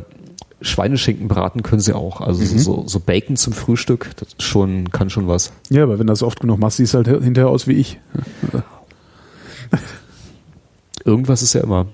Schweineschinken 0.63 1.29
braten 1.29 1.63
können 1.63 1.81
sie 1.81 1.93
auch. 1.93 2.21
Also 2.23 2.43
Mhm. 2.43 2.59
so, 2.59 2.85
so 2.87 2.99
Bacon 2.99 3.37
zum 3.37 3.53
Frühstück, 3.53 4.11
das 4.17 4.29
schon, 4.45 4.91
kann 4.91 5.11
schon 5.11 5.29
was. 5.29 5.53
Ja, 5.69 5.83
aber 5.83 5.99
wenn 5.99 6.07
du 6.07 6.13
das 6.13 6.23
oft 6.23 6.41
genug 6.41 6.59
machst, 6.59 6.79
siehst 6.79 6.95
du 6.95 6.99
halt 6.99 7.09
hinterher 7.23 7.51
aus 7.51 7.67
wie 7.67 7.75
ich. 7.75 8.01
Irgendwas 11.05 11.43
ist 11.43 11.53
ja 11.53 11.61
immer. 11.63 11.87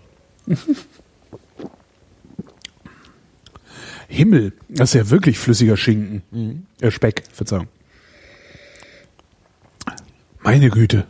Himmel, 4.08 4.52
das 4.68 4.90
ist 4.90 4.94
ja 4.94 5.10
wirklich 5.10 5.38
flüssiger 5.38 5.76
Schinken. 5.76 6.66
Äh, 6.80 6.90
Speck, 6.90 7.24
Verzeihung. 7.32 7.66
Meine 10.42 10.70
Güte. 10.70 11.04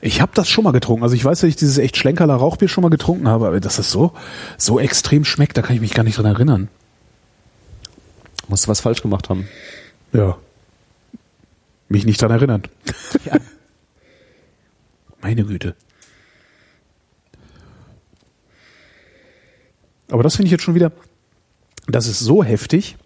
Ich 0.00 0.20
habe 0.20 0.32
das 0.34 0.48
schon 0.48 0.64
mal 0.64 0.72
getrunken. 0.72 1.02
Also 1.02 1.14
ich 1.14 1.24
weiß, 1.24 1.40
dass 1.40 1.48
ich 1.48 1.56
dieses 1.56 1.78
echt 1.78 1.96
Schlenkerler 1.96 2.34
Rauchbier 2.34 2.68
schon 2.68 2.82
mal 2.82 2.88
getrunken 2.88 3.28
habe, 3.28 3.46
aber 3.46 3.60
dass 3.60 3.76
das 3.76 3.90
so, 3.90 4.12
so 4.56 4.78
extrem 4.78 5.24
schmeckt, 5.24 5.56
da 5.56 5.62
kann 5.62 5.74
ich 5.74 5.80
mich 5.80 5.94
gar 5.94 6.02
nicht 6.02 6.18
dran 6.18 6.26
erinnern. 6.26 6.68
Musst 8.48 8.66
du 8.66 8.68
was 8.68 8.80
falsch 8.80 9.02
gemacht 9.02 9.28
haben. 9.28 9.48
Ja. 10.12 10.36
Mich 11.88 12.04
nicht 12.06 12.20
dran 12.20 12.30
erinnern. 12.30 12.62
Ja. 13.24 13.36
Meine 15.20 15.44
Güte. 15.44 15.76
Aber 20.10 20.22
das 20.22 20.36
finde 20.36 20.46
ich 20.46 20.52
jetzt 20.52 20.64
schon 20.64 20.74
wieder, 20.74 20.92
das 21.86 22.06
ist 22.06 22.18
so 22.18 22.42
heftig, 22.42 22.96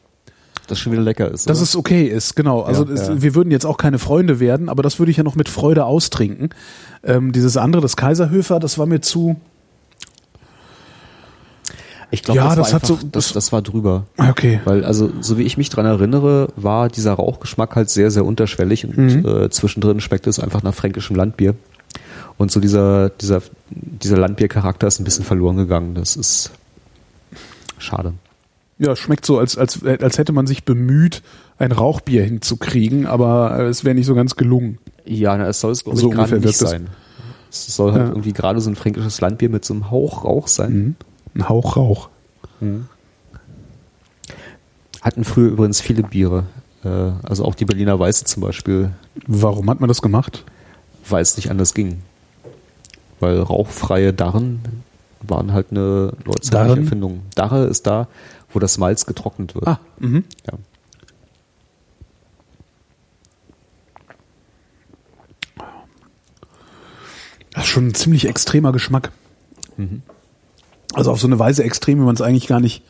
Das 0.66 0.78
schon 0.78 0.92
wieder 0.92 1.02
lecker 1.02 1.30
ist. 1.30 1.48
dass 1.48 1.58
oder? 1.58 1.64
es 1.64 1.76
okay 1.76 2.06
ist, 2.06 2.36
genau. 2.36 2.62
Also 2.62 2.86
Ja, 2.86 2.92
es, 2.92 3.08
ja. 3.08 3.22
wir 3.22 3.34
würden 3.34 3.50
jetzt 3.50 3.66
auch 3.66 3.76
keine 3.76 3.98
Freunde 3.98 4.40
werden, 4.40 4.68
aber 4.68 4.82
das 4.82 4.98
würde 4.98 5.10
ich 5.10 5.18
ja 5.18 5.22
noch 5.22 5.34
mit 5.36 5.48
Freude 5.48 5.84
austrinken. 5.84 6.50
Ähm, 7.02 7.32
dieses 7.32 7.56
andere, 7.56 7.82
das 7.82 7.96
Kaiserhöfer, 7.96 8.60
das 8.60 8.78
war 8.78 8.86
mir 8.86 9.00
zu. 9.00 9.36
Ich 12.10 12.22
glaube, 12.22 12.38
Ja, 12.38 12.54
das, 12.54 12.56
das 12.56 12.66
war 12.68 12.74
hat 12.80 12.86
so- 12.86 12.94
einfach, 12.94 13.08
das, 13.12 13.32
das 13.32 13.52
war 13.52 13.62
drüber. 13.62 14.04
Okay. 14.16 14.60
Weil, 14.64 14.84
also, 14.84 15.10
so 15.20 15.36
wie 15.38 15.42
ich 15.42 15.56
mich 15.56 15.68
dran 15.68 15.84
erinnere, 15.86 16.48
war 16.56 16.88
dieser 16.88 17.14
Rauchgeschmack 17.14 17.74
halt 17.74 17.90
sehr, 17.90 18.10
sehr 18.10 18.24
unterschwellig 18.24 18.84
und 18.86 18.96
Mhm. 18.96 19.26
äh, 19.26 19.50
zwischendrin 19.50 20.00
schmeckt 20.00 20.26
es 20.26 20.38
einfach 20.38 20.62
nach 20.62 20.74
fränkischem 20.74 21.16
Landbier. 21.16 21.54
Und 22.36 22.50
so 22.52 22.60
dieser, 22.60 23.10
dieser, 23.10 23.42
dieser 23.70 24.16
Landbiercharakter 24.16 24.86
ist 24.86 25.00
ein 25.00 25.04
bisschen 25.04 25.24
verloren 25.24 25.56
gegangen. 25.56 25.94
Das 25.94 26.16
ist 26.16 26.50
schade. 27.78 28.14
Ja, 28.78 28.96
schmeckt 28.96 29.24
so, 29.24 29.38
als, 29.38 29.56
als, 29.56 29.84
als 29.84 30.18
hätte 30.18 30.32
man 30.32 30.46
sich 30.46 30.64
bemüht, 30.64 31.22
ein 31.58 31.70
Rauchbier 31.72 32.24
hinzukriegen, 32.24 33.06
aber 33.06 33.58
äh, 33.58 33.66
es 33.66 33.84
wäre 33.84 33.94
nicht 33.94 34.06
so 34.06 34.14
ganz 34.14 34.34
gelungen. 34.36 34.78
Ja, 35.04 35.36
na, 35.36 35.46
es 35.48 35.60
soll 35.60 35.72
es, 35.72 35.80
So 35.80 36.08
ungefähr 36.10 36.38
nicht 36.40 36.56
sein. 36.56 36.88
Es 37.50 37.76
soll 37.76 37.92
halt 37.92 38.02
Ja. 38.02 38.08
irgendwie 38.08 38.32
gerade 38.32 38.60
so 38.60 38.68
ein 38.70 38.74
fränkisches 38.74 39.20
Landbier 39.20 39.48
mit 39.48 39.64
so 39.64 39.74
einem 39.74 39.90
Hauch 39.90 40.24
Rauch 40.24 40.48
sein. 40.48 40.72
Mhm. 40.72 40.94
Ein 41.36 41.48
Hauch 41.48 41.76
Rauch. 41.76 42.08
Hatten 45.02 45.24
früher 45.24 45.50
übrigens 45.50 45.80
viele 45.80 46.02
Biere. 46.02 46.44
Äh, 46.84 46.88
also 47.22 47.44
auch 47.44 47.54
die 47.54 47.64
Berliner 47.64 47.98
Weiße 47.98 48.24
zum 48.24 48.42
Beispiel, 48.42 48.90
Warum 49.26 49.70
hat 49.70 49.80
man 49.80 49.88
das 49.88 50.02
gemacht? 50.02 50.44
weil 51.08 51.20
es 51.22 51.36
nicht 51.36 51.50
anders 51.50 51.74
ging. 51.74 52.00
Weil 53.20 53.38
rauchfreie 53.38 54.14
Darren 54.14 54.60
waren 55.28 55.52
halt 55.52 55.68
eine 55.70 56.12
Darren? 56.50 56.80
Erfindung. 56.82 57.22
Darre 57.34 57.64
ist 57.64 57.86
da, 57.86 58.08
wo 58.52 58.58
das 58.58 58.78
Malz 58.78 59.06
getrocknet 59.06 59.54
wird. 59.54 59.66
Ah, 59.66 59.80
mhm. 59.98 60.24
Ja. 60.46 60.58
Das 67.52 67.64
ist 67.64 67.70
schon 67.70 67.88
ein 67.88 67.94
ziemlich 67.94 68.28
extremer 68.28 68.72
Geschmack. 68.72 69.12
Mhm. 69.76 70.02
Also 70.92 71.10
auf 71.10 71.20
so 71.20 71.26
eine 71.26 71.38
Weise 71.38 71.64
extrem, 71.64 71.98
wie 72.00 72.04
man 72.04 72.14
es 72.14 72.20
eigentlich 72.20 72.46
gar 72.46 72.60
nicht, 72.60 72.82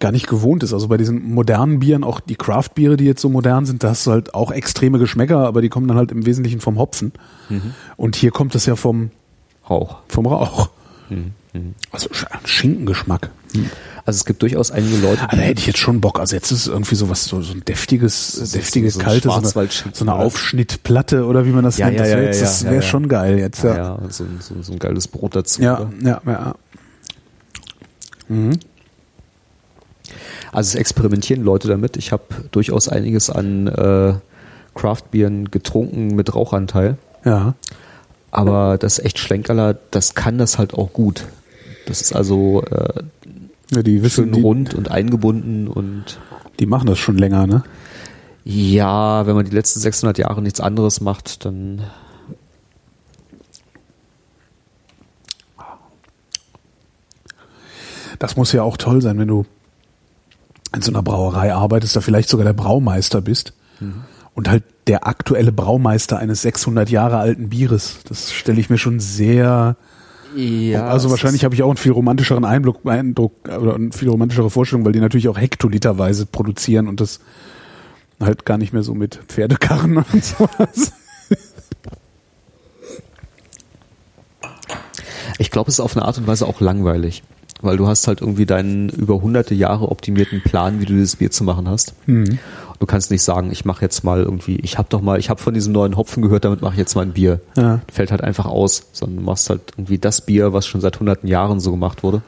gar 0.00 0.12
nicht 0.12 0.26
gewohnt 0.26 0.62
ist. 0.62 0.72
Also 0.72 0.88
bei 0.88 0.96
diesen 0.96 1.32
modernen 1.32 1.78
Bieren, 1.78 2.04
auch 2.04 2.20
die 2.20 2.36
Craft-Biere, 2.36 2.96
die 2.96 3.04
jetzt 3.04 3.22
so 3.22 3.28
modern 3.28 3.64
sind, 3.64 3.82
da 3.82 3.90
hast 3.90 4.06
du 4.06 4.10
halt 4.10 4.34
auch 4.34 4.50
extreme 4.50 4.98
Geschmäcker, 4.98 5.38
aber 5.38 5.62
die 5.62 5.68
kommen 5.68 5.88
dann 5.88 5.96
halt 5.96 6.12
im 6.12 6.26
Wesentlichen 6.26 6.60
vom 6.60 6.78
Hopfen. 6.78 7.12
Mhm. 7.48 7.74
Und 7.96 8.16
hier 8.16 8.30
kommt 8.30 8.54
das 8.54 8.66
ja 8.66 8.76
vom, 8.76 9.10
Rauch. 9.68 9.96
vom 10.08 10.26
Rauch. 10.26 10.68
Mhm. 11.08 11.32
Also 11.90 12.08
Sch- 12.10 12.26
Schinkengeschmack. 12.44 13.30
Also 14.04 14.18
es 14.18 14.24
gibt 14.26 14.42
durchaus 14.42 14.70
einige 14.70 14.98
Leute, 14.98 15.22
Aber 15.22 15.36
da 15.36 15.42
hätte 15.42 15.60
ich 15.60 15.66
jetzt 15.66 15.78
schon 15.78 16.00
Bock. 16.02 16.20
Also 16.20 16.36
jetzt 16.36 16.50
ist 16.52 16.60
es 16.60 16.66
irgendwie 16.66 16.94
sowas, 16.94 17.24
so, 17.24 17.40
so 17.40 17.54
ein 17.54 17.64
deftiges, 17.64 18.32
so- 18.32 18.56
deftiges, 18.58 18.94
so 18.94 19.00
ein 19.00 19.06
kaltes, 19.06 19.32
so 19.52 19.58
eine, 19.60 19.68
so 19.92 20.04
eine 20.04 20.14
Aufschnittplatte 20.14 21.24
oder 21.24 21.46
wie 21.46 21.50
man 21.50 21.64
das 21.64 21.78
Ja, 21.78 21.86
nennt. 21.86 21.98
ja, 21.98 22.02
das 22.02 22.10
ja, 22.12 22.16
wäre 22.18 22.26
jetzt- 22.26 22.40
ja, 22.40 22.46
das 22.46 22.62
ja, 22.74 22.82
schon 22.82 23.08
geil 23.08 23.38
jetzt. 23.38 23.64
ja, 23.64 23.98
so, 24.10 24.24
ein- 24.24 24.38
so, 24.40 24.54
so 24.60 24.76
geiles 24.76 25.08
Brot 25.08 25.34
dazu. 25.34 25.62
ja, 25.62 25.90
ja. 26.02 26.20
ja. 26.26 26.54
Also 30.52 30.68
es 30.68 30.74
experimentieren 30.74 31.42
Leute 31.42 31.68
damit. 31.68 31.96
Ich 31.96 32.12
habe 32.12 32.22
durchaus 32.50 32.88
einiges 32.88 33.30
an 33.30 33.66
äh, 33.66 34.14
Craftbieren 34.74 35.50
getrunken 35.50 36.14
mit 36.14 36.34
Rauchanteil. 36.34 36.96
ja. 37.24 37.54
Aber 38.36 38.76
das 38.76 38.98
echt 38.98 39.18
Schlenkerler, 39.18 39.78
das 39.90 40.14
kann 40.14 40.36
das 40.36 40.58
halt 40.58 40.74
auch 40.74 40.92
gut. 40.92 41.26
Das 41.86 42.02
ist 42.02 42.14
also 42.14 42.62
äh, 42.70 43.02
ja 43.72 43.82
die 43.82 44.02
wissen, 44.02 44.34
schön 44.34 44.42
rund 44.42 44.74
und 44.74 44.90
eingebunden 44.90 45.68
und 45.68 46.18
die 46.60 46.66
machen 46.66 46.86
das 46.86 46.98
schon 46.98 47.16
länger, 47.16 47.46
ne? 47.46 47.62
ja, 48.44 49.26
wenn 49.26 49.34
man 49.34 49.44
die 49.44 49.54
letzten 49.54 49.80
600 49.80 50.18
Jahre 50.18 50.40
nichts 50.40 50.60
anderes 50.60 51.00
macht, 51.00 51.44
dann 51.44 51.82
Das 58.18 58.36
muss 58.36 58.52
ja 58.52 58.62
auch 58.62 58.76
toll 58.76 59.02
sein, 59.02 59.18
wenn 59.18 59.28
du 59.28 59.44
in 60.74 60.80
so 60.80 60.90
einer 60.90 61.02
Brauerei 61.02 61.52
arbeitest, 61.52 61.96
da 61.96 62.00
vielleicht 62.00 62.28
sogar 62.28 62.44
der 62.44 62.52
Braumeister 62.52 63.20
bist 63.20 63.52
und 64.34 64.48
halt 64.48 64.64
der 64.86 65.06
aktuelle 65.06 65.52
Braumeister 65.52 66.18
eines 66.18 66.42
600 66.42 66.90
Jahre 66.90 67.18
alten 67.18 67.48
Bieres. 67.48 67.98
Das 68.08 68.32
stelle 68.32 68.60
ich 68.60 68.70
mir 68.70 68.78
schon 68.78 69.00
sehr. 69.00 69.76
ja, 70.34 70.86
also 70.86 71.10
wahrscheinlich 71.10 71.44
habe 71.44 71.54
ich 71.54 71.62
auch 71.62 71.68
einen 71.68 71.76
viel 71.76 71.92
romantischeren 71.92 72.44
Einblick, 72.44 72.76
Eindruck 72.84 73.32
oder 73.48 73.74
eine 73.74 73.92
viel 73.92 74.08
romantischere 74.08 74.50
Vorstellung, 74.50 74.84
weil 74.84 74.92
die 74.92 75.00
natürlich 75.00 75.28
auch 75.28 75.38
hektoliterweise 75.38 76.26
produzieren 76.26 76.88
und 76.88 77.00
das 77.00 77.20
halt 78.20 78.44
gar 78.44 78.58
nicht 78.58 78.72
mehr 78.72 78.82
so 78.82 78.94
mit 78.94 79.20
Pferdekarren 79.28 79.96
und 80.12 80.24
sowas. 80.24 80.92
Ich 85.38 85.50
glaube, 85.50 85.68
es 85.68 85.74
ist 85.74 85.80
auf 85.80 85.96
eine 85.96 86.06
Art 86.06 86.16
und 86.18 86.26
Weise 86.26 86.46
auch 86.46 86.60
langweilig, 86.60 87.22
weil 87.60 87.76
du 87.76 87.86
hast 87.86 88.08
halt 88.08 88.20
irgendwie 88.20 88.46
deinen 88.46 88.88
über 88.88 89.20
hunderte 89.20 89.54
Jahre 89.54 89.90
optimierten 89.90 90.42
Plan, 90.42 90.80
wie 90.80 90.86
du 90.86 90.94
dieses 90.94 91.16
Bier 91.16 91.30
zu 91.30 91.44
machen 91.44 91.68
hast. 91.68 91.94
Du 92.78 92.86
kannst 92.86 93.10
nicht 93.10 93.22
sagen, 93.22 93.50
ich 93.50 93.64
mache 93.64 93.82
jetzt 93.82 94.04
mal 94.04 94.22
irgendwie, 94.22 94.56
ich 94.56 94.78
habe 94.78 94.88
doch 94.90 95.00
mal, 95.00 95.18
ich 95.18 95.30
habe 95.30 95.40
von 95.40 95.54
diesem 95.54 95.72
neuen 95.72 95.96
Hopfen 95.96 96.22
gehört, 96.22 96.44
damit 96.44 96.62
mache 96.62 96.74
ich 96.74 96.78
jetzt 96.78 96.94
mal 96.94 97.02
ein 97.02 97.12
Bier. 97.12 97.40
Ja. 97.56 97.80
Fällt 97.90 98.10
halt 98.10 98.22
einfach 98.22 98.46
aus, 98.46 98.88
sondern 98.92 99.18
du 99.18 99.22
machst 99.24 99.48
halt 99.50 99.72
irgendwie 99.76 99.98
das 99.98 100.20
Bier, 100.20 100.52
was 100.52 100.66
schon 100.66 100.80
seit 100.80 101.00
hunderten 101.00 101.28
Jahren 101.28 101.60
so 101.60 101.70
gemacht 101.70 102.02
wurde. 102.02 102.22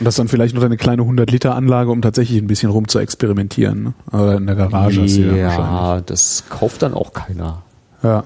Und 0.00 0.04
das 0.04 0.14
ist 0.14 0.18
dann 0.18 0.28
vielleicht 0.28 0.54
noch 0.54 0.62
eine 0.62 0.76
kleine 0.76 1.02
100 1.02 1.30
Liter 1.30 1.54
Anlage, 1.54 1.90
um 1.90 2.02
tatsächlich 2.02 2.42
ein 2.42 2.46
bisschen 2.46 2.70
rum 2.70 2.88
zu 2.88 2.98
experimentieren. 2.98 3.82
Ne? 3.84 3.94
Oder 4.12 4.36
in 4.36 4.46
der 4.46 4.56
Garage 4.56 5.04
ja 5.04 6.00
das 6.00 6.44
kauft 6.48 6.82
dann 6.82 6.94
auch 6.94 7.12
keiner. 7.12 7.62
Ja. 8.02 8.24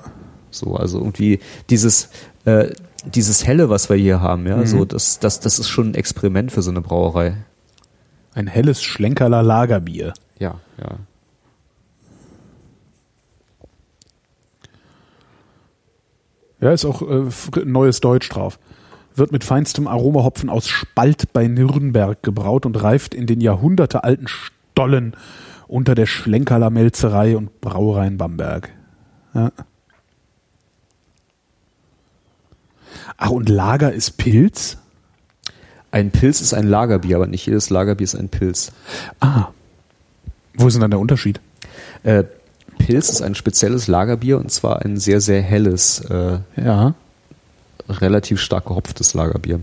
So, 0.50 0.76
also 0.76 0.98
irgendwie 0.98 1.40
dieses, 1.68 2.08
äh, 2.46 2.70
dieses 3.04 3.46
Helle, 3.46 3.68
was 3.68 3.90
wir 3.90 3.96
hier 3.96 4.20
haben, 4.20 4.46
ja, 4.46 4.64
so 4.66 4.84
das, 4.84 5.20
das, 5.20 5.40
das 5.40 5.58
ist 5.58 5.68
schon 5.68 5.90
ein 5.90 5.94
Experiment 5.94 6.50
für 6.50 6.62
so 6.62 6.70
eine 6.70 6.80
Brauerei. 6.80 7.36
Ein 8.34 8.46
helles 8.46 8.82
Schlenkerler 8.82 9.42
Lagerbier. 9.42 10.14
Ja, 10.38 10.56
ja. 10.80 10.96
Ja, 16.60 16.72
ist 16.72 16.84
auch 16.84 17.02
äh, 17.02 17.64
neues 17.64 18.00
Deutsch 18.00 18.28
drauf. 18.28 18.58
Wird 19.14 19.32
mit 19.32 19.44
feinstem 19.44 19.86
Aromahopfen 19.86 20.48
aus 20.48 20.68
Spalt 20.68 21.32
bei 21.32 21.48
Nürnberg 21.48 22.22
gebraut 22.22 22.66
und 22.66 22.82
reift 22.82 23.14
in 23.14 23.26
den 23.26 23.40
jahrhundertealten 23.40 24.28
Stollen 24.28 25.14
unter 25.66 25.94
der 25.94 26.06
Schlenkerler 26.06 26.70
Melzerei 26.70 27.36
und 27.36 27.60
Brauerei 27.60 28.06
in 28.06 28.18
Bamberg. 28.18 28.70
Ja. 29.34 29.52
Ach, 33.16 33.30
und 33.30 33.48
Lager 33.48 33.92
ist 33.92 34.16
Pilz? 34.16 34.78
Ein 35.90 36.10
Pilz 36.10 36.40
ist 36.40 36.54
ein 36.54 36.66
Lagerbier, 36.66 37.16
aber 37.16 37.26
nicht 37.26 37.46
jedes 37.46 37.70
Lagerbier 37.70 38.04
ist 38.04 38.14
ein 38.14 38.28
Pilz. 38.28 38.72
Ah. 39.20 39.48
Wo 40.54 40.66
ist 40.66 40.74
denn 40.74 40.80
dann 40.80 40.90
der 40.90 41.00
Unterschied? 41.00 41.40
Äh, 42.02 42.24
Pilz 42.78 43.08
ist 43.10 43.22
ein 43.22 43.34
spezielles 43.34 43.86
Lagerbier 43.88 44.38
und 44.38 44.50
zwar 44.50 44.82
ein 44.84 44.96
sehr, 44.96 45.20
sehr 45.20 45.42
helles, 45.42 46.00
äh, 46.00 46.38
Ja. 46.56 46.94
relativ 47.88 48.40
stark 48.40 48.66
gehopftes 48.66 49.14
Lagerbier. 49.14 49.60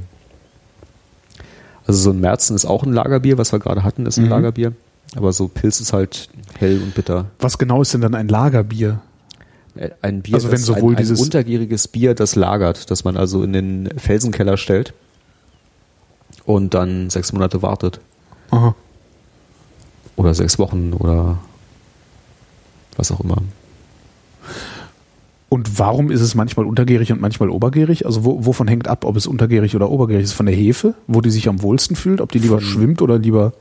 Also 1.87 1.99
so 2.01 2.09
ein 2.11 2.19
Märzen 2.19 2.55
ist 2.55 2.65
auch 2.65 2.83
ein 2.83 2.93
Lagerbier, 2.93 3.37
was 3.37 3.51
wir 3.51 3.59
gerade 3.59 3.83
hatten, 3.83 4.05
ist 4.05 4.17
ein 4.17 4.23
Mhm. 4.25 4.29
Lagerbier. 4.31 4.73
Aber 5.15 5.31
so 5.33 5.47
Pilz 5.47 5.79
ist 5.79 5.93
halt 5.93 6.29
hell 6.57 6.81
und 6.81 6.95
bitter. 6.95 7.25
Was 7.39 7.57
genau 7.57 7.81
ist 7.81 7.93
denn 7.93 8.01
dann 8.01 8.15
ein 8.15 8.27
Lagerbier? 8.27 8.99
Äh, 9.75 9.89
Ein 10.01 10.21
Bier, 10.21 10.35
Also 10.35 10.47
wenn 10.47 10.57
das 10.57 10.65
sowohl 10.65 10.93
ein, 10.93 10.97
ein 10.97 11.03
dieses- 11.03 11.21
untergieriges 11.21 11.87
Bier, 11.87 12.15
das 12.15 12.35
lagert, 12.35 12.89
das 12.89 13.03
man 13.03 13.17
also 13.17 13.43
in 13.43 13.53
den 13.53 13.89
Felsenkeller 13.97 14.57
stellt 14.57 14.93
und 16.45 16.73
dann 16.73 17.09
sechs 17.09 17.33
Monate 17.33 17.61
wartet. 17.61 17.99
Aha. 18.51 18.73
Oder 20.15 20.33
sechs 20.33 20.57
Wochen 20.59 20.93
oder 20.93 21.37
was 22.97 23.11
auch 23.11 23.19
immer. 23.21 23.37
Und 25.49 25.79
warum 25.79 26.11
ist 26.11 26.21
es 26.21 26.35
manchmal 26.35 26.65
untergärig 26.65 27.11
und 27.11 27.21
manchmal 27.21 27.49
obergärig? 27.49 28.05
Also 28.05 28.25
wo, 28.25 28.45
wovon 28.45 28.67
hängt 28.67 28.87
ab, 28.87 29.05
ob 29.05 29.15
es 29.15 29.27
untergärig 29.27 29.75
oder 29.75 29.89
obergärig 29.89 30.23
ist? 30.23 30.33
Von 30.33 30.47
der 30.47 30.55
Hefe, 30.55 30.95
wo 31.07 31.21
die 31.21 31.29
sich 31.29 31.47
am 31.47 31.61
wohlsten 31.61 31.95
fühlt? 31.95 32.19
Ob 32.19 32.31
die 32.31 32.39
lieber 32.39 32.59
Von- 32.59 32.63
schwimmt 32.67 33.01
oder 33.01 33.17
lieber... 33.19 33.53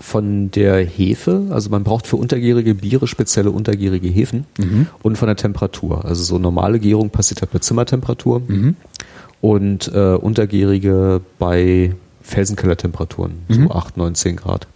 Von 0.00 0.50
der 0.50 0.84
Hefe, 0.84 1.46
also 1.50 1.70
man 1.70 1.84
braucht 1.84 2.08
für 2.08 2.16
untergärige 2.16 2.74
Biere 2.74 3.06
spezielle 3.06 3.52
untergärige 3.52 4.08
Hefen 4.08 4.46
und 5.02 5.16
von 5.16 5.26
der 5.28 5.36
Temperatur. 5.36 6.04
Also 6.04 6.24
so 6.24 6.38
normale 6.38 6.80
Gärung 6.80 7.10
passiert 7.10 7.40
halt 7.40 7.52
bei 7.52 7.60
Zimmertemperatur 7.60 8.42
und 9.40 9.92
äh, 9.94 10.14
untergärige 10.14 11.20
bei 11.38 11.94
Felsenkellertemperaturen, 12.22 13.32
so 13.48 13.70
8, 13.70 13.96
9, 13.96 14.14
10 14.16 14.36
Grad. 14.36 14.66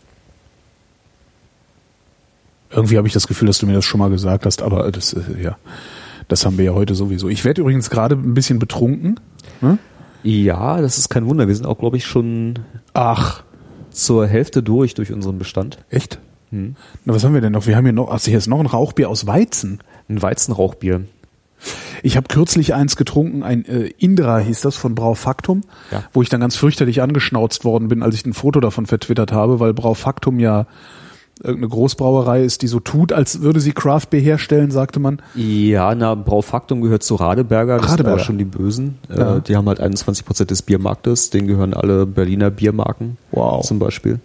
Irgendwie 2.77 2.97
habe 2.99 3.09
ich 3.09 3.15
das 3.15 3.27
Gefühl, 3.27 3.47
dass 3.49 3.59
du 3.59 3.67
mir 3.67 3.73
das 3.73 3.85
schon 3.85 3.99
mal 3.99 4.11
gesagt 4.11 4.47
hast, 4.47 4.63
aber 4.63 4.93
das, 4.93 5.13
äh, 5.15 5.21
ja, 5.43 5.57
das 6.29 6.45
haben 6.47 6.59
wir 6.59 6.67
ja 6.67 6.75
heute 6.75 6.95
sowieso. 6.95 7.29
Ich 7.29 7.45
werde 7.45 7.63
übrigens 7.63 7.91
gerade 7.91 8.15
ein 8.15 8.35
bisschen 8.35 8.59
betrunken. 8.59 9.19
Ne? 9.61 9.79
Ja, 10.23 10.81
das 10.81 10.99
ist 10.99 11.09
kein 11.09 11.27
Wunder. 11.27 11.49
Wir 11.49 11.55
sind 11.57 11.67
auch, 11.67 11.79
glaube 11.79 11.97
ich, 11.97 12.05
schon 12.07 12.59
Ach, 12.93 13.43
zur 13.91 14.27
Hälfte 14.27 14.63
durch 14.63 14.95
durch 14.95 15.13
unseren 15.13 15.39
Bestand. 15.39 15.79
echt? 15.91 16.19
Na, 16.53 16.75
was 17.05 17.25
haben 17.25 17.35
wir 17.35 17.41
denn 17.41 17.53
noch? 17.53 17.67
Wir 17.67 17.77
haben 17.77 17.85
hier 17.85 17.93
noch, 17.93 18.11
ach, 18.11 18.21
hier 18.23 18.39
ist 18.39 18.47
noch 18.47 18.61
ein 18.61 18.67
Rauchbier 18.67 19.11
aus 19.11 19.27
Weizen. 19.27 19.81
Ein 20.09 20.23
Weizenrauchbier. 20.23 21.03
Ich 22.03 22.17
habe 22.17 22.29
kürzlich 22.29 22.73
eins 22.75 22.97
getrunken, 22.97 23.43
ein 23.43 23.65
äh, 23.65 23.91
Indra 23.99 24.39
hieß 24.39 24.61
das 24.61 24.77
von 24.77 24.95
Braufaktum, 24.95 25.63
Ja. 25.91 26.05
wo 26.13 26.23
ich 26.23 26.29
dann 26.29 26.41
ganz 26.41 26.55
fürchterlich 26.57 27.03
angeschnauzt 27.03 27.65
worden 27.65 27.89
bin, 27.89 28.03
als 28.03 28.15
ich 28.15 28.25
ein 28.27 28.33
Foto 28.35 28.61
davon 28.61 28.87
vertwittert 28.87 29.33
habe, 29.33 29.59
weil 29.61 29.75
Braufaktum 29.75 30.39
ja 30.39 30.67
irgendeine 31.43 31.69
Großbrauerei 31.69 32.43
ist, 32.45 32.63
die 32.63 32.67
so 32.67 32.81
tut, 32.81 33.13
als 33.13 33.41
würde 33.43 33.61
sie 33.61 33.73
Craft 33.73 34.07
Beer 34.11 34.21
herstellen, 34.21 34.71
sagte 34.71 35.01
man. 35.01 35.21
Ja, 35.35 35.95
na, 35.95 36.15
Braufaktum 36.15 36.81
gehört 36.81 37.03
zu 37.03 37.15
Radeberger, 37.17 37.77
das 37.79 37.93
Radeberger. 37.93 37.97
sind 37.97 38.07
aber 38.13 38.19
schon 38.21 38.39
die 38.39 38.45
Bösen. 38.45 38.99
Ja. 39.15 39.37
Äh, 39.37 39.41
die 39.43 39.57
haben 39.57 39.69
halt 39.69 39.81
21 39.81 40.25
Prozent 40.25 40.51
des 40.51 40.63
Biermarktes, 40.63 41.31
denen 41.31 41.47
gehören 41.47 41.75
alle 41.75 42.07
Berliner 42.07 42.51
Biermarken 42.51 43.19
Wow. 43.33 43.65
zum 43.67 43.79
Beispiel. 43.79 44.21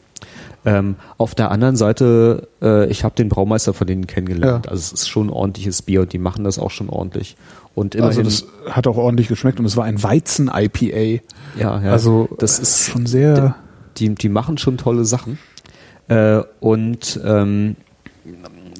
Ähm, 0.63 0.95
auf 1.17 1.33
der 1.33 1.49
anderen 1.49 1.75
Seite, 1.75 2.47
äh, 2.61 2.85
ich 2.89 3.03
habe 3.03 3.15
den 3.15 3.29
Braumeister 3.29 3.73
von 3.73 3.88
denen 3.88 4.05
kennengelernt. 4.05 4.67
Ja. 4.67 4.71
Also 4.71 4.81
es 4.81 4.91
ist 4.93 5.09
schon 5.09 5.29
ordentliches 5.31 5.81
Bier 5.81 6.01
und 6.01 6.13
die 6.13 6.19
machen 6.19 6.43
das 6.43 6.59
auch 6.59 6.69
schon 6.71 6.88
ordentlich. 6.88 7.35
Und 7.73 7.95
Also 7.95 8.19
immerhin, 8.21 8.25
das 8.25 8.45
hat 8.69 8.85
auch 8.85 8.97
ordentlich 8.97 9.27
geschmeckt 9.27 9.59
und 9.59 9.65
es 9.65 9.75
war 9.75 9.85
ein 9.85 10.01
Weizen-IPA. 10.03 11.23
ja, 11.57 11.81
ja, 11.81 11.91
also 11.91 12.29
das 12.38 12.59
ist 12.59 12.85
schon 12.85 13.05
sehr... 13.07 13.55
die, 13.97 14.13
die 14.13 14.29
machen 14.29 14.57
schon 14.57 14.77
tolle 14.77 15.03
Sachen 15.03 15.39
äh, 16.11 16.43
und 16.59 17.21
ähm, 17.23 17.77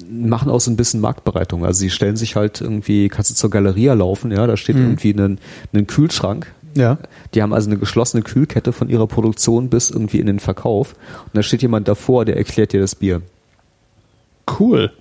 machen 0.10 0.52
auch 0.52 0.60
so 0.60 0.70
ein 0.70 0.76
bisschen 0.76 1.00
Marktbereitung. 1.00 1.66
Also 1.66 1.80
sie 1.80 1.90
stellen 1.90 2.18
sich 2.18 2.36
halt 2.36 2.60
irgendwie, 2.60 3.08
kannst 3.08 3.32
du 3.32 3.36
zur 3.36 3.50
Galeria 3.50 3.94
laufen, 3.94 4.32
ja, 4.32 4.46
da 4.46 4.58
steht 4.58 4.76
irgendwie 4.76 5.14
ein, 5.14 5.40
ein 5.74 5.88
Kühlschrank. 5.88 6.54
Ja. 6.76 6.98
Die 7.34 7.42
haben 7.42 7.54
also 7.54 7.70
eine 7.70 7.80
geschlossene 7.80 8.22
Kühlkette 8.22 8.74
von 8.74 8.90
ihrer 8.90 9.08
Produktion 9.08 9.70
bis 9.70 9.90
irgendwie 9.90 10.20
in 10.20 10.26
den 10.26 10.40
Verkauf. 10.40 10.94
Und 11.24 11.36
da 11.36 11.44
steht 11.44 11.62
jemand 11.62 11.88
davor, 11.88 12.26
der 12.26 12.36
erklärt 12.36 12.74
dir 12.74 12.82
das 12.82 12.96
Bier. 12.96 13.22
Cool. 14.60 14.92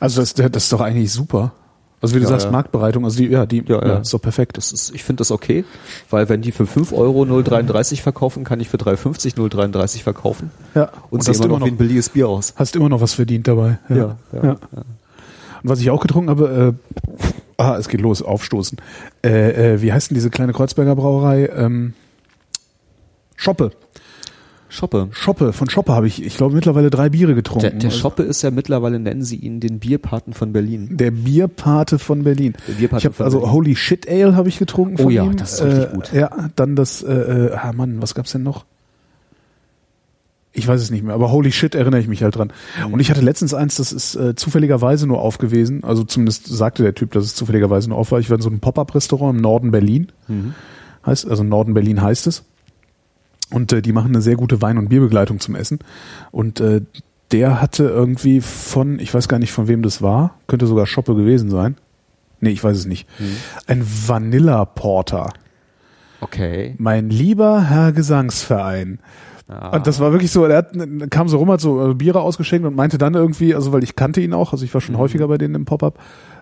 Also 0.00 0.20
das, 0.22 0.34
das 0.34 0.64
ist 0.64 0.72
doch 0.72 0.80
eigentlich 0.80 1.12
super. 1.12 1.52
Also 2.02 2.14
wie 2.14 2.18
du 2.18 2.24
Ja, 2.24 2.30
sagst, 2.30 2.46
ja. 2.46 2.52
Marktbereitung, 2.52 3.04
also 3.04 3.18
die, 3.18 3.26
ja, 3.26 3.46
die 3.46 3.64
Ja, 3.66 3.84
ja, 3.84 3.98
ist 3.98 4.12
doch 4.12 4.20
perfekt. 4.20 4.56
Das 4.58 4.70
ist, 4.72 4.94
ich 4.94 5.02
finde 5.02 5.22
das 5.22 5.30
okay, 5.30 5.64
weil 6.10 6.28
wenn 6.28 6.42
die 6.42 6.52
für 6.52 6.66
5 6.66 6.92
Euro 6.92 7.22
0,33 7.22 8.02
verkaufen, 8.02 8.44
kann 8.44 8.60
ich 8.60 8.68
für 8.68 8.76
3,50 8.76 9.34
0,33 9.36 10.02
verkaufen. 10.02 10.50
ja. 10.74 10.90
Und, 11.10 11.20
hast 11.26 11.34
sehen 11.34 11.46
immer 11.46 11.58
noch 11.58 11.66
wie 11.66 11.70
ein 11.70 11.76
billiges 11.76 12.10
Bier 12.10 12.28
aus. 12.28 12.52
hast 12.56 12.76
immer 12.76 12.88
noch 12.88 13.00
was 13.00 13.14
verdient 13.14 13.48
dabei. 13.48 13.78
Ja. 13.88 13.96
Ja, 13.96 14.16
ja, 14.32 14.42
ja. 14.42 14.56
Und 15.62 15.70
was 15.70 15.80
ich 15.80 15.90
auch 15.90 16.00
getrunken 16.00 16.30
habe, 16.30 16.76
äh, 16.76 17.22
ah, 17.56 17.76
es 17.78 17.88
geht 17.88 18.00
los, 18.00 18.22
aufstoßen. 18.22 18.78
Äh, 19.24 19.74
äh, 19.74 19.82
wie 19.82 19.92
heißt 19.92 20.10
denn 20.10 20.14
diese 20.14 20.30
kleine 20.30 20.52
Kreuzberger 20.52 20.94
Brauerei? 20.94 21.48
Ähm, 21.56 21.94
Schoppe. 23.36 23.72
Schoppe. 24.76 25.08
Schoppe. 25.10 25.52
Von 25.52 25.70
Schoppe 25.70 25.92
habe 25.92 26.06
ich, 26.06 26.22
ich 26.24 26.36
glaube, 26.36 26.54
mittlerweile 26.54 26.90
drei 26.90 27.08
Biere 27.08 27.34
getrunken. 27.34 27.62
Der, 27.62 27.70
der 27.70 27.88
Also 27.90 27.98
Schoppe 27.98 28.22
ist 28.22 28.42
ja 28.42 28.50
mittlerweile, 28.50 28.98
nennen 29.00 29.22
sie 29.24 29.36
ihn 29.36 29.58
den 29.58 29.78
Bierpaten 29.80 30.34
von 30.34 30.52
Berlin. 30.52 30.96
Der 30.96 31.10
Bierpate 31.10 31.98
von 31.98 32.22
Berlin. 32.22 32.54
Der 32.68 32.74
Bierpate 32.74 33.00
ich 33.00 33.04
habe 33.12 33.24
also 33.24 33.38
Berlin. 33.38 33.52
Holy 33.54 33.76
Shit 33.76 34.08
Ale 34.08 34.36
habe 34.36 34.48
ich 34.48 34.58
getrunken 34.58 35.02
Oh 35.02 35.10
ja, 35.10 35.24
ihm. 35.24 35.36
das 35.36 35.54
ist 35.54 35.64
richtig 35.64 35.84
äh, 35.90 35.94
gut. 35.94 36.12
Ja, 36.12 36.30
dann 36.54 36.76
das, 36.76 37.02
äh, 37.02 37.12
äh, 37.12 37.52
ah 37.54 37.72
Mann, 37.72 38.00
was 38.02 38.14
gab's 38.14 38.32
denn 38.32 38.42
noch? 38.42 38.64
Ich 40.52 40.66
weiß 40.66 40.80
es 40.80 40.90
nicht 40.90 41.04
mehr, 41.04 41.14
aber 41.14 41.30
Holy 41.30 41.52
Shit 41.52 41.74
erinnere 41.74 42.00
ich 42.00 42.08
mich 42.08 42.22
halt 42.22 42.36
dran. 42.36 42.50
Mhm. 42.86 42.94
Und 42.94 43.00
ich 43.00 43.10
hatte 43.10 43.20
letztens 43.20 43.52
eins, 43.52 43.76
das 43.76 43.92
ist 43.92 44.14
äh, 44.14 44.34
zufälligerweise 44.36 45.06
nur 45.06 45.20
auf 45.20 45.36
gewesen. 45.38 45.84
Also 45.84 46.02
zumindest 46.04 46.46
sagte 46.46 46.82
der 46.82 46.94
Typ, 46.94 47.12
dass 47.12 47.24
es 47.24 47.34
zufälligerweise 47.34 47.90
nur 47.90 47.98
auf 47.98 48.10
war. 48.10 48.20
Ich 48.20 48.30
war 48.30 48.36
in 48.36 48.42
so 48.42 48.48
einem 48.48 48.60
Pop-Up-Restaurant 48.60 49.36
im 49.36 49.42
Norden 49.42 49.70
Berlin. 49.70 50.12
Mhm. 50.28 50.54
Heißt, 51.04 51.28
also 51.28 51.44
Norden 51.44 51.74
Berlin 51.74 52.00
heißt 52.00 52.26
es. 52.26 52.44
Und 53.50 53.72
äh, 53.72 53.82
die 53.82 53.92
machen 53.92 54.08
eine 54.08 54.22
sehr 54.22 54.36
gute 54.36 54.60
Wein- 54.62 54.78
und 54.78 54.88
Bierbegleitung 54.88 55.40
zum 55.40 55.54
Essen. 55.54 55.78
Und 56.32 56.60
äh, 56.60 56.82
der 57.32 57.60
hatte 57.60 57.84
irgendwie 57.84 58.40
von, 58.40 58.98
ich 58.98 59.12
weiß 59.12 59.28
gar 59.28 59.38
nicht 59.38 59.52
von 59.52 59.68
wem 59.68 59.82
das 59.82 60.02
war, 60.02 60.38
könnte 60.46 60.66
sogar 60.66 60.86
Schoppe 60.86 61.14
gewesen 61.14 61.50
sein. 61.50 61.76
Nee, 62.40 62.50
ich 62.50 62.62
weiß 62.62 62.76
es 62.76 62.86
nicht. 62.86 63.08
Ein 63.66 63.84
Vanilla 63.84 64.64
Porter. 64.64 65.32
Okay. 66.20 66.74
Mein 66.78 67.10
lieber 67.10 67.62
Herr 67.62 67.92
Gesangsverein. 67.92 68.98
Ah. 69.48 69.76
Und 69.76 69.86
das 69.86 70.00
war 70.00 70.12
wirklich 70.12 70.32
so, 70.32 70.44
er 70.44 70.58
hat, 70.58 70.72
kam 71.10 71.28
so 71.28 71.38
rum, 71.38 71.50
hat 71.50 71.60
so 71.60 71.90
äh, 71.90 71.94
Biere 71.94 72.20
ausgeschenkt 72.20 72.66
und 72.66 72.74
meinte 72.74 72.98
dann 72.98 73.14
irgendwie, 73.14 73.54
also 73.54 73.72
weil 73.72 73.84
ich 73.84 73.94
kannte 73.94 74.20
ihn 74.20 74.32
auch, 74.32 74.52
also 74.52 74.64
ich 74.64 74.74
war 74.74 74.80
schon 74.80 74.98
häufiger 74.98 75.28
bei 75.28 75.38
denen 75.38 75.54
im 75.54 75.64
Pop-Up, 75.64 75.98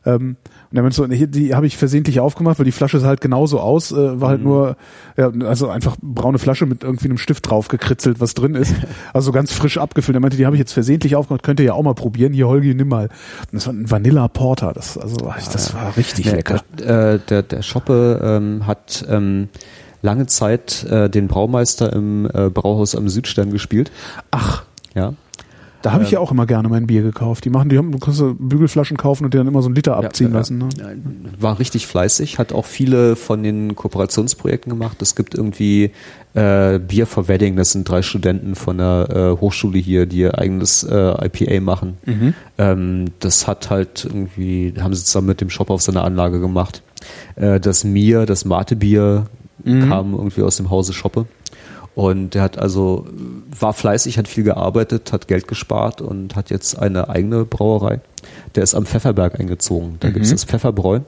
ähm, 0.07 0.37
und 0.71 0.77
er 0.77 0.83
meinte 0.83 0.97
so, 0.97 1.07
nee, 1.07 1.27
die 1.27 1.55
habe 1.55 1.67
ich 1.67 1.77
versehentlich 1.77 2.21
aufgemacht, 2.21 2.59
weil 2.59 2.65
die 2.65 2.73
Flasche 2.73 2.99
sah 2.99 3.09
halt 3.09 3.21
genauso 3.21 3.61
aus, 3.61 3.93
äh, 3.93 4.21
war 4.21 4.31
halt 4.31 4.43
nur, 4.43 4.77
ja, 5.17 5.31
also 5.47 5.69
einfach 5.69 5.97
braune 6.03 6.39
Flasche 6.39 6.67
mit 6.67 6.85
irgendwie 6.85 7.07
einem 7.07 7.19
Stift 7.19 7.49
drauf 7.49 7.69
gekritzelt, 7.69 8.21
was 8.21 8.35
drin 8.35 8.55
ist, 8.55 8.75
also 9.13 9.33
ganz 9.33 9.53
frisch 9.53 9.79
abgefüllt. 9.79 10.17
Er 10.17 10.21
meinte, 10.21 10.37
die 10.37 10.47
habe 10.47 10.57
ich 10.57 10.61
jetzt 10.61 10.73
versehentlich 10.73 11.17
aufgemacht, 11.17 11.43
könnt 11.43 11.61
ihr 11.61 11.67
ja 11.67 11.73
auch 11.75 11.83
mal 11.83 11.95
probieren, 11.95 12.33
hier 12.33 12.49
Holgi, 12.49 12.75
nimm 12.75 12.89
mal. 12.89 13.05
Und 13.05 13.53
das 13.53 13.67
war 13.67 13.75
ein 13.75 13.91
Vanilla 13.91 14.29
Porter, 14.29 14.73
das, 14.73 14.99
also, 14.99 15.17
das 15.17 15.75
war 15.75 15.97
richtig 15.97 16.25
Der, 16.27 16.37
lecker. 16.37 16.61
der, 16.79 17.13
äh, 17.15 17.19
der, 17.29 17.43
der 17.43 17.63
Schoppe 17.63 18.21
ähm, 18.23 18.67
hat 18.67 19.05
ähm, 19.09 19.49
lange 20.03 20.27
Zeit 20.27 20.85
äh, 20.85 21.09
den 21.09 21.29
Braumeister 21.29 21.93
im 21.93 22.29
äh, 22.33 22.51
Brauhaus 22.51 22.95
am 22.95 23.09
Südstern 23.09 23.51
gespielt. 23.51 23.91
Ach, 24.31 24.65
Ja. 24.95 25.15
Da 25.85 25.93
habe 25.93 26.03
ich 26.03 26.11
ja 26.11 26.19
auch 26.19 26.33
immer 26.33 26.47
gerne 26.47 26.71
mein 26.71 26.87
Bier 26.87 27.03
gekauft. 27.03 27.45
Die 27.45 27.51
machen, 27.51 27.69
die 27.69 27.77
haben, 27.77 27.93
du 27.93 27.99
kannst 27.99 28.23
Bügelflaschen 28.39 28.97
kaufen 28.97 29.27
und 29.27 29.35
die 29.35 29.39
dann 29.39 29.47
immer 29.47 29.61
so 29.61 29.69
einen 29.69 29.75
Liter 29.75 29.99
abziehen 29.99 30.31
ja, 30.31 30.39
lassen. 30.39 30.57
Ne? 30.57 30.69
War 31.39 31.59
richtig 31.59 31.87
fleißig, 31.87 32.39
hat 32.39 32.55
auch 32.55 32.65
viele 32.65 33.17
von 33.17 33.43
den 33.43 33.77
Kooperationsprojekten 33.77 34.71
gemacht. 34.71 35.03
Es 35.03 35.15
gibt 35.15 35.35
irgendwie 35.35 35.91
äh, 36.33 36.79
Bier 36.79 37.07
for 37.07 37.29
Wedding, 37.29 37.57
das 37.57 37.73
sind 37.73 37.87
drei 37.87 38.01
Studenten 38.01 38.55
von 38.55 38.79
der 38.79 39.09
äh, 39.37 39.41
Hochschule 39.41 39.79
hier, 39.79 40.07
die 40.07 40.21
ihr 40.21 40.39
eigenes 40.39 40.85
äh, 40.85 41.27
IPA 41.27 41.61
machen. 41.61 41.99
Ähm, 42.57 43.05
das 43.21 43.47
hat 43.47 43.69
halt 43.69 44.07
irgendwie, 44.07 44.73
haben 44.81 44.95
sie 44.95 45.05
zusammen 45.05 45.27
mit 45.27 45.43
dem 45.43 45.51
Shop 45.51 45.69
auf 45.69 45.83
seiner 45.83 46.03
Anlage 46.05 46.41
gemacht. 46.41 46.81
Äh, 47.37 47.61
das 47.61 47.85
Mir, 47.85 48.25
das 48.25 48.47
Mate-Bier 48.47 49.27
Mhm. 49.65 49.89
kam 49.89 50.13
irgendwie 50.13 50.43
aus 50.43 50.57
dem 50.57 50.71
Hause 50.71 50.93
Schoppe. 50.93 51.27
Und 51.95 52.35
der 52.35 52.43
hat 52.43 52.59
also, 52.59 53.07
war 53.59 53.73
fleißig, 53.73 54.19
hat 54.19 54.27
viel 54.27 54.45
gearbeitet, 54.45 55.13
hat 55.13 55.29
Geld 55.29 55.47
gespart 55.47 56.01
und 56.01 56.35
hat 56.35 56.51
jetzt 56.51 56.77
eine 56.79 57.09
eigene 57.09 57.45
Brauerei. 57.45 58.01
Der 58.57 58.65
ist 58.65 58.75
am 58.75 58.85
Pfefferberg 58.85 59.39
eingezogen. 59.39 59.97
Da 60.01 60.11
gibt's 60.11 60.31
das 60.31 60.45
Pfefferbräu. 60.45 61.01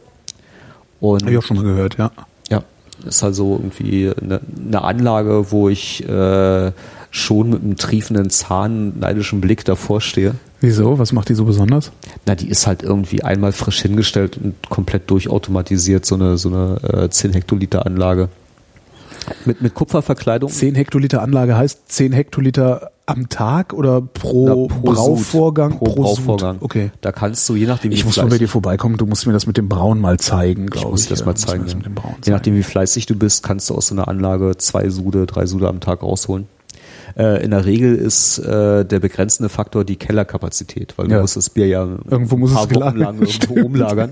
Und 1.01 1.25
Hab 1.25 1.31
ich 1.31 1.39
auch 1.39 1.43
schon 1.43 1.57
mal 1.57 1.65
gehört, 1.65 1.99
ja. 1.99 2.11
ja, 2.49 2.63
ist 3.05 3.23
also 3.23 3.57
irgendwie 3.57 4.11
eine, 4.11 4.41
eine 4.67 4.83
Anlage, 4.83 5.51
wo 5.51 5.69
ich 5.69 6.09
äh, 6.09 6.73
schon 7.11 7.51
mit 7.51 7.63
einem 7.63 7.77
triefenden 7.77 8.31
Zahn, 8.31 8.99
neidischen 8.99 9.41
Blick 9.41 9.65
davor 9.65 10.01
stehe. 10.01 10.35
Wieso? 10.61 10.99
Was 10.99 11.13
macht 11.13 11.29
die 11.29 11.35
so 11.35 11.45
besonders? 11.45 11.93
Na, 12.27 12.35
die 12.35 12.49
ist 12.49 12.67
halt 12.67 12.83
irgendwie 12.83 13.23
einmal 13.23 13.53
frisch 13.53 13.83
hingestellt 13.83 14.39
und 14.39 14.55
komplett 14.71 15.11
durchautomatisiert, 15.11 16.07
so 16.07 16.15
eine, 16.15 16.39
so 16.39 16.49
eine 16.49 17.05
äh, 17.05 17.11
10 17.11 17.33
Hektoliter 17.33 17.85
Anlage. 17.85 18.29
Mit, 19.45 19.63
mit 19.63 19.75
Kupferverkleidung. 19.75 20.51
10 20.51 20.75
Hektoliter 20.75 21.23
Anlage 21.23 21.57
heißt 21.57 21.83
10 21.87 22.13
Hektoliter 22.13 22.91
am 23.07 23.29
Tag 23.29 23.73
oder 23.73 24.01
pro, 24.01 24.69
Na, 24.69 24.75
pro 24.75 24.93
Brauvorgang? 24.93 25.73
Sud. 25.73 25.79
Pro, 25.79 25.95
Brauvorgang. 25.95 26.55
Sud. 26.57 26.63
Okay. 26.65 26.91
Da 27.01 27.13
kannst 27.13 27.49
du, 27.49 27.55
je 27.55 27.67
nachdem, 27.67 27.93
Ich 27.93 28.03
wie 28.03 28.07
muss 28.07 28.17
mal 28.17 28.27
bei 28.27 28.39
dir 28.39 28.49
vorbeikommen, 28.49 28.97
du 28.97 29.07
musst 29.07 29.27
mir 29.27 29.33
das 29.33 29.47
mit 29.47 29.57
dem 29.57 29.69
Brauen 29.69 30.01
mal 30.01 30.19
zeigen, 30.19 30.67
glaube 30.67 30.79
ich. 30.79 30.85
ich 30.87 30.91
muss 30.91 31.03
dir 31.05 31.11
das 31.11 31.25
mal 31.25 31.37
zeigen. 31.37 31.65
Das 31.67 32.27
Je 32.27 32.33
nachdem, 32.33 32.57
wie 32.57 32.65
fleißig 32.65 33.07
du 33.07 33.15
bist, 33.15 33.45
kannst 33.45 33.71
du 33.71 33.75
aus 33.75 33.89
so 33.89 33.95
einer 33.95 34.09
Anlage 34.09 34.57
zwei 34.59 34.89
Sude, 34.89 35.27
drei 35.27 35.47
Sude 35.47 35.69
am 35.69 35.81
Tag 35.81 36.03
rausholen. 36.03 36.49
Äh, 37.19 37.43
in 37.45 37.51
der 37.51 37.65
Regel 37.65 37.95
ist 37.95 38.39
äh, 38.39 38.85
der 38.85 39.01
begrenzende 39.01 39.49
Faktor 39.49 39.85
die 39.85 39.97
Kellerkapazität, 39.97 40.95
weil 40.97 41.09
Ja. 41.11 41.17
du 41.17 41.23
musst 41.23 41.37
das 41.37 41.49
Bier 41.49 41.67
ja 41.67 41.89
Irgendwo 42.11 42.37
muss 42.37 42.53
es 42.53 42.69
gelagert 42.69 42.97
lang 42.99 43.15
irgendwo 43.15 43.27
Stimmt. 43.33 43.65
umlagern. 43.65 44.11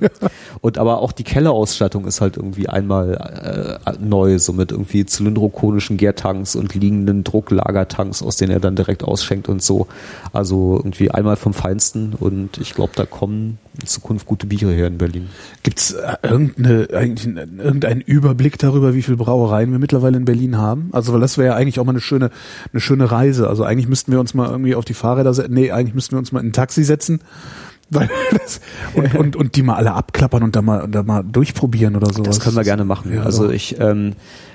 Und 0.63 0.79
aber 0.79 1.01
auch 1.01 1.13
die 1.13 1.25
Kellerausstattung 1.25 2.07
ist 2.07 2.21
halt 2.23 2.37
irgendwie 2.39 2.69
einmal 2.69 3.79
äh, 3.85 3.93
neu, 4.03 4.39
so 4.39 4.53
mit 4.55 4.73
irgendwie 4.73 5.05
zylindrokonischen 5.05 5.97
Gärtanks 5.99 6.57
und 6.57 6.75
liegenden 6.75 7.25
Drucklagertanks, 7.25 8.23
aus 8.23 8.37
denen 8.37 8.53
er 8.53 8.61
dann 8.61 8.77
direkt 8.77 9.05
ausschenkt 9.05 9.49
und 9.51 9.63
so. 9.63 9.87
Also 10.33 10.77
irgendwie 10.77 11.11
einmal 11.11 11.37
vom 11.37 11.53
Feinsten 11.53 12.15
und 12.19 12.57
ich 12.59 12.75
glaube, 12.75 12.93
da 12.97 13.05
kommen 13.05 13.59
in 13.81 13.87
Zukunft 13.87 14.25
gute 14.27 14.47
Biere 14.47 14.73
her 14.73 14.87
in 14.87 14.99
Berlin. 14.99 15.29
Gibt's 15.65 15.93
äh, 15.93 16.17
irgendeine, 16.23 16.85
irgendeinen 16.85 18.01
Überblick 18.01 18.57
darüber, 18.59 18.95
wie 18.95 19.03
viele 19.03 19.17
Brauereien 19.17 19.73
wir 19.73 19.79
mittlerweile 19.81 20.17
in 20.17 20.25
Berlin 20.25 20.57
haben? 20.59 20.89
Also, 20.93 21.13
weil 21.13 21.21
das 21.21 21.37
wäre 21.39 21.49
ja 21.49 21.55
eigentlich 21.57 21.81
auch 21.81 21.85
mal 21.85 21.91
eine 21.91 22.01
schöne, 22.01 22.31
eine 22.73 22.81
schöne 22.81 22.94
Reise. 23.01 23.49
Also 23.49 23.65
eigentlich 23.65 23.89
müssten 23.89 24.13
wir 24.13 24.21
uns 24.21 24.35
mal 24.35 24.49
irgendwie 24.49 24.75
auf 24.75 24.85
die 24.85 24.95
Fahrräder 24.95 25.35
setzen. 25.35 25.55
Nee, 25.55 25.71
eigentlich 25.71 25.95
müssten 25.95 26.13
wir 26.13 26.19
uns 26.19 26.33
mal 26.33 26.41
in 26.41 26.49
ein 26.49 26.53
Taxi 26.53 26.85
setzen. 26.85 27.21
Weil 27.91 28.09
das, 28.33 28.61
und, 28.95 29.15
und, 29.15 29.37
und 29.37 29.57
die 29.57 29.63
mal 29.63 29.77
alle 29.77 29.93
abklappern 29.93 30.43
und 30.43 30.57
da 30.57 30.63
mal, 30.63 30.81
und 30.83 30.93
da 30.93 31.03
mal 31.03 31.23
durchprobieren 31.23 31.97
oder 31.97 32.13
sowas. 32.13 32.37
Das 32.37 32.41
können 32.41 32.57
wir 32.57 32.65
gerne 32.65 32.85
machen. 32.85 33.13
Ja, 33.13 33.23
also 33.23 33.51
ich 33.51 33.79
ähm, 33.79 34.15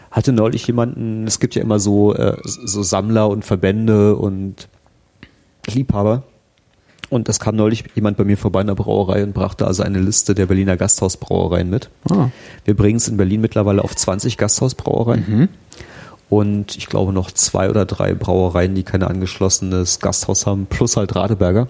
hatte 0.09 0.33
neulich 0.33 0.65
jemanden, 0.65 1.27
es 1.27 1.39
gibt 1.39 1.53
ja 1.53 1.61
immer 1.61 1.79
so, 1.79 2.15
äh, 2.15 2.37
so 2.43 2.81
Sammler 2.81 3.29
und 3.29 3.45
Verbände 3.45 4.15
und 4.15 4.67
Liebhaber. 5.67 6.23
Und 7.09 7.27
das 7.27 7.39
kam 7.39 7.55
neulich 7.55 7.85
jemand 7.95 8.17
bei 8.17 8.23
mir 8.23 8.37
vorbei 8.37 8.61
in 8.61 8.67
der 8.67 8.75
Brauerei 8.75 9.23
und 9.23 9.33
brachte 9.33 9.65
also 9.65 9.83
eine 9.83 9.99
Liste 9.99 10.35
der 10.35 10.45
Berliner 10.45 10.77
Gasthausbrauereien 10.77 11.69
mit. 11.69 11.89
Ah. 12.09 12.29
Wir 12.65 12.75
bringen 12.75 12.97
es 12.97 13.07
in 13.07 13.17
Berlin 13.17 13.41
mittlerweile 13.41 13.83
auf 13.83 13.95
20 13.95 14.37
Gasthausbrauereien. 14.37 15.49
Und 16.29 16.77
ich 16.77 16.87
glaube 16.87 17.11
noch 17.11 17.31
zwei 17.31 17.69
oder 17.69 17.85
drei 17.85 18.13
Brauereien, 18.13 18.75
die 18.75 18.83
kein 18.83 19.01
angeschlossenes 19.03 19.99
Gasthaus 19.99 20.45
haben, 20.45 20.67
plus 20.67 20.95
halt 20.95 21.15
Radeberger. 21.15 21.67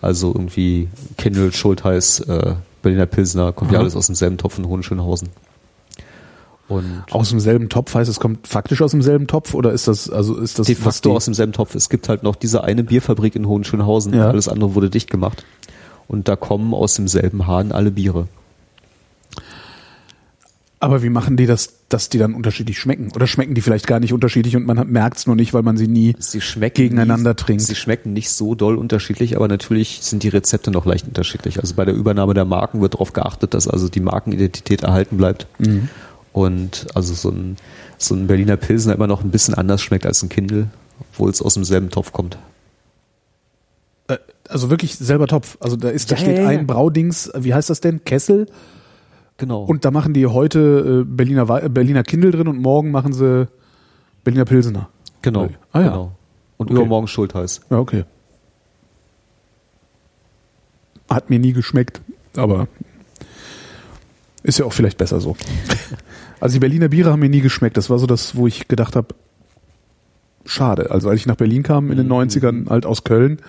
Also 0.00 0.28
irgendwie 0.28 0.88
Kindl, 1.16 1.52
Schultheiß, 1.52 2.20
äh, 2.20 2.54
Berliner 2.82 3.06
Pilsner, 3.06 3.52
kommt 3.52 3.70
ja 3.70 3.78
Aha. 3.78 3.82
alles 3.84 3.96
aus 3.96 4.06
demselben 4.06 4.38
Topf 4.38 4.58
in 4.58 4.66
Hohenschönhausen. 4.66 5.28
Und 6.68 7.04
Aus 7.10 7.30
demselben 7.30 7.68
Topf 7.70 7.94
heißt 7.94 8.10
es 8.10 8.20
kommt 8.20 8.46
faktisch 8.46 8.82
aus 8.82 8.90
demselben 8.90 9.26
Topf 9.26 9.54
oder 9.54 9.72
ist 9.72 9.88
das 9.88 10.10
also 10.10 10.36
ist 10.36 10.58
das 10.58 10.66
de 10.66 10.74
facto 10.76 11.16
aus 11.16 11.24
demselben 11.24 11.54
Topf. 11.54 11.74
Es 11.74 11.88
gibt 11.88 12.10
halt 12.10 12.22
noch 12.22 12.36
diese 12.36 12.62
eine 12.62 12.84
Bierfabrik 12.84 13.34
in 13.36 13.46
Hohenschönhausen, 13.48 14.12
Ja. 14.12 14.28
alles 14.28 14.48
andere 14.48 14.74
wurde 14.74 14.90
dicht 14.90 15.10
gemacht. 15.10 15.44
Und 16.08 16.28
da 16.28 16.36
kommen 16.36 16.74
aus 16.74 16.94
demselben 16.94 17.46
Hahn 17.46 17.72
alle 17.72 17.90
Biere. 17.90 18.28
Aber 20.80 21.02
wie 21.02 21.08
machen 21.08 21.36
die 21.36 21.46
das, 21.46 21.72
dass 21.88 22.08
die 22.10 22.18
dann 22.18 22.34
unterschiedlich 22.34 22.78
schmecken? 22.78 23.10
Oder 23.14 23.26
schmecken 23.26 23.54
die 23.54 23.60
vielleicht 23.62 23.86
gar 23.86 23.98
nicht 24.00 24.12
unterschiedlich 24.12 24.56
und 24.56 24.66
man 24.66 24.90
merkt 24.90 25.16
es 25.18 25.26
nur 25.26 25.36
nicht, 25.36 25.54
weil 25.54 25.62
man 25.62 25.76
sie 25.76 25.88
nie 25.88 26.14
Sie 26.18 26.40
schmecken 26.40 26.82
gegeneinander 26.82 27.30
nicht, 27.30 27.40
trinkt? 27.40 27.62
Sie 27.62 27.74
schmecken 27.74 28.12
nicht 28.12 28.30
so 28.30 28.54
doll 28.54 28.76
unterschiedlich, 28.76 29.36
aber 29.36 29.48
natürlich 29.48 30.00
sind 30.02 30.22
die 30.22 30.28
Rezepte 30.28 30.70
noch 30.70 30.84
leicht 30.84 31.06
unterschiedlich. 31.06 31.60
Also 31.60 31.74
bei 31.74 31.84
der 31.84 31.94
Übernahme 31.94 32.34
der 32.34 32.44
Marken 32.44 32.80
wird 32.80 32.94
darauf 32.94 33.12
geachtet, 33.14 33.54
dass 33.54 33.66
also 33.68 33.88
die 33.88 34.00
Markenidentität 34.00 34.82
erhalten 34.82 35.16
bleibt. 35.16 35.46
Mhm. 35.58 35.88
Und 36.32 36.86
also 36.94 37.14
so 37.14 37.30
ein, 37.30 37.56
so 37.96 38.14
ein 38.14 38.26
Berliner 38.26 38.56
Pilsner 38.58 38.94
immer 38.94 39.06
noch 39.06 39.24
ein 39.24 39.30
bisschen 39.30 39.54
anders 39.54 39.80
schmeckt 39.80 40.04
als 40.04 40.22
ein 40.22 40.28
Kindle, 40.28 40.68
obwohl 41.00 41.30
es 41.30 41.40
aus 41.40 41.54
demselben 41.54 41.88
Topf 41.90 42.12
kommt. 42.12 42.36
Äh, 44.08 44.18
Also 44.48 44.70
wirklich 44.70 44.96
selber 44.96 45.26
Topf. 45.26 45.56
Also 45.60 45.76
da 45.76 45.88
ist, 45.88 46.10
da 46.10 46.16
Ja, 46.16 46.20
steht 46.20 46.36
ja, 46.36 46.42
ja. 46.44 46.48
ein 46.50 46.66
Braudings, 46.66 47.30
wie 47.36 47.54
heißt 47.54 47.70
das 47.70 47.80
denn? 47.80 48.04
Kessel. 48.04 48.46
Genau. 49.38 49.62
Und 49.62 49.84
da 49.84 49.90
machen 49.90 50.12
die 50.14 50.26
heute 50.26 51.02
äh, 51.02 51.04
Berliner, 51.04 51.48
äh, 51.64 51.68
Berliner 51.68 52.02
Kindle 52.02 52.30
drin 52.32 52.48
und 52.48 52.60
morgen 52.60 52.90
machen 52.90 53.12
sie 53.12 53.48
Berliner 54.24 54.44
Pilsener. 54.44 54.88
genau. 55.22 55.48
Ah, 55.72 55.80
ja. 55.80 55.86
genau. 55.88 56.12
Und 56.58 56.66
Okay. 56.70 56.76
übermorgen 56.80 57.06
Schultheiß. 57.08 57.60
Ja, 57.70 57.78
okay. 57.78 58.04
Hat 61.08 61.30
mir 61.30 61.38
nie 61.38 61.52
geschmeckt, 61.52 62.00
aber 62.36 62.68
ist 64.42 64.58
ja 64.58 64.64
auch 64.66 64.72
vielleicht 64.72 64.98
besser 64.98 65.20
so. 65.20 65.36
Also 66.40 66.52
die 66.52 66.60
Berliner 66.60 66.86
Biere 66.88 67.10
haben 67.10 67.18
mir 67.18 67.28
nie 67.28 67.40
geschmeckt. 67.40 67.76
Das 67.76 67.90
war 67.90 67.98
so 67.98 68.06
das, 68.06 68.36
wo 68.36 68.46
ich 68.46 68.68
gedacht 68.68 68.94
habe, 68.94 69.08
schade. 70.44 70.92
Also 70.92 71.08
als 71.08 71.18
ich 71.18 71.26
nach 71.26 71.34
Berlin 71.34 71.64
kam 71.64 71.90
in 71.90 71.96
den 71.96 72.06
90ern, 72.08 72.70
halt 72.70 72.86
aus 72.86 73.02
Köln, 73.02 73.40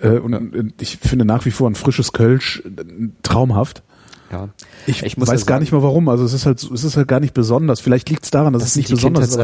äh, 0.00 0.18
und 0.18 0.74
ich 0.78 0.98
finde 0.98 1.24
nach 1.24 1.46
wie 1.46 1.50
vor 1.50 1.70
ein 1.70 1.74
frisches 1.74 2.12
Kölsch 2.12 2.62
äh, 2.66 2.82
traumhaft. 3.22 3.82
Ja. 4.30 4.48
Ich, 4.86 5.02
muss 5.16 5.28
weiß 5.28 5.40
ja 5.40 5.44
gar 5.46 5.54
sagen, 5.54 5.62
nicht 5.62 5.72
mal 5.72 5.82
warum. 5.82 6.08
Also 6.08 6.24
es 6.24 6.32
ist 6.34 6.44
halt, 6.46 6.62
es 6.62 6.84
ist 6.84 6.96
halt 6.96 7.08
gar 7.08 7.20
nicht 7.20 7.32
besonders. 7.34 7.80
Vielleicht 7.80 8.10
liegt 8.10 8.24
es 8.24 8.30
daran, 8.30 8.52
dass 8.52 8.62
das 8.62 8.70
es 8.72 8.76
nicht 8.76 8.90
besonders 8.90 9.28
ist. 9.28 9.38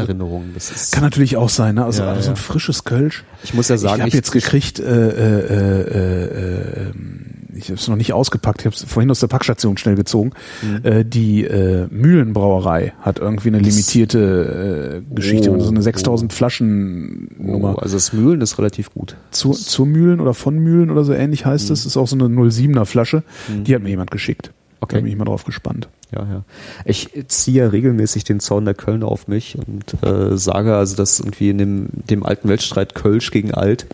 Das 0.55 0.71
ist, 0.71 0.91
Kann 0.93 1.03
natürlich 1.03 1.37
auch 1.37 1.49
sein. 1.49 1.75
Ne? 1.75 1.85
Also 1.85 2.03
Ja, 2.03 2.15
so 2.15 2.21
ja. 2.21 2.29
ein 2.29 2.35
frisches 2.35 2.83
Kölsch. 2.83 3.23
ich 3.43 3.53
muss 3.53 3.67
ja 3.69 3.77
sagen, 3.77 3.95
ich 3.97 4.01
habe 4.03 4.15
jetzt 4.17 4.31
gekriegt, 4.31 4.79
äh, 4.79 4.83
äh, 4.83 5.39
äh, 5.39 5.81
äh, 5.81 6.89
ähm, 6.89 7.21
ich 7.57 7.65
habe 7.69 7.75
es 7.75 7.87
noch 7.87 7.95
nicht 7.95 8.11
ausgepackt, 8.11 8.59
ich 8.61 8.65
habe 8.65 8.75
es 8.75 8.83
vorhin 8.83 9.09
aus 9.09 9.21
der 9.21 9.27
Packstation 9.27 9.77
schnell 9.77 9.95
gezogen. 9.95 10.31
Mhm. 10.61 10.79
Äh, 10.83 11.05
die 11.05 11.45
äh, 11.45 11.87
Mühlenbrauerei 11.89 12.93
hat 12.99 13.19
irgendwie 13.19 13.47
eine 13.47 13.59
limitierte 13.59 15.03
äh, 15.09 15.15
Geschichte, 15.15 15.51
Oh, 15.51 15.59
so 15.59 15.69
eine 15.69 15.81
6000 15.81 16.33
Flaschen 16.33 17.29
Nummer. 17.39 17.75
oh, 17.77 17.79
also 17.79 17.95
das 17.95 18.11
Mühlen 18.11 18.41
ist 18.41 18.57
relativ 18.57 18.91
gut. 18.93 19.15
Zu, 19.31 19.51
zur 19.51 19.85
Mühlen 19.85 20.19
oder 20.19 20.33
von 20.33 20.57
Mühlen 20.59 20.91
oder 20.91 21.05
so 21.05 21.13
ähnlich 21.13 21.45
heißt 21.45 21.69
Mhm. 21.69 21.73
es. 21.73 21.85
Ist 21.85 21.95
auch 21.97 22.07
so 22.07 22.17
eine 22.17 22.25
07er 22.27 22.83
Flasche. 22.85 23.23
Die 23.65 23.73
hat 23.73 23.81
mir 23.83 23.89
jemand 23.89 24.11
geschickt. 24.11 24.51
Okay. 24.81 24.95
Da 24.95 25.01
bin 25.01 25.11
ich 25.11 25.17
mal 25.17 25.25
drauf 25.25 25.43
gespannt. 25.43 25.87
Ja, 26.13 26.21
ja. 26.23 26.43
Ich 26.85 27.09
ziehe 27.27 27.63
ja 27.63 27.69
regelmäßig 27.69 28.23
den 28.23 28.39
Zorn 28.39 28.65
der 28.65 28.73
Kölner 28.73 29.07
auf 29.07 29.27
mich 29.27 29.57
und 29.57 30.03
äh, 30.03 30.37
sage 30.37 30.75
also, 30.75 30.95
dass 30.95 31.19
irgendwie 31.19 31.49
in 31.49 31.57
dem, 31.57 31.87
dem 31.91 32.25
alten 32.25 32.49
Wettstreit 32.49 32.95
Kölsch 32.95 33.31
gegen 33.31 33.53
Alt 33.53 33.87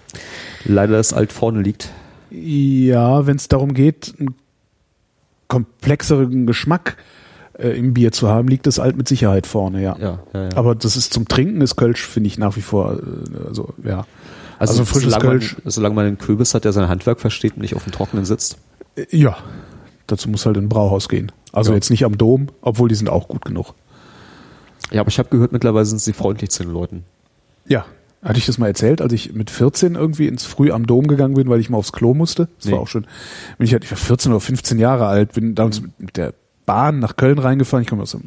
leider 0.66 0.98
das 0.98 1.14
Alt 1.14 1.32
vorne 1.32 1.62
liegt. 1.62 1.90
Ja, 2.30 3.26
wenn 3.28 3.38
es 3.38 3.48
darum 3.48 3.74
geht, 3.74 4.14
einen 4.20 4.36
komplexeren 5.48 6.48
Geschmack 6.48 6.98
äh, 7.58 7.70
im 7.78 7.94
Bier 7.94 8.12
zu 8.12 8.30
haben, 8.30 8.48
liegt 8.48 8.68
das 8.68 8.80
Alt 8.80 8.96
mit 8.98 9.08
Sicherheit 9.08 9.48
vorne, 9.48 9.82
ja. 9.82 9.98
Ja, 10.00 10.20
ja, 10.34 10.44
ja. 10.44 10.50
Aber 10.56 10.76
das 10.76 10.96
ist 10.96 11.14
zum 11.14 11.28
Trinken 11.28 11.62
ist 11.62 11.76
Kölsch, 11.76 12.06
finde 12.06 12.28
ich 12.28 12.38
nach 12.38 12.56
wie 12.56 12.62
vor, 12.62 12.94
äh, 12.94 13.48
also 13.48 13.74
ja. 13.84 14.06
also, 14.60 14.74
also 14.74 14.86
frisches 14.86 15.14
solange 15.14 15.30
Kölsch. 15.30 15.58
Man, 15.64 15.72
solange 15.72 15.96
man 15.96 16.06
einen 16.06 16.18
Kürbis 16.18 16.54
hat, 16.54 16.66
der 16.66 16.74
sein 16.74 16.88
Handwerk 16.88 17.20
versteht 17.20 17.54
und 17.56 17.62
nicht 17.62 17.76
auf 17.76 17.84
dem 17.84 17.92
Trockenen 17.92 18.26
sitzt. 18.26 18.58
Äh, 18.96 19.06
Ja, 19.12 19.38
dazu 20.12 20.30
muss 20.30 20.46
halt 20.46 20.58
in 20.58 20.66
ein 20.66 20.70
Brauhaus 20.70 21.10
gehen. 21.10 21.32
Also 21.52 21.72
Ja. 21.72 21.76
jetzt 21.76 21.90
nicht 21.90 22.06
am 22.06 22.18
Dom, 22.18 22.48
obwohl 22.62 22.90
die 22.90 22.96
sind 22.96 23.10
auch 23.10 23.28
gut 23.28 23.46
genug. 23.46 23.74
Ja, 24.92 25.02
aber 25.02 25.10
ich 25.10 25.20
habe 25.20 25.30
gehört, 25.30 25.52
mittlerweile 25.52 25.86
sind 25.86 26.02
sie 26.02 26.14
freundlich 26.14 26.50
zu 26.52 26.64
den 26.64 26.74
Leuten. 26.74 27.04
Ja. 27.68 27.86
Hatte 28.24 28.38
ich 28.38 28.46
das 28.46 28.58
mal 28.60 28.68
erzählt, 28.68 29.02
als 29.02 29.14
ich 29.14 29.34
mit 29.34 29.50
14 29.50 29.96
irgendwie 29.96 30.28
ins 30.28 30.46
Früh 30.46 30.72
am 30.72 30.86
Dom 30.86 31.08
gegangen 31.08 31.34
bin, 31.34 31.50
weil 31.50 31.60
ich 31.60 31.70
mal 31.72 31.78
aufs 31.78 31.92
Klo 31.92 32.14
musste? 32.14 32.50
Das 32.58 32.66
Nee. 32.68 32.74
war 32.74 32.80
auch 32.82 32.88
schön. 32.88 33.08
Bin 33.58 33.66
ich, 33.66 33.74
halt, 33.74 33.84
ich 33.84 33.90
war 33.92 33.98
14 33.98 34.32
oder 34.32 34.40
15 34.42 34.78
Jahre 34.78 35.08
alt, 35.08 35.34
bin 35.34 35.56
damals 35.56 35.82
mit- 35.98 36.18
der 36.18 36.34
Bahn 36.68 37.00
nach 37.00 37.16
Köln 37.16 37.40
reingefahren. 37.40 37.82
Ich 37.82 37.90
komme 37.90 38.04
aus 38.04 38.12
dem, 38.12 38.22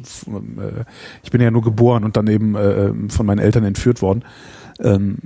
äh, 0.59 0.83
ich 1.23 1.31
bin 1.31 1.39
ja 1.39 1.49
nur 1.49 1.61
geboren 1.61 2.03
und 2.03 2.17
dann 2.17 2.27
eben 2.27 2.55
äh, 2.55 2.91
von 3.09 3.25
meinen 3.25 3.39
Eltern 3.39 3.63
entführt 3.63 4.01
worden 4.01 4.23
ähm, 4.79 5.17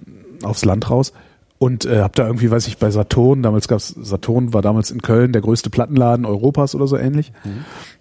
aufs 0.44 0.64
Land 0.66 0.90
raus 0.92 1.14
und 1.60 1.86
äh, 1.86 2.00
habe 2.00 2.14
da 2.16 2.26
irgendwie, 2.26 2.50
weiß 2.50 2.68
ich, 2.68 2.78
bei 2.78 2.90
Saturn, 2.90 3.44
damals 3.44 3.68
gab's 3.68 3.90
Saturn 3.90 4.54
war 4.54 4.62
damals 4.62 4.92
in 4.92 5.02
Köln 5.02 5.34
der 5.34 5.42
größte 5.42 5.70
Plattenladen 5.70 6.26
Europas 6.26 6.74
oder 6.74 6.88
so 6.88 6.98
ähnlich. 6.98 7.34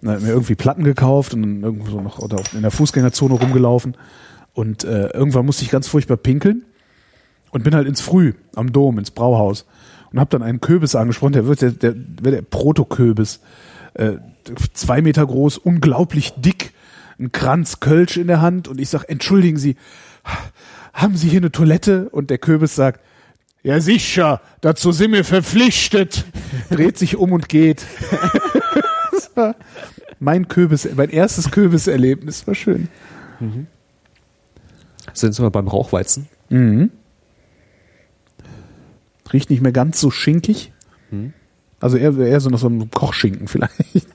Und 0.01 0.09
hab 0.09 0.21
mir 0.21 0.29
irgendwie 0.29 0.55
Platten 0.55 0.85
gekauft 0.85 1.33
und 1.33 1.41
dann 1.41 1.63
irgendwo 1.63 1.91
so 1.91 2.01
noch 2.01 2.19
oder 2.19 2.41
in 2.53 2.61
der 2.61 2.71
Fußgängerzone 2.71 3.33
rumgelaufen 3.33 3.95
und 4.53 4.85
äh, 4.85 5.09
irgendwann 5.09 5.45
musste 5.45 5.63
ich 5.63 5.71
ganz 5.71 5.87
furchtbar 5.89 6.17
pinkeln 6.17 6.63
und 7.51 7.63
bin 7.65 7.75
halt 7.75 7.87
ins 7.87 7.99
Früh 8.01 8.33
am 8.55 8.71
Dom, 8.71 8.97
ins 8.97 9.11
Brauhaus 9.11 9.65
und 10.11 10.19
habe 10.19 10.29
dann 10.29 10.41
einen 10.41 10.61
Kürbis 10.61 10.95
angesprochen, 10.95 11.33
der 11.33 11.45
wird 11.45 11.61
der, 11.61 11.71
der, 11.71 11.93
der, 11.93 12.31
der 12.31 12.41
Proto-Kürbis. 12.41 13.41
äh, 13.93 14.13
zwei 14.73 15.01
Meter 15.01 15.25
groß, 15.25 15.57
unglaublich 15.57 16.33
dick, 16.37 16.73
ein 17.19 17.33
Kranz 17.33 17.81
Kölsch 17.81 18.15
in 18.15 18.27
der 18.27 18.41
Hand 18.41 18.69
und 18.69 18.79
ich 18.79 18.89
sag, 18.89 19.03
entschuldigen 19.09 19.57
Sie, 19.57 19.75
haben 20.93 21.17
Sie 21.17 21.27
hier 21.29 21.41
eine 21.41 21.51
Toilette? 21.51 22.09
Und 22.09 22.29
der 22.29 22.37
Kürbis 22.37 22.75
sagt, 22.75 23.01
ja 23.63 23.79
sicher, 23.81 24.41
dazu 24.61 24.91
sind 24.91 25.11
wir 25.13 25.23
verpflichtet. 25.25 26.25
Dreht 26.69 26.97
sich 26.97 27.15
um 27.17 27.31
und 27.33 27.49
geht. 27.49 27.85
Das 29.11 29.31
war 29.35 29.55
mein 30.19 30.47
Kürbis, 30.47 30.87
mein 30.95 31.09
erstes 31.09 31.51
Kürbiserlebnis 31.51 32.45
war 32.47 32.55
schön. 32.55 32.89
Sind 35.13 35.39
wir 35.39 35.49
beim 35.49 35.67
Rauchweizen? 35.67 36.27
Mhm. 36.49 36.91
Riecht 39.31 39.49
nicht 39.49 39.61
mehr 39.61 39.71
ganz 39.71 39.99
so 39.99 40.11
schinkig. 40.11 40.71
Also 41.79 41.97
eher, 41.97 42.17
eher 42.17 42.39
so 42.41 42.49
nach 42.49 42.59
so 42.59 42.67
einem 42.67 42.91
Kochschinken 42.91 43.47
vielleicht. 43.47 44.07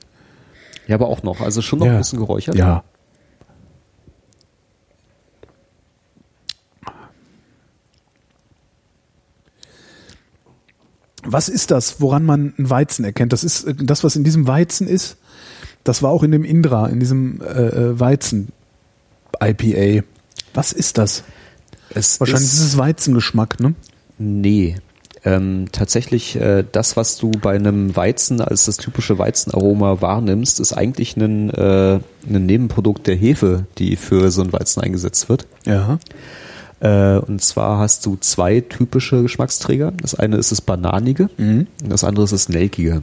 Ja, 0.86 0.96
aber 0.96 1.08
auch 1.08 1.22
noch. 1.22 1.40
Also 1.40 1.62
schon 1.62 1.78
noch 1.78 1.86
Ja. 1.86 1.92
ein 1.92 1.98
bisschen 1.98 2.18
geräuchert. 2.18 2.56
Ja. 2.56 2.84
Was 11.24 11.48
ist 11.48 11.70
das, 11.70 12.00
woran 12.00 12.24
man 12.24 12.54
einen 12.56 12.70
Weizen 12.70 13.04
erkennt? 13.04 13.32
Das 13.32 13.44
ist 13.44 13.64
äh, 13.64 13.74
das, 13.74 14.04
was 14.04 14.16
in 14.16 14.24
diesem 14.24 14.46
Weizen 14.46 14.86
ist. 14.86 15.16
Das 15.82 16.02
war 16.02 16.10
auch 16.10 16.22
in 16.22 16.32
dem 16.32 16.44
Indra, 16.44 16.86
in 16.88 17.00
diesem 17.00 17.40
äh, 17.40 17.44
äh, 17.44 18.00
Weizen 18.00 18.48
IPA. 19.42 20.04
Was 20.54 20.72
ist 20.72 20.98
das? 20.98 21.24
Es 21.90 22.20
Wahrscheinlich 22.20 22.52
ist 22.52 22.60
es 22.60 22.78
Weizengeschmack, 22.78 23.60
ne? 23.60 23.74
Nee. 24.18 24.76
Ähm, 25.26 25.66
tatsächlich, 25.72 26.36
äh, 26.36 26.64
das, 26.70 26.96
was 26.96 27.16
du 27.16 27.30
bei 27.30 27.54
einem 27.54 27.96
Weizen 27.96 28.40
als 28.42 28.66
das 28.66 28.76
typische 28.76 29.18
Weizenaroma 29.18 30.02
wahrnimmst, 30.02 30.60
ist 30.60 30.74
eigentlich 30.74 31.16
ein, 31.16 31.50
äh, 31.50 32.00
ein 32.28 32.46
Nebenprodukt 32.46 33.06
der 33.06 33.16
Hefe, 33.16 33.66
die 33.78 33.96
für 33.96 34.30
so 34.30 34.42
ein 34.42 34.52
Weizen 34.52 34.82
eingesetzt 34.82 35.30
wird. 35.30 35.46
Ja. 35.64 35.98
Äh, 36.80 37.18
und 37.18 37.42
zwar 37.42 37.78
hast 37.78 38.04
du 38.06 38.16
zwei 38.16 38.60
typische 38.60 39.22
Geschmacksträger. 39.22 39.92
Das 40.00 40.14
eine 40.14 40.36
ist 40.36 40.52
das 40.52 40.60
Bananige 40.60 41.30
und 41.82 41.90
das 41.90 42.04
andere 42.04 42.24
ist 42.24 42.32
das 42.32 42.48
Nelkige. 42.48 43.02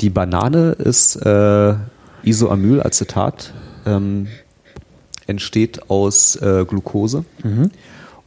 Die 0.00 0.10
Banane 0.10 0.72
ist 0.72 1.16
äh, 1.16 1.74
Isoamylacetat, 2.24 3.52
ähm, 3.86 4.26
entsteht 5.26 5.88
aus 5.90 6.36
äh, 6.36 6.64
Glucose. 6.66 7.24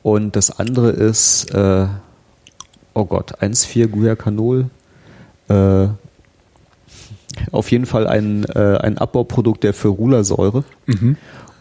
Und 0.03 0.35
das 0.35 0.57
andere 0.59 0.91
ist, 0.91 1.53
äh, 1.53 1.87
oh 2.93 3.05
Gott, 3.05 3.41
1,4-Guaiacanol. 3.41 4.69
Äh, 5.49 5.87
auf 7.51 7.69
jeden 7.71 7.85
Fall 7.85 8.07
ein, 8.07 8.45
äh, 8.45 8.77
ein 8.77 8.97
Abbauprodukt 8.97 9.63
der 9.63 9.73
Ferulasäure. 9.73 10.63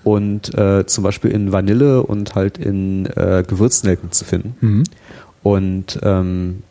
Und 0.06 0.54
äh, 0.54 0.86
zum 0.86 1.02
Beispiel 1.02 1.32
in 1.32 1.50
Vanille 1.50 2.00
und 2.04 2.36
halt 2.36 2.58
in 2.58 3.06
äh, 3.06 3.42
Gewürznelken 3.44 4.12
zu 4.12 4.24
finden. 4.24 4.54
Und 5.42 5.98
ähm, 6.04 6.62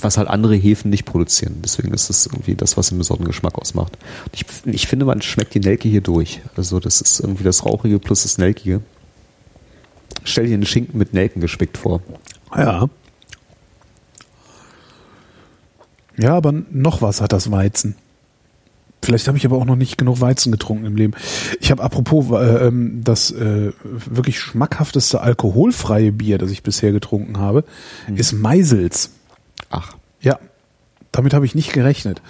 was 0.00 0.16
halt 0.16 0.28
andere 0.28 0.54
Hefen 0.54 0.90
nicht 0.90 1.04
produzieren. 1.04 1.56
Deswegen 1.62 1.92
ist 1.92 2.08
es 2.08 2.24
irgendwie 2.24 2.54
das, 2.54 2.78
was 2.78 2.88
den 2.88 2.96
besonderen 2.96 3.26
Geschmack 3.26 3.58
ausmacht. 3.58 3.98
Ich, 4.32 4.46
ich 4.64 4.86
finde, 4.86 5.04
man 5.04 5.20
schmeckt 5.20 5.52
die 5.52 5.60
Nelke 5.60 5.86
hier 5.86 6.00
durch. 6.00 6.40
Also 6.56 6.80
das 6.80 7.02
ist 7.02 7.20
irgendwie 7.20 7.44
das 7.44 7.66
Rauchige 7.66 7.98
plus 7.98 8.22
das 8.22 8.38
Nelkige. 8.38 8.80
Stell 10.24 10.46
dir 10.46 10.54
einen 10.54 10.64
Schinken 10.64 10.96
mit 10.96 11.12
Nelken 11.12 11.42
gespickt 11.42 11.76
vor. 11.76 12.00
Ja. 12.56 12.88
Ja, 16.16 16.34
aber 16.34 16.52
noch 16.70 17.02
was 17.02 17.20
hat 17.20 17.34
das 17.34 17.50
Weizen. 17.50 17.96
Vielleicht 19.06 19.28
habe 19.28 19.38
ich 19.38 19.46
aber 19.46 19.56
auch 19.56 19.64
noch 19.64 19.76
nicht 19.76 19.98
genug 19.98 20.20
Weizen 20.20 20.50
getrunken 20.50 20.84
im 20.84 20.96
Leben. 20.96 21.14
Ich 21.60 21.70
habe 21.70 21.80
apropos 21.80 22.28
äh, 22.32 22.66
ähm, 22.66 23.02
das 23.04 23.30
äh, 23.30 23.70
wirklich 23.84 24.40
schmackhafteste 24.40 25.20
alkoholfreie 25.20 26.10
Bier, 26.10 26.38
das 26.38 26.50
ich 26.50 26.64
bisher 26.64 26.90
getrunken 26.90 27.38
habe, 27.38 27.62
ist 28.16 28.32
Meisels. 28.32 29.12
Ach, 29.70 29.94
Ja, 30.20 30.40
damit 31.12 31.34
habe 31.34 31.46
ich 31.46 31.54
nicht 31.54 31.72
gerechnet. 31.72 32.20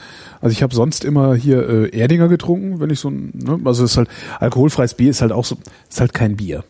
Also 0.43 0.53
ich 0.53 0.62
habe 0.62 0.74
sonst 0.74 1.07
immer 1.07 1.35
hier 1.35 1.66
äh, 1.66 1.98
Erdinger 1.98 2.28
getrunken, 2.28 2.78
wenn 2.78 2.90
ich 2.90 3.01
so 3.01 3.09
ein, 3.09 3.32
ne, 3.32 3.59
also 3.65 3.82
es 3.82 3.93
ist 3.93 3.97
halt 3.97 4.11
alkoholfreies 4.39 4.93
Bier 4.93 5.09
ist 5.09 5.23
halt 5.23 5.32
auch 5.32 5.47
so, 5.47 5.57
ist 5.89 6.01
halt 6.01 6.12
kein 6.12 6.36
Bier. 6.36 6.62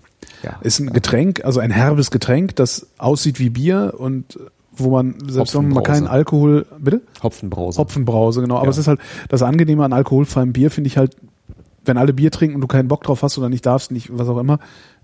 Ja. 0.44 0.60
Ist 0.60 0.78
ein 0.78 0.92
Getränk, 0.92 1.44
also 1.44 1.58
ein 1.58 1.72
herbes 1.72 2.12
Getränk, 2.12 2.54
das 2.54 2.86
aussieht 2.96 3.40
wie 3.40 3.50
Bier 3.50 3.94
und 3.98 4.38
wo 4.76 4.90
man 4.90 5.14
selbst 5.28 5.54
wenn 5.54 5.68
man 5.68 5.82
keinen. 5.82 6.06
Alkohol, 6.06 6.66
bitte? 6.78 7.02
Hopfenbrause. 7.22 7.78
Hopfenbrause, 7.78 8.40
genau. 8.40 8.56
Aber 8.56 8.64
Ja. 8.66 8.70
es 8.70 8.78
ist 8.78 8.88
halt 8.88 9.00
das 9.28 9.42
Angenehme 9.42 9.84
an 9.84 9.92
alkoholfreiem 9.92 10.52
Bier, 10.52 10.70
finde 10.70 10.88
ich 10.88 10.96
halt, 10.98 11.16
wenn 11.84 11.96
alle 11.98 12.12
Bier 12.12 12.30
trinken 12.30 12.56
und 12.56 12.60
du 12.60 12.66
keinen 12.66 12.88
Bock 12.88 13.02
drauf 13.04 13.22
hast 13.22 13.38
oder 13.38 13.48
nicht 13.48 13.64
darfst, 13.64 13.90
nicht 13.90 14.16
was 14.16 14.28
auch 14.28 14.38
immer, 14.38 14.58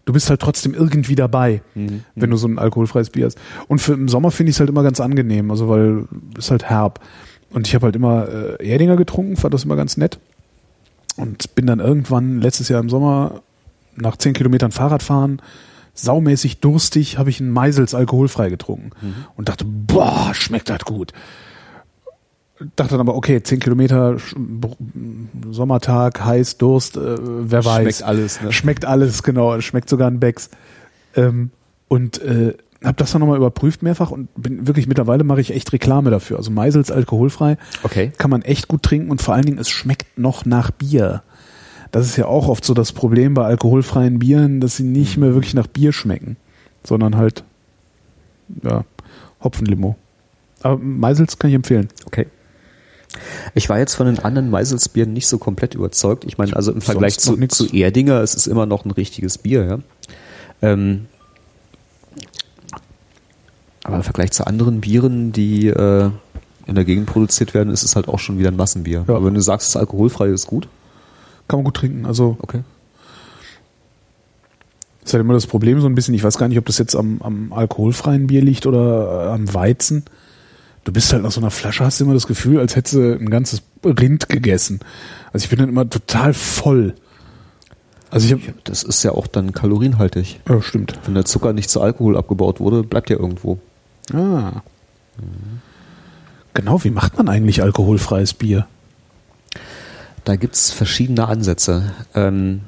du 0.05 0.13
bist 0.13 0.29
halt 0.31 0.41
trotzdem 0.41 0.75
irgendwie 0.75 1.15
dabei, 1.15 1.63
Mhm. 1.75 2.03
wenn 2.17 2.31
du 2.31 2.37
so 2.37 2.49
ein 2.49 2.59
alkoholfreies 2.59 3.11
Bier 3.11 3.27
hast. 3.27 3.39
Und 3.69 3.79
für 3.81 3.93
im 3.93 4.09
Sommer 4.09 4.31
finde 4.31 4.51
ich 4.51 4.57
es 4.57 4.61
halt 4.61 4.69
immer 4.71 4.83
ganz 4.83 5.01
angenehm, 5.01 5.51
also 5.51 5.69
weil 5.69 6.07
es 6.37 6.51
halt 6.51 6.65
herb. 6.65 7.01
Und 7.53 7.69
ich 7.69 7.75
habe 7.75 7.87
halt 7.87 7.97
immer 7.97 8.29
äh, 8.61 8.67
Erdinger 8.69 8.97
getrunken, 8.97 9.37
fand 9.37 9.55
das 9.55 9.65
immer 9.65 9.77
ganz 9.77 9.97
nett. 9.97 10.19
Und 11.17 11.55
bin 11.55 11.67
dann 11.67 11.79
irgendwann 11.81 12.41
letztes 12.41 12.69
Jahr 12.69 12.81
im 12.81 12.89
Sommer 12.89 13.43
nach 13.97 14.17
zehn 14.17 14.33
Kilometern 14.33 14.73
Fahrradfahren 14.73 15.41
saumäßig 15.95 16.61
durstig, 16.61 17.19
habe 17.19 17.31
ich 17.31 17.41
einen 17.41 17.51
Meisels 17.51 17.95
alkoholfrei 17.95 18.49
getrunken 18.51 18.91
und 19.37 19.49
dachte, 19.49 19.65
boah, 19.67 20.31
schmeckt 20.35 20.71
das 20.71 20.81
gut. 20.85 21.13
Dachte 22.77 22.93
dann 22.93 23.01
aber, 23.01 23.17
okay, 23.17 23.43
zehn 23.43 23.59
Kilometer, 23.59 24.13
Sch- 24.17 24.37
Br- 24.37 24.77
Sommertag, 25.51 26.25
heiß, 26.25 26.59
Durst, 26.59 26.97
äh, 26.97 27.17
wer 27.19 27.65
weiß. 27.65 27.83
Schmeckt 27.83 28.03
alles, 28.05 28.41
ne? 28.41 28.53
Schmeckt 28.53 28.85
alles, 28.85 29.23
genau. 29.25 29.61
Schmeckt 29.61 29.89
sogar 29.89 30.09
ein 30.09 30.21
Becks. 30.21 30.49
Ähm, 31.17 31.51
und 31.89 32.23
äh, 32.23 32.55
habe 32.85 32.95
das 32.97 33.11
dann 33.13 33.21
nochmal 33.21 33.37
überprüft 33.37 33.83
mehrfach 33.83 34.11
und 34.13 34.29
bin 34.37 34.67
wirklich 34.67 34.87
mittlerweile 34.87 35.25
mache 35.25 35.41
ich 35.41 35.53
echt 35.53 35.73
Reklame 35.73 36.11
dafür. 36.11 36.37
Also 36.37 36.51
Meisels 36.53 36.91
alkoholfrei 36.93 37.57
Okay. 37.83 38.13
kann 38.17 38.31
man 38.31 38.43
echt 38.43 38.69
gut 38.69 38.83
trinken 38.85 39.11
und 39.11 39.21
vor 39.23 39.35
allen 39.35 39.45
Dingen 39.45 39.59
es 39.59 39.69
schmeckt 39.69 40.17
noch 40.19 40.45
nach 40.45 40.71
Bier. 40.71 41.23
Das 41.93 42.07
ist 42.07 42.17
ja 42.17 42.27
auch 42.27 42.49
oft 42.49 42.65
so 42.65 42.75
das 42.75 42.93
Problem 42.93 43.35
bei 43.35 43.45
alkoholfreien 43.45 44.19
Bieren, 44.19 44.61
dass 44.61 44.77
sie 44.79 44.83
nicht 44.83 45.19
mehr 45.19 45.35
wirklich 45.35 45.55
nach 45.55 45.67
Bier 45.67 45.93
schmecken, 45.93 46.37
sondern 46.83 47.17
halt 47.17 47.45
ja 48.63 48.85
Hopfenlimo. 49.43 49.97
Aber 50.63 50.79
Meisels 50.79 51.39
kann 51.39 51.51
ich 51.51 51.55
empfehlen. 51.55 51.89
Okay. 52.07 52.27
Ich 53.55 53.69
war 53.69 53.79
jetzt 53.79 53.95
von 53.95 54.07
den 54.07 54.21
anderen 54.21 54.49
Meiselsbieren 54.49 55.13
nicht 55.13 55.27
so 55.27 55.37
komplett 55.37 55.75
überzeugt. 55.75 56.25
Ich 56.25 56.39
meine, 56.39 56.57
also 56.57 56.73
im 56.73 56.81
Vergleich 56.81 57.19
zu, 57.19 57.37
zu 57.49 57.67
Erdinger, 57.67 58.21
es 58.23 58.35
ist 58.35 58.47
immer 58.47 58.65
noch 58.65 58.87
ein 58.87 58.91
richtiges 58.91 59.37
Bier, 59.37 59.65
ja. 59.65 59.79
Ähm, 60.63 61.07
aber 63.85 63.97
im 63.97 64.03
Vergleich 64.03 64.31
zu 64.31 64.47
anderen 64.47 64.81
Bieren, 64.81 65.33
die 65.33 65.67
äh, 65.67 66.11
in 66.67 66.75
der 66.75 66.85
Gegend 66.85 67.07
produziert 67.07 67.53
werden, 67.53 67.73
ist 67.73 67.83
es 67.83 67.97
halt 67.97 68.09
auch 68.09 68.19
schon 68.19 68.39
wieder 68.39 68.49
ein 68.49 68.57
Massenbier. 68.57 69.05
Ja. 69.07 69.15
Aber 69.15 69.27
wenn 69.27 69.35
du 69.35 69.43
sagst, 69.43 69.69
es 69.69 69.75
ist 69.75 69.81
alkoholfrei, 69.81 70.29
ist 70.29 70.47
gut. 70.47 70.69
Kann 71.53 71.59
man 71.59 71.65
gut 71.65 71.77
trinken. 71.77 72.07
Also 72.07 72.39
Okay. 72.41 72.63
ist 75.05 75.13
halt 75.13 75.21
immer 75.21 75.35
das 75.35 75.47
Problem 75.47 75.83
so 75.83 75.87
ein 75.87 75.95
bisschen. 75.95 76.15
Ich 76.15 76.25
weiß 76.25 76.39
gar 76.39 76.49
nicht, 76.49 76.57
ob 76.57 76.65
das 76.65 76.79
jetzt 76.79 76.97
am, 76.97 77.21
am 77.21 77.53
alkoholfreien 77.53 78.27
Bier 78.27 78.41
liegt 78.41 78.65
oder 78.67 79.27
äh, 79.27 79.33
am 79.35 79.53
Weizen. 79.53 80.05
Du 80.85 80.93
bist 80.93 81.13
halt 81.13 81.23
nach 81.23 81.31
so 81.31 81.43
einer 81.43 81.51
Flasche, 81.51 81.85
hast 81.85 82.01
du 82.01 82.05
immer 82.05 82.15
das 82.15 82.27
Gefühl, 82.27 82.59
als 82.59 82.75
hättest 82.75 82.95
du 82.95 83.19
ein 83.19 83.29
ganzes 83.29 83.61
Rind 83.85 84.31
gegessen. 84.31 84.81
Also 85.35 85.45
ich 85.45 85.51
bin 85.51 85.59
dann 85.59 85.69
immer 85.69 85.91
total 85.91 86.33
voll. 86.33 86.95
Also 88.11 88.27
ich 88.27 88.33
habe, 88.33 88.43
Das 88.65 88.83
ist 88.83 89.03
ja 89.03 89.13
auch 89.13 89.27
dann 89.27 89.53
kalorienhaltig. 89.53 90.41
ja, 90.49 90.63
stimmt. 90.63 90.99
Wenn 91.05 91.13
der 91.15 91.27
Zucker 91.27 91.53
nicht 91.53 91.69
zu 91.69 91.83
Alkohol 91.83 92.17
abgebaut 92.17 92.61
wurde, 92.61 92.83
bleibt 92.83 93.11
ja 93.11 93.19
irgendwo. 93.19 93.59
Ah. 94.15 94.63
Genau, 96.55 96.83
wie 96.83 96.91
macht 96.91 97.19
man 97.19 97.29
eigentlich 97.29 97.63
alkoholfreies 97.63 98.33
Bier? 98.35 98.67
Da 100.25 100.37
gibt's 100.37 100.71
verschiedene 100.71 101.27
Ansätze. 101.29 101.93
Ähm, 102.15 102.61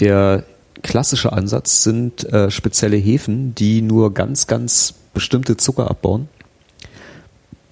der 0.00 0.44
klassische 0.82 1.32
Ansatz 1.32 1.82
sind 1.84 2.24
äh, 2.32 2.50
spezielle 2.50 2.96
Hefen, 2.96 3.54
die 3.54 3.80
nur 3.80 4.12
ganz, 4.12 4.46
ganz 4.46 4.94
bestimmte 5.14 5.56
Zucker 5.56 5.88
abbauen, 5.90 6.28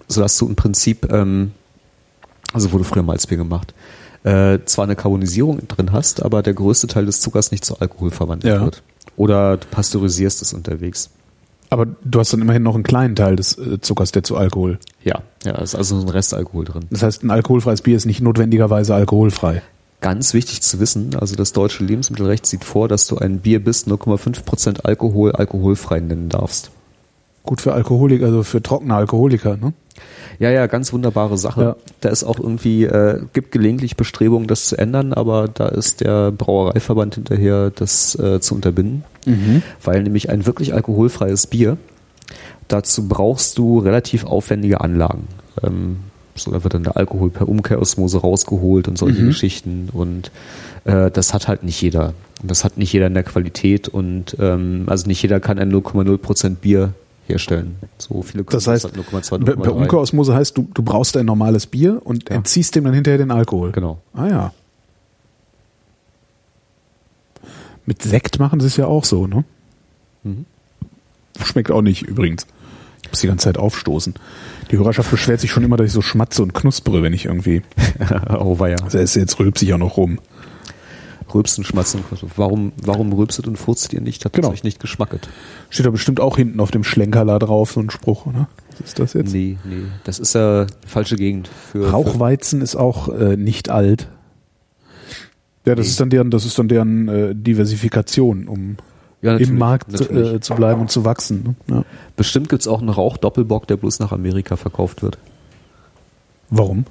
sodass 0.09 0.39
du 0.39 0.47
im 0.49 0.57
Prinzip, 0.57 1.11
ähm, 1.12 1.53
also 2.53 2.73
wurde 2.73 2.85
früher 2.85 3.03
Malzbier 3.03 3.39
gemacht, 3.39 3.74
äh, 4.24 4.61
zwar 4.66 4.85
eine 4.85 4.95
Karbonisierung 4.95 5.66
drin 5.66 5.91
hast, 5.93 6.23
aber 6.23 6.43
der 6.43 6.55
größte 6.55 6.87
Teil 6.87 7.07
des 7.07 7.20
Zuckers 7.20 7.51
nicht 7.51 7.65
zu 7.65 7.79
Alkohol 7.81 8.11
verwandelt 8.12 8.55
Ja. 8.55 8.61
wird. 8.62 8.83
Oder 9.16 9.57
du 9.57 9.66
pasteurisierst 9.70 10.41
es 10.43 10.53
unterwegs. 10.53 11.11
Aber 11.70 11.87
du 11.87 12.20
hast 12.20 12.33
dann 12.33 12.41
immerhin 12.41 12.62
noch 12.62 12.74
einen 12.74 12.85
kleinen 12.85 13.16
Teil 13.16 13.37
des 13.37 13.59
äh, 13.59 13.81
Zuckers, 13.81 14.12
der 14.12 14.23
zu 14.23 14.37
Alkohol. 14.37 14.79
Ja, 15.05 15.23
ja, 15.45 15.53
ist 15.59 15.74
also 15.74 16.01
ein 16.01 16.09
Restalkohol 16.09 16.65
drin. 16.65 16.85
Das 16.91 17.03
heißt, 17.03 17.24
ein 17.24 17.31
alkoholfreies 17.31 17.83
Bier 17.83 17.97
ist 17.97 18.07
nicht 18.07 18.20
notwendigerweise 18.20 18.95
alkoholfrei. 18.95 19.62
Ganz 20.01 20.35
wichtig 20.35 20.62
zu 20.62 20.81
wissen, 20.81 21.15
also 21.15 21.37
das 21.37 21.53
deutsche 21.53 21.85
Lebensmittelrecht 21.85 22.45
sieht 22.45 22.65
vor, 22.65 22.89
dass 22.89 23.07
du 23.07 23.19
ein 23.19 23.39
Bier 23.39 23.62
bis 23.62 23.87
0,5% 23.87 24.81
Alkohol 24.83 25.33
alkoholfrei 25.33 26.01
nennen 26.01 26.29
darfst. 26.29 26.70
Gut 27.45 27.61
für 27.61 27.73
Alkoholiker, 27.73 28.27
also 28.27 28.43
für 28.43 28.62
trockene 28.62 28.95
Alkoholiker, 28.95 29.57
ne? 29.57 29.73
Ja, 30.39 30.51
ja, 30.51 30.66
ganz 30.66 30.93
wunderbare 30.93 31.37
Sache. 31.39 31.62
Ja. 31.62 31.77
Da 32.01 32.09
ist 32.09 32.24
auch 32.24 32.39
irgendwie, 32.39 32.85
äh, 32.85 33.20
gibt 33.33 33.53
gelegentlich 33.53 33.97
Bestrebungen, 33.97 34.49
das 34.49 34.66
zu 34.66 34.77
ändern, 34.77 35.12
aber 35.12 35.49
da 35.49 35.69
ist 35.69 36.01
der 36.01 36.33
Brauereiverband 36.33 37.16
hinterher, 37.16 37.70
das 37.70 38.16
äh, 38.19 38.41
zu 38.41 38.55
unterbinden. 38.55 39.05
Weil 39.83 40.03
nämlich 40.03 40.31
ein 40.31 40.47
wirklich 40.47 40.74
alkoholfreies 40.74 41.47
Bier, 41.47 41.77
dazu 42.73 43.09
brauchst 43.09 43.59
du 43.59 43.78
relativ 43.78 44.24
aufwendige 44.24 44.81
Anlagen. 44.81 45.28
Ähm, 45.62 45.99
so, 46.35 46.51
da 46.51 46.65
wird 46.65 46.73
dann 46.74 46.82
der 46.85 46.97
Alkohol 46.97 47.28
per 47.31 47.49
Umkehrosmose 47.49 48.19
rausgeholt 48.19 48.89
und 48.89 48.97
solche 48.97 49.23
Geschichten. 49.24 49.90
Und 49.93 50.31
äh, 50.85 51.11
das 51.11 51.35
hat 51.35 51.47
halt 51.47 51.62
nicht 51.62 51.81
jeder. 51.82 52.15
Und 52.40 52.51
das 52.51 52.65
hat 52.65 52.78
nicht 52.78 52.93
jeder 52.93 53.07
in 53.09 53.15
der 53.15 53.23
Qualität 53.23 53.89
und 53.89 54.36
ähm, 54.40 54.85
also 54.86 55.07
nicht 55.07 55.20
jeder 55.23 55.40
kann 55.40 55.59
ein 55.59 55.70
0,0% 55.70 56.57
Bier 56.57 56.94
herstellen. 57.27 57.77
So 57.99 58.23
viele 58.23 58.44
Das 58.44 58.66
heißt, 58.66 58.85
halt 58.85 58.97
0,2, 58.97 59.44
per, 59.44 59.57
per 59.57 59.73
0,3. 59.73 59.77
Umkehrosmose 59.82 60.35
heißt, 60.35 60.57
du, 60.57 60.69
du 60.73 60.82
brauchst 60.82 61.16
ein 61.16 61.27
normales 61.27 61.66
Bier 61.66 62.01
und 62.03 62.31
Ja. 62.31 62.36
entziehst 62.36 62.74
dem 62.74 62.85
dann 62.85 62.94
hinterher 62.94 63.19
den 63.19 63.31
Alkohol. 63.31 63.73
Genau. 63.73 63.99
Ah 64.15 64.27
ja. 64.28 64.53
Mit 67.85 68.03
Sekt 68.03 68.39
machen 68.39 68.61
sie 68.61 68.66
es 68.66 68.77
ja 68.77 68.86
auch 68.86 69.05
so, 69.05 69.27
ne? 69.27 69.44
Mhm. 70.24 70.47
Schmeckt 71.44 71.70
auch 71.70 71.82
nicht 71.82 72.03
übrigens. 72.03 72.47
Ich 73.05 73.11
muss 73.11 73.20
die 73.20 73.27
ganze 73.27 73.45
Zeit 73.45 73.59
aufstoßen. 73.59 74.15
Die 74.70 74.79
Hörerschaft 74.79 75.11
beschwert 75.11 75.41
sich 75.41 75.51
schon 75.51 75.65
immer, 75.65 75.77
dass 75.77 75.87
ich 75.89 75.93
so 75.93 76.03
schmatze 76.03 76.43
und 76.43 76.55
knuspere, 76.55 77.03
wenn 77.03 77.12
ich 77.12 77.27
irgendwie. 77.27 77.62
oh, 78.39 78.57
ja. 78.66 78.77
Also 78.83 78.99
jetzt, 78.99 79.16
jetzt 79.16 79.39
rülpse 79.39 79.65
ich 79.65 79.74
auch 79.74 79.79
noch 79.79 79.97
rum. 79.97 80.19
Rülpsen, 81.35 81.65
schmatzen. 81.65 82.01
Warum, 82.37 82.73
warum 82.83 83.12
rülpset 83.12 83.47
und 83.47 83.57
furzt 83.57 83.93
ihr 83.95 84.01
nicht? 84.03 84.24
Hat 84.24 84.35
Genau. 84.35 84.51
euch 84.51 84.65
nicht 84.65 84.81
geschmacket? 84.81 85.29
Steht 85.70 85.87
da 85.87 85.91
bestimmt 85.91 86.20
auch 86.20 86.37
hinten 86.37 86.61
auf 86.61 86.70
dem 86.70 86.85
Schlenkerler 86.85 87.39
drauf, 87.39 87.73
so 87.73 87.81
ein 87.81 87.89
Spruch, 87.91 88.27
oder? 88.27 88.49
Was 88.73 88.81
ist 88.89 88.99
das 88.99 89.12
jetzt? 89.15 89.33
Nee, 89.33 89.57
nee. 89.65 89.85
Das 90.05 90.19
ist 90.19 90.35
ja 90.35 90.66
falsche 90.87 91.16
Gegend 91.16 91.49
für. 91.49 91.91
Rauchweizen 91.91 92.61
ist 92.61 92.77
auch 92.77 93.09
äh, 93.09 93.37
nicht 93.37 93.70
alt. 93.70 94.09
Ja, 95.65 95.74
das 95.74 95.87
Nee. 95.87 95.91
ist 95.91 96.01
dann 96.01 96.11
deren, 96.11 96.31
das 96.31 96.45
ist 96.45 96.59
dann 96.59 96.69
deren 96.69 97.09
äh, 97.09 97.35
Diversifikation, 97.35 98.47
um 98.49 98.77
für, 98.77 98.91
ja, 99.23 99.36
im 99.36 99.57
Markt 99.57 99.93
äh, 100.01 100.40
zu 100.40 100.55
bleiben 100.55 100.81
und 100.81 100.90
zu 100.90 101.05
wachsen. 101.05 101.57
Ne? 101.66 101.77
Ja. 101.77 101.85
Bestimmt 102.16 102.49
gibt's 102.49 102.66
auch 102.66 102.81
einen 102.81 102.90
Rauchdoppelbock, 102.90 103.66
der 103.69 103.77
bloß 103.77 104.01
nach 104.01 104.12
Amerika 104.12 104.57
verkauft 104.57 105.03
wird. 105.03 105.19
Warum? 106.51 106.85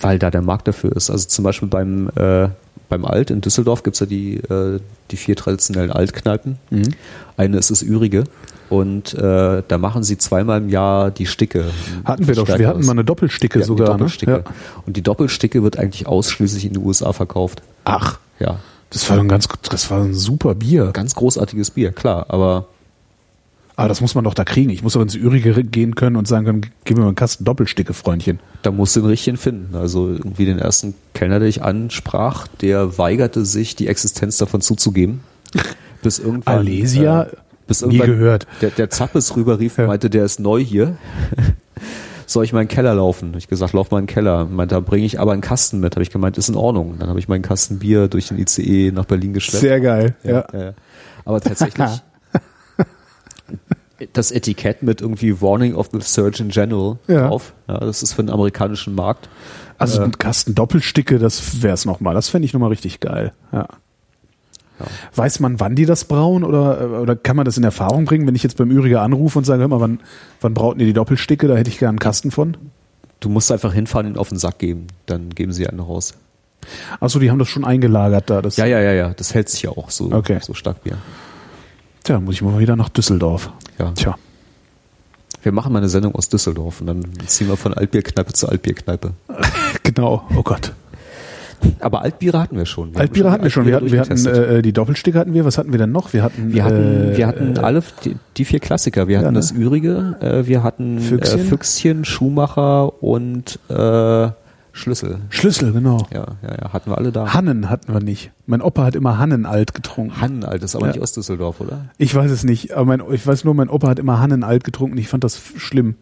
Weil 0.00 0.18
da 0.18 0.30
der 0.30 0.42
Markt 0.42 0.66
dafür 0.66 0.96
ist. 0.96 1.10
Also 1.10 1.28
zum 1.28 1.44
Beispiel 1.44 1.68
beim, 1.68 2.08
äh, 2.16 2.48
beim 2.88 3.04
Alt 3.04 3.30
in 3.30 3.42
Düsseldorf 3.42 3.82
gibt's 3.82 4.00
ja 4.00 4.06
die, 4.06 4.36
äh, 4.36 4.80
die 5.10 5.16
vier 5.16 5.36
traditionellen 5.36 5.92
Altkneipen. 5.92 6.58
Mhm. 6.70 6.94
Eine 7.36 7.58
ist 7.58 7.70
das 7.70 7.82
Ürige. 7.82 8.24
Und 8.70 9.12
äh, 9.12 9.62
da 9.68 9.76
machen 9.76 10.02
sie 10.02 10.16
zweimal 10.16 10.62
im 10.62 10.70
Jahr 10.70 11.10
die 11.10 11.26
Sticke. 11.26 11.66
Hatten 12.06 12.26
wir 12.26 12.34
doch, 12.34 12.48
wir 12.48 12.66
hatten 12.66 12.86
mal 12.86 12.92
eine 12.92 13.04
Doppelsticke 13.04 13.58
Wir 13.58 13.66
sogar. 13.66 13.88
Die 13.88 13.92
Doppelsticke. 13.92 14.32
Ne? 14.32 14.44
Ja. 14.46 14.52
Und 14.86 14.96
die 14.96 15.02
Doppelsticke 15.02 15.62
wird 15.62 15.78
eigentlich 15.78 16.06
ausschließlich 16.06 16.64
in 16.64 16.72
den 16.72 16.82
USA 16.82 17.12
verkauft. 17.12 17.62
Ach, 17.84 18.18
Ja. 18.40 18.58
Das 18.92 19.08
war 19.10 19.18
ein 19.18 19.28
ganz, 19.28 19.48
das 19.68 19.90
war 19.90 20.02
ein 20.02 20.14
super 20.14 20.54
Bier. 20.54 20.90
Ganz 20.92 21.14
großartiges 21.14 21.70
Bier, 21.72 21.92
klar, 21.92 22.26
aber 22.28 22.66
Aber 23.74 23.88
das 23.88 24.00
muss 24.02 24.14
man 24.14 24.22
doch 24.24 24.34
da 24.34 24.44
kriegen. 24.44 24.70
Ich 24.70 24.82
muss 24.82 24.94
aber 24.96 25.02
ins 25.04 25.14
Ürige 25.14 25.64
gehen 25.64 25.94
können 25.94 26.16
und 26.16 26.28
sagen 26.28 26.44
können, 26.44 26.60
gib 26.84 26.96
mir 26.96 27.02
mal 27.02 27.08
einen 27.08 27.16
Kasten 27.16 27.44
Doppelsticke, 27.44 27.94
Freundchen. 27.94 28.38
da 28.62 28.70
musst 28.70 28.94
du 28.96 29.00
den 29.00 29.08
richtigen 29.08 29.36
finden. 29.38 29.74
Also 29.74 30.08
irgendwie 30.08 30.44
den 30.44 30.58
ersten 30.58 30.94
Kellner, 31.14 31.38
der 31.40 31.48
ich 31.48 31.62
ansprach, 31.62 32.46
der 32.60 32.98
weigerte 32.98 33.44
sich, 33.46 33.74
die 33.74 33.88
Existenz 33.88 34.36
davon 34.36 34.60
zuzugeben. 34.60 35.20
Bis 36.02 36.18
irgendwann. 36.18 36.58
Alesia? 36.58 37.22
Äh, 37.22 37.36
bis 37.66 37.80
Nie 37.80 37.94
irgendwann 37.96 38.06
gehört. 38.18 38.46
Der, 38.60 38.70
der 38.70 38.90
Zappes 38.90 39.36
rüberrief 39.36 39.78
Ja. 39.78 39.84
und 39.84 39.88
meinte, 39.88 40.10
der 40.10 40.24
ist 40.24 40.38
neu 40.40 40.62
hier. 40.62 40.96
Soll 42.32 42.44
ich 42.44 42.52
mal 42.52 42.62
in 42.62 42.68
den 42.68 42.74
Keller 42.74 42.94
laufen? 42.94 43.30
Hab 43.30 43.36
ich 43.38 43.48
gesagt, 43.48 43.72
lauf 43.74 43.90
mal 43.90 43.98
in 43.98 44.06
den 44.06 44.14
Keller. 44.14 44.44
Meinte, 44.46 44.74
da 44.74 44.80
bringe 44.80 45.04
ich 45.06 45.20
aber 45.20 45.32
einen 45.32 45.42
Kasten 45.42 45.80
mit. 45.80 45.94
Habe 45.94 46.02
ich 46.02 46.10
gemeint, 46.10 46.38
ist 46.38 46.48
in 46.48 46.56
Ordnung. 46.56 46.96
Dann 46.98 47.08
habe 47.08 47.18
ich 47.18 47.28
meinen 47.28 47.42
Kasten 47.42 47.78
Bier 47.80 48.08
durch 48.08 48.28
den 48.28 48.38
ICE 48.38 48.90
nach 48.92 49.04
Berlin 49.04 49.32
geschleppt. 49.32 49.60
Sehr 49.60 49.80
geil. 49.80 50.16
Ja. 50.24 50.44
Ja, 50.52 50.60
ja. 50.60 50.72
Aber 51.24 51.40
tatsächlich 51.40 51.88
das 54.12 54.32
Etikett 54.32 54.82
mit 54.82 55.00
irgendwie 55.00 55.40
Warning 55.40 55.74
of 55.74 55.90
the 55.92 56.00
Surgeon 56.00 56.48
General 56.48 56.98
Ja. 57.06 57.28
drauf. 57.28 57.52
Ja, 57.68 57.78
das 57.78 58.02
ist 58.02 58.14
für 58.14 58.22
den 58.24 58.30
amerikanischen 58.30 58.94
Markt. 58.94 59.28
Also 59.78 60.00
Äh. 60.00 60.04
ein 60.04 60.18
Kasten 60.18 60.54
Doppelsticke, 60.54 61.18
das 61.18 61.62
wär's 61.62 61.84
nochmal. 61.84 62.14
Das 62.14 62.28
fände 62.28 62.46
ich 62.46 62.52
nochmal 62.52 62.70
richtig 62.70 63.00
geil. 63.00 63.32
Ja. 63.52 63.68
Weiß 65.14 65.40
man, 65.40 65.60
wann 65.60 65.74
die 65.74 65.86
das 65.86 66.04
brauen 66.04 66.44
oder, 66.44 67.00
oder 67.00 67.16
kann 67.16 67.36
man 67.36 67.44
das 67.44 67.56
in 67.56 67.64
Erfahrung 67.64 68.04
bringen, 68.04 68.26
wenn 68.26 68.34
ich 68.34 68.42
jetzt 68.42 68.56
beim 68.56 68.70
Ürige 68.70 69.00
anrufe 69.00 69.38
und 69.38 69.44
sage, 69.44 69.60
hör 69.60 69.68
mal, 69.68 69.80
wann, 69.80 70.00
wann 70.40 70.54
brauten 70.54 70.80
ihr 70.80 70.86
die 70.86 70.92
Doppelsticke? 70.92 71.48
Da 71.48 71.56
hätte 71.56 71.70
ich 71.70 71.78
gerne 71.78 71.90
einen 71.90 71.98
Kasten 71.98 72.30
von. 72.30 72.56
Du 73.20 73.28
musst 73.28 73.52
einfach 73.52 73.72
hinfahren 73.72 74.06
und 74.08 74.14
ihn 74.14 74.18
auf 74.18 74.28
den 74.30 74.38
Sack 74.38 74.58
geben. 74.58 74.88
Dann 75.06 75.30
geben 75.30 75.52
sie 75.52 75.66
einen 75.68 75.80
raus. 75.80 76.14
Achso, 77.00 77.18
die 77.18 77.30
haben 77.30 77.38
das 77.38 77.48
schon 77.48 77.64
eingelagert 77.64 78.30
da. 78.30 78.42
Das, 78.42 78.56
Ja, 78.56 78.66
ja, 78.66 78.80
ja, 78.80 78.92
ja. 78.92 79.14
Das 79.14 79.34
hält 79.34 79.48
sich 79.48 79.62
ja 79.62 79.70
auch 79.70 79.90
so, 79.90 80.12
Okay. 80.12 80.38
so 80.40 80.54
stark 80.54 80.82
Bier. 80.84 80.96
Tja, 82.04 82.20
muss 82.20 82.34
ich 82.34 82.42
mal 82.42 82.58
wieder 82.58 82.76
nach 82.76 82.88
Düsseldorf. 82.88 83.50
Ja. 83.78 83.92
Tja. 83.92 84.16
Wir 85.42 85.50
machen 85.52 85.72
mal 85.72 85.78
eine 85.80 85.88
Sendung 85.88 86.14
aus 86.14 86.28
Düsseldorf 86.28 86.80
und 86.80 86.86
dann 86.86 87.04
ziehen 87.26 87.48
wir 87.48 87.56
von 87.56 87.74
Altbierkneipe 87.74 88.32
zu 88.32 88.48
Altbierkneipe. 88.48 89.12
Genau. 89.84 90.22
Oh 90.36 90.42
Gott. 90.42 90.72
Aber 91.80 92.02
Altbiere 92.02 92.40
hatten 92.40 92.56
wir 92.56 92.66
schon. 92.66 92.92
Wir 92.94 93.00
Altbiere 93.00 93.30
hatten 93.30 93.42
wir 93.44 93.50
schon. 93.50 93.66
Wir 93.66 93.76
hatten, 93.76 93.90
wir 93.90 94.00
hatten 94.00 94.26
äh, 94.26 94.62
die 94.62 94.72
Doppelsticke 94.72 95.18
hatten 95.18 95.34
wir. 95.34 95.44
Was 95.44 95.58
hatten 95.58 95.72
wir 95.72 95.78
denn 95.78 95.92
noch? 95.92 96.12
Wir 96.12 96.22
hatten, 96.22 96.52
Wir 96.52 96.64
hatten, 96.64 97.12
äh, 97.12 97.16
wir 97.16 97.26
hatten 97.26 97.58
alle 97.58 97.82
die, 98.04 98.16
die 98.36 98.44
vier 98.44 98.60
Klassiker. 98.60 99.08
Wir 99.08 99.18
hatten 99.18 99.26
Ja, 99.26 99.30
ne? 99.32 99.38
das 99.38 99.52
Ürige, 99.52 100.16
äh, 100.20 100.46
wir 100.46 100.62
hatten 100.62 100.98
Füchschen? 101.00 101.40
Äh, 101.40 101.44
Füchschen, 101.44 102.04
Schumacher 102.04 103.02
und 103.02 103.58
äh, 103.68 104.30
Schlüssel. 104.74 105.18
Schlüssel, 105.28 105.72
genau. 105.72 106.06
Ja, 106.12 106.26
ja, 106.42 106.56
ja, 106.62 106.72
hatten 106.72 106.90
wir 106.90 106.96
alle 106.96 107.12
da. 107.12 107.34
Hannen 107.34 107.68
hatten 107.68 107.92
wir 107.92 108.00
nicht. 108.00 108.30
Mein 108.46 108.62
Opa 108.62 108.84
hat 108.84 108.94
immer 108.96 109.18
Hannenalt 109.18 109.74
getrunken. 109.74 110.18
Hannen, 110.20 110.44
alt, 110.44 110.62
das 110.62 110.70
ist 110.70 110.76
aber 110.76 110.86
Ja. 110.86 110.92
nicht 110.92 111.02
aus 111.02 111.12
Düsseldorf, 111.12 111.60
oder? 111.60 111.86
Ich 111.98 112.14
weiß 112.14 112.30
es 112.30 112.42
nicht, 112.42 112.72
aber 112.72 112.86
mein, 112.86 113.02
ich 113.12 113.26
weiß 113.26 113.44
nur, 113.44 113.52
mein 113.54 113.68
Opa 113.68 113.88
hat 113.88 113.98
immer 113.98 114.18
Hannenalt 114.20 114.64
getrunken. 114.64 114.96
Ich 114.96 115.08
fand 115.08 115.24
das 115.24 115.38
schlimm. 115.58 115.96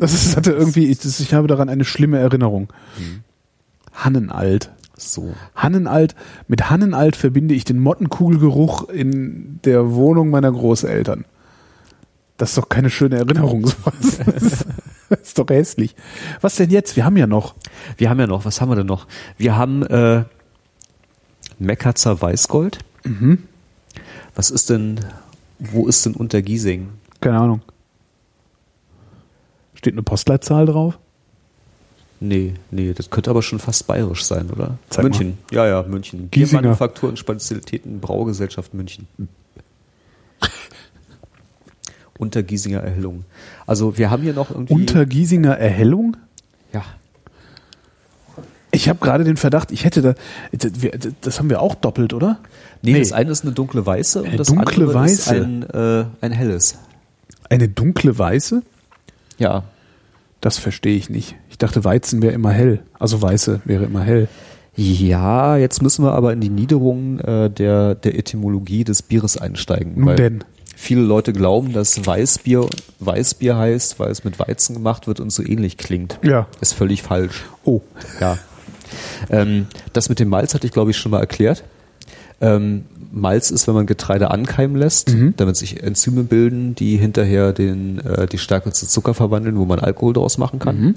Das 0.00 0.12
ist, 0.12 0.36
hatte 0.36 0.52
irgendwie, 0.52 0.86
ich, 0.86 0.98
das, 0.98 1.20
ich 1.20 1.34
habe 1.34 1.46
daran 1.46 1.68
eine 1.68 1.84
schlimme 1.84 2.18
Erinnerung. 2.18 2.68
Mhm. 2.98 3.20
Hannenalt. 4.04 4.70
So. 4.96 5.34
Hannenalt, 5.54 6.16
mit 6.48 6.70
Hannenalt 6.70 7.14
verbinde 7.14 7.54
ich 7.54 7.64
den 7.64 7.78
Mottenkugelgeruch 7.78 8.88
in 8.88 9.60
der 9.64 9.92
Wohnung 9.94 10.30
meiner 10.30 10.50
Großeltern. 10.50 11.24
Das 12.36 12.50
ist 12.50 12.58
doch 12.58 12.68
keine 12.68 12.90
schöne 12.90 13.16
Erinnerung, 13.16 13.66
sowas. 13.66 14.18
Das 15.10 15.20
ist, 15.20 15.38
doch 15.38 15.48
hässlich. 15.48 15.96
Was 16.42 16.56
denn 16.56 16.68
jetzt? 16.68 16.94
Wir 16.94 17.06
haben 17.06 17.16
ja 17.16 17.26
noch. 17.26 17.54
Wir 17.96 18.10
haben 18.10 18.20
ja 18.20 18.26
noch, 18.26 18.44
was 18.44 18.60
haben 18.60 18.68
wir 18.68 18.76
denn 18.76 18.86
noch? 18.86 19.06
Wir 19.38 19.56
haben 19.56 19.82
äh, 19.84 20.24
Meckerzer 21.58 22.20
Weißgold. 22.20 22.80
Mhm. 23.04 23.44
Was 24.34 24.50
ist 24.50 24.68
denn, 24.68 25.00
wo 25.58 25.86
ist 25.86 26.04
denn 26.04 26.12
Untergiesing? 26.12 26.90
Keine 27.22 27.38
Ahnung. 27.38 27.62
Steht 29.74 29.94
eine 29.94 30.02
Postleitzahl 30.02 30.66
drauf? 30.66 30.98
Nee, 32.20 32.54
nee, 32.70 32.92
das 32.92 33.10
könnte 33.10 33.30
aber 33.30 33.42
schon 33.42 33.58
fast 33.60 33.86
bayerisch 33.86 34.24
sein, 34.24 34.50
oder? 34.50 34.78
Zeig 34.90 35.04
München. 35.04 35.38
Ja, 35.52 35.66
ja, 35.66 35.82
München. 35.84 36.30
Giesinger. 36.30 36.62
Biermanufaktur 36.62 37.08
und 37.08 37.18
Spezialitäten 37.18 38.00
Braugesellschaft 38.00 38.74
München. 38.74 39.06
Untergiesinger 42.18 42.80
Erhellung. 42.80 43.24
Also 43.66 43.96
wir 43.96 44.10
haben 44.10 44.22
hier 44.22 44.34
noch 44.34 44.50
irgendwie. 44.50 44.74
Untergiesinger 44.74 45.56
Erhellung? 45.56 46.16
ja. 46.72 46.84
Ich 48.70 48.88
habe 48.88 48.98
gerade 48.98 49.24
den 49.24 49.38
Verdacht, 49.38 49.72
ich 49.72 49.84
hätte 49.84 50.02
da, 50.02 50.14
das 51.22 51.38
haben 51.38 51.48
wir 51.48 51.62
auch 51.62 51.74
doppelt, 51.74 52.12
oder? 52.12 52.38
Nee, 52.82 52.98
das 52.98 53.12
eine 53.12 53.30
ist 53.30 53.42
eine 53.42 53.52
dunkle 53.52 53.86
weiße 53.86 54.22
und 54.22 54.38
das 54.38 54.48
dunkle 54.48 54.84
andere 54.86 55.06
ist 55.06 55.26
Weiße. 55.28 55.34
ein, 55.34 55.62
äh, 55.62 56.04
ein 56.20 56.32
helles. 56.32 56.78
Eine 57.48 57.68
dunkle 57.68 58.18
Weiße? 58.18 58.62
Ja. 59.38 59.64
Das 60.40 60.58
verstehe 60.58 60.96
ich 60.96 61.08
nicht. 61.08 61.34
Ich 61.58 61.66
dachte, 61.66 61.82
Weizen 61.82 62.22
wäre 62.22 62.34
immer 62.34 62.52
hell. 62.52 62.84
Also 63.00 63.20
Weiße 63.20 63.62
wäre 63.64 63.82
immer 63.82 64.04
hell. 64.04 64.28
Ja, 64.76 65.56
jetzt 65.56 65.82
müssen 65.82 66.04
wir 66.04 66.12
aber 66.12 66.32
in 66.32 66.40
die 66.40 66.50
Niederungen 66.50 67.18
äh, 67.18 67.50
der, 67.50 67.96
der 67.96 68.16
Etymologie 68.16 68.84
des 68.84 69.02
Bieres 69.02 69.36
einsteigen. 69.36 69.94
Nun 69.96 70.06
weil 70.06 70.14
denn. 70.14 70.44
Viele 70.76 71.00
Leute 71.00 71.32
glauben, 71.32 71.72
dass 71.72 72.06
Weißbier 72.06 72.64
Weißbier 73.00 73.56
heißt, 73.56 73.98
weil 73.98 74.12
es 74.12 74.22
mit 74.22 74.38
Weizen 74.38 74.74
gemacht 74.74 75.08
wird 75.08 75.18
und 75.18 75.30
so 75.30 75.42
ähnlich 75.42 75.78
klingt. 75.78 76.20
Ja. 76.22 76.46
Ist 76.60 76.74
völlig 76.74 77.02
falsch. 77.02 77.44
Oh. 77.64 77.80
Ja. 78.20 78.38
Ähm, 79.28 79.66
das 79.92 80.08
mit 80.08 80.20
dem 80.20 80.28
Malz 80.28 80.54
hatte 80.54 80.64
ich, 80.64 80.72
glaube 80.72 80.92
ich, 80.92 80.96
schon 80.96 81.10
mal 81.10 81.18
erklärt. 81.18 81.64
Ähm, 82.40 82.84
Malz 83.10 83.50
ist, 83.50 83.66
wenn 83.66 83.74
man 83.74 83.86
Getreide 83.86 84.30
ankeimen 84.30 84.76
lässt, 84.76 85.10
damit 85.36 85.56
sich 85.56 85.82
Enzyme 85.82 86.24
bilden, 86.24 86.74
die 86.74 86.96
hinterher 86.96 87.52
den, 87.52 87.98
äh, 88.00 88.26
die 88.26 88.38
Stärke 88.38 88.70
zu 88.72 88.86
Zucker 88.86 89.14
verwandeln, 89.14 89.58
wo 89.58 89.64
man 89.64 89.78
Alkohol 89.80 90.12
daraus 90.12 90.38
machen 90.38 90.58
kann. 90.58 90.94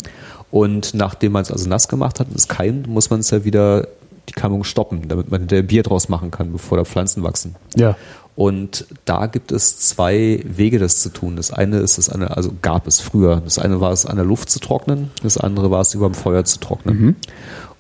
Und 0.52 0.94
nachdem 0.94 1.32
man 1.32 1.44
es 1.44 1.52
also 1.52 1.70
nass 1.70 1.88
gemacht 1.88 2.20
hat 2.20 2.28
und 2.28 2.36
es 2.36 2.48
keimt, 2.48 2.88
muss 2.88 3.10
man 3.10 3.22
es 3.22 3.30
ja 3.30 3.46
wieder 3.46 3.88
die 4.30 4.34
Keimung 4.34 4.64
stoppen, 4.64 5.08
damit 5.08 5.32
man 5.32 5.42
hinterher 5.42 5.64
Bier 5.64 5.84
draus 5.84 6.10
machen 6.10 6.32
kann, 6.32 6.52
bevor 6.52 6.78
da 6.78 6.84
Pflanzen 6.84 7.24
wachsen. 7.24 7.56
Ja. 7.76 7.96
Und 8.36 8.86
da 9.06 9.26
gibt 9.28 9.52
es 9.52 9.78
zwei 9.80 10.44
Wege, 10.46 10.80
das 10.80 11.02
zu 11.02 11.10
tun. 11.10 11.36
Das 11.36 11.52
eine 11.52 11.78
ist 11.78 11.98
es, 11.98 12.10
eine, 12.10 12.36
also 12.36 12.52
gab 12.62 12.88
es 12.88 13.00
früher. 13.00 13.42
Das 13.44 13.60
eine 13.60 13.82
war 13.82 13.92
es 13.92 14.06
an 14.06 14.16
der 14.16 14.26
Luft 14.26 14.50
zu 14.50 14.60
trocknen, 14.60 15.12
das 15.24 15.38
andere 15.38 15.72
war 15.72 15.82
es 15.82 15.94
über 15.94 16.08
dem 16.10 16.14
Feuer 16.14 16.44
zu 16.46 16.60
trocknen. 16.60 16.96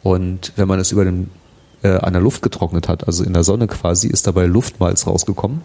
Und 0.03 0.53
wenn 0.55 0.67
man 0.67 0.79
es 0.79 0.91
über 0.91 1.05
den 1.05 1.29
äh, 1.83 1.89
an 1.89 2.13
der 2.13 2.21
Luft 2.21 2.41
getrocknet 2.41 2.87
hat, 2.87 3.07
also 3.07 3.23
in 3.23 3.33
der 3.33 3.43
Sonne 3.43 3.67
quasi, 3.67 4.07
ist 4.07 4.27
dabei 4.27 4.45
Luftmalz 4.45 5.07
rausgekommen. 5.07 5.61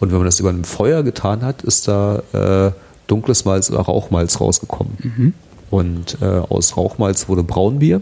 Und 0.00 0.10
wenn 0.10 0.18
man 0.18 0.26
das 0.26 0.40
über 0.40 0.48
einem 0.48 0.64
Feuer 0.64 1.02
getan 1.02 1.42
hat, 1.42 1.62
ist 1.62 1.88
da 1.88 2.22
äh, 2.32 2.72
dunkles 3.06 3.44
Malz 3.44 3.70
oder 3.70 3.80
Rauchmalz 3.80 4.40
rausgekommen. 4.40 5.34
Und 5.70 6.18
äh, 6.20 6.24
aus 6.24 6.76
Rauchmalz 6.76 7.28
wurde 7.28 7.42
Braunbier 7.42 8.00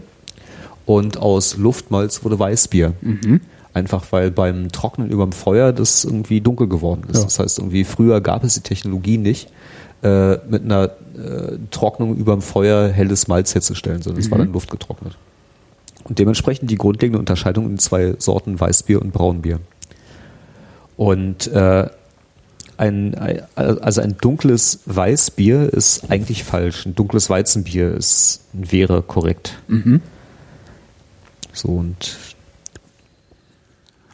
und 0.85 1.17
aus 1.17 1.57
Luftmalz 1.57 2.23
wurde 2.23 2.39
Weißbier. 2.39 2.93
Einfach 3.73 4.05
weil 4.11 4.31
beim 4.31 4.71
Trocknen 4.71 5.09
über 5.09 5.23
dem 5.23 5.33
Feuer 5.33 5.71
das 5.73 6.03
irgendwie 6.03 6.41
dunkel 6.41 6.67
geworden 6.67 7.03
ist. 7.09 7.17
Ja. 7.17 7.23
Das 7.25 7.39
heißt, 7.39 7.59
irgendwie 7.59 7.83
früher 7.83 8.21
gab 8.21 8.43
es 8.43 8.55
die 8.55 8.61
Technologie 8.61 9.17
nicht, 9.17 9.49
äh, 10.01 10.37
mit 10.49 10.63
einer 10.63 10.85
äh, 11.15 11.57
Trocknung 11.71 12.15
über 12.15 12.33
dem 12.33 12.41
Feuer 12.41 12.87
helles 12.87 13.27
Malz 13.27 13.53
herzustellen, 13.53 14.01
sondern 14.01 14.21
es 14.21 14.31
war 14.31 14.37
dann 14.37 14.51
luftgetrocknet. 14.53 15.17
Und 16.07 16.19
dementsprechend 16.19 16.71
die 16.71 16.77
grundlegende 16.77 17.19
Unterscheidung 17.19 17.69
in 17.69 17.77
zwei 17.79 18.15
Sorten 18.17 18.59
Weißbier 18.59 19.01
und 19.01 19.11
Braunbier. 19.11 19.59
Und 20.95 21.47
äh, 21.47 21.87
ein, 22.77 23.15
ein- 23.15 23.41
also 23.55 24.01
ein 24.01 24.15
dunkles 24.19 24.79
Weißbier 24.85 25.73
ist 25.73 26.09
eigentlich 26.09 26.43
falsch. 26.43 26.85
Ein 26.85 26.95
dunkles 26.95 27.29
Weizenbier 27.29 27.93
ist, 27.93 28.41
wäre 28.53 29.01
korrekt. 29.01 29.57
So 31.53 31.67
und 31.69 32.17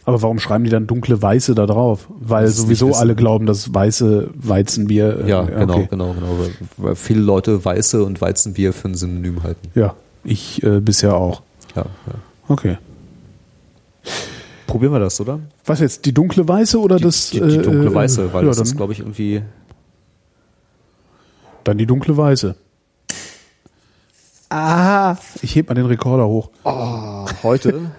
Aber 0.05 0.21
warum 0.21 0.39
schreiben 0.39 0.63
die 0.63 0.69
dann 0.69 0.87
dunkle 0.87 1.21
Weiße 1.21 1.55
da 1.55 1.65
drauf? 1.65 2.07
Weil 2.09 2.47
sowieso 2.47 2.93
alle 2.93 3.15
glauben, 3.15 3.45
dass 3.45 3.73
weiße 3.73 4.29
Weizenbier. 4.33 5.25
äh, 5.25 5.29
ja, 5.29 5.41
genau, 5.43 5.73
okay. 5.75 5.87
genau, 5.89 6.13
genau. 6.13 6.39
Weil, 6.39 6.51
weil 6.77 6.95
viele 6.95 7.21
Leute 7.21 7.63
Weiße 7.63 8.03
und 8.03 8.19
Weizenbier 8.19 8.73
für 8.73 8.89
ein 8.89 8.95
Synonym 8.95 9.43
halten. 9.43 9.69
Ja, 9.75 9.93
ich 10.23 10.63
äh, 10.63 10.79
bisher 10.79 11.15
auch. 11.15 11.41
Ja, 11.75 11.83
ja. 11.85 12.13
Okay. 12.47 12.77
Probieren 14.67 14.91
wir 14.93 14.99
das, 14.99 15.19
oder? 15.21 15.39
Was 15.65 15.79
jetzt, 15.79 16.05
die 16.05 16.13
dunkle 16.13 16.47
Weiße 16.47 16.79
oder 16.79 16.97
Die, 16.97 17.03
das? 17.03 17.29
die, 17.29 17.39
die 17.39 17.57
dunkle 17.61 17.89
äh, 17.91 17.93
Weiße, 17.93 18.33
weil 18.33 18.43
ja, 18.43 18.47
das 18.49 18.57
ist, 18.59 18.69
dann, 18.71 18.77
glaube 18.77 18.93
ich, 18.93 18.99
irgendwie. 18.99 19.41
dann 21.63 21.77
die 21.77 21.85
dunkle 21.85 22.15
Weiße. 22.17 22.55
Ah, 24.49 25.15
ich 25.41 25.55
heb 25.55 25.69
mal 25.69 25.75
den 25.75 25.85
Rekorder 25.87 26.27
hoch. 26.27 26.49
Heute? 27.43 27.91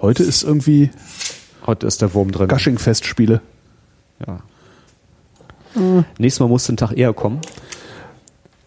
Heute 0.00 0.22
ist 0.22 0.42
irgendwie 0.44 0.90
Heute 1.66 1.86
ist 1.86 2.02
der 2.02 2.12
Wurm 2.14 2.32
drin. 2.32 2.48
Gasching-Festspiele. 2.48 3.40
Ja. 4.26 4.40
Nächstes 6.18 6.40
Mal 6.40 6.48
muss 6.48 6.68
ein 6.68 6.76
Tag 6.76 6.92
eher 6.96 7.12
kommen. 7.12 7.40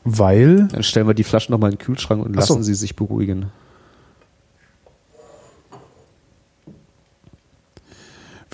Weil, 0.06 0.68
Dann 0.72 0.84
stellen 0.84 1.07
wir 1.07 1.14
die 1.14 1.24
Flaschen 1.24 1.52
nochmal 1.52 1.72
in 1.72 1.78
den 1.78 1.86
Kühlschrank 1.86 2.24
und 2.24 2.34
so. 2.34 2.40
lassen 2.40 2.64
sie 2.64 2.74
sich 2.76 2.95
beruhigen. 2.95 3.48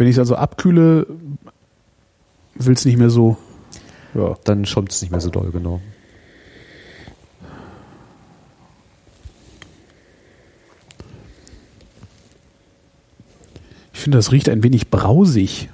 Wenn 0.02 0.08
ich 0.08 0.16
es 0.16 0.20
also 0.20 0.36
abkühle, 0.36 1.06
will 2.56 2.74
es 2.74 2.86
nicht 2.86 2.98
mehr 2.98 3.12
so. 3.12 3.38
Ja. 4.16 4.36
Dann 4.46 4.66
schäumt 4.66 4.92
es 4.92 5.00
nicht 5.04 5.12
mehr 5.12 5.22
so 5.22 5.30
doll, 5.30 5.52
genau. 5.52 5.80
Ich 13.94 14.00
finde, 14.00 14.18
das 14.18 14.32
riecht 14.32 14.50
ein 14.50 14.64
wenig 14.64 14.90
brausig. 14.90 15.70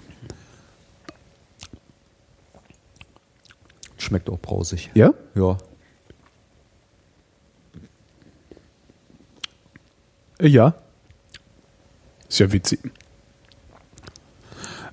Schmeckt 3.98 4.30
auch 4.30 4.40
brausig. 4.40 4.92
Ja? 4.94 5.14
Ja. 5.36 5.58
Äh, 10.40 10.48
Ja. 10.48 10.76
Ist 12.28 12.40
ja 12.40 12.52
witzig. 12.52 12.82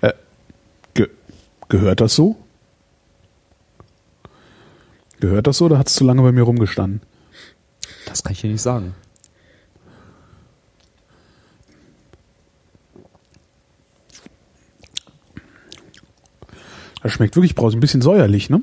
Äh, 0.00 0.12
ge 0.94 1.08
gehört 1.68 2.00
das 2.00 2.14
so? 2.14 2.36
Gehört 5.20 5.46
das 5.46 5.58
so 5.58 5.66
oder 5.66 5.78
hat 5.78 5.88
es 5.88 5.94
zu 5.94 6.04
lange 6.04 6.22
bei 6.22 6.32
mir 6.32 6.42
rumgestanden? 6.42 7.00
Das 8.06 8.22
kann 8.22 8.32
ich 8.32 8.40
dir 8.40 8.50
nicht 8.50 8.62
sagen. 8.62 8.94
Das 17.02 17.12
schmeckt 17.12 17.36
wirklich 17.36 17.54
brausig. 17.54 17.76
Ein 17.76 17.80
bisschen 17.80 18.02
säuerlich, 18.02 18.48
ne? 18.50 18.62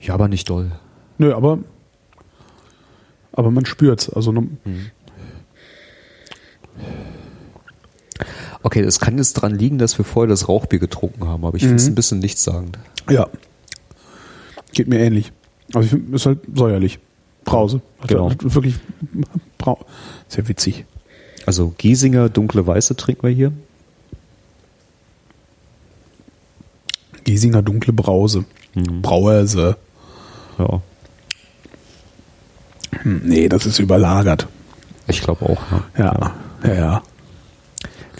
Ja, 0.00 0.14
aber 0.14 0.28
nicht 0.28 0.48
doll. 0.48 0.72
Nö, 1.18 1.34
aber, 1.34 1.58
aber 3.32 3.50
man 3.50 3.64
spürt's. 3.66 4.10
Also, 4.10 4.32
ne- 4.32 4.48
Okay, 8.62 8.80
es 8.80 9.00
kann 9.00 9.16
jetzt 9.16 9.34
dran 9.34 9.54
liegen, 9.54 9.78
dass 9.78 9.96
wir 9.98 10.04
vorher 10.04 10.28
das 10.28 10.48
Rauchbier 10.48 10.78
getrunken 10.78 11.26
haben, 11.26 11.44
aber 11.44 11.56
ich 11.56 11.62
finde 11.62 11.76
es 11.76 11.86
ein 11.86 11.94
bisschen 11.94 12.18
nichtssagend. 12.18 12.78
ja. 13.08 13.28
Geht 14.72 14.86
mir 14.86 15.00
ähnlich. 15.00 15.32
Also, 15.74 15.84
ich 15.86 15.90
finde, 15.90 16.14
ist 16.14 16.26
halt 16.26 16.38
säuerlich. 16.54 17.00
Brause. 17.44 17.80
Genau. 18.06 18.30
hat 18.30 18.54
wirklich 18.54 18.76
brau 19.58 19.84
Sehr 20.28 20.46
witzig. 20.46 20.84
Also 21.46 21.74
Giesinger 21.76 22.28
dunkle 22.28 22.64
Weiße 22.66 22.94
trinken 22.94 23.22
wir 23.26 23.34
hier. 23.34 23.52
Giesinger 27.24 27.62
dunkle 27.62 27.92
Brause. 27.92 28.44
Brause. 29.02 29.76
Ja, 30.58 30.80
Hm, 33.02 33.22
nee, 33.24 33.48
das 33.48 33.66
ist 33.66 33.78
überlagert. 33.78 34.46
ich 35.06 35.20
glaube 35.22 35.46
auch. 35.46 35.58
Ja. 35.70 35.84
Ja, 35.98 36.34
ja, 36.64 36.74
ja. 36.74 37.02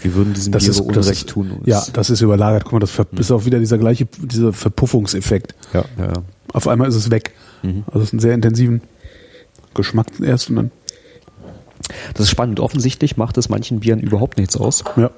Wir 0.01 0.15
würden 0.15 0.33
diesem 0.33 0.51
Das 0.51 0.63
Bier 0.63 0.71
ist, 0.71 0.79
Unrecht 0.79 1.09
ist, 1.09 1.29
tun. 1.29 1.51
und 1.51 1.67
Ja, 1.67 1.83
das 1.93 2.09
ist 2.09 2.21
überlagert. 2.21 2.63
Guck 2.63 2.73
mal, 2.73 2.79
das 2.79 2.91
ver- 2.91 3.05
ist 3.17 3.31
auch 3.31 3.45
wieder 3.45 3.59
dieser 3.59 3.77
gleiche, 3.77 4.05
dieser 4.05 4.51
Verpuffungseffekt. 4.53 5.53
ja, 5.73 5.85
ja, 5.97 6.05
ja. 6.07 6.13
Auf 6.53 6.67
einmal 6.67 6.87
ist 6.89 6.95
es 6.95 7.11
weg. 7.11 7.33
Also 7.63 7.99
es 7.99 8.03
ist 8.05 8.13
einen 8.13 8.19
sehr 8.19 8.33
intensiven 8.33 8.81
Geschmack 9.75 10.07
erst 10.21 10.49
und 10.49 10.55
dann. 10.57 10.71
Das 12.13 12.21
ist 12.25 12.29
spannend. 12.31 12.59
Offensichtlich 12.59 13.15
macht 13.17 13.37
es 13.37 13.47
manchen 13.49 13.79
Bieren 13.79 13.99
überhaupt 13.99 14.37
nichts 14.37 14.57
aus. 14.57 14.83
Ja. 14.97 15.11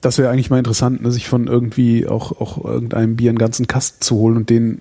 Das 0.00 0.16
wäre 0.16 0.30
eigentlich 0.30 0.48
mal 0.50 0.58
interessant, 0.58 1.02
ne, 1.02 1.10
sich 1.10 1.28
von 1.28 1.46
irgendwie 1.46 2.06
auch, 2.06 2.40
auch 2.40 2.64
irgendeinem 2.64 3.16
Bier 3.16 3.30
einen 3.30 3.38
ganzen 3.38 3.66
Kasten 3.66 4.00
zu 4.00 4.16
holen 4.16 4.36
und 4.38 4.50
den 4.50 4.80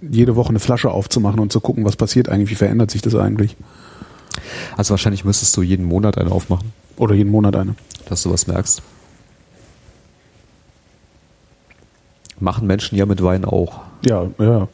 jede 0.00 0.36
Woche 0.36 0.50
eine 0.50 0.58
Flasche 0.60 0.90
aufzumachen 0.90 1.40
und 1.40 1.52
zu 1.52 1.60
gucken, 1.60 1.84
was 1.84 1.96
passiert 1.96 2.28
eigentlich, 2.28 2.50
wie 2.50 2.54
verändert 2.56 2.90
sich 2.90 3.02
das 3.02 3.14
eigentlich. 3.14 3.56
Also 4.76 4.90
wahrscheinlich 4.92 5.24
müsstest 5.24 5.56
du 5.56 5.62
jeden 5.62 5.84
Monat 5.84 6.18
eine 6.18 6.30
aufmachen, 6.30 6.72
Oder 6.96 7.14
jeden 7.14 7.30
Monat 7.30 7.56
eine. 7.56 7.74
dass 8.08 8.22
du 8.22 8.30
was 8.30 8.46
merkst. 8.46 8.82
Machen 12.38 12.66
Menschen 12.66 12.96
ja 12.96 13.06
mit 13.06 13.22
Wein 13.22 13.44
auch. 13.44 13.80
Ja, 14.06 14.28
ja. 14.38 14.68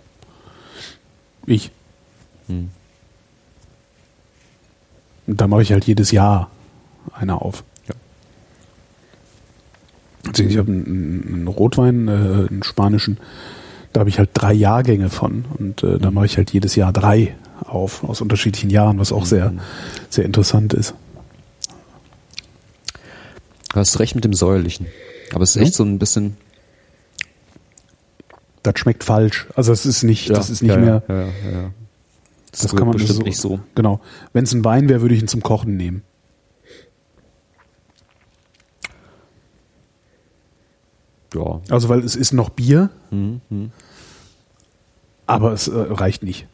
Ich. 1.47 1.71
Hm. 2.47 2.71
Da 5.27 5.49
mache 5.49 5.63
ich 5.63 5.73
halt 5.73 5.85
jedes 5.85 6.13
Jahr 6.13 6.49
eine 7.13 7.41
auf. 7.41 7.65
Ja. 7.89 7.95
Also 10.29 10.45
ich 10.45 10.57
habe 10.59 10.71
einen, 10.71 11.25
einen 11.29 11.49
Rotwein, 11.49 12.09
äh, 12.09 12.11
einen 12.49 12.63
spanischen, 12.63 13.19
da 13.97 14.01
habe 14.01 14.11
ich 14.11 14.19
halt 14.19 14.29
drei 14.35 14.53
Jahrgänge 14.53 15.09
von 15.09 15.47
und 15.59 15.83
äh, 15.83 15.99
da 15.99 16.11
mache 16.11 16.27
ich 16.27 16.37
halt 16.37 16.51
jedes 16.51 16.77
Jahr 16.77 16.93
drei 16.93 17.35
auf, 17.65 18.05
aus 18.05 18.21
unterschiedlichen 18.21 18.69
Jahren, 18.69 18.99
was 18.99 19.11
auch 19.11 19.25
sehr, 19.25 19.55
sehr 20.11 20.27
interessant 20.27 20.75
ist. 20.75 20.93
Du 23.73 23.81
hast 23.81 23.99
recht 23.99 24.15
mit 24.15 24.23
dem 24.23 24.35
Säuerlichen. 24.35 24.87
Aber 25.33 25.45
es 25.45 25.57
ist 25.57 25.63
echt 25.63 25.75
so 25.75 25.83
ein 25.83 25.99
bisschen. 25.99 26.37
Das 28.63 28.79
schmeckt 28.79 29.03
falsch. 29.03 29.47
Also 29.57 29.73
es 29.73 29.87
ist 29.87 30.03
nicht, 30.03 30.29
das 30.29 30.51
ist 30.51 30.61
nicht 30.61 30.73
ja, 30.73 30.77
mehr, 30.77 31.03
Ja, 31.09 31.15
ja, 31.15 31.23
ja. 31.23 31.71
Das, 32.51 32.61
das 32.61 32.77
kann 32.77 32.89
man 32.89 32.99
bestimmt 32.99 33.17
so, 33.17 33.23
nicht 33.23 33.39
so. 33.39 33.61
Genau. 33.75 34.01
Wenn 34.35 34.45
es 34.45 34.53
ein 34.53 34.63
Wein 34.63 34.91
wäre, 34.91 35.01
würde 35.01 35.15
ich 35.15 35.23
ihn 35.23 35.29
zum 35.29 35.43
Kochen 35.43 35.79
nehmen. 35.79 36.03
Ja. 41.35 41.63
Also 41.71 41.89
weil 41.89 42.01
es 42.01 42.15
ist 42.15 42.35
noch 42.35 42.51
Bier, 42.51 42.91
Mhm. 43.11 43.41
Aber 45.27 45.53
es 45.53 45.69
äh, 45.69 45.73
reicht 45.77 46.23
nicht. 46.23 46.47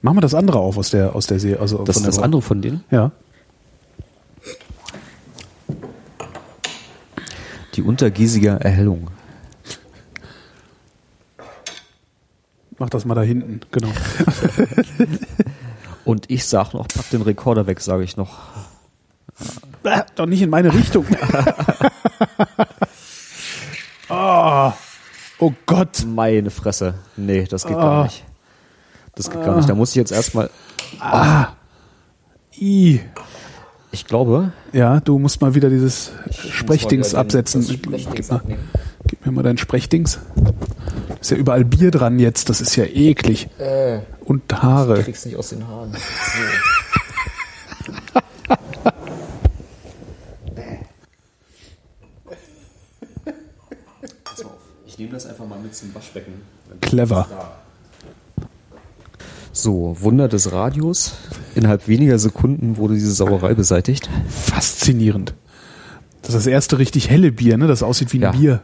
Machen 0.00 0.16
wir 0.16 0.20
das 0.22 0.34
andere 0.34 0.58
auf 0.58 0.76
aus 0.78 0.90
der 0.90 1.14
aus 1.14 1.26
der 1.26 1.38
Serie. 1.38 1.60
Also 1.60 1.78
Das 1.84 1.96
von 1.96 2.02
ist 2.02 2.06
das 2.08 2.16
Woche. 2.16 2.24
andere 2.24 2.42
von 2.42 2.60
denen. 2.62 2.84
Ja. 2.90 3.12
Die 7.74 7.82
Untergiesiger 7.82 8.60
Erhellung. 8.60 9.08
Mach 12.78 12.90
das 12.90 13.04
mal 13.04 13.14
da 13.14 13.22
hinten. 13.22 13.60
Genau. 13.70 13.88
Und 16.04 16.28
ich 16.30 16.44
sag 16.46 16.74
noch, 16.74 16.88
pack 16.88 17.08
den 17.10 17.22
Rekorder 17.22 17.66
weg, 17.68 17.80
sage 17.80 18.02
ich 18.02 18.16
noch. 18.16 18.38
doch 20.16 20.26
nicht 20.26 20.42
in 20.42 20.50
meine 20.50 20.74
Richtung. 20.74 21.06
oh, 25.46 25.52
Gott. 25.66 26.04
Meine 26.06 26.50
Fresse. 26.50 26.94
Nee, 27.16 27.44
das 27.48 27.66
geht 27.66 27.76
Ah. 27.76 27.80
gar 27.80 28.02
nicht. 28.04 28.24
Das 29.14 29.30
geht 29.30 29.44
gar 29.44 29.56
nicht. 29.56 29.68
Da 29.68 29.74
muss 29.74 29.90
ich 29.90 29.96
jetzt 29.96 30.12
erstmal, 30.12 30.48
I. 32.58 33.00
ich 33.90 34.06
glaube, 34.06 34.52
Ja, 34.72 35.00
du 35.00 35.18
musst 35.18 35.40
mal 35.40 35.54
wieder 35.54 35.68
dieses 35.68 36.12
Sprechdings 36.30 37.14
absetzen. 37.14 37.62
Sprechdings 37.62 38.28
gib, 38.28 38.30
mal, 38.30 38.42
gib 39.06 39.26
mir 39.26 39.32
mal 39.32 39.42
dein 39.42 39.58
Sprechdings. 39.58 40.18
Ist 41.20 41.30
ja 41.30 41.36
überall 41.36 41.64
Bier 41.64 41.90
dran 41.90 42.18
jetzt, 42.18 42.48
das 42.48 42.60
ist 42.60 42.74
ja 42.76 42.84
eklig. 42.84 43.48
Und 44.24 44.42
Haare. 44.62 45.02
krieg's 45.02 45.24
nicht 45.26 45.36
aus 45.36 45.50
den 45.50 45.66
Haaren. 45.68 45.92
Ich 45.94 46.81
nehme 55.02 55.14
das 55.14 55.26
einfach 55.26 55.46
mal 55.46 55.58
mit 55.58 55.74
zum 55.74 55.92
Waschbecken. 55.94 56.32
Clever. 56.80 57.26
So, 59.52 59.96
Wunder 60.00 60.28
des 60.28 60.52
Radios. 60.52 61.12
Innerhalb 61.54 61.88
weniger 61.88 62.18
Sekunden 62.18 62.76
wurde 62.76 62.94
diese 62.94 63.12
Sauerei 63.12 63.54
beseitigt. 63.54 64.08
Faszinierend. 64.28 65.34
Das 66.22 66.30
ist 66.30 66.36
das 66.36 66.46
erste 66.46 66.78
richtig 66.78 67.10
helle 67.10 67.32
Bier, 67.32 67.58
ne? 67.58 67.66
Das 67.66 67.82
aussieht 67.82 68.12
wie 68.12 68.18
ein 68.18 68.22
Ja. 68.22 68.30
Bier. 68.30 68.62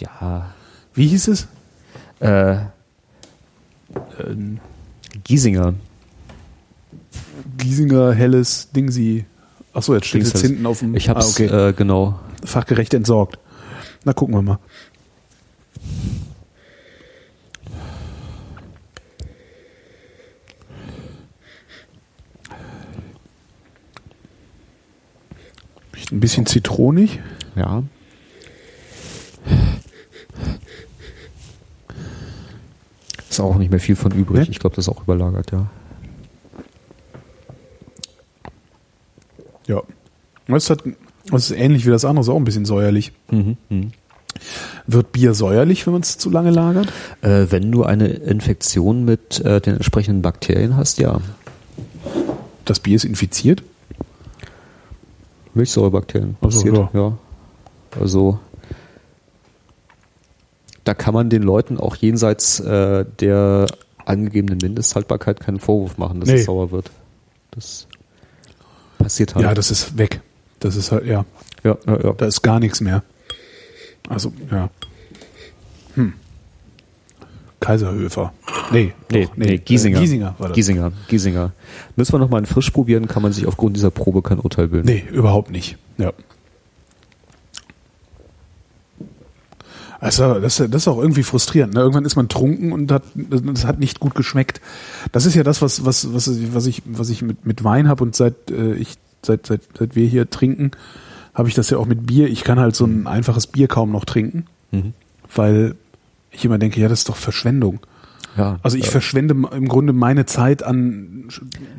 Ja. 0.00 0.54
Wie 0.92 1.06
hieß 1.06 1.28
es? 1.28 1.46
Äh, 2.20 2.56
Giesinger. 5.24 5.74
Giesinger 7.56 8.12
helles 8.12 8.70
Dingsi. 8.72 9.24
Achso, 9.72 9.94
jetzt 9.94 10.06
steht 10.08 10.24
heißt- 10.24 10.40
hinten 10.40 10.66
auf 10.66 10.80
dem 10.80 10.94
Ich 10.96 11.08
hab's, 11.08 11.26
Ah, 11.26 11.44
okay. 11.44 11.68
äh, 11.68 11.72
genau. 11.72 12.18
fachgerecht 12.44 12.92
entsorgt. 12.94 13.38
Na, 14.04 14.12
gucken 14.12 14.34
wir 14.34 14.42
mal. 14.42 14.58
Ein 26.10 26.20
bisschen 26.20 26.46
zitronig. 26.46 27.20
Ja. 27.54 27.82
Ist 33.28 33.40
auch 33.40 33.56
nicht 33.56 33.70
mehr 33.70 33.80
viel 33.80 33.96
von 33.96 34.12
übrig. 34.12 34.48
Nee? 34.48 34.50
Ich 34.50 34.58
glaube, 34.58 34.76
das 34.76 34.86
ist 34.86 34.88
auch 34.88 35.02
überlagert, 35.02 35.52
ja. 35.52 35.66
Ja. 39.66 39.82
Das, 40.46 40.70
hat, 40.70 40.82
das 41.30 41.50
ist 41.50 41.56
ähnlich 41.56 41.84
wie 41.84 41.90
das 41.90 42.06
andere, 42.06 42.22
ist 42.22 42.28
auch 42.30 42.36
ein 42.36 42.44
bisschen 42.44 42.64
säuerlich. 42.64 43.12
Wird 44.86 45.12
Bier 45.12 45.34
säuerlich, 45.34 45.86
wenn 45.86 45.92
man 45.92 46.02
es 46.02 46.16
zu 46.16 46.30
lange 46.30 46.50
lagert? 46.50 46.90
Äh, 47.20 47.46
wenn 47.50 47.70
du 47.70 47.84
eine 47.84 48.08
Infektion 48.08 49.04
mit 49.04 49.40
äh, 49.40 49.60
den 49.60 49.74
entsprechenden 49.74 50.22
Bakterien 50.22 50.76
hast, 50.76 50.98
ja. 50.98 51.20
Das 52.64 52.80
Bier 52.80 52.96
ist 52.96 53.04
infiziert? 53.04 53.62
Milchsäurebakterien. 55.58 56.36
So, 56.40 56.46
passiert, 56.48 56.74
ja. 56.76 56.90
ja. 56.94 57.18
Also 58.00 58.38
da 60.84 60.94
kann 60.94 61.12
man 61.12 61.28
den 61.28 61.42
Leuten 61.42 61.78
auch 61.78 61.96
jenseits 61.96 62.60
äh, 62.60 63.04
der 63.20 63.66
angegebenen 64.06 64.58
Mindesthaltbarkeit 64.62 65.40
keinen 65.40 65.58
Vorwurf 65.60 65.98
machen, 65.98 66.20
dass 66.20 66.30
Nee. 66.30 66.36
es 66.36 66.46
sauer 66.46 66.70
wird. 66.70 66.90
Das 67.50 67.86
passiert 68.98 69.34
halt. 69.34 69.44
Ja, 69.44 69.52
das 69.52 69.70
ist 69.70 69.98
weg. 69.98 70.22
Das 70.60 70.76
ist 70.76 70.90
halt, 70.92 71.04
ja. 71.04 71.24
ja, 71.62 71.76
ja, 71.86 72.00
ja. 72.02 72.12
Da 72.12 72.26
ist 72.26 72.40
gar 72.42 72.58
nichts 72.58 72.80
mehr. 72.80 73.02
Also, 74.08 74.32
ja. 74.50 74.70
Kaiserhöfer. 77.60 78.32
Nee, 78.70 78.92
Nee, 79.10 79.24
doch, 79.26 79.36
nee, 79.36 79.58
Giesinger. 79.58 79.98
Äh, 79.98 80.00
Giesinger 80.00 80.34
war 80.38 80.48
das. 80.48 80.54
Giesinger, 80.54 80.92
Giesinger. 81.08 81.52
Müssen 81.96 82.12
wir 82.12 82.18
nochmal 82.18 82.38
einen 82.38 82.46
frisch 82.46 82.70
probieren, 82.70 83.08
kann 83.08 83.22
man 83.22 83.32
sich 83.32 83.46
aufgrund 83.46 83.76
dieser 83.76 83.90
Probe 83.90 84.22
kein 84.22 84.38
Urteil 84.38 84.68
bilden. 84.68 84.86
Nee, 84.86 85.04
überhaupt 85.12 85.50
nicht. 85.50 85.76
Ja. 85.96 86.12
Also 90.00 90.34
das, 90.38 90.56
das 90.58 90.68
ist 90.82 90.88
auch 90.88 90.98
irgendwie 90.98 91.24
frustrierend. 91.24 91.74
Ne? 91.74 91.80
Irgendwann 91.80 92.04
ist 92.04 92.14
man 92.14 92.28
trunken 92.28 92.70
und 92.72 92.92
hat, 92.92 93.02
das 93.14 93.64
hat 93.64 93.80
nicht 93.80 93.98
gut 93.98 94.14
geschmeckt. 94.14 94.60
Das 95.10 95.26
ist 95.26 95.34
ja 95.34 95.42
das, 95.42 95.60
was, 95.60 95.84
was, 95.84 96.14
was, 96.14 96.30
was 96.54 96.66
ich, 96.66 96.82
was 96.86 97.10
ich 97.10 97.22
mit, 97.22 97.44
mit 97.46 97.64
Wein 97.64 97.88
habe 97.88 98.04
und 98.04 98.14
seit 98.14 98.50
äh, 98.52 98.74
ich, 98.74 98.94
seit, 99.22 99.46
seit, 99.46 99.62
seit 99.76 99.96
wir 99.96 100.06
hier 100.06 100.30
trinken, 100.30 100.70
habe 101.34 101.48
ich 101.48 101.54
das 101.56 101.70
ja 101.70 101.78
auch 101.78 101.86
mit 101.86 102.06
Bier. 102.06 102.28
Ich 102.28 102.44
kann 102.44 102.60
halt 102.60 102.76
so 102.76 102.84
ein 102.84 103.08
einfaches 103.08 103.48
Bier 103.48 103.66
kaum 103.66 103.90
noch 103.90 104.04
trinken, 104.04 104.46
Mhm. 104.70 104.92
weil 105.34 105.74
ich 106.30 106.44
immer 106.44 106.58
denke, 106.58 106.80
ja, 106.80 106.88
das 106.88 107.00
ist 107.00 107.08
doch 107.08 107.16
Verschwendung. 107.16 107.80
Ja, 108.36 108.58
Also 108.62 108.76
ich 108.76 108.86
äh, 108.86 108.90
verschwende 108.90 109.34
im 109.34 109.68
Grunde 109.68 109.92
meine 109.92 110.24
Zeit 110.26 110.62
an 110.62 111.28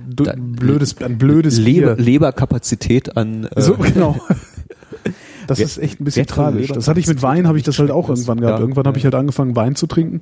blödes, 0.05 1.01
an 1.01 1.17
blödes 1.17 1.57
Leber, 1.57 1.95
Bier. 1.95 2.03
Leberkapazität 2.05 3.15
an 3.17 3.45
äh, 3.55 3.61
So, 3.61 3.76
genau. 3.76 4.15
Das 5.47 5.57
Wer- 5.57 5.65
ist 5.65 5.77
echt 5.80 5.99
ein 5.99 6.03
bisschen 6.03 6.27
tragisch. 6.27 6.67
Das 6.67 6.88
hatte 6.88 6.99
ich 6.99 7.07
mit 7.07 7.23
Wein, 7.23 7.47
habe 7.47 7.57
ich 7.57 7.63
das 7.63 7.80
halt 7.80 7.89
auch 7.89 8.07
irgendwann 8.09 8.39
gehabt. 8.39 8.57
Ja, 8.57 8.61
irgendwann 8.61 8.85
habe 8.85 8.97
ich 8.99 9.03
ja. 9.03 9.07
halt 9.07 9.15
angefangen, 9.15 9.55
Wein 9.55 9.76
zu 9.76 9.88
trinken 9.88 10.21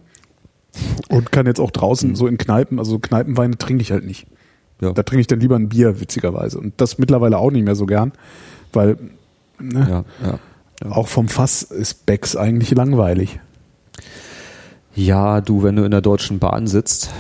und 1.10 1.34
kann 1.34 1.46
jetzt 1.48 1.60
auch 1.60 1.68
Mhm. 1.70 1.74
draußen 1.74 2.16
so 2.16 2.28
in 2.28 2.38
Kneipen, 2.38 2.80
also 2.80 2.98
Kneipenweine 3.00 3.58
trinke 3.58 3.82
ich 3.82 3.92
halt 3.92 4.06
nicht. 4.06 4.28
ja, 4.80 4.94
Da 4.94 5.04
trinke 5.04 5.20
ich 5.22 5.28
dann 5.28 5.42
lieber 5.42 5.58
ein 5.58 5.68
Bier, 5.68 6.00
witzigerweise. 6.00 6.58
Und 6.60 6.76
das 6.78 6.98
mittlerweile 6.98 7.40
auch 7.40 7.52
nicht 7.52 7.66
mehr 7.66 7.76
so 7.76 7.86
gern, 7.86 8.14
weil 8.72 8.98
ne, 9.60 10.06
ja, 10.22 10.30
ja. 10.86 10.92
auch 10.92 11.10
vom 11.10 11.28
Fass 11.28 11.62
ist 11.64 12.06
Becks 12.06 12.38
eigentlich 12.38 12.72
langweilig. 12.72 13.40
Ja, 14.96 15.42
du, 15.42 15.64
wenn 15.64 15.76
du 15.76 15.84
in 15.84 15.92
der 15.92 16.02
Deutschen 16.02 16.40
Bahn 16.40 16.68
sitzt, 16.68 17.12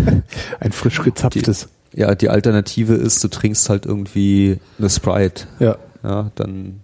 Ein 0.60 0.72
frisch 0.72 1.02
gezapftes. 1.02 1.68
ja, 1.92 2.14
die 2.14 2.30
Alternative 2.30 2.94
ist, 2.94 3.22
du 3.22 3.28
trinkst 3.28 3.68
halt 3.68 3.86
irgendwie 3.86 4.58
eine 4.78 4.90
Sprite. 4.90 5.46
Ja. 5.58 5.76
Ja, 6.02 6.30
dann 6.34 6.80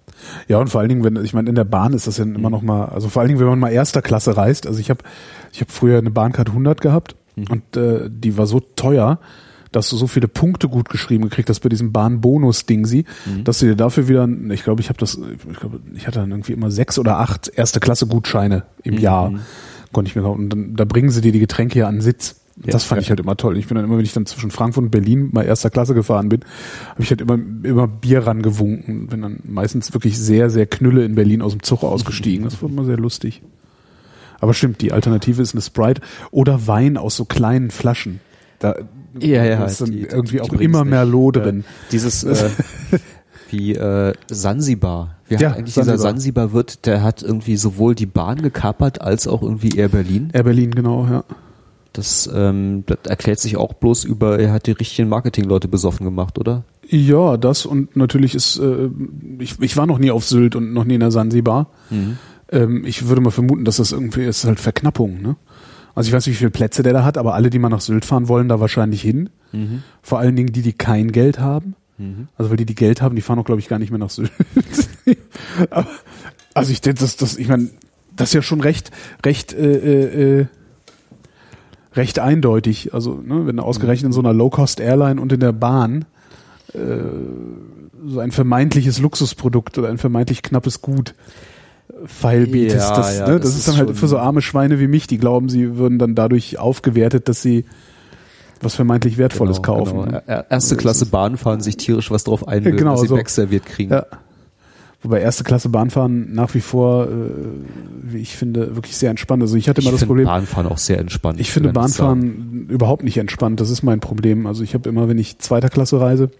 Ja, 0.46 0.58
und 0.58 0.68
vor 0.68 0.80
allen 0.80 0.88
Dingen, 0.90 1.04
wenn, 1.04 1.24
ich 1.24 1.32
meine, 1.34 1.48
in 1.48 1.54
der 1.54 1.64
Bahn 1.64 1.92
ist 1.92 2.06
das 2.06 2.18
ja 2.18 2.24
immer 2.24 2.50
noch 2.50 2.62
mal, 2.62 2.86
also 2.86 3.08
vor 3.08 3.20
allen 3.20 3.28
Dingen, 3.28 3.40
wenn 3.40 3.48
man 3.48 3.58
mal 3.58 3.70
erster 3.70 4.02
Klasse 4.02 4.36
reist, 4.36 4.66
also 4.66 4.78
ich 4.78 4.90
habe 4.90 5.00
ich 5.52 5.60
hab 5.60 5.70
früher 5.70 5.98
eine 5.98 6.10
Bahncard 6.10 6.48
100 6.50 6.80
gehabt 6.80 7.16
und 7.36 7.76
äh, 7.76 8.08
die 8.08 8.36
war 8.36 8.46
so 8.46 8.60
teuer, 8.60 9.18
dass 9.72 9.88
du 9.90 9.96
so 9.96 10.06
viele 10.06 10.28
Punkte 10.28 10.68
gut 10.68 10.88
geschrieben 10.88 11.24
gekriegt 11.24 11.48
hast 11.50 11.60
bei 11.60 11.68
diesem 11.68 11.92
Bahnbonus-Ding 11.92 12.86
sie, 12.86 13.04
dass 13.44 13.58
du 13.58 13.66
dir 13.66 13.76
dafür 13.76 14.08
wieder, 14.08 14.28
ich 14.50 14.64
glaube, 14.64 14.80
ich 14.80 14.88
habe 14.88 14.98
das, 14.98 15.18
ich 15.50 15.58
glaube, 15.58 15.80
ich 15.94 16.06
hatte 16.06 16.20
dann 16.20 16.30
irgendwie 16.30 16.52
immer 16.52 16.70
sechs 16.70 16.98
oder 16.98 17.18
acht 17.18 17.48
erste 17.48 17.80
Klasse 17.80 18.06
Gutscheine 18.06 18.64
im 18.82 18.98
Jahr, 18.98 19.32
konnte 19.92 20.08
ich 20.10 20.16
mir 20.16 20.22
kaufen. 20.22 20.44
Und 20.44 20.50
dann, 20.50 20.76
da 20.76 20.84
bringen 20.84 21.10
sie 21.10 21.20
dir 21.20 21.32
die 21.32 21.40
Getränke 21.40 21.80
ja 21.80 21.88
an 21.88 21.96
den 21.96 22.00
Sitz. 22.02 22.36
Ja, 22.64 22.72
das 22.72 22.84
fand 22.84 23.00
ja. 23.00 23.02
ich 23.02 23.10
halt 23.10 23.20
immer 23.20 23.36
toll. 23.36 23.56
Ich 23.56 23.68
bin 23.68 23.76
dann 23.76 23.84
immer, 23.84 23.98
wenn 23.98 24.04
ich 24.04 24.12
dann 24.12 24.26
zwischen 24.26 24.50
Frankfurt 24.50 24.84
und 24.84 24.90
Berlin 24.90 25.28
mal 25.32 25.44
erster 25.44 25.70
Klasse 25.70 25.94
gefahren 25.94 26.28
bin, 26.28 26.40
habe 26.90 27.02
ich 27.02 27.10
halt 27.10 27.20
immer, 27.20 27.34
immer 27.34 27.86
Bier 27.86 28.26
rangewunken. 28.26 29.06
Bin 29.06 29.22
dann 29.22 29.38
meistens 29.44 29.94
wirklich 29.94 30.18
sehr, 30.18 30.50
sehr 30.50 30.66
knülle 30.66 31.04
in 31.04 31.14
Berlin 31.14 31.40
aus 31.40 31.52
dem 31.52 31.62
Zug 31.62 31.84
ausgestiegen. 31.84 32.44
Das 32.44 32.60
war 32.60 32.68
immer 32.68 32.84
sehr 32.84 32.96
lustig. 32.96 33.42
Aber 34.40 34.54
stimmt, 34.54 34.80
die 34.80 34.92
Alternative 34.92 35.40
ist 35.40 35.54
eine 35.54 35.62
Sprite 35.62 36.00
oder 36.30 36.66
Wein 36.66 36.96
aus 36.96 37.16
so 37.16 37.24
kleinen 37.24 37.70
Flaschen. 37.70 38.20
Da 38.58 38.74
ja, 39.20 39.44
ja, 39.44 39.64
ist 39.64 39.80
dann 39.80 39.90
die- 39.90 40.02
irgendwie 40.02 40.36
die 40.36 40.40
auch 40.42 40.52
immer 40.52 40.82
nicht. 40.84 40.90
Merlot 40.90 41.36
Ja. 41.36 41.42
drin. 41.42 41.64
Dieses 41.92 42.24
äh, 42.24 42.50
wie 43.50 43.74
äh, 43.74 44.12
Sansibar. 44.30 45.16
Wie 45.28 45.34
Ja, 45.36 45.50
hat 45.50 45.58
eigentlich 45.58 45.74
dieser 45.74 45.84
Sansibar. 45.98 46.12
Sansibar 46.12 46.52
wird, 46.52 46.86
der 46.86 47.02
hat 47.02 47.22
irgendwie 47.22 47.56
sowohl 47.56 47.94
die 47.94 48.06
Bahn 48.06 48.42
gekapert 48.42 49.00
als 49.00 49.26
auch 49.26 49.42
irgendwie 49.42 49.76
Air 49.76 49.88
Berlin. 49.88 50.30
Air 50.32 50.44
Berlin, 50.44 50.70
genau, 50.72 51.06
ja. 51.06 51.24
Das, 51.94 52.28
ähm, 52.32 52.84
das 52.86 52.98
erklärt 53.08 53.40
sich 53.40 53.56
auch 53.56 53.72
bloß 53.72 54.04
über, 54.04 54.38
er 54.38 54.52
hat 54.52 54.66
die 54.66 54.72
richtigen 54.72 55.08
Marketingleute 55.08 55.66
besoffen 55.68 56.04
gemacht, 56.04 56.38
oder? 56.38 56.64
Ja, 56.88 57.36
das 57.36 57.66
und 57.66 57.96
natürlich 57.96 58.34
ist, 58.34 58.58
äh, 58.58 58.88
ich, 59.38 59.60
ich 59.60 59.76
war 59.76 59.86
noch 59.86 59.98
nie 59.98 60.10
auf 60.10 60.24
Sylt 60.24 60.54
und 60.54 60.72
noch 60.72 60.84
nie 60.84 60.94
in 60.94 61.00
der 61.00 61.10
Sansibar. 61.10 61.68
Ähm, 62.50 62.84
ich 62.86 63.08
würde 63.08 63.20
mal 63.20 63.30
vermuten, 63.30 63.64
dass 63.64 63.76
das 63.78 63.92
irgendwie 63.92 64.24
ist 64.24 64.44
halt 64.44 64.60
Verknappung, 64.60 65.20
ne? 65.20 65.36
Also 65.98 66.10
ich 66.10 66.14
weiß 66.14 66.28
nicht, 66.28 66.36
wie 66.36 66.38
viele 66.38 66.50
Plätze 66.52 66.84
der 66.84 66.92
da 66.92 67.02
hat, 67.02 67.18
aber 67.18 67.34
alle, 67.34 67.50
die 67.50 67.58
mal 67.58 67.70
nach 67.70 67.80
Sylt 67.80 68.04
fahren 68.04 68.28
wollen, 68.28 68.48
da 68.48 68.60
wahrscheinlich 68.60 69.02
hin. 69.02 69.30
Vor 70.00 70.20
allen 70.20 70.36
Dingen 70.36 70.52
die, 70.52 70.62
die 70.62 70.72
kein 70.72 71.10
Geld 71.10 71.40
haben. 71.40 71.74
Also 72.36 72.50
weil 72.50 72.56
die, 72.56 72.66
die 72.66 72.76
Geld 72.76 73.02
haben, 73.02 73.16
die 73.16 73.20
fahren 73.20 73.40
auch, 73.40 73.44
glaube 73.44 73.60
ich, 73.60 73.66
gar 73.66 73.80
nicht 73.80 73.90
mehr 73.90 73.98
nach 73.98 74.10
Sylt. 74.10 74.30
aber, 75.70 75.88
also 76.54 76.70
ich 76.70 76.82
denke, 76.82 77.00
das, 77.00 77.16
das, 77.16 77.36
ich 77.36 77.48
meine, 77.48 77.70
das 78.14 78.28
ist 78.28 78.34
ja 78.34 78.42
schon 78.42 78.60
recht, 78.60 78.92
recht, 79.26 79.52
äh, 79.52 79.72
äh, 79.74 80.40
äh, 80.42 80.46
recht 81.94 82.20
eindeutig. 82.20 82.94
Also, 82.94 83.14
ne, 83.14 83.48
wenn 83.48 83.56
du 83.56 83.64
ausgerechnet 83.64 84.06
in 84.06 84.12
so 84.12 84.20
einer 84.20 84.32
Low-Cost-Airline 84.32 85.20
und 85.20 85.32
in 85.32 85.40
der 85.40 85.52
Bahn 85.52 86.04
äh, 86.74 86.78
so 88.06 88.20
ein 88.20 88.30
vermeintliches 88.30 89.00
Luxusprodukt 89.00 89.76
oder 89.78 89.88
ein 89.88 89.98
vermeintlich 89.98 90.42
knappes 90.42 90.80
Gut 90.80 91.16
feilbietest. 92.06 92.88
Ja, 92.90 92.96
das, 92.96 93.18
ja, 93.18 93.26
ne, 93.28 93.32
das 93.34 93.40
das, 93.42 93.50
ist 93.50 93.58
ist 93.58 93.68
dann 93.68 93.76
halt 93.86 93.96
für 93.96 94.08
so 94.08 94.18
arme 94.18 94.42
Schweine 94.42 94.80
wie 94.80 94.86
mich, 94.88 95.06
die 95.06 95.18
glauben, 95.18 95.48
sie 95.48 95.76
würden 95.76 95.98
dann 95.98 96.14
dadurch 96.14 96.58
aufgewertet, 96.58 97.28
dass 97.28 97.42
sie 97.42 97.64
was 98.60 98.74
vermeintlich 98.74 99.18
Wertvolles 99.18 99.62
Genau, 99.62 99.78
kaufen. 99.78 99.98
genau. 100.00 100.10
ne? 100.12 100.22
Er- 100.26 100.50
Erste 100.50 100.76
Klasse 100.76 101.06
Bahn 101.06 101.36
fahren, 101.36 101.60
sich 101.60 101.76
tierisch 101.76 102.10
was 102.10 102.24
drauf 102.24 102.46
einbilden, 102.48 102.78
Ja, 102.78 102.78
genau 102.84 102.92
dass 102.92 103.02
sie 103.02 103.06
so. 103.08 103.16
wegserviert 103.16 103.66
kriegen. 103.66 103.92
Ja. 103.92 104.06
Wobei 105.00 105.20
erste 105.20 105.44
Klasse 105.44 105.68
Bahnfahren 105.68 106.34
nach 106.34 106.54
wie 106.54 106.60
vor, 106.60 107.04
äh, 107.06 107.08
wie 108.02 108.18
ich 108.18 108.34
finde, 108.36 108.74
wirklich 108.74 108.96
sehr 108.96 109.10
entspannt. 109.10 109.40
Also 109.42 109.56
ich 109.56 109.68
hatte 109.68 109.80
Ich 109.80 109.86
immer 109.86 109.92
das 109.92 110.00
finde 110.00 110.08
Problem. 110.08 110.26
Bahnfahren 110.26 110.66
auch 110.66 110.78
sehr 110.78 110.98
entspannt. 110.98 111.38
Ich 111.38 111.52
finde. 111.52 111.72
Bahnfahren 111.72 112.66
überhaupt 112.68 113.04
nicht 113.04 113.16
entspannt. 113.16 113.60
Das 113.60 113.70
ist 113.70 113.84
mein 113.84 114.00
Problem. 114.00 114.46
Also 114.48 114.64
ich 114.64 114.74
habe 114.74 114.88
immer, 114.88 115.08
wenn 115.08 115.18
ich 115.18 115.38
zweiter 115.38 115.68
Klasse 115.68 116.00
reise, 116.00 116.30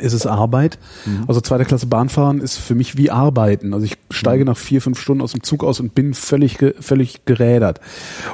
ist 0.00 0.12
es 0.12 0.26
Arbeit. 0.26 0.78
Mhm. 1.06 1.24
Also 1.28 1.40
zweiter 1.40 1.64
Klasse 1.64 1.86
Bahnfahren 1.86 2.40
ist 2.40 2.56
für 2.58 2.74
mich 2.74 2.96
wie 2.96 3.10
Arbeiten. 3.10 3.74
Also 3.74 3.84
ich 3.86 3.92
Mhm. 3.92 4.12
steige 4.14 4.44
nach 4.44 4.56
vier, 4.56 4.80
fünf 4.82 4.98
Stunden 5.00 5.22
aus 5.22 5.32
dem 5.32 5.42
Zug 5.42 5.62
aus 5.64 5.80
und 5.80 5.94
bin 5.94 6.14
völlig, 6.14 6.58
völlig 6.80 7.24
gerädert. 7.24 7.80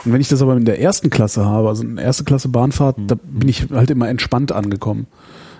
Und 0.05 0.13
wenn 0.13 0.21
ich 0.21 0.29
das 0.29 0.41
aber 0.43 0.57
in 0.57 0.65
der 0.65 0.81
ersten 0.81 1.11
Klasse 1.11 1.45
habe, 1.45 1.69
also 1.69 1.83
eine 1.83 2.03
erste 2.03 2.25
Klasse 2.25 2.49
Bahnfahrt, 2.49 2.99
Mhm. 2.99 3.07
da 3.09 3.15
bin 3.23 3.49
ich 3.49 3.67
halt 3.71 3.91
immer 3.91 4.09
entspannt 4.09 4.53
angekommen. 4.53 5.07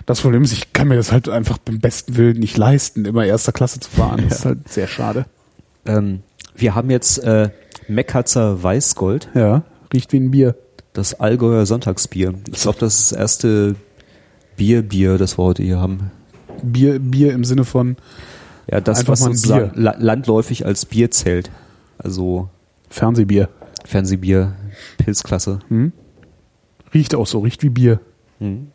Das 0.05 0.21
Problem 0.21 0.41
ist, 0.43 0.53
ich 0.53 0.73
kann 0.73 0.87
mir 0.87 0.95
das 0.95 1.11
halt 1.11 1.29
einfach 1.29 1.57
beim 1.59 1.79
besten 1.79 2.17
Willen 2.17 2.39
nicht 2.39 2.57
leisten, 2.57 3.05
immer 3.05 3.25
erster 3.25 3.51
Klasse 3.51 3.79
zu 3.79 3.91
fahren. 3.91 4.23
Das 4.27 4.39
ist 4.39 4.45
halt 4.45 4.67
sehr 4.67 4.87
schade. 4.87 5.25
Ähm, 5.85 6.21
wir 6.55 6.73
haben 6.75 6.89
jetzt 6.89 7.19
äh, 7.23 7.49
Meckhatzer 7.87 8.61
Weißgold, 8.63 9.29
Ja, 9.35 9.63
riecht 9.93 10.11
wie 10.13 10.17
ein 10.19 10.31
Bier. 10.31 10.55
das 10.93 11.19
Allgäuer 11.19 11.65
Sonntagsbier. 11.67 12.33
Ich 12.51 12.61
glaube, 12.61 12.77
das 12.79 12.97
ist 12.97 13.11
das 13.11 13.19
erste 13.19 13.75
Bier-Bier, 14.59 15.17
das 15.17 15.37
wir 15.39 15.43
heute 15.45 15.63
hier 15.63 15.79
haben. 15.79 16.11
Bier, 16.61 16.99
Bier 16.99 17.31
im 17.31 17.45
Sinne 17.45 17.63
von 17.63 17.95
Ja, 18.69 18.81
das, 18.81 19.07
was 19.07 19.21
sozusagen 19.21 19.71
Bier. 19.71 19.81
la 19.81 19.95
landläufig 19.97 20.65
als 20.65 20.85
Bier 20.85 21.09
zählt. 21.11 21.49
Also 21.97 22.49
Fernsehbier. 22.89 23.47
Fernsehbier, 23.85 24.55
Pilzklasse. 24.97 25.59
Riecht 26.93 27.15
auch 27.15 27.25
so, 27.25 27.39
riecht 27.39 27.63
wie 27.63 27.69
Bier. 27.69 28.01
Mhm. 28.39 28.67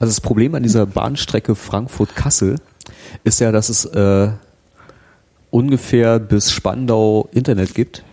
Also 0.00 0.10
das 0.10 0.20
Problem 0.20 0.54
an 0.56 0.62
dieser 0.64 0.86
Bahnstrecke 0.86 1.54
Frankfurt-Kassel 1.54 2.56
ist 3.22 3.40
ja, 3.40 3.52
dass 3.52 3.68
es 3.68 3.84
äh, 3.84 4.30
ungefähr 5.50 6.18
bis 6.18 6.50
Spandau 6.52 7.28
Internet 7.32 7.74
gibt. 7.74 8.04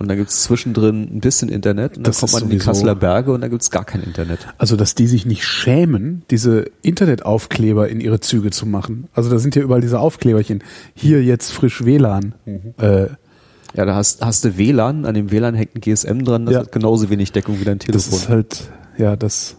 Und 0.00 0.08
dann 0.08 0.16
gibt 0.16 0.30
es 0.30 0.42
zwischendrin 0.44 1.02
ein 1.14 1.20
bisschen 1.20 1.48
Internet 1.50 1.98
und 1.98 2.04
dann 2.06 2.10
Das 2.12 2.20
kommt 2.20 2.32
man 2.32 2.42
in 2.44 2.48
die 2.50 2.58
Kasseler 2.58 2.94
Berge 2.94 3.32
und 3.32 3.42
dann 3.42 3.50
gibt 3.50 3.60
es 3.62 3.70
gar 3.70 3.84
kein 3.84 4.02
Internet. 4.02 4.40
Also, 4.56 4.74
dass 4.76 4.94
die 4.94 5.06
sich 5.06 5.26
nicht 5.26 5.44
schämen, 5.44 6.22
diese 6.30 6.70
Internetaufkleber 6.82 7.88
in 7.88 8.00
ihre 8.00 8.18
Züge 8.18 8.50
zu 8.50 8.64
machen. 8.64 9.08
Also, 9.14 9.28
da 9.30 9.38
sind 9.38 9.54
ja 9.56 9.62
überall 9.62 9.82
diese 9.82 10.00
Aufkleberchen. 10.00 10.64
Hier 10.94 11.22
jetzt 11.22 11.52
frisch 11.52 11.84
WLAN. 11.84 12.34
Äh, 12.78 13.08
Ja, 13.74 13.84
da 13.84 13.94
hast, 13.94 14.24
hast 14.24 14.44
du 14.44 14.56
WLAN, 14.56 15.04
an 15.04 15.14
dem 15.14 15.30
WLAN 15.30 15.54
hängt 15.54 15.76
ein 15.76 15.80
GSM 15.80 16.24
dran, 16.24 16.44
das 16.46 16.54
Ja. 16.54 16.60
hat 16.60 16.72
genauso 16.72 17.08
wenig 17.10 17.30
Deckung 17.32 17.60
wie 17.60 17.64
dein 17.64 17.78
das 17.78 17.86
Telefon. 17.86 18.18
ist 18.18 18.28
halt, 18.28 18.70
ja, 18.98 19.14
das. 19.16 19.54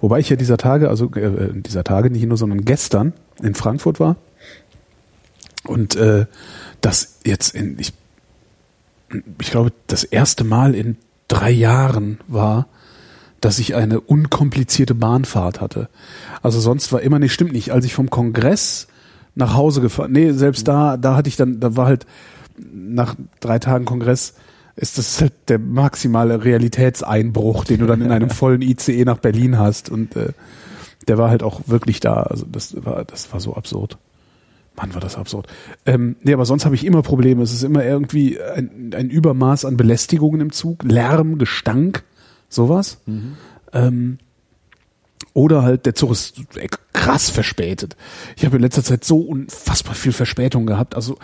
Wobei 0.00 0.18
ich 0.18 0.28
ja 0.30 0.36
dieser 0.36 0.56
Tage, 0.56 0.88
also 0.88 1.10
äh, 1.14 1.50
dieser 1.54 1.84
Tage 1.84 2.10
nicht 2.10 2.26
nur, 2.26 2.36
sondern 2.36 2.64
gestern 2.64 3.12
in 3.42 3.54
Frankfurt 3.54 4.00
war. 4.00 4.16
Und 5.64 5.94
äh, 5.94 6.26
das 6.80 7.18
jetzt 7.24 7.54
in, 7.54 7.78
ich, 7.78 7.92
ich 9.40 9.50
glaube, 9.50 9.72
das 9.86 10.04
erste 10.04 10.44
Mal 10.44 10.74
in 10.74 10.96
drei 11.28 11.50
Jahren 11.50 12.18
war, 12.28 12.66
dass 13.40 13.58
ich 13.58 13.74
eine 13.74 14.00
unkomplizierte 14.00 14.94
Bahnfahrt 14.94 15.60
hatte. 15.60 15.88
Also 16.42 16.60
sonst 16.60 16.92
war 16.92 17.00
immer, 17.00 17.18
nee, 17.18 17.28
stimmt 17.28 17.52
nicht, 17.52 17.72
als 17.72 17.84
ich 17.84 17.94
vom 17.94 18.08
Kongress 18.08 18.86
nach 19.34 19.54
Hause 19.54 19.80
gefahren, 19.80 20.12
nee, 20.12 20.32
selbst 20.32 20.68
da, 20.68 20.96
da 20.96 21.16
hatte 21.16 21.28
ich 21.28 21.36
dann, 21.36 21.58
da 21.58 21.76
war 21.76 21.86
halt 21.86 22.06
nach 22.72 23.16
drei 23.40 23.58
Tagen 23.58 23.84
Kongress, 23.84 24.34
ist 24.76 24.98
das 24.98 25.20
halt 25.20 25.32
der 25.48 25.58
maximale 25.58 26.44
Realitätseinbruch, 26.44 27.64
den 27.64 27.80
du 27.80 27.86
dann 27.86 28.00
in 28.00 28.12
einem 28.12 28.30
vollen 28.30 28.62
ICE 28.62 29.04
nach 29.04 29.18
Berlin 29.18 29.58
hast 29.58 29.90
und 29.90 30.16
äh, 30.16 30.32
der 31.08 31.18
war 31.18 31.30
halt 31.30 31.42
auch 31.42 31.62
wirklich 31.66 32.00
da. 32.00 32.14
Also 32.14 32.46
das 32.50 32.76
war, 32.84 33.04
das 33.04 33.32
war 33.32 33.40
so 33.40 33.54
absurd. 33.54 33.98
Mann, 34.76 34.94
war 34.94 35.00
das 35.00 35.16
absurd. 35.16 35.46
Ähm, 35.84 36.16
nee, 36.22 36.32
aber 36.32 36.46
sonst 36.46 36.64
habe 36.64 36.74
ich 36.74 36.84
immer 36.84 37.02
Probleme. 37.02 37.42
Es 37.42 37.52
ist 37.52 37.62
immer 37.62 37.84
irgendwie 37.84 38.40
ein, 38.40 38.92
ein 38.94 39.10
Übermaß 39.10 39.64
an 39.64 39.76
Belästigungen 39.76 40.40
im 40.40 40.52
Zug, 40.52 40.82
Lärm, 40.82 41.38
Gestank, 41.38 42.04
sowas. 42.48 42.98
Ähm, 43.72 44.18
oder 45.34 45.62
halt 45.62 45.86
der 45.86 45.94
Zug 45.94 46.10
ist 46.10 46.42
krass 46.92 47.30
verspätet. 47.30 47.96
Ich 48.36 48.44
habe 48.44 48.56
in 48.56 48.62
letzter 48.62 48.84
Zeit 48.84 49.04
so 49.04 49.18
unfassbar 49.18 49.94
viel 49.94 50.12
Verspätung 50.12 50.66
gehabt. 50.66 50.94
Also 50.94 51.16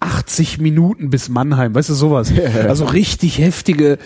80 0.00 0.58
Minuten 0.58 1.10
bis 1.10 1.28
Mannheim, 1.28 1.74
weißt 1.74 1.90
du, 1.90 1.94
sowas. 1.94 2.32
Also 2.68 2.84
richtig 2.84 3.38
heftige. 3.38 3.98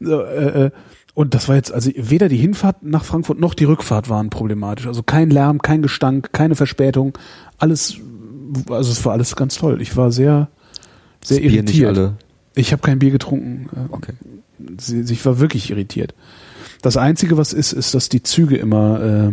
Äh, 0.00 0.06
äh, 0.06 0.70
und 1.14 1.32
das 1.32 1.48
war 1.48 1.56
jetzt, 1.56 1.72
also 1.72 1.90
weder 1.96 2.28
die 2.28 2.36
Hinfahrt 2.36 2.82
nach 2.82 3.04
Frankfurt 3.04 3.40
noch 3.40 3.54
die 3.54 3.64
Rückfahrt 3.64 4.10
waren 4.10 4.28
problematisch. 4.28 4.86
Also 4.86 5.02
kein 5.02 5.30
Lärm, 5.30 5.62
kein 5.62 5.80
Gestank, 5.80 6.32
keine 6.32 6.56
Verspätung. 6.56 7.16
Alles, 7.56 7.96
also 8.70 8.90
es 8.90 9.04
war 9.04 9.12
alles 9.12 9.34
ganz 9.36 9.56
toll. 9.56 9.80
Ich 9.82 9.96
war 9.96 10.10
sehr, 10.12 10.48
sehr 11.22 11.38
Das 11.40 11.46
Bier 11.50 11.62
nicht 11.62 11.74
irritiert. 11.74 11.88
alle. 11.98 12.16
Ich 12.54 12.72
habe 12.72 12.82
kein 12.82 12.98
Bier 12.98 13.10
getrunken. 13.10 13.68
Äh, 13.74 13.94
Okay. 13.94 14.12
ich 15.12 15.24
war 15.26 15.38
wirklich 15.38 15.70
irritiert. 15.70 16.14
Das 16.82 16.96
Einzige, 16.96 17.36
was 17.36 17.52
ist, 17.52 17.72
ist, 17.72 17.94
dass 17.94 18.08
die 18.08 18.22
Züge 18.22 18.56
immer 18.56 19.02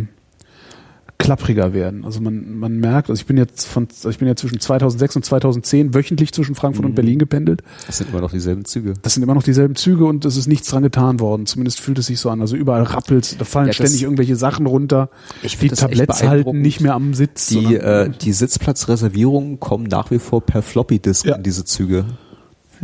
klappriger 1.24 1.72
werden. 1.72 2.04
Also 2.04 2.20
man, 2.20 2.58
man 2.58 2.78
merkt, 2.78 3.10
also 3.10 3.18
ich 3.20 3.26
bin 3.26 3.36
jetzt 3.36 3.66
von, 3.66 3.88
also 3.90 4.10
ich 4.10 4.18
bin 4.18 4.28
ja 4.28 4.36
zwischen 4.36 4.60
2006 4.60 5.16
und 5.16 5.24
2010 5.24 5.94
wöchentlich 5.94 6.32
zwischen 6.32 6.54
Frankfurt 6.54 6.84
und 6.84 6.94
Berlin 6.94 7.18
gependelt. 7.18 7.62
Das 7.86 7.98
sind 7.98 8.10
immer 8.10 8.20
noch 8.20 8.30
dieselben 8.30 8.64
Züge. 8.64 8.94
Das 9.02 9.14
sind 9.14 9.22
immer 9.22 9.34
noch 9.34 9.42
dieselben 9.42 9.74
Züge 9.74 10.04
und 10.04 10.24
es 10.24 10.36
ist 10.36 10.46
nichts 10.46 10.68
dran 10.68 10.82
getan 10.82 11.20
worden. 11.20 11.46
Zumindest 11.46 11.80
fühlt 11.80 11.98
es 11.98 12.06
sich 12.06 12.20
so 12.20 12.30
an. 12.30 12.40
Also 12.40 12.56
überall 12.56 12.82
rappelt, 12.82 13.40
da 13.40 13.44
fallen 13.44 13.66
Ja, 13.68 13.72
ständig 13.72 14.02
irgendwelche 14.02 14.36
Sachen 14.36 14.66
runter. 14.66 15.08
Ich 15.42 15.58
die 15.58 15.68
Tabletts 15.68 16.22
halten 16.22 16.60
nicht 16.60 16.80
mehr 16.80 16.94
am 16.94 17.14
Sitz. 17.14 17.46
Die, 17.46 17.74
äh, 17.74 18.10
die 18.10 18.32
Sitzplatzreservierungen 18.32 19.60
kommen 19.60 19.84
nach 19.84 20.10
wie 20.10 20.18
vor 20.18 20.40
per 20.42 20.62
Floppy-Disk 20.62 21.26
Ja. 21.26 21.36
in 21.36 21.42
diese 21.42 21.64
Züge. 21.64 22.04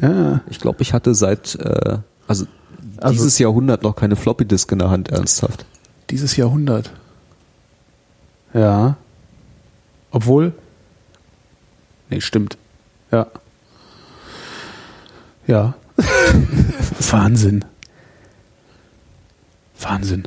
ja. 0.01 0.41
Ich 0.49 0.59
glaube, 0.61 0.83
ich 0.83 0.93
hatte 0.93 1.15
seit 1.15 1.57
äh, 1.57 1.99
also, 2.27 2.47
Also- 2.99 3.13
dieses 3.13 3.39
Jahrhundert 3.39 3.83
noch 3.83 3.97
keine 3.97 4.17
Floppy-Disk 4.17 4.71
in 4.73 4.79
der 4.79 4.91
Hand, 4.91 5.11
ernsthaft. 5.11 5.67
Dieses 6.11 6.37
Jahrhundert. 6.37 6.91
Ja. 8.55 8.97
Obwohl. 10.11 10.53
Nee, 12.09 12.21
stimmt. 12.21 12.57
Ja. 13.13 13.27
Ja. 15.47 15.75
Wahnsinn. 17.11 17.65
Wahnsinn. 19.79 20.25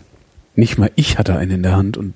Nicht 0.55 0.77
mal 0.77 0.91
ich 0.95 1.17
hatte 1.17 1.35
einen 1.37 1.51
in 1.51 1.63
der 1.63 1.75
Hand 1.75 1.97
und 1.97 2.13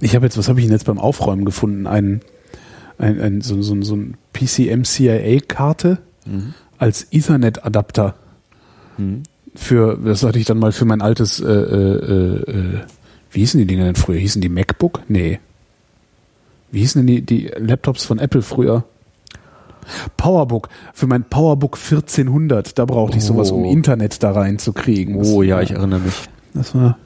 ich 0.00 0.14
habe 0.14 0.26
jetzt, 0.26 0.36
was 0.36 0.48
habe 0.48 0.60
ich 0.60 0.66
denn 0.66 0.72
jetzt 0.72 0.84
beim 0.86 0.98
Aufräumen 0.98 1.44
gefunden? 1.44 1.86
Ein, 1.86 2.20
ein, 2.98 3.20
ein 3.20 3.40
so, 3.40 3.62
so, 3.62 3.80
so 3.82 3.96
ein 3.96 4.16
PCM-CIA-Karte 4.34 5.98
als 6.78 7.06
Ethernet-Adapter 7.10 8.14
für, 9.54 9.96
das 10.02 10.22
hatte 10.22 10.38
ich 10.38 10.46
dann 10.46 10.58
mal 10.58 10.72
für 10.72 10.84
mein 10.84 11.00
altes, 11.00 11.40
äh, 11.40 11.44
äh, 11.46 12.50
äh, 12.50 12.80
wie 13.30 13.40
hießen 13.40 13.58
die 13.58 13.66
Dinge 13.66 13.84
denn 13.84 13.94
früher? 13.94 14.18
Hießen 14.18 14.40
die 14.42 14.48
MacBook? 14.48 15.02
Nee. 15.08 15.38
Wie 16.70 16.80
hießen 16.80 17.04
denn 17.04 17.14
die, 17.14 17.22
die 17.22 17.50
Laptops 17.56 18.04
von 18.04 18.18
Apple 18.18 18.42
früher? 18.42 18.84
Powerbook. 20.16 20.68
Für 20.92 21.06
mein 21.06 21.24
Powerbook 21.24 21.76
1400, 21.76 22.78
da 22.78 22.84
brauchte 22.84 23.18
ich 23.18 23.24
sowas, 23.24 23.50
um 23.50 23.64
Oh. 23.64 23.70
Internet 23.70 24.22
da 24.22 24.32
reinzukriegen. 24.32 25.18
Das 25.18 25.28
Oh 25.28 25.42
ja, 25.42 25.60
ich 25.60 25.70
erinnere 25.72 26.00
mich. 26.00 26.14
Das 26.54 26.74
war, 26.74 26.98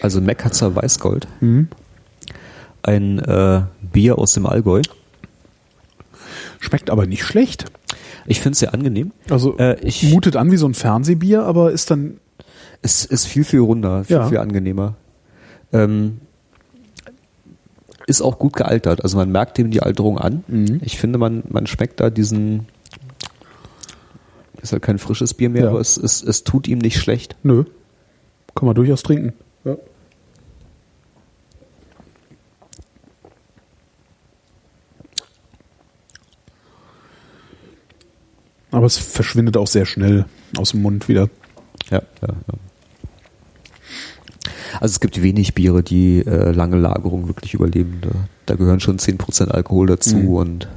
Also 0.00 0.20
Meckhatzer 0.20 0.74
Weißgold. 0.74 1.26
hm. 1.40 1.68
Ein 2.84 3.20
äh, 3.20 3.62
Bier 3.92 4.18
aus 4.18 4.32
dem 4.34 4.44
Allgäu. 4.46 4.82
schmeckt 6.58 6.90
aber 6.90 7.06
nicht 7.06 7.22
schlecht. 7.24 7.66
Ich 8.26 8.40
finde 8.40 8.52
es 8.54 8.58
sehr 8.60 8.74
angenehm. 8.74 9.12
Also, 9.30 9.56
Äh, 9.58 9.78
ich- 9.82 10.10
mutet 10.12 10.36
an 10.36 10.50
wie 10.50 10.56
so 10.56 10.66
ein 10.66 10.74
Fernsehbier, 10.74 11.42
aber 11.44 11.72
ist 11.72 11.90
dann, 11.90 12.18
Es 12.84 13.04
ist 13.04 13.26
viel, 13.26 13.44
viel 13.44 13.60
runder, 13.60 14.02
viel, 14.04 14.16
Ja. 14.16 14.26
viel 14.28 14.38
angenehmer. 14.38 14.96
Ähm, 15.72 16.20
ist 18.08 18.20
auch 18.20 18.38
gut 18.40 18.54
gealtert. 18.56 19.04
Also 19.04 19.16
man 19.16 19.30
merkt 19.30 19.56
dem 19.56 19.70
die 19.70 19.80
Alterung 19.82 20.18
an. 20.18 20.42
Mhm. 20.48 20.80
Ich 20.82 20.98
finde, 20.98 21.18
man, 21.18 21.44
man 21.48 21.68
schmeckt 21.68 22.00
da 22.00 22.10
diesen, 22.10 22.66
ist 24.60 24.72
halt 24.72 24.82
kein 24.82 24.98
frisches 24.98 25.32
Bier 25.34 25.48
mehr, 25.48 25.62
Ja. 25.64 25.70
aber 25.70 25.78
es, 25.80 25.96
es, 25.96 26.22
es 26.24 26.42
tut 26.42 26.66
ihm 26.66 26.78
nicht 26.78 26.98
schlecht. 26.98 27.36
nö, 27.44 27.64
kann 28.56 28.66
man 28.66 28.74
durchaus 28.74 29.02
trinken. 29.04 29.32
Ja. 29.64 29.76
Aber 38.72 38.86
es 38.86 38.98
verschwindet 38.98 39.56
auch 39.56 39.66
sehr 39.68 39.86
schnell 39.86 40.24
aus 40.56 40.70
dem 40.72 40.82
Mund 40.82 41.08
wieder. 41.08 41.28
Ja, 41.90 42.02
ja, 42.22 42.28
ja. 42.28 42.54
Also 44.80 44.92
es 44.94 45.00
gibt 45.00 45.22
wenig 45.22 45.54
Biere, 45.54 45.82
die 45.82 46.20
äh, 46.26 46.50
lange 46.50 46.76
Lagerung 46.76 47.28
wirklich 47.28 47.54
überleben. 47.54 47.98
Da, 48.00 48.08
da 48.46 48.54
gehören 48.56 48.80
schon 48.80 48.98
10% 48.98 49.48
Alkohol 49.50 49.86
dazu 49.86 50.16
Mhm. 50.16 50.28
und 50.34 50.68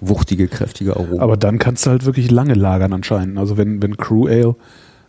wuchtige, 0.00 0.48
kräftige 0.48 0.96
Aromen. 0.96 1.20
Aber 1.20 1.36
dann 1.36 1.58
kannst 1.58 1.86
du 1.86 1.90
halt 1.90 2.04
wirklich 2.04 2.30
lange 2.30 2.54
lagern 2.54 2.92
anscheinend. 2.92 3.38
Also 3.38 3.56
wenn, 3.56 3.80
wenn 3.82 3.96
Crew 3.96 4.26
Ale 4.26 4.56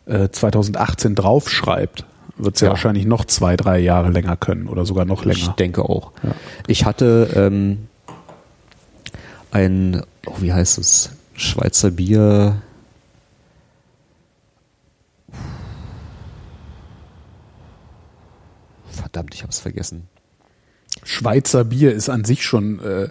äh, 0.06 0.30
2018 0.30 1.15
draufschreibt, 1.15 2.06
wird 2.38 2.56
es 2.56 2.61
ja. 2.61 2.68
Ja. 2.68 2.72
wahrscheinlich 2.74 3.06
noch 3.06 3.26
zwei, 3.26 3.57
drei 3.57 3.80
Jahre 3.80 4.11
länger 4.11 4.38
können 4.38 4.68
oder 4.68 4.86
sogar 4.86 5.06
noch 5.06 5.26
Ich 5.26 5.41
länger. 5.41 5.56
denke 5.57 5.82
auch. 5.84 6.11
Ja. 6.22 6.32
Ich 6.68 6.86
hatte 6.86 7.30
ähm, 7.36 7.88
ein, 9.52 10.03
oh, 10.26 10.36
wie 10.40 10.54
heißt 10.54 10.78
es, 10.78 11.10
Schweizer 11.36 11.91
Bier. 11.91 12.62
Verdammt, 18.91 19.34
ich 19.34 19.41
habe 19.41 19.52
es 19.52 19.60
vergessen. 19.60 20.08
Schweizer 21.04 21.64
Bier 21.64 21.94
ist 21.94 22.10
an 22.10 22.24
sich 22.24 22.44
schon 22.44 22.80
äh, 22.80 23.10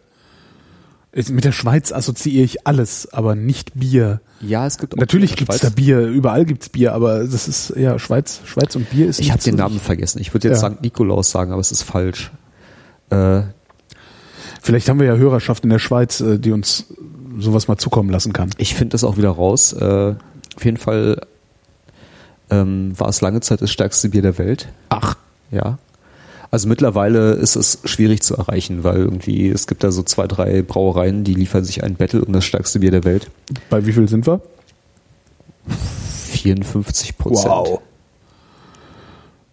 mit 1.29 1.45
der 1.45 1.53
Schweiz 1.53 1.93
assoziiere 1.93 2.45
ich 2.45 2.67
alles, 2.67 3.13
aber 3.13 3.35
nicht 3.35 3.73
Bier. 3.75 4.21
Ja, 4.41 4.67
es 4.67 4.79
gibt 4.79 4.95
auch 4.95 4.99
Natürlich 4.99 5.37
gibt's 5.37 5.59
der 5.59 5.71
da 5.71 5.75
Schweiz. 5.75 5.85
Bier, 5.85 6.07
überall 6.07 6.47
gibt's 6.47 6.71
Bier, 6.71 6.95
aber 6.95 7.25
das 7.25 7.49
ist 7.49 7.75
ja 7.77 7.99
Schweiz, 7.99 8.41
Schweiz 8.47 8.75
und 8.77 8.89
Bier 8.89 9.09
ist 9.09 9.21
Ich 9.21 9.31
habe 9.31 9.43
den 9.43 9.57
Namen 9.57 9.79
vergessen. 9.79 10.21
Ich 10.21 10.33
würde 10.33 10.49
jetzt 10.49 10.63
Ja. 10.63 10.71
St. 10.71 10.81
Nikolaus 10.81 11.31
sagen, 11.31 11.53
aber 11.53 11.61
es 11.61 11.71
ist 11.71 11.83
falsch. 11.83 12.31
Äh, 13.11 13.43
Vielleicht 14.63 14.89
haben 14.89 15.01
wir 15.01 15.07
ja 15.07 15.17
Hörerschaft 15.17 15.65
in 15.65 15.71
der 15.71 15.81
Schweiz, 15.81 16.21
äh, 16.21 16.39
die 16.39 16.53
uns 16.53 16.87
sowas 17.39 17.67
mal 17.67 17.79
zukommen 17.79 18.11
lassen 18.11 18.33
kann. 18.33 18.51
Ich 18.59 18.75
finde 18.75 18.93
das 18.93 19.05
auch 19.05 19.17
wieder 19.17 19.31
raus. 19.31 19.73
Äh, 19.73 20.15
auf 20.57 20.65
jeden 20.65 20.77
Fall 20.77 21.21
ähm, 22.51 22.93
war 22.97 23.09
es 23.09 23.21
lange 23.21 23.41
Zeit 23.41 23.61
das 23.61 23.73
stärkste 23.73 24.11
Bier 24.11 24.23
der 24.23 24.39
Welt. 24.39 24.69
Ach, 24.89 25.17
Ja. 25.51 25.79
Also 26.53 26.69
mittlerweile 26.69 27.33
ist 27.33 27.57
es 27.57 27.79
schwierig 27.85 28.23
zu 28.23 28.37
erreichen, 28.37 28.85
weil 28.85 28.97
irgendwie 28.97 29.49
es 29.49 29.67
gibt 29.67 29.83
da 29.83 29.91
so 29.91 30.03
zwei, 30.03 30.27
drei 30.27 30.61
Brauereien, 30.61 31.25
die 31.25 31.33
liefern 31.33 31.65
sich 31.65 31.83
ein 31.83 31.95
Battle 31.95 32.23
um 32.23 32.31
das 32.35 32.45
stärkste 32.45 32.81
Bier 32.81 32.91
der 32.91 33.05
Welt. 33.05 33.31
bei 33.71 33.87
wie 33.87 33.93
viel 33.95 34.07
sind 34.07 34.27
wir? 34.27 34.43
54 35.67 37.17
Prozent. 37.17 37.81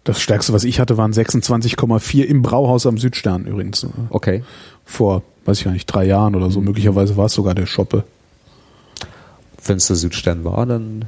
Das 0.04 0.20
stärkste, 0.20 0.52
was 0.52 0.64
ich 0.64 0.78
hatte, 0.78 0.98
waren 0.98 1.12
26,4 1.12 2.24
im 2.24 2.42
Brauhaus 2.42 2.84
am 2.84 2.98
Südstern 2.98 3.46
übrigens. 3.46 3.86
Okay. 4.10 4.42
Vor, 4.90 5.22
weiß 5.44 5.58
ich 5.58 5.64
gar 5.64 5.70
nicht, 5.72 5.86
drei 5.86 6.04
Jahren 6.04 6.34
oder 6.34 6.50
so. 6.50 6.60
Möglicherweise 6.60 7.16
war 7.16 7.26
es 7.26 7.32
sogar 7.32 7.54
der 7.54 7.66
Schoppe. 7.66 8.04
Wenn 9.64 9.76
es 9.76 9.86
der 9.86 9.96
Südstern 9.96 10.44
war, 10.44 10.66
dann 10.66 11.04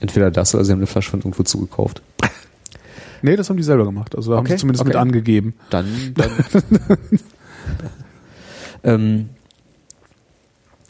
entweder 0.00 0.30
das 0.30 0.54
oder 0.54 0.64
sie 0.64 0.72
haben 0.72 0.80
eine 0.80 0.86
Flasche 0.86 1.10
von 1.10 1.20
irgendwo 1.20 1.42
zugekauft. 1.42 2.02
Nee, 3.22 3.36
das 3.36 3.50
haben 3.50 3.58
die 3.58 3.62
selber 3.62 3.84
gemacht. 3.84 4.16
Also 4.16 4.30
da 4.30 4.38
haben 4.38 4.46
Okay, 4.46 4.54
sie 4.54 4.60
zumindest 4.60 4.82
mit 4.86 4.94
okay. 4.94 5.02
angegeben. 5.02 5.52
Dann, 5.68 6.14
dann 6.14 6.30
ähm, 8.82 9.28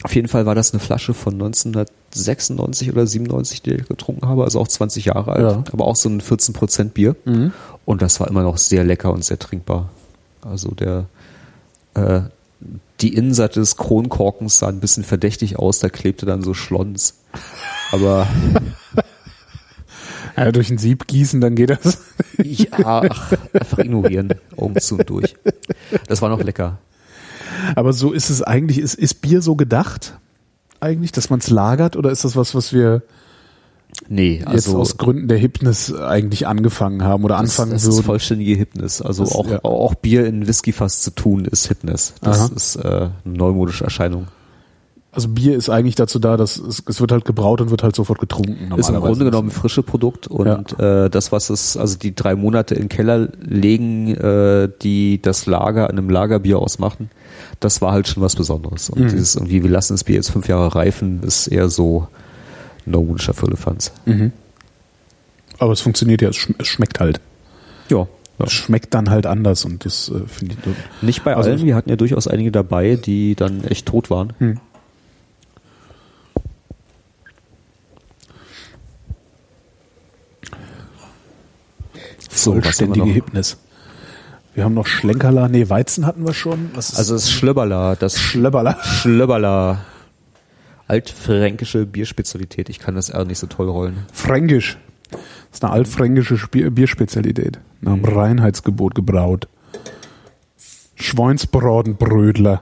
auf 0.03 0.15
jeden 0.15 0.29
Fall 0.29 0.45
war 0.45 0.55
das 0.55 0.71
eine 0.71 0.79
Flasche 0.79 1.13
von 1.13 1.33
1996 1.33 2.89
oder 2.89 3.05
97, 3.05 3.61
die 3.61 3.71
ich 3.73 3.85
getrunken 3.87 4.27
habe, 4.29 4.45
also 4.45 4.61
auch 4.61 4.67
20 4.69 5.03
Jahre 5.05 5.33
alt, 5.33 5.41
Ja. 5.41 5.63
aber 5.73 5.85
auch 5.85 5.97
so 5.97 6.07
ein 6.07 6.21
14% 6.21 6.85
Bier. 6.91 7.17
Und 7.85 8.01
das 8.01 8.21
war 8.21 8.29
immer 8.29 8.43
noch 8.43 8.57
sehr 8.57 8.85
lecker 8.85 9.11
und 9.11 9.25
sehr 9.25 9.37
trinkbar. 9.37 9.89
Also 10.41 10.69
der 10.71 11.05
äh, 11.93 12.21
die 13.01 13.13
Innenseite 13.15 13.59
des 13.59 13.77
Kronkorkens 13.77 14.59
sah 14.59 14.67
ein 14.67 14.79
bisschen 14.79 15.03
verdächtig 15.03 15.57
aus, 15.57 15.79
da 15.79 15.89
klebte 15.89 16.25
dann 16.25 16.43
so 16.43 16.53
Schlons. 16.53 17.15
Aber 17.91 18.27
Ja, 20.37 20.51
durch 20.51 20.69
ein 20.69 20.77
Sieb 20.77 21.07
gießen, 21.07 21.41
dann 21.41 21.55
geht 21.55 21.71
das. 21.71 21.99
ja, 22.41 22.67
ach, 22.83 23.33
einfach 23.53 23.79
ignorieren, 23.79 24.33
Augen 24.57 24.79
zu 24.79 24.97
und 24.97 25.09
durch. 25.09 25.35
Das 26.07 26.21
war 26.21 26.29
noch 26.29 26.41
lecker. 26.41 26.79
Aber 27.75 27.93
so 27.93 28.11
ist 28.11 28.29
es 28.29 28.41
eigentlich, 28.41 28.79
ist, 28.79 28.95
ist 28.95 29.21
Bier 29.21 29.41
so 29.41 29.55
gedacht? 29.55 30.17
Eigentlich, 30.79 31.11
dass 31.11 31.29
man 31.29 31.39
es 31.39 31.49
lagert? 31.49 31.95
Oder 31.95 32.11
ist 32.11 32.23
das 32.23 32.35
was, 32.35 32.55
was 32.55 32.73
wir 32.73 33.03
Nee, 34.09 34.37
jetzt 34.39 34.47
also 34.47 34.77
aus 34.79 34.97
Gründen 34.97 35.27
der 35.27 35.37
Hipness 35.37 35.93
eigentlich 35.93 36.47
angefangen 36.47 37.03
haben 37.03 37.23
oder 37.23 37.35
Das, 37.35 37.41
anfangen 37.59 37.71
das 37.71 37.85
ist 37.85 38.01
vollständige 38.01 38.55
Hipness. 38.55 39.01
Also 39.01 39.23
Das- 39.23 39.33
auch, 39.35 39.49
ja. 39.49 39.63
auch 39.63 39.95
Bier 39.95 40.25
in 40.25 40.47
Whiskyfass 40.47 41.01
zu 41.01 41.11
tun 41.11 41.45
ist 41.45 41.67
Hipness. 41.67 42.13
Das 42.21 42.39
Aha. 42.39 42.49
ist 42.55 42.75
äh, 42.77 42.87
eine 42.87 43.11
neumodische 43.25 43.83
Erscheinung. 43.85 44.27
Also 45.13 45.27
Bier 45.27 45.57
ist 45.57 45.69
eigentlich 45.69 45.95
dazu 45.95 46.19
da, 46.19 46.37
dass 46.37 46.55
es, 46.57 46.81
es 46.87 47.01
wird 47.01 47.11
halt 47.11 47.25
gebraut 47.25 47.59
und 47.59 47.69
wird 47.69 47.83
halt 47.83 47.97
sofort 47.97 48.19
getrunken. 48.19 48.73
Ist 48.77 48.87
im. 48.89 48.95
Grunde 48.95 49.25
genommen 49.25 49.49
ein 49.49 49.51
frische 49.51 49.83
Produkt 49.83 50.27
und 50.27 50.79
äh, 50.79 51.09
das, 51.09 51.33
was 51.33 51.49
es, 51.49 51.75
also 51.75 51.97
die 51.97 52.15
drei 52.15 52.33
Monate 52.35 52.75
im 52.75 52.87
Keller 52.87 53.27
legen, 53.41 54.15
äh, 54.15 54.69
die 54.81 55.21
das 55.21 55.47
Lager 55.47 55.89
an 55.89 55.97
einem 55.97 56.09
Lagerbier 56.09 56.59
ausmachen, 56.59 57.09
das 57.59 57.81
war 57.81 57.91
halt 57.91 58.07
schon 58.07 58.23
was 58.23 58.37
Besonderes. 58.37 58.89
Und 58.89 59.01
Mhm. 59.01 59.09
dieses 59.09 59.35
irgendwie, 59.35 59.63
wir 59.63 59.69
lassen 59.69 59.93
das 59.95 60.05
Bier 60.05 60.15
jetzt 60.15 60.31
fünf 60.31 60.47
Jahre 60.47 60.75
reifen, 60.75 61.21
ist 61.23 61.47
eher 61.47 61.67
so 61.69 62.07
neumodischer 62.85 63.33
Firlefanz. 63.33 63.91
Aber 65.59 65.71
es 65.73 65.81
funktioniert 65.81 66.21
ja, 66.21 66.29
es, 66.29 66.37
schm 66.37 66.55
es 66.57 66.67
schmeckt 66.67 66.99
halt. 66.99 67.19
Ja. 67.89 68.07
Es 68.39 68.51
schmeckt 68.53 68.93
dann 68.95 69.09
halt 69.11 69.27
anders 69.27 69.65
und 69.65 69.85
das 69.85 70.09
äh, 70.09 70.27
finde 70.27 70.55
ich. 70.55 71.03
Nicht 71.03 71.23
bei 71.23 71.35
Also- 71.35 71.51
allen, 71.51 71.63
wir 71.65 71.75
hatten 71.75 71.89
ja 71.91 71.95
durchaus 71.95 72.27
einige 72.27 72.51
dabei, 72.51 72.95
die 72.95 73.35
dann 73.35 73.63
echt 73.65 73.85
tot 73.85 74.09
waren. 74.09 74.33
Hm. 74.39 74.59
So, 82.29 82.55
wir 82.55 82.61
Vollständige 82.63 83.05
noch? 83.05 83.13
Hipness. 83.13 83.57
Wir 84.53 84.65
haben 84.65 84.73
noch 84.73 84.87
Schlenkerla, 84.87 85.47
nee, 85.47 85.69
Weizen 85.69 86.05
hatten 86.05 86.25
wir 86.25 86.33
schon. 86.33 86.71
Also 86.75 87.13
das 87.13 87.31
Schlöberla, 87.31 87.95
das 87.95 88.19
Schlöberla. 88.19 88.77
Schlöberla. 88.83 89.79
Altfränkische 90.91 91.85
Bierspezialität. 91.85 92.67
Ich 92.67 92.77
kann 92.79 92.95
das 92.95 93.09
R 93.09 93.23
nicht 93.23 93.39
so 93.39 93.47
toll 93.47 93.69
rollen. 93.69 94.05
Fränkisch. 94.11 94.77
Das 95.09 95.19
ist 95.53 95.63
eine 95.63 95.71
altfränkische 95.71 96.35
Bier 96.51 96.69
Bierspezialität. 96.69 97.61
Nach 97.79 97.93
dem 97.93 98.03
Reinheitsgebot 98.03 98.93
gebraut. 98.93 99.47
Schweinsbratenbrödler. 100.95 102.61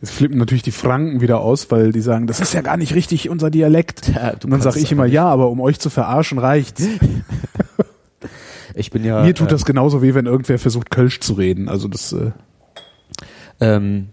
Jetzt 0.00 0.12
flippen 0.12 0.38
natürlich 0.38 0.62
die 0.62 0.70
Franken 0.70 1.22
wieder 1.22 1.40
aus, 1.40 1.72
weil 1.72 1.90
die 1.90 2.00
sagen, 2.02 2.28
das 2.28 2.38
ist 2.38 2.54
ja 2.54 2.60
gar 2.60 2.76
nicht 2.76 2.94
richtig 2.94 3.28
unser 3.28 3.50
Dialekt. 3.50 4.12
Ja, 4.14 4.30
Und 4.30 4.48
dann 4.48 4.60
sage 4.60 4.78
ich 4.78 4.92
immer, 4.92 5.02
einfach 5.02 5.14
ja, 5.14 5.26
aber 5.26 5.50
um 5.50 5.60
euch 5.60 5.80
zu 5.80 5.90
verarschen 5.90 6.38
reicht's. 6.38 6.86
Ich 8.76 8.92
bin 8.92 9.02
ja. 9.02 9.22
Mir 9.22 9.34
tut 9.34 9.48
äh, 9.48 9.50
das 9.50 9.64
genauso 9.64 10.00
weh, 10.00 10.14
wenn 10.14 10.26
irgendwer 10.26 10.56
versucht, 10.56 10.90
Kölsch 10.92 11.18
zu 11.18 11.32
reden. 11.32 11.68
Also 11.68 11.88
das, 11.88 12.12
äh, 12.12 12.30
Ähm, 13.58 14.10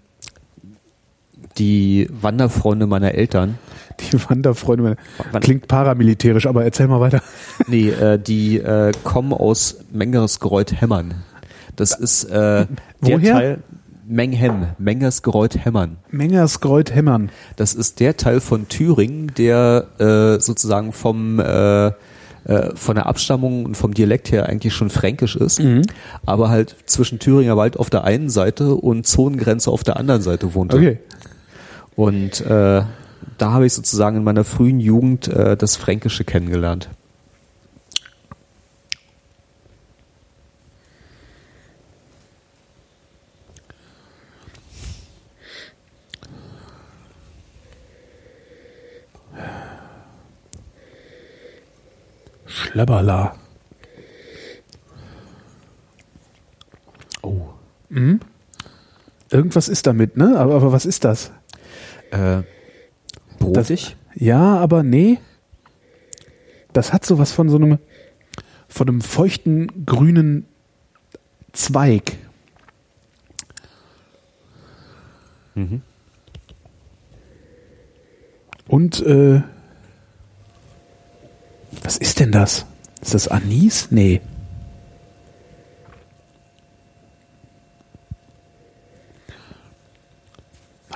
die 1.57 2.07
Wanderfreunde 2.11 2.87
meiner 2.87 3.13
Eltern, 3.13 3.57
die 3.99 4.17
Wanderfreunde, 4.29 4.83
meine- 4.83 4.95
Wann- 5.31 5.41
klingt 5.41 5.67
paramilitärisch, 5.67 6.45
aber 6.47 6.63
erzähl 6.63 6.87
mal 6.87 6.99
weiter. 6.99 7.21
nee, 7.67 7.89
äh, 7.89 8.19
die 8.19 8.57
äh, 8.59 8.91
kommen 9.03 9.33
aus 9.33 9.77
Mengersgreuth-Hämmern. 9.91 11.15
Das 11.75 11.91
ist 11.97 12.25
äh, 12.25 12.31
der 12.31 12.67
Woher? 13.01 13.33
Teil 13.33 13.59
Menghem, 14.09 14.67
Mengersgreuth-Hämmern. 14.77 15.97
Mengersgreuth 16.11 16.93
Hämmern. 16.95 17.29
Das 17.57 17.73
ist 17.73 17.99
der 17.99 18.15
Teil 18.17 18.39
von 18.39 18.67
Thüringen, 18.69 19.31
der 19.37 19.87
äh, 19.99 20.39
sozusagen 20.41 20.93
vom 20.93 21.39
äh, 21.39 21.87
äh, 21.87 21.93
von 22.75 22.95
der 22.95 23.05
Abstammung 23.07 23.65
und 23.65 23.75
vom 23.75 23.93
Dialekt 23.93 24.31
her 24.31 24.47
eigentlich 24.47 24.73
schon 24.73 24.89
fränkisch 24.89 25.35
ist, 25.35 25.61
aber 26.25 26.47
halt 26.49 26.77
zwischen 26.85 27.19
Thüringer 27.19 27.57
Wald 27.57 27.77
auf 27.77 27.89
der 27.89 28.05
einen 28.05 28.29
Seite 28.29 28.75
und 28.75 29.05
Zonengrenze 29.05 29.69
auf 29.69 29.83
der 29.83 29.97
anderen 29.97 30.21
Seite 30.21 30.53
wohnte. 30.53 30.77
Okay. 30.77 30.99
Und 31.97 32.41
äh, 32.41 32.83
da 33.39 33.51
habe 33.51 33.65
ich 33.65 33.73
sozusagen 33.73 34.17
in 34.17 34.23
meiner 34.23 34.43
frühen 34.43 34.79
Jugend 34.79 35.27
äh, 35.29 35.57
das 35.57 35.75
Fränkische 35.75 36.23
kennengelernt. 36.23 36.89
Schlabberla. 52.45 53.35
Oh. 57.23 57.47
Irgendwas 59.31 59.67
ist 59.67 59.87
damit, 59.87 60.15
ne? 60.15 60.37
Aber, 60.37 60.57
aber 60.57 60.71
was 60.71 60.85
ist 60.85 61.03
das? 61.03 61.31
Äh, 62.11 62.43
brotig? 63.39 63.95
Ja, 64.15 64.57
aber 64.57 64.83
nee. 64.83 65.19
Das 66.73 66.93
hat 66.93 67.05
sowas 67.05 67.31
von 67.31 67.49
so 67.49 67.57
einem, 67.57 67.79
von 68.67 68.87
einem 68.87 69.01
feuchten 69.01 69.85
grünen 69.85 70.45
Zweig. 71.53 72.17
Mhm. 75.55 75.81
Und 78.67 79.01
äh, 79.01 79.41
Was 81.83 81.97
ist 81.97 82.19
denn 82.19 82.31
das? 82.31 82.65
Ist 83.01 83.13
das 83.13 83.27
Anis? 83.27 83.87
Nee. 83.89 84.21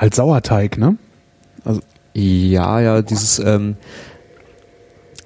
Halt 0.01 0.15
Sauerteig, 0.15 0.77
ne? 0.77 0.97
Also, 1.63 1.79
Ja, 2.13 2.79
ja, 2.81 3.01
dieses 3.03 3.39
ähm, 3.39 3.77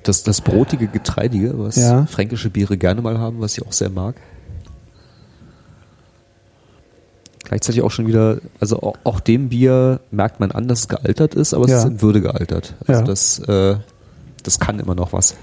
das, 0.04 0.22
das 0.22 0.42
brotige 0.42 0.88
Getreidige, 0.88 1.58
was 1.58 1.78
Ja. 1.78 2.06
fränkische 2.06 2.50
Biere 2.52 2.78
gerne 2.78 3.02
mal 3.02 3.18
haben, 3.18 3.40
was 3.40 3.58
ich 3.58 3.66
auch 3.66 3.72
sehr 3.72 3.90
mag. 3.90 4.16
Gleichzeitig 7.46 7.82
auch 7.84 7.92
schon 7.92 8.06
wieder, 8.08 8.40
also 8.60 8.82
auch, 8.82 8.96
auch 9.04 9.20
dem 9.20 9.50
Bier 9.50 10.00
merkt 10.12 10.40
man 10.40 10.52
an, 10.52 10.68
dass 10.68 10.80
es 10.82 10.88
gealtert 10.88 11.36
ist, 11.36 11.54
aber 11.54 11.66
es 11.66 11.72
Ja. 11.72 11.78
ist 11.80 11.86
in 11.86 12.02
Würde 12.02 12.22
gealtert. 12.22 12.74
Also 12.88 13.02
Ja. 13.02 13.08
das, 13.08 13.40
äh, 13.40 13.78
das 14.44 14.60
kann 14.60 14.80
immer 14.80 14.94
noch 14.96 15.14
was. 15.14 15.36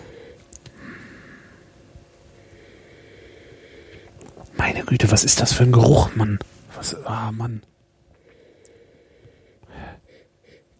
meine 4.59 4.85
Güte, 4.85 5.11
was 5.11 5.25
ist 5.25 5.41
das 5.41 5.53
für 5.53 5.65
ein 5.65 5.73
Geruch, 5.73 6.15
Mann? 6.15 6.39
Was, 6.77 6.95
ah, 7.05 7.33
Mann. 7.33 7.63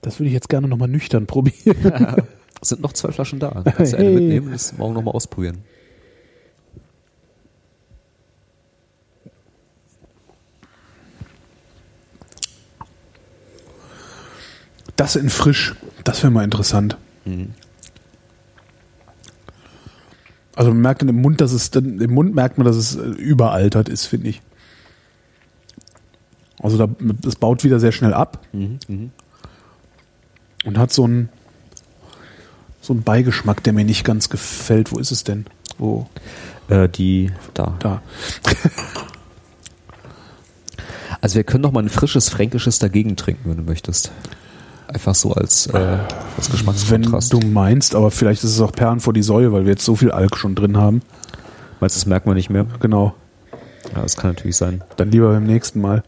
Das 0.03 0.19
würde 0.19 0.29
ich 0.29 0.35
jetzt 0.35 0.49
gerne 0.49 0.69
nochmal 0.69 0.89
nüchtern 0.89 1.27
probieren. 1.27 2.25
Es 2.61 2.69
sind 2.69 2.83
noch 2.83 2.93
zwei 2.93 3.13
Flaschen 3.13 3.39
da. 3.39 3.63
Kannst 3.65 3.93
du 3.93 3.97
eine 3.97 4.07
Hey. 4.09 4.15
mitnehmen 4.15 4.47
und 4.47 4.53
das 4.53 4.77
morgen 4.77 4.95
nochmal 4.95 5.15
ausprobieren. 5.15 5.59
Das 14.97 15.17
in 15.17 15.31
frisch, 15.31 15.75
das 16.05 16.23
wäre 16.23 16.31
mal 16.31 16.45
interessant. 16.45 16.97
Also 20.55 20.71
man 20.71 20.81
merkt 20.81 21.03
im 21.03 21.21
Mund, 21.23 21.41
dass 21.41 21.53
es 21.53 21.69
im 21.69 22.13
Mund 22.13 22.35
merkt 22.35 22.59
man, 22.59 22.67
dass 22.67 22.77
es 22.77 22.97
äh, 22.97 23.01
überaltert 23.01 23.89
ist, 23.89 24.07
finde 24.07 24.29
ich. 24.29 24.43
Also 26.61 26.77
da, 26.79 26.89
das 27.21 27.37
baut 27.37 27.65
wieder 27.65 27.81
sehr 27.81 27.93
schnell 27.93 28.15
ab 28.15 28.45
und 30.65 30.79
hat 30.79 30.93
so 30.93 31.05
einen 31.05 31.29
so 32.81 32.93
einen 32.93 33.03
Beigeschmack, 33.05 33.63
der 33.63 33.73
mir 33.73 33.85
nicht 33.85 34.05
ganz 34.05 34.29
gefällt. 34.29 34.93
Wo 34.93 34.99
ist 34.99 35.13
es 35.13 35.23
denn? 35.23 35.47
Wo? 35.79 36.09
Äh, 36.69 36.89
die, 36.89 37.31
da. 37.55 37.77
Da. 37.79 38.03
Also 41.21 41.37
wir 41.37 41.45
können 41.45 41.63
noch 41.63 41.71
mal 41.71 41.85
ein 41.85 41.89
frisches 41.89 42.29
Fränkisches 42.29 42.81
dagegen 42.81 43.15
trinken, 43.15 43.49
wenn 43.49 43.57
du 43.59 43.63
möchtest. 43.63 44.11
Einfach 44.89 45.15
so 45.15 45.33
als, 45.33 45.69
äh, 45.69 45.77
als 45.79 46.49
Wenn 46.49 46.53
Geschmackskontrast. 46.53 47.33
du 47.33 47.41
meinst, 47.41 47.95
aber 47.95 48.11
vielleicht 48.11 48.43
ist 48.43 48.51
es 48.51 48.61
auch 48.61 48.73
Perlen 48.73 48.99
vor 48.99 49.13
die 49.13 49.23
Säue, 49.23 49.53
weil 49.53 49.65
wir 49.65 49.71
jetzt 49.71 49.85
so 49.85 49.95
viel 49.95 50.11
Alk 50.11 50.37
schon 50.37 50.57
drin 50.57 50.77
haben. 50.77 51.01
Meinst 51.79 51.95
du, 51.95 52.01
das 52.01 52.07
merkt 52.07 52.27
man 52.27 52.35
nicht 52.35 52.51
mehr? 52.51 52.67
Genau. 52.81 53.15
Ja, 53.95 54.03
das 54.03 54.17
kann 54.17 54.33
natürlich 54.33 54.57
sein. 54.57 54.83
Dann 54.97 55.13
lieber 55.13 55.29
beim 55.29 55.45
nächsten 55.45 55.81
Mal. 55.81 56.03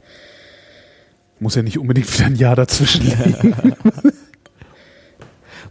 Muss 1.38 1.54
ja 1.54 1.62
nicht 1.62 1.78
unbedingt 1.78 2.12
wieder 2.12 2.26
ein 2.26 2.34
Jahr 2.34 2.56
dazwischen 2.56 3.04
liegen. 3.04 3.54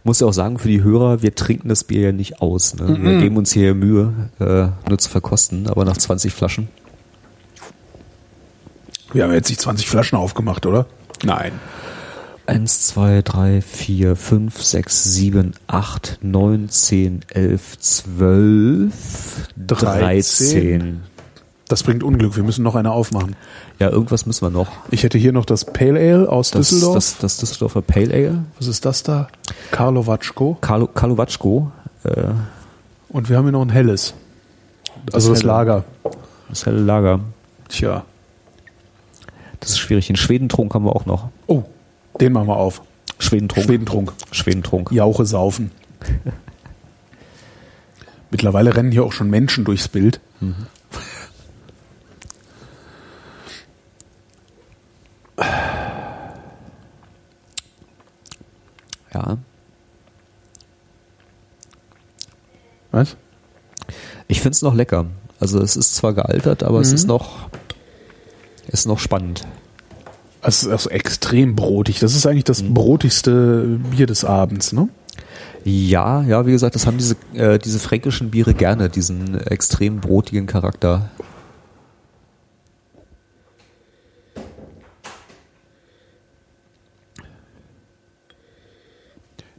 Muss 0.04 0.20
ja 0.20 0.26
auch 0.26 0.32
sagen, 0.32 0.58
für 0.58 0.68
die 0.68 0.82
Hörer, 0.82 1.22
wir 1.22 1.34
trinken 1.34 1.70
das 1.70 1.82
Bier 1.82 2.02
ja 2.02 2.12
nicht 2.12 2.42
aus. 2.42 2.74
Ne? 2.74 2.98
Wir 3.00 3.18
geben 3.18 3.38
uns 3.38 3.52
hier 3.52 3.74
Mühe, 3.74 4.12
äh, 4.38 4.68
nur 4.88 4.98
zu 4.98 5.08
verkosten, 5.08 5.66
aber 5.66 5.86
nach 5.86 5.96
20 5.96 6.32
Flaschen. 6.32 6.68
Wir 9.14 9.24
haben 9.24 9.32
jetzt 9.32 9.48
nicht 9.48 9.62
20 9.62 9.88
Flaschen 9.88 10.18
aufgemacht, 10.18 10.66
oder? 10.66 10.86
Nein. 11.24 11.52
Eins, 12.46 12.88
zwei, 12.88 13.22
drei, 13.22 13.62
vier, 13.62 14.16
fünf, 14.16 14.62
sechs, 14.62 15.04
sieben, 15.04 15.54
acht, 15.66 16.18
neun, 16.20 16.68
zehn, 16.68 17.20
elf, 17.30 17.78
zwölf, 17.78 19.48
dreizehn. 19.56 21.00
Das 21.68 21.82
bringt 21.82 22.02
Unglück. 22.02 22.36
Wir 22.36 22.42
müssen 22.42 22.62
noch 22.62 22.74
eine 22.74 22.90
aufmachen. 22.90 23.36
Ja, 23.80 23.90
irgendwas 23.90 24.24
müssen 24.26 24.42
wir 24.46 24.50
noch. 24.50 24.68
Ich 24.90 25.02
hätte 25.02 25.18
hier 25.18 25.32
noch 25.32 25.44
das 25.44 25.64
Pale 25.64 25.98
Ale 25.98 26.28
aus 26.28 26.50
Das, 26.52 26.68
Düsseldorf. 26.68 26.94
das, 26.94 27.18
das 27.18 27.36
Düsseldorfer 27.38 27.82
Pale 27.82 28.14
Ale. 28.14 28.44
Was 28.58 28.68
ist 28.68 28.84
das 28.84 29.02
da? 29.02 29.28
Karlowatschko. 29.72 30.58
Karlo, 30.60 30.86
Karlowatschko, 30.86 31.72
äh, 32.04 32.26
Und 33.08 33.28
wir 33.28 33.36
haben 33.36 33.44
hier 33.46 33.52
noch 33.52 33.62
ein 33.62 33.70
helles. 33.70 34.14
Also 35.12 35.30
das 35.30 35.40
helle. 35.40 35.48
Lager. 35.48 35.84
das 36.48 36.66
helle 36.66 36.80
Lager. 36.80 37.20
Tja. 37.68 38.04
Das 39.60 39.70
ist 39.70 39.78
schwierig. 39.78 40.06
Den 40.06 40.16
Schwedentrunk 40.16 40.72
haben 40.74 40.84
wir 40.84 40.94
auch 40.94 41.06
noch. 41.06 41.28
Oh, 41.46 41.64
den 42.20 42.32
machen 42.32 42.46
wir 42.48 42.56
auf. 42.56 42.80
Schwedentrunk. 43.18 43.66
Schwedentrunk. 43.66 44.12
Schwedentrunk. 44.30 44.92
Jauche 44.92 45.26
saufen. 45.26 45.70
Mittlerweile 48.30 48.74
rennen 48.76 48.92
hier 48.92 49.04
auch 49.04 49.12
schon 49.12 49.30
Menschen 49.30 49.64
durchs 49.64 49.88
Bild. 49.88 50.20
Ja. 59.14 59.38
Was? 62.90 63.16
Ich 64.28 64.40
finde 64.40 64.54
es 64.54 64.62
noch 64.62 64.74
lecker. 64.74 65.06
Also 65.40 65.60
es 65.60 65.76
ist 65.76 65.96
zwar 65.96 66.12
gealtert, 66.14 66.62
aber 66.62 66.80
es 66.80 66.88
Mhm. 66.90 66.94
ist 66.94 67.06
noch, 67.06 67.48
ist 68.68 68.86
noch 68.86 68.98
spannend. 68.98 69.46
Es 70.42 70.62
ist 70.62 70.68
also 70.68 70.90
extrem 70.90 71.56
brotig. 71.56 72.00
Das 72.00 72.14
ist 72.14 72.26
eigentlich 72.26 72.44
das 72.44 72.62
brotigste 72.62 73.78
Bier 73.90 74.06
des 74.06 74.24
Abends, 74.24 74.72
ne? 74.72 74.88
Ja, 75.64 76.22
ja, 76.22 76.46
wie 76.46 76.52
gesagt, 76.52 76.74
das 76.74 76.86
haben 76.86 76.98
diese, 76.98 77.16
äh, 77.32 77.58
diese 77.58 77.78
fränkischen 77.78 78.30
Biere 78.30 78.52
gerne, 78.52 78.90
diesen 78.90 79.40
extrem 79.46 80.00
brotigen 80.00 80.46
Charakter. 80.46 81.10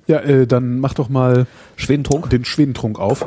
Ja, 0.07 0.19
äh, 0.19 0.45
dann 0.45 0.79
mach 0.79 0.93
doch 0.93 1.09
mal 1.09 1.47
Schwedentrunk? 1.75 2.29
den 2.29 2.45
Schwedentrunk 2.45 2.99
auf. 2.99 3.25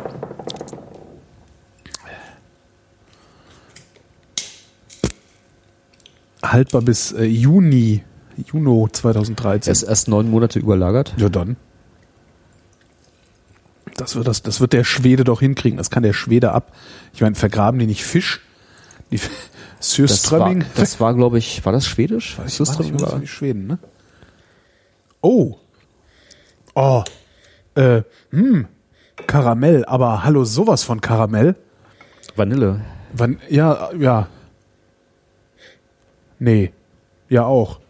Haltbar 6.42 6.82
bis 6.82 7.12
äh, 7.12 7.24
Juni, 7.24 8.02
Juni 8.36 8.86
2013. 8.92 9.68
Er 9.68 9.72
ist 9.72 9.82
erst 9.82 10.08
neun 10.08 10.30
Monate 10.30 10.58
überlagert. 10.58 11.14
ja, 11.16 11.28
dann. 11.28 11.56
Das 13.96 14.14
wird, 14.14 14.28
das, 14.28 14.42
das 14.42 14.60
wird 14.60 14.72
der 14.74 14.84
Schwede 14.84 15.24
doch 15.24 15.40
hinkriegen. 15.40 15.76
Das 15.76 15.90
kann 15.90 16.04
der 16.04 16.12
Schwede 16.12 16.52
ab. 16.52 16.72
Ich 17.12 17.20
meine, 17.20 17.34
vergraben 17.34 17.80
die 17.80 17.86
nicht 17.86 18.04
Fisch? 18.04 18.40
Die 19.10 19.18
Das 19.80 20.32
war, 20.32 20.52
das 20.74 20.98
war 20.98 21.14
glaube 21.14 21.38
ich, 21.38 21.64
war 21.64 21.72
das 21.72 21.86
schwedisch? 21.86 22.36
Weiß 22.36 22.58
ich 22.58 22.78
nicht, 22.80 23.00
war- 23.00 23.18
die 23.20 23.28
Schweden, 23.28 23.68
ne? 23.68 23.78
Oh. 25.20 25.56
Oh. 26.78 27.02
Äh, 27.74 28.02
hm. 28.30 28.68
Karamell, 29.26 29.84
aber 29.86 30.22
hallo, 30.22 30.44
sowas 30.44 30.84
von 30.84 31.00
Karamell. 31.00 31.56
Vanille. 32.36 32.80
Wann, 33.12 33.40
ja, 33.48 33.90
ja. 33.98 34.28
Nee. 36.38 36.72
Ja 37.28 37.46
auch. 37.46 37.80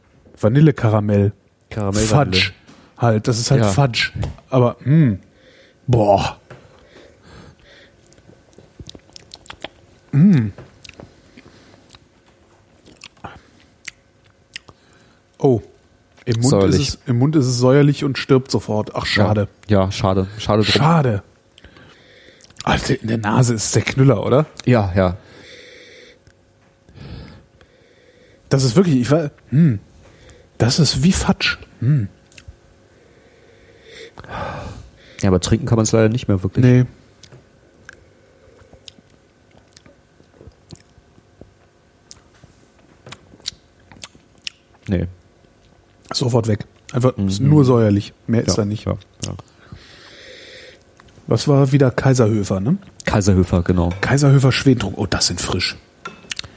Vanillekaramell. 0.41 1.33
Karamell 1.69 2.07
Fudge. 2.07 2.53
Halt, 2.97 3.29
das 3.29 3.39
ist 3.39 3.51
halt 3.51 3.61
Ja. 3.61 3.69
Fudge. 3.69 4.13
Aber, 4.49 4.77
hm. 4.83 5.19
Boah. 5.87 6.39
Hm. 10.13 10.53
Oh. 15.37 15.61
Im 16.29 16.43
Mund, 16.43 16.45
ist 16.45 16.51
Säuerlich. 16.51 16.89
es, 16.89 16.99
Im 17.07 17.19
Mund 17.19 17.37
ist 17.37 17.47
es 17.47 17.57
säuerlich 17.57 18.05
und 18.05 18.19
stirbt 18.19 18.51
sofort. 18.51 18.95
Ach, 18.95 19.07
schade. 19.07 19.49
Ja, 19.67 19.85
ja 19.85 19.91
schade. 19.91 20.27
Schade 20.37 20.63
drum. 20.63 20.73
Schade. 20.73 21.23
Alter, 22.65 23.01
in 23.01 23.09
der 23.09 23.17
Nase 23.17 23.55
ist 23.55 23.75
der 23.75 23.81
Knüller, 23.81 24.27
oder? 24.27 24.45
Ja, 24.67 24.93
ja. 24.95 25.17
Das 28.51 28.63
ist 28.63 28.77
wirklich, 28.77 28.97
ich 28.97 29.11
war, 29.11 29.31
hm, 29.49 29.79
das 30.59 30.79
ist 30.79 31.03
wie 31.03 31.13
Fatsch. 31.13 31.57
Hm. 31.81 32.09
Ja, 35.23 35.29
aber 35.31 35.41
trinken 35.41 35.65
kann 35.65 35.77
man 35.77 35.85
es 35.85 35.93
leider 35.93 36.11
nicht 36.11 36.29
mehr 36.29 36.43
wirklich. 36.43 36.63
Nee. 36.63 36.85
Sofort 46.19 46.49
weg. 46.49 46.67
Einfach 46.93 47.17
ist 47.19 47.41
nur 47.41 47.65
säuerlich. 47.65 48.13
Mehr 48.27 48.47
ist 48.47 48.57
da 48.57 48.65
nicht. 48.65 48.87
Ja, 48.87 48.97
ja. 49.27 49.35
Was 51.27 51.47
war 51.47 51.73
wieder 51.73 51.91
Kaiserhöfer, 51.91 52.61
ne? 52.61 52.79
Kaiserhöfer, 53.05 53.63
genau. 53.63 53.91
Kaiserhöfer 54.01 54.51
Schwedentrunk. 54.51 54.97
Oh, 54.97 55.07
das 55.07 55.27
sind 55.27 55.41
frisch. 55.41 55.77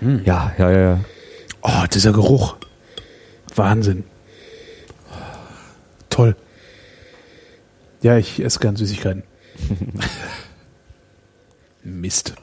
Ja, 0.01 0.53
ja, 0.57 0.71
ja, 0.71 0.79
ja. 0.79 0.99
Oh, 1.61 1.85
dieser 1.93 2.13
Geruch. 2.13 2.55
Wahnsinn. 3.55 4.05
Toll. 6.09 6.35
Ja, 8.01 8.17
ich 8.17 8.43
esse 8.43 8.59
gern 8.59 8.75
Süßigkeiten. 8.75 9.23
Mist. 11.83 12.33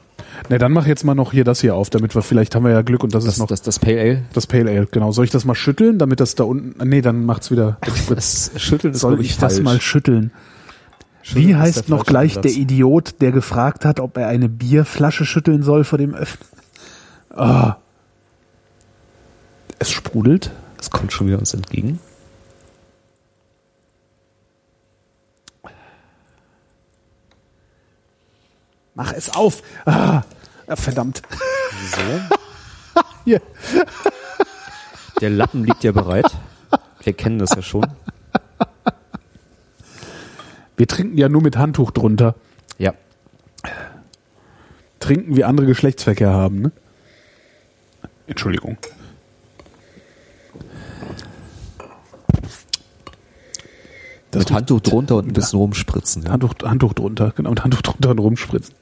Na, 0.47 0.57
dann 0.57 0.71
mach 0.71 0.87
jetzt 0.87 1.03
mal 1.03 1.15
noch 1.15 1.31
hier 1.33 1.43
das 1.43 1.59
hier 1.61 1.75
auf, 1.75 1.89
damit 1.89 2.15
wir 2.15 2.21
vielleicht 2.21 2.55
haben 2.55 2.63
wir 2.63 2.71
ja 2.71 2.81
Glück 2.81 3.03
und 3.03 3.13
das, 3.13 3.25
Das, 3.25 3.33
ist 3.33 3.39
noch 3.39 3.47
das, 3.47 3.61
das 3.61 3.77
Pale 3.79 3.99
Ale. 3.99 4.23
das 4.33 4.47
Pale 4.47 4.69
Ale. 4.71 4.87
Genau. 4.89 5.11
Soll 5.11 5.25
ich 5.25 5.31
das 5.31 5.43
mal 5.45 5.55
schütteln, 5.55 5.97
damit 5.99 6.19
das 6.19 6.35
da 6.35 6.45
unten? 6.45 6.87
Nee, 6.87 7.01
dann 7.01 7.25
macht's 7.25 7.51
wieder. 7.51 7.77
Das 8.07 8.51
Schütteln 8.55 8.93
ist, 8.93 9.01
Soll 9.01 9.19
ich 9.21 9.37
das 9.37 9.53
falsch. 9.55 9.63
mal 9.65 9.81
schütteln? 9.81 10.31
Schütteln 11.21 11.47
Wie 11.47 11.55
heißt 11.55 11.89
noch 11.89 12.05
gleich 12.05 12.37
Ansatz. 12.37 12.53
der 12.53 12.61
Idiot, 12.61 13.15
der 13.21 13.31
gefragt 13.31 13.83
hat, 13.85 13.99
ob 13.99 14.17
er 14.17 14.27
eine 14.27 14.47
Bierflasche 14.49 15.25
schütteln 15.25 15.61
soll 15.63 15.83
vor 15.83 15.97
dem 15.97 16.15
Öffnen? 16.15 16.47
Ah. 17.35 17.75
Es 19.77 19.91
sprudelt. 19.91 20.51
Das 20.77 20.89
kommt 20.89 21.11
schon 21.11 21.27
wieder 21.27 21.39
uns 21.39 21.53
entgegen. 21.53 21.99
Mach 28.99 29.13
es 29.13 29.33
auf. 29.33 29.63
Ah. 29.85 30.23
Verdammt. 30.67 31.21
So. 31.95 33.01
Hier. 33.23 33.41
Der 35.21 35.29
Lappen 35.29 35.63
liegt 35.63 35.85
ja 35.85 35.93
bereit. 35.93 36.25
Wir 37.01 37.13
kennen 37.13 37.39
das 37.39 37.51
ja 37.51 37.61
schon. 37.61 37.87
Wir 40.75 40.85
trinken 40.85 41.17
ja 41.17 41.29
nur 41.29 41.41
mit 41.41 41.55
Handtuch 41.55 41.91
drunter. 41.91 42.35
Ja. 42.77 42.93
Trinken, 44.99 45.37
wie 45.37 45.45
andere 45.45 45.67
Geschlechtsverkehr 45.67 46.31
haben, 46.31 46.59
ne? 46.59 46.71
Entschuldigung. 48.27 48.77
Das 54.31 54.41
Mit 54.43 54.51
Handtuch 54.51 54.81
drunter 54.81 55.15
und 55.15 55.27
ein 55.29 55.33
bisschen 55.33 55.57
rumspritzen. 55.57 56.23
Ja. 56.23 56.31
Handtuch, 56.31 56.53
Handtuch 56.65 56.93
drunter, 56.93 57.31
genau, 57.33 57.51
mit 57.51 57.63
Handtuch 57.63 57.81
drunter 57.81 58.09
und 58.09 58.19
rumspritzen. 58.19 58.75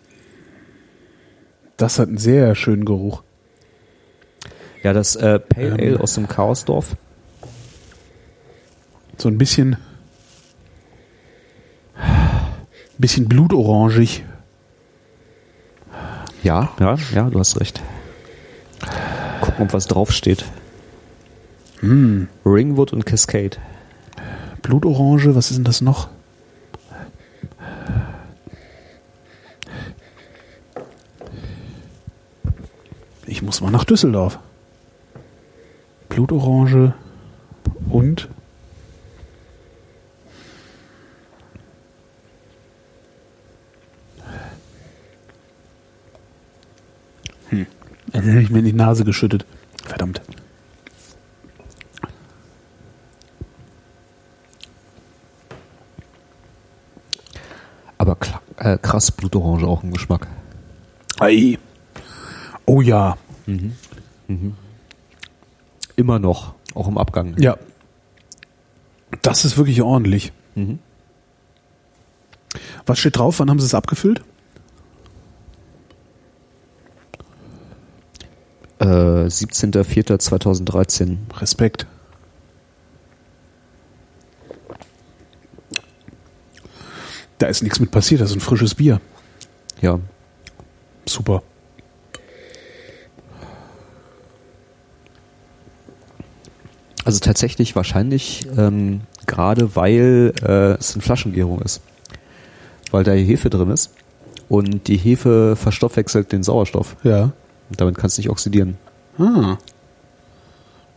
Das 1.77 1.99
hat 1.99 2.07
einen 2.09 2.17
sehr 2.17 2.55
schönen 2.55 2.85
Geruch. 2.85 3.21
Ja, 4.83 4.93
das 4.93 5.15
äh, 5.15 5.39
Pale 5.39 5.77
Ähm. 5.79 5.79
Ale 5.79 5.99
aus 5.99 6.15
dem 6.15 6.27
Chaosdorf. 6.27 6.95
So 9.17 9.29
ein 9.29 9.37
bisschen, 9.37 9.77
bisschen 12.97 13.27
blutorangig. 13.27 14.23
Ja, 16.43 16.71
ja, 16.79 16.97
ja, 17.13 17.29
du 17.29 17.39
hast 17.39 17.59
recht. 17.59 17.81
Gucken, 19.41 19.65
ob 19.65 19.73
was 19.73 19.87
draufsteht. 19.87 20.45
Hm. 21.79 22.27
Ringwood 22.45 22.93
und 22.93 23.05
Cascade. 23.05 23.57
Blutorange, 24.61 25.35
was 25.35 25.51
ist 25.51 25.57
denn 25.57 25.63
das 25.63 25.81
noch? 25.81 26.09
Ich 33.27 33.41
muss 33.41 33.59
mal 33.59 33.71
nach 33.71 33.83
Düsseldorf. 33.83 34.39
Blutorange 36.07 36.95
und 37.89 38.29
hm. 47.49 47.67
Jetzt 48.13 48.25
hätte 48.25 48.39
ich 48.39 48.49
mir 48.49 48.59
in 48.59 48.65
die 48.65 48.73
Nase 48.73 49.03
geschüttet. 49.03 49.45
Verdammt. 49.83 50.21
Aber 57.97 58.17
äh, 58.55 58.77
krass 58.77 59.11
Blutorange 59.11 59.67
auch 59.67 59.83
im 59.83 59.91
Geschmack. 59.91 60.27
Ei. 61.19 61.59
Oh 62.67 62.81
ja. 62.81 63.17
Immer 65.95 66.19
noch, 66.19 66.53
auch 66.75 66.87
im 66.87 66.97
Abgang. 66.97 67.35
Ja. 67.39 67.57
Das 69.21 69.45
ist 69.45 69.57
wirklich 69.57 69.81
ordentlich. 69.81 70.33
Mhm. 70.55 70.79
Was 72.85 72.99
steht 72.99 73.17
drauf? 73.17 73.39
Wann 73.39 73.49
haben 73.49 73.59
Sie 73.59 73.65
es 73.65 73.73
abgefüllt? 73.73 74.21
Äh, 78.79 78.85
17.04.2013. 78.85 81.17
Respekt. 81.39 81.87
Da 87.37 87.47
ist 87.47 87.63
nichts 87.63 87.79
mit 87.79 87.91
passiert. 87.91 88.19
Das 88.21 88.31
ist 88.31 88.35
ein 88.35 88.41
frisches 88.41 88.75
Bier. 88.75 88.99
Ja. 89.81 89.99
Super. 91.07 91.43
Also 97.07 97.19
tatsächlich 97.19 97.75
wahrscheinlich 97.75 98.47
ähm, 98.57 99.01
gerade 99.25 99.75
weil 99.75 100.33
äh, 100.43 100.73
es 100.79 100.93
eine 100.93 101.01
Flaschengärung 101.01 101.61
ist. 101.61 101.81
Weil 102.91 103.03
da 103.03 103.11
Hefe 103.11 103.49
drin 103.49 103.69
ist 103.71 103.91
und 104.49 104.87
die 104.87 104.97
Hefe 104.97 105.55
verstoffwechselt 105.55 106.31
den 106.31 106.43
Sauerstoff. 106.43 106.95
Ja. 107.03 107.31
Und 107.69 107.81
damit 107.81 107.97
kannst 107.97 108.17
du 108.17 108.21
nicht 108.21 108.29
oxidieren. 108.29 108.77
Ah. 109.17 109.57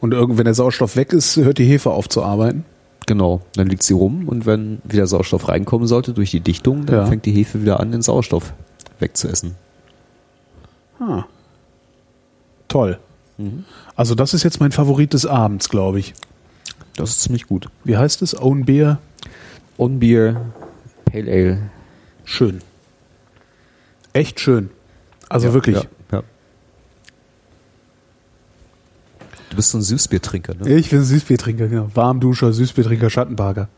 Und 0.00 0.12
irgend- 0.14 0.38
wenn 0.38 0.44
der 0.44 0.54
Sauerstoff 0.54 0.96
weg 0.96 1.12
ist, 1.12 1.36
hört 1.36 1.58
die 1.58 1.64
Hefe 1.64 1.90
auf 1.90 2.08
zu 2.08 2.22
arbeiten. 2.22 2.64
Genau, 3.06 3.40
dann 3.54 3.66
liegt 3.66 3.82
sie 3.82 3.94
rum 3.94 4.28
und 4.28 4.46
wenn 4.46 4.80
wieder 4.84 5.06
Sauerstoff 5.06 5.48
reinkommen 5.48 5.88
sollte 5.88 6.12
durch 6.12 6.30
die 6.30 6.40
Dichtung, 6.40 6.86
dann 6.86 6.96
Ja. 6.96 7.06
fängt 7.06 7.26
die 7.26 7.32
Hefe 7.32 7.60
wieder 7.60 7.80
an, 7.80 7.90
den 7.90 8.02
Sauerstoff 8.02 8.52
wegzuessen. 9.00 9.56
Ah. 11.00 11.24
Toll. 12.68 12.98
Also 14.00 14.14
das 14.14 14.32
ist 14.32 14.44
jetzt 14.44 14.60
mein 14.60 14.72
Favorit 14.72 15.12
des 15.12 15.26
Abends, 15.26 15.68
glaube 15.68 15.98
ich. 15.98 16.14
Das 16.96 17.10
ist 17.10 17.20
ziemlich 17.20 17.46
gut. 17.46 17.68
Wie 17.84 17.98
heißt 17.98 18.22
es? 18.22 18.34
Own 18.34 18.64
Beer? 18.64 18.96
On 19.76 19.98
Beer, 19.98 20.40
Pale 21.04 21.30
Ale. 21.30 21.70
Schön. 22.24 22.62
Echt 24.14 24.40
schön. 24.40 24.70
Also 25.28 25.48
Ja, 25.48 25.52
wirklich. 25.52 25.76
Ja, 25.76 25.82
ja. 26.12 26.22
Du 29.50 29.56
bist 29.56 29.68
so 29.68 29.76
ein 29.76 29.82
Süßbiertrinker, 29.82 30.54
ne? 30.54 30.76
Ich 30.76 30.88
bin 30.88 31.04
Süßbiertrinker, 31.04 31.68
genau. 31.68 31.90
Warmduscher, 31.92 32.54
Süßbiertrinker, 32.54 33.10
Schattenparker. 33.10 33.68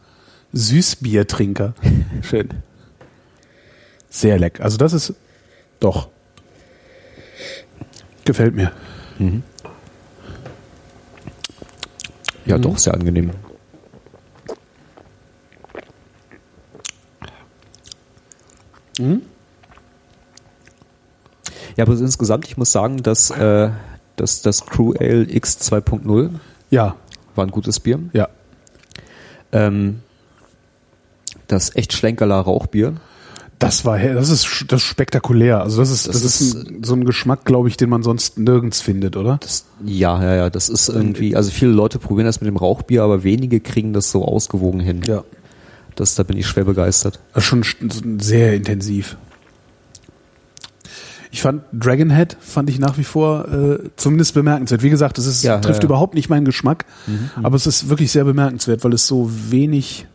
Süßbiertrinker. 0.52 1.74
Schön. 2.22 2.48
Sehr 4.08 4.38
lecker. 4.38 4.62
Also 4.62 4.76
das 4.76 4.92
ist 4.92 5.14
doch. 5.80 6.10
Gefällt 8.24 8.54
mir. 8.54 8.70
Ja, 12.46 12.58
Mhm. 12.58 12.62
doch, 12.62 12.78
sehr 12.78 12.94
angenehm. 12.94 13.30
Mhm. 18.98 19.22
Ja, 21.76 21.84
aber 21.84 21.92
insgesamt, 21.98 22.46
ich 22.46 22.56
muss 22.56 22.72
sagen, 22.72 23.02
dass, 23.02 23.30
äh, 23.30 23.70
dass 24.16 24.42
das 24.42 24.66
Crew 24.66 24.92
Ale 24.98 25.22
X 25.30 25.58
2.0 25.58 26.30
Ja, 26.70 26.96
war 27.34 27.46
ein 27.46 27.50
gutes 27.50 27.80
Bier. 27.80 27.98
ja. 28.12 28.28
Ähm, 29.54 30.00
das 31.46 31.76
echt 31.76 31.92
Schlenkerler 31.92 32.36
Rauchbier. 32.40 32.94
Das 33.62 33.84
war, 33.84 33.98
das 33.98 34.28
ist, 34.28 34.64
das 34.68 34.82
ist 34.82 34.86
spektakulär. 34.86 35.60
Also 35.60 35.80
das 35.80 35.90
ist, 35.90 36.08
das, 36.08 36.22
Das 36.22 36.40
ist, 36.40 36.54
ein, 36.54 36.84
so 36.84 36.94
ein 36.94 37.04
Geschmack, 37.04 37.44
glaube 37.44 37.68
ich, 37.68 37.76
den 37.76 37.88
man 37.90 38.02
sonst 38.02 38.38
nirgends 38.38 38.80
findet, 38.80 39.16
oder? 39.16 39.38
Das, 39.40 39.64
ja, 39.84 40.22
ja, 40.22 40.34
ja, 40.34 40.50
das 40.50 40.68
ist 40.68 40.88
irgendwie, 40.88 41.36
also 41.36 41.50
viele 41.50 41.72
Leute 41.72 41.98
probieren 41.98 42.26
das 42.26 42.40
mit 42.40 42.48
dem 42.48 42.56
Rauchbier, 42.56 43.02
aber 43.02 43.24
wenige 43.24 43.60
kriegen 43.60 43.92
das 43.92 44.10
so 44.10 44.24
ausgewogen 44.24 44.80
hin. 44.80 45.02
Ja. 45.06 45.24
Das, 45.94 46.14
da 46.14 46.22
bin 46.22 46.36
ich 46.36 46.46
schwer 46.46 46.64
begeistert. 46.64 47.20
Das 47.34 47.44
ist 47.44 47.48
schon 47.48 47.64
sehr 48.20 48.54
intensiv. 48.54 49.16
Ich 51.30 51.40
fand 51.40 51.62
Dragonhead 51.72 52.36
fand 52.40 52.68
ich 52.68 52.78
nach 52.78 52.98
wie 52.98 53.04
vor 53.04 53.48
äh, 53.48 53.78
zumindest 53.96 54.34
bemerkenswert. 54.34 54.82
Wie 54.82 54.90
gesagt, 54.90 55.16
es 55.16 55.24
ist, 55.26 55.42
Ja, 55.42 55.58
trifft 55.58 55.78
ja, 55.78 55.82
ja. 55.84 55.86
überhaupt 55.86 56.14
nicht 56.14 56.28
meinen 56.28 56.44
Geschmack, 56.44 56.84
aber 57.42 57.56
es 57.56 57.66
ist 57.66 57.88
wirklich 57.88 58.12
sehr 58.12 58.24
bemerkenswert, 58.24 58.84
weil 58.84 58.92
es 58.92 59.06
so 59.06 59.30
wenig, 59.50 60.06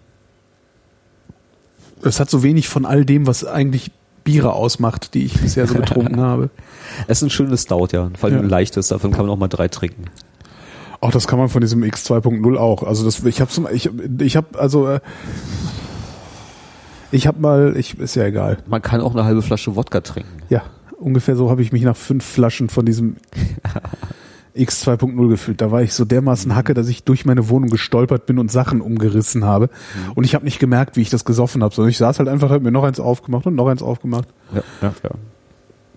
es 2.03 2.19
hat 2.19 2.29
so 2.29 2.43
wenig 2.43 2.67
von 2.69 2.85
all 2.85 3.05
dem, 3.05 3.27
was 3.27 3.43
eigentlich 3.45 3.91
Biere 4.23 4.53
ausmacht, 4.53 5.13
die 5.13 5.25
ich 5.25 5.39
bisher 5.39 5.67
so 5.67 5.75
getrunken 5.75 6.19
habe. 6.21 6.49
Es 7.07 7.19
ist 7.19 7.23
ein 7.23 7.29
schönes 7.29 7.63
Stout, 7.63 7.89
ja. 7.93 8.09
Vor 8.17 8.29
allem 8.29 8.39
Ja. 8.39 8.43
ein 8.43 8.49
leichtes, 8.49 8.89
davon 8.89 9.11
kann 9.11 9.25
man 9.25 9.33
auch 9.33 9.39
mal 9.39 9.47
drei 9.47 9.67
trinken. 9.69 10.05
Auch 10.99 11.11
das 11.11 11.27
kann 11.27 11.37
man 11.39 11.47
von 11.47 11.61
diesem 11.61 11.83
X 11.83 12.09
2.0 12.09 12.57
auch. 12.57 12.83
Also 12.83 13.05
das, 13.05 13.23
ich 13.23 13.39
habe 13.39 13.51
ich, 13.71 13.89
ich 14.19 14.35
habe 14.35 14.59
also 14.59 14.87
äh, 14.89 14.99
ich 17.11 17.25
habe 17.27 17.39
mal, 17.39 17.75
ich 17.77 17.97
ist 17.99 18.15
ja 18.15 18.25
egal. 18.25 18.57
Man 18.67 18.81
kann 18.81 18.99
auch 19.01 19.13
eine 19.13 19.23
halbe 19.23 19.41
Flasche 19.41 19.75
Wodka 19.75 20.01
trinken. 20.01 20.41
Ja, 20.49 20.63
ungefähr 20.99 21.35
so 21.35 21.49
habe 21.49 21.61
ich 21.61 21.71
mich 21.71 21.83
nach 21.83 21.95
fünf 21.95 22.25
Flaschen 22.25 22.69
von 22.69 22.85
diesem 22.85 23.15
X 24.57 24.85
2.0 24.87 25.27
gefühlt. 25.29 25.61
Da 25.61 25.71
war 25.71 25.81
ich 25.81 25.93
so 25.93 26.05
dermaßen 26.05 26.55
hacke, 26.55 26.73
dass 26.73 26.87
ich 26.87 27.03
durch 27.03 27.25
meine 27.25 27.49
Wohnung 27.49 27.69
gestolpert 27.69 28.25
bin 28.25 28.39
und 28.39 28.51
Sachen 28.51 28.81
umgerissen 28.81 29.45
habe. 29.45 29.69
Und 30.15 30.23
ich 30.23 30.35
habe 30.35 30.45
nicht 30.45 30.59
gemerkt, 30.59 30.95
wie 30.97 31.01
ich 31.01 31.09
das 31.09 31.25
gesoffen 31.25 31.63
habe, 31.63 31.73
sondern 31.73 31.89
ich 31.91 31.97
saß 31.97 32.19
halt 32.19 32.29
einfach, 32.29 32.49
hab 32.49 32.61
mir 32.61 32.71
noch 32.71 32.83
eins 32.83 32.99
aufgemacht 32.99 33.45
und 33.45 33.55
noch 33.55 33.67
eins 33.67 33.81
aufgemacht. 33.83 34.27
Ja, 34.53 34.61
ja, 34.81 34.93
ja. 35.03 35.09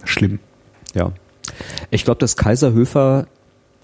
Schlimm. 0.05 0.39
ja. 0.95 1.13
Ich 1.91 2.05
glaube, 2.05 2.19
das 2.21 2.37
Kaiserhöfer 2.37 3.27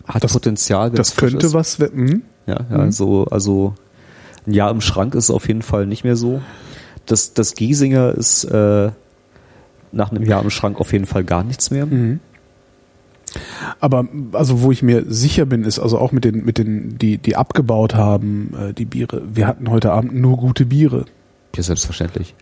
hat 0.06 0.22
Das- 0.24 0.32
Potenzial. 0.32 0.90
Das 0.90 1.16
könnte 1.16 1.46
ist. 1.46 1.52
was 1.54 1.80
werden. 1.80 2.22
Ja, 2.46 2.60
ja 2.70 2.92
so, 2.92 3.24
also 3.26 3.74
ein 4.46 4.52
Jahr 4.52 4.70
im 4.70 4.80
Schrank 4.80 5.14
ist 5.14 5.30
auf 5.30 5.48
jeden 5.48 5.62
Fall 5.62 5.86
nicht 5.86 6.04
mehr 6.04 6.16
so. 6.16 6.40
Das, 7.06 7.34
das 7.34 7.54
Giesinger 7.54 8.12
ist 8.14 8.44
äh, 8.44 8.90
nach 9.92 10.10
einem 10.10 10.22
Jahr 10.24 10.42
im 10.42 10.50
Schrank 10.50 10.80
auf 10.80 10.92
jeden 10.92 11.06
Fall 11.06 11.24
gar 11.24 11.42
nichts 11.42 11.70
mehr. 11.70 11.86
Aber 13.80 14.06
also 14.32 14.62
wo 14.62 14.72
ich 14.72 14.82
mir 14.82 15.04
sicher 15.06 15.46
bin, 15.46 15.64
ist 15.64 15.78
also 15.78 15.98
auch 15.98 16.12
mit 16.12 16.24
den 16.24 16.44
mit 16.44 16.58
den 16.58 16.98
die 16.98 17.18
die 17.18 17.36
abgebaut 17.36 17.94
haben 17.94 18.54
äh, 18.58 18.72
die 18.72 18.84
Biere. 18.84 19.22
Wir 19.32 19.46
hatten 19.46 19.70
heute 19.70 19.92
Abend 19.92 20.14
nur 20.14 20.36
gute 20.36 20.66
Biere. 20.66 21.04
Ja, 21.54 21.62
selbstverständlich. 21.62 22.34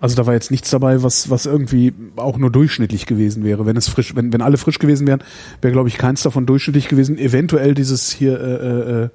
Also 0.00 0.14
da 0.14 0.26
war 0.26 0.34
jetzt 0.34 0.50
nichts 0.50 0.70
dabei, 0.70 1.02
was 1.02 1.28
was 1.30 1.46
irgendwie 1.46 1.92
auch 2.16 2.38
nur 2.38 2.50
durchschnittlich 2.50 3.06
gewesen 3.06 3.44
wäre. 3.44 3.66
Wenn 3.66 3.76
es 3.76 3.88
frisch, 3.88 4.14
wenn 4.14 4.32
wenn 4.32 4.42
alle 4.42 4.56
frisch 4.56 4.78
gewesen 4.78 5.06
wären, 5.06 5.22
wäre 5.60 5.72
glaube 5.72 5.88
ich 5.88 5.98
keins 5.98 6.22
davon 6.22 6.46
durchschnittlich 6.46 6.88
gewesen. 6.88 7.18
Eventuell 7.18 7.74
dieses 7.74 8.10
hier 8.10 8.40
äh, 8.40 8.44
äh, 8.44 9.04
äh, 9.04 9.08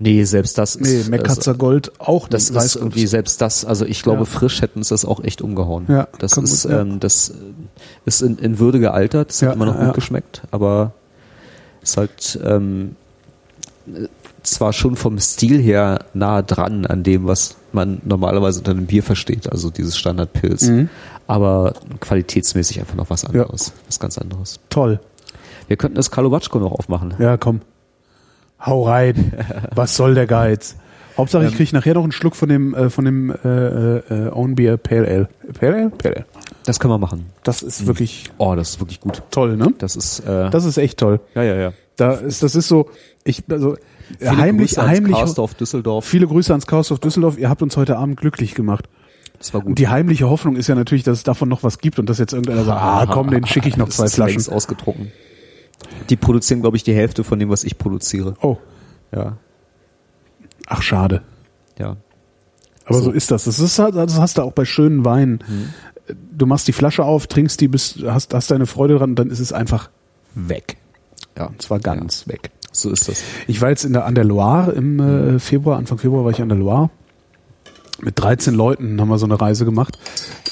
Nee, 0.00 0.22
selbst 0.24 0.56
das 0.58 0.78
nee 0.78 1.00
ist. 1.00 1.10
Meckatzer 1.10 1.54
Gold 1.54 1.90
auch 1.98 2.28
das 2.28 2.50
ist 2.50 2.76
irgendwie 2.76 3.06
selbst 3.08 3.40
das, 3.40 3.64
also 3.64 3.84
ich 3.84 4.02
glaube, 4.04 4.20
Ja. 4.20 4.24
frisch 4.26 4.62
hätten 4.62 4.80
es 4.80 4.88
das 4.88 5.04
auch 5.04 5.22
echt 5.24 5.42
umgehauen. 5.42 5.86
Ja, 5.88 6.06
das 6.20 6.36
ist, 6.36 6.62
gut, 6.62 6.70
ja. 6.72 6.80
ähm, 6.82 7.00
das 7.00 7.32
ist 8.04 8.22
in, 8.22 8.38
in 8.38 8.58
Würde 8.60 8.78
gealtert, 8.78 9.30
es 9.30 9.40
Ja, 9.40 9.48
hat 9.48 9.56
immer 9.56 9.66
noch 9.66 9.74
ja. 9.76 9.86
gut 9.86 9.94
geschmeckt, 9.94 10.42
aber 10.52 10.92
ist 11.82 11.96
halt 11.96 12.38
ähm, 12.44 12.94
zwar 14.42 14.72
schon 14.72 14.96
vom 14.96 15.18
Stil 15.18 15.60
her 15.60 15.98
nah 16.14 16.42
dran 16.42 16.86
an 16.86 17.02
dem, 17.02 17.26
was 17.26 17.56
man 17.72 18.00
normalerweise 18.04 18.60
unter 18.60 18.70
einem 18.72 18.86
Bier 18.86 19.02
versteht, 19.02 19.50
also 19.50 19.70
dieses 19.70 19.96
Standardpilz, 19.98 20.62
Mhm. 20.68 20.88
aber 21.26 21.74
qualitätsmäßig 22.00 22.80
einfach 22.80 22.94
noch 22.94 23.10
was 23.10 23.24
anderes, 23.24 23.72
was 23.86 23.98
ganz 24.00 24.16
anderes. 24.18 24.60
toll. 24.70 25.00
Wir 25.66 25.76
könnten 25.76 25.96
das 25.96 26.10
Kalowatschko 26.10 26.58
noch 26.60 26.72
aufmachen. 26.72 27.14
Ja, 27.18 27.36
komm. 27.36 27.60
Hau 28.64 28.82
rein. 28.84 29.32
Was 29.74 29.96
soll 29.96 30.14
der 30.14 30.26
Geiz? 30.26 30.76
Hauptsache, 31.16 31.42
Ähm. 31.44 31.48
ich 31.50 31.56
kriege 31.56 31.74
nachher 31.74 31.94
noch 31.94 32.02
einen 32.04 32.12
Schluck 32.12 32.36
von 32.36 32.48
dem 32.48 32.74
äh, 32.74 32.90
von 32.90 33.04
dem 33.04 33.30
äh, 33.30 33.96
äh, 33.98 34.30
Own 34.32 34.54
Beer 34.54 34.76
Pale 34.76 35.06
Ale. 35.08 35.28
Pale 35.58 35.74
Ale? 35.74 35.90
Pale 35.90 36.16
Ale. 36.16 36.26
Das 36.64 36.78
können 36.78 36.92
wir 36.92 36.98
machen. 36.98 37.26
Das 37.44 37.62
ist 37.62 37.86
wirklich 37.86 38.30
Oh, 38.38 38.54
das 38.54 38.70
ist 38.70 38.80
wirklich 38.80 39.00
gut. 39.00 39.22
toll, 39.30 39.56
ne? 39.56 39.72
Das 39.78 39.96
ist, 39.96 40.20
äh, 40.20 40.50
Das 40.50 40.64
ist 40.64 40.76
echt 40.78 40.98
toll. 40.98 41.20
ja, 41.34 41.42
ja, 41.42 41.56
ja. 41.56 41.72
Da 41.96 42.12
ist, 42.12 42.42
das 42.44 42.54
ist 42.54 42.68
so, 42.68 42.88
ich, 43.24 43.42
also, 43.50 43.76
Viele 44.20 44.36
heimlich, 44.36 44.68
Grüße 44.70 44.80
ans 44.82 44.92
heimlich, 44.96 45.16
Karsdorf 45.16 45.54
Düsseldorf. 45.54 46.04
viele 46.04 46.26
Grüße 46.28 46.52
ans 46.52 46.66
Chaos 46.66 46.92
of 46.92 47.00
Düsseldorf. 47.00 47.36
Ihr 47.38 47.48
habt 47.50 47.60
uns 47.62 47.76
heute 47.76 47.96
Abend 47.98 48.16
glücklich 48.18 48.54
gemacht. 48.54 48.88
Das 49.38 49.52
war 49.52 49.60
gut. 49.62 49.70
Und 49.70 49.78
die 49.80 49.88
heimliche 49.88 50.30
Hoffnung 50.30 50.56
ist 50.56 50.68
ja 50.68 50.74
natürlich, 50.76 51.02
dass 51.04 51.18
es 51.18 51.24
davon 51.24 51.48
noch 51.48 51.62
was 51.64 51.78
gibt 51.78 51.98
und 51.98 52.08
dass 52.08 52.18
jetzt 52.18 52.32
irgendeiner 52.32 52.64
sagt, 52.64 52.80
ah, 52.80 53.06
komm, 53.10 53.30
den 53.30 53.44
schicke 53.46 53.68
ich 53.68 53.76
noch 53.76 53.86
Das 53.86 53.96
zwei 53.96 54.04
ist 54.04 54.14
Flaschen. 54.14 54.34
längst 54.34 54.52
ausgetrunken. 54.52 55.10
Die 56.10 56.16
produzieren, 56.16 56.60
glaube 56.60 56.76
ich, 56.76 56.82
die 56.84 56.94
Hälfte 56.94 57.24
von 57.24 57.38
dem, 57.38 57.48
was 57.50 57.64
ich 57.64 57.78
produziere. 57.78 58.34
Oh, 58.40 58.56
Ja, 59.14 59.36
ach, 60.66 60.82
schade. 60.82 61.22
ja. 61.78 61.96
Aber 62.86 62.98
so, 62.98 63.04
So. 63.04 63.10
ist 63.10 63.30
das. 63.30 63.44
Das 63.44 63.58
ist 63.58 63.78
halt, 63.78 63.94
das 63.96 64.18
hast 64.18 64.38
du 64.38 64.42
auch 64.42 64.52
bei 64.52 64.64
schönen 64.64 65.04
Weinen. 65.04 65.40
Du 66.32 66.46
machst 66.46 66.66
die 66.68 66.72
Flasche 66.72 67.04
auf, 67.04 67.26
trinkst 67.26 67.60
die, 67.60 67.68
bist, 67.68 67.98
hast, 68.06 68.32
hast 68.32 68.50
deine 68.50 68.64
Freude 68.66 68.96
dran, 68.98 69.14
dann 69.14 69.30
ist 69.30 69.40
es 69.40 69.52
einfach 69.52 69.90
weg. 70.34 70.78
Ja, 71.36 71.46
Und 71.46 71.60
zwar 71.60 71.80
ganz 71.80 72.26
weg. 72.28 72.50
so 72.72 72.90
ist 72.90 73.08
das. 73.08 73.22
Ich 73.46 73.60
war 73.60 73.68
jetzt 73.68 73.84
in 73.84 73.92
der, 73.92 74.06
an 74.06 74.14
der 74.14 74.24
Loire 74.24 74.72
im 74.72 75.00
äh, 75.00 75.38
Februar, 75.38 75.76
Anfang 75.76 75.98
Februar 75.98 76.24
war 76.24 76.30
ich 76.30 76.40
an 76.40 76.48
der 76.48 76.56
Loire. 76.56 76.88
Mit 78.00 78.18
13 78.18 78.54
Leuten 78.54 79.00
haben 79.00 79.08
wir 79.08 79.18
so 79.18 79.26
eine 79.26 79.38
Reise 79.40 79.64
gemacht, 79.64 79.98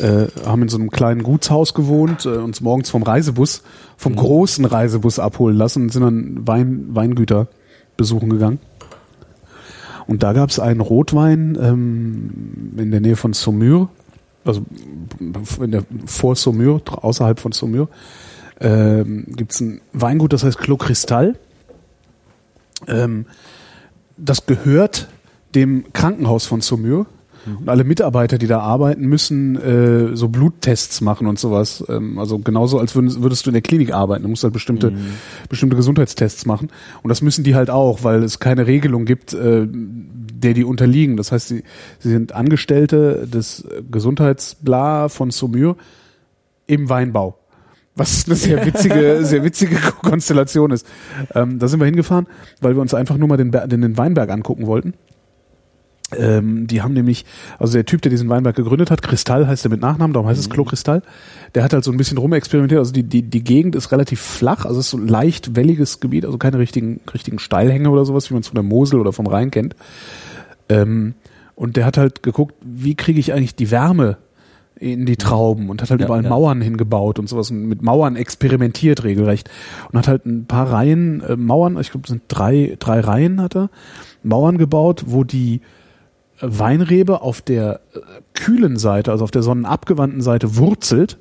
äh, 0.01 0.27
haben 0.45 0.63
in 0.63 0.69
so 0.69 0.77
einem 0.77 0.91
kleinen 0.91 1.23
Gutshaus 1.23 1.75
gewohnt, 1.75 2.27
äh, 2.27 2.31
uns 2.37 2.61
morgens 2.61 2.91
vom 2.91 3.03
Reisebus, 3.05 3.63
vom 3.97 4.17
großen 4.17 4.65
Reisebus 4.65 5.19
abholen 5.19 5.57
lassen 5.57 5.85
und 5.85 5.93
sind 5.93 6.03
dann 6.03 6.47
Wein, 6.47 6.95
Weingüter 6.95 7.49
besuchen 7.97 8.31
gegangen. 8.31 8.59
Und 10.07 10.23
da 10.23 10.33
gab 10.33 10.51
es 10.51 10.61
einen 10.61 10.81
Rotwein 10.81 11.59
ähm, 11.61 12.75
in 12.77 12.91
der 12.91 13.01
Nähe 13.01 13.17
von 13.17 13.33
Saumur, 13.33 13.89
also 14.45 14.63
in 15.61 15.73
der, 15.73 15.83
vor 16.05 16.37
Saumur, 16.37 16.81
außerhalb 16.87 17.41
von 17.41 17.53
Saumur, 17.53 17.89
ähm, 18.61 19.25
gibt 19.29 19.53
es 19.53 19.61
ein 19.61 19.81
Weingut, 19.93 20.33
das 20.33 20.45
heißt 20.45 20.59
Clos 20.59 20.79
Cristal. 20.79 21.37
Ähm, 22.87 23.27
das 24.17 24.47
gehört 24.47 25.09
dem 25.55 25.93
Krankenhaus 25.93 26.47
von 26.47 26.61
Saumur. 26.61 27.07
Und 27.61 27.69
alle 27.69 27.85
Mitarbeiter, 27.85 28.39
die 28.39 28.47
da 28.47 28.61
arbeiten, 28.61 29.07
müssen 29.07 29.57
äh, 29.57 30.17
so 30.17 30.29
Bluttests 30.29 31.01
machen 31.01 31.27
und 31.27 31.39
sowas. 31.39 31.85
Ähm, 31.89 32.19
also 32.19 32.39
genauso, 32.39 32.79
als 32.79 32.95
würdest, 32.95 33.23
würdest 33.23 33.47
du 33.47 33.51
in 33.51 33.55
der 33.55 33.63
Klinik 33.63 33.93
arbeiten. 33.93 34.25
Du 34.25 34.29
musst 34.29 34.43
halt 34.43 34.53
bestimmte, 34.53 34.93
bestimmte 35.49 35.77
Gesundheitstests 35.77 36.47
machen. 36.47 36.71
Und 37.03 37.09
das 37.09 37.23
müssen 37.23 37.45
die 37.45 37.55
halt 37.55 37.71
auch, 37.71 38.05
weil 38.05 38.23
es 38.23 38.41
keine 38.41 38.67
Regelung 38.67 39.05
gibt, 39.05 39.33
äh, 39.35 39.67
der 39.71 40.55
die 40.55 40.65
unterliegen. 40.65 41.17
Das 41.17 41.33
heißt, 41.33 41.49
sie, 41.49 41.63
sie 41.99 42.11
sind 42.11 42.33
Angestellte 42.33 43.27
des 43.27 43.67
Gesundheitsbla 43.91 45.09
von 45.09 45.31
Saumur 45.31 45.77
im 46.67 46.89
Weinbau. 46.89 47.39
Was 47.95 48.27
eine 48.27 48.37
sehr 48.37 48.65
witzige, 48.67 49.21
sehr 49.25 49.43
witzige 49.43 49.77
Konstellation 50.03 50.71
ist. 50.71 50.87
Ähm, 51.35 51.59
da 51.59 51.67
sind 51.67 51.81
wir 51.81 51.87
hingefahren, 51.87 52.27
weil 52.61 52.75
wir 52.75 52.83
uns 52.83 52.93
einfach 52.93 53.17
nur 53.17 53.29
mal 53.29 53.39
den, 53.39 53.51
den, 53.51 53.81
den 53.81 53.97
Weinberg 53.97 54.31
angucken 54.31 54.67
wollten. 54.67 54.93
Ähm, 56.17 56.69
die 56.69 56.83
haben 56.83 56.95
nämlich, 56.95 57.25
also 57.59 57.73
der 57.73 57.85
Typ, 57.85 58.01
der 58.03 58.11
diesen 58.11 58.29
Weinberg 58.29 58.55
gegründet 58.55 58.93
hat, 58.93 59.03
Kristall 59.03 59.49
heißt 59.49 59.67
er 59.67 59.71
mit 59.73 59.81
Nachnamen, 59.81 60.13
darum 60.13 60.29
heißt 60.29 60.39
es 60.39 60.49
Klo 60.49 60.65
Kristall, 60.65 61.03
der 61.55 61.65
hat 61.65 61.73
halt 61.73 61.83
so 61.83 61.91
ein 61.91 61.97
bisschen 61.97 62.19
rumexperimentiert. 62.19 62.79
Also 62.79 62.93
die, 62.93 63.03
die, 63.03 63.23
die 63.23 63.43
Gegend 63.43 63.75
ist 63.75 63.91
relativ 63.91 64.21
flach, 64.21 64.67
also 64.67 64.79
es 64.79 64.87
ist 64.87 64.91
so 64.91 64.99
ein 64.99 65.09
leicht 65.09 65.57
welliges 65.57 65.99
Gebiet, 65.99 66.25
also 66.25 66.39
keine 66.39 66.59
richtigen, 66.59 67.01
richtigen 67.13 67.41
Steilhänge 67.41 67.91
oder 67.91 68.05
sowas, 68.05 68.31
wie 68.31 68.35
man 68.35 68.43
es 68.43 68.47
von 68.47 68.55
der 68.55 68.63
Mosel 68.63 69.01
oder 69.01 69.13
vom 69.13 69.27
Rhein 69.27 69.51
kennt. 69.51 69.75
Ähm, 70.69 71.15
und 71.57 71.77
der 71.77 71.85
hat 71.85 71.99
halt 71.99 72.23
geguckt, 72.23 72.55
wie 72.63 72.95
kriege 72.95 73.19
ich 73.19 73.33
eigentlich 73.33 73.57
die 73.57 73.73
Wärme 73.73 74.19
in 74.79 75.07
die 75.07 75.17
Trauben 75.17 75.71
und 75.71 75.83
hat 75.83 75.91
halt 75.91 76.01
Ja, 76.01 76.07
überall 76.07 76.23
ja. 76.23 76.29
Mauern 76.29 76.61
hingebaut 76.61 77.19
und 77.19 77.29
sowas 77.29 77.51
und 77.51 77.67
mit 77.67 77.83
Mauern 77.83 78.15
experimentiert 78.15 79.05
regelrecht 79.05 79.51
und 79.91 79.99
hat 79.99 80.07
halt 80.07 80.27
ein 80.27 80.45
paar 80.45 80.71
Reihen 80.71 81.23
äh, 81.23 81.35
Mauern, 81.35 81.81
ich 81.81 81.91
glaube, 81.91 82.05
es 82.05 82.11
sind 82.11 82.23
drei 82.29 82.77
drei 82.79 83.01
Reihen 83.01 83.41
hat 83.41 83.57
er 83.57 83.71
Mauern 84.23 84.59
gebaut, 84.59 85.05
wo 85.07 85.25
die 85.25 85.63
Weinrebe 86.41 87.23
auf 87.23 87.41
der 87.41 87.81
äh, 87.95 88.01
kühlen 88.35 88.77
Seite, 88.77 89.11
also 89.11 89.25
auf 89.25 89.31
der 89.31 89.43
sonnenabgewandten 89.43 90.21
Seite 90.21 90.57
wurzelt, 90.57 91.19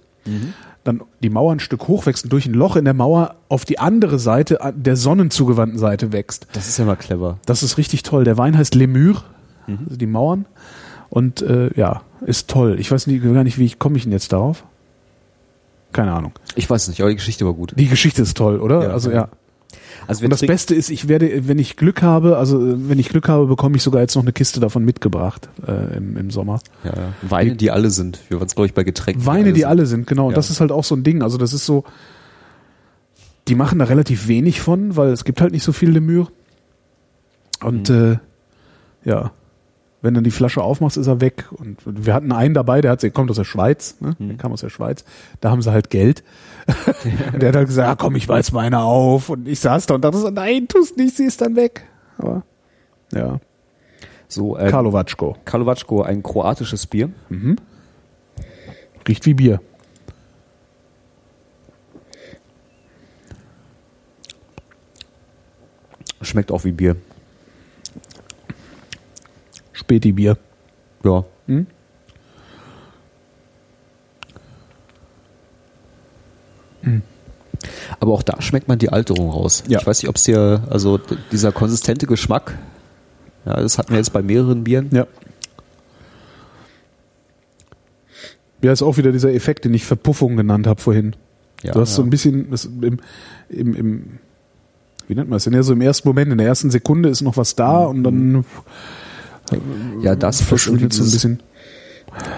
dann 0.83 1.01
die 1.21 1.29
Mauer 1.29 1.51
ein 1.51 1.59
Stück 1.59 1.87
hochwächst 1.87 2.23
und 2.25 2.33
durch 2.33 2.45
ein 2.45 2.53
Loch 2.53 2.75
in 2.75 2.85
der 2.85 2.93
Mauer 2.93 3.35
auf 3.47 3.65
die 3.65 3.79
andere 3.79 4.19
Seite 4.19 4.59
äh, 4.59 4.73
der 4.75 4.95
sonnenzugewandten 4.95 5.79
Seite 5.79 6.11
wächst. 6.11 6.47
Das 6.53 6.67
ist 6.67 6.77
ja 6.77 6.85
mal 6.85 6.95
clever. 6.95 7.39
Das 7.45 7.63
ist 7.63 7.77
richtig 7.77 8.03
toll. 8.03 8.23
Der 8.23 8.37
Wein 8.37 8.57
heißt 8.57 8.75
Lemur, 8.75 9.23
also 9.67 9.97
die 9.97 10.07
Mauern. 10.07 10.45
Und 11.09 11.41
äh, 11.41 11.69
ja, 11.75 12.01
ist 12.25 12.49
toll. 12.49 12.79
Ich 12.79 12.91
weiß 12.91 13.07
nie, 13.07 13.19
gar 13.19 13.43
nicht, 13.43 13.57
wie 13.57 13.65
ich 13.65 13.79
komme 13.79 13.97
ich 13.97 14.03
denn 14.03 14.11
jetzt 14.11 14.33
darauf? 14.33 14.63
Keine 15.91 16.11
Ahnung. 16.11 16.33
Ich 16.55 16.69
weiß 16.69 16.87
nicht, 16.89 16.99
aber 16.99 17.09
die 17.09 17.15
Geschichte 17.15 17.45
war 17.45 17.53
gut. 17.53 17.73
Die 17.77 17.87
Geschichte 17.87 18.21
ist 18.21 18.35
toll, 18.35 18.59
oder? 18.59 18.83
Ja. 18.83 18.89
also 18.89 19.11
ja. 19.11 19.29
Also 20.07 20.21
wir 20.21 20.27
Und 20.27 20.33
das 20.33 20.41
Beste 20.41 20.75
ist, 20.75 20.89
ich 20.89 21.07
werde, 21.07 21.47
wenn 21.47 21.57
ich 21.59 21.77
Glück 21.77 22.01
habe, 22.01 22.37
also 22.37 22.59
wenn 22.89 22.99
ich 22.99 23.09
Glück 23.09 23.27
habe, 23.27 23.45
bekomme 23.47 23.75
ich 23.77 23.83
sogar 23.83 24.01
jetzt 24.01 24.15
noch 24.15 24.23
eine 24.23 24.33
Kiste 24.33 24.59
davon 24.59 24.83
mitgebracht 24.85 25.49
äh, 25.67 25.97
im, 25.97 26.15
im 26.17 26.29
Sommer. 26.31 26.59
ja, 26.83 26.91
ja. 26.95 27.13
Weine, 27.21 27.55
die 27.55 27.71
alle 27.71 27.89
sind. 27.89 28.19
Wir 28.29 28.39
waren 28.39 28.47
es, 28.47 28.55
glaube 28.55 28.67
ich, 28.67 28.73
bei 28.73 28.83
Getränken. 28.83 29.25
Weine, 29.25 29.53
die 29.53 29.61
sind. 29.61 29.69
alle 29.69 29.85
sind, 29.85 30.07
genau. 30.07 30.25
Und 30.27 30.31
Ja. 30.31 30.35
das 30.35 30.49
ist 30.49 30.61
halt 30.61 30.71
auch 30.71 30.83
so 30.83 30.95
ein 30.95 31.03
Ding. 31.03 31.21
Also 31.23 31.37
das 31.37 31.53
ist 31.53 31.65
so, 31.65 31.83
die 33.47 33.55
machen 33.55 33.79
da 33.79 33.85
relativ 33.85 34.27
wenig 34.27 34.61
von, 34.61 34.95
weil 34.97 35.09
es 35.09 35.23
gibt 35.23 35.41
halt 35.41 35.51
nicht 35.51 35.63
so 35.63 35.71
viel 35.71 35.89
Lemur. 35.91 36.31
Und 37.63 37.89
Mhm. 37.89 38.19
äh, 39.05 39.09
ja, 39.09 39.31
wenn 40.01 40.13
du 40.13 40.21
die 40.21 40.31
Flasche 40.31 40.61
aufmachst, 40.61 40.97
ist 40.97 41.07
er 41.07 41.21
weg. 41.21 41.45
Und 41.51 41.77
wir 41.85 42.13
hatten 42.13 42.31
einen 42.31 42.53
dabei, 42.53 42.81
der 42.81 42.91
hat, 42.91 43.01
der 43.03 43.09
kommt 43.11 43.29
aus 43.31 43.37
der 43.37 43.43
Schweiz, 43.43 43.95
ne? 44.01 44.15
Mhm. 44.19 44.27
der 44.29 44.37
kam 44.37 44.51
aus 44.51 44.61
der 44.61 44.69
Schweiz. 44.69 45.03
Da 45.41 45.49
haben 45.51 45.61
sie 45.61 45.71
halt 45.71 45.89
Geld. 45.89 46.23
Und 46.67 47.41
der 47.41 47.49
hat 47.49 47.55
halt 47.55 47.67
gesagt, 47.67 47.87
ja, 47.87 47.95
komm, 47.95 48.15
ich 48.15 48.27
weiß 48.27 48.51
meine 48.51 48.79
auf. 48.79 49.29
Und 49.29 49.47
ich 49.47 49.59
saß 49.59 49.85
da 49.85 49.95
und 49.95 50.01
dachte 50.03 50.17
so, 50.17 50.29
nein, 50.29 50.67
tust 50.67 50.97
nicht, 50.97 51.15
sie 51.15 51.25
ist 51.25 51.41
dann 51.41 51.55
weg. 51.55 51.87
Aber 52.17 52.43
ja, 53.13 53.39
So, 54.27 54.57
äh, 54.57 54.69
Karlovatschko. 54.69 55.37
Karlovatschko, 55.45 56.01
ein 56.01 56.23
kroatisches 56.23 56.87
Bier. 56.87 57.09
Riecht 59.07 59.25
wie 59.25 59.33
Bier. 59.35 59.61
Schmeckt 66.21 66.51
auch 66.51 66.63
wie 66.63 66.71
Bier. 66.71 66.95
Späti-Bier. 69.73 70.37
Ja. 71.03 71.25
Hm? 71.47 71.67
Aber 77.99 78.13
auch 78.13 78.23
da 78.23 78.41
schmeckt 78.41 78.67
man 78.67 78.79
die 78.79 78.89
Alterung 78.89 79.29
raus. 79.29 79.63
Ja. 79.67 79.79
Ich 79.79 79.87
weiß 79.87 80.01
nicht, 80.01 80.09
ob 80.09 80.15
es 80.17 80.23
dir, 80.23 80.63
also 80.69 80.99
dieser 81.31 81.51
konsistente 81.51 82.05
Geschmack, 82.05 82.57
ja, 83.45 83.55
das 83.59 83.77
hatten 83.77 83.91
wir 83.91 83.97
jetzt 83.97 84.13
bei 84.13 84.21
mehreren 84.21 84.63
Bieren. 84.63 84.89
Ja. 84.91 85.07
Ja, 88.61 88.71
ist 88.71 88.81
auch 88.81 88.97
wieder 88.97 89.11
dieser 89.11 89.33
Effekt, 89.33 89.65
den 89.65 89.73
ich 89.73 89.85
Verpuffung 89.85 90.37
genannt 90.37 90.65
habe 90.65 90.81
vorhin. 90.81 91.15
Ja, 91.61 91.73
du 91.73 91.81
hast 91.81 91.95
so 91.95 92.01
ja. 92.01 92.07
ein 92.07 92.09
bisschen 92.09 92.49
das 92.49 92.65
im, 92.65 92.99
im, 93.49 93.75
im, 93.75 94.19
wie 95.07 95.15
nennt 95.15 95.29
man 95.29 95.35
das 95.35 95.43
denn? 95.43 95.53
Ja, 95.53 95.61
so 95.61 95.73
im 95.73 95.81
ersten 95.81 96.07
Moment, 96.07 96.31
in 96.31 96.37
der 96.37 96.47
ersten 96.47 96.71
Sekunde 96.71 97.09
ist 97.09 97.21
noch 97.21 97.37
was 97.37 97.55
da 97.55 97.85
und 97.85 98.03
dann 98.03 98.43
ja, 100.01 100.15
das 100.15 100.41
plus 100.41 100.65
irgendwie 100.65 100.89
verschwindet 100.89 100.93
so 100.93 101.03
ein 101.03 101.11
bisschen. 101.11 101.39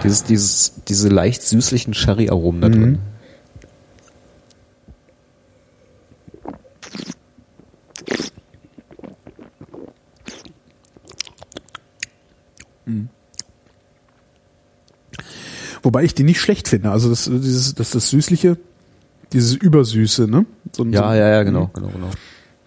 dieses, 0.04 0.24
dieses, 0.24 0.72
diese 0.86 1.08
leicht 1.08 1.42
süßlichen 1.42 1.94
Sherry-Aromen 1.94 2.60
da 2.60 2.68
drin. 2.68 2.98
Wobei 15.88 16.04
ich 16.04 16.12
die 16.14 16.22
nicht 16.22 16.38
schlecht 16.38 16.68
finde. 16.68 16.90
Also 16.90 17.08
das, 17.08 17.24
dieses, 17.32 17.74
das, 17.74 17.92
das 17.92 18.10
Süßliche, 18.10 18.58
dieses 19.32 19.54
Übersüße, 19.54 20.28
ne? 20.28 20.44
So, 20.76 20.84
Ja, 20.84 21.08
so, 21.12 21.14
ja, 21.16 21.28
ja, 21.30 21.42
genau, 21.44 21.70
genau, 21.72 21.88
genau. 21.88 22.10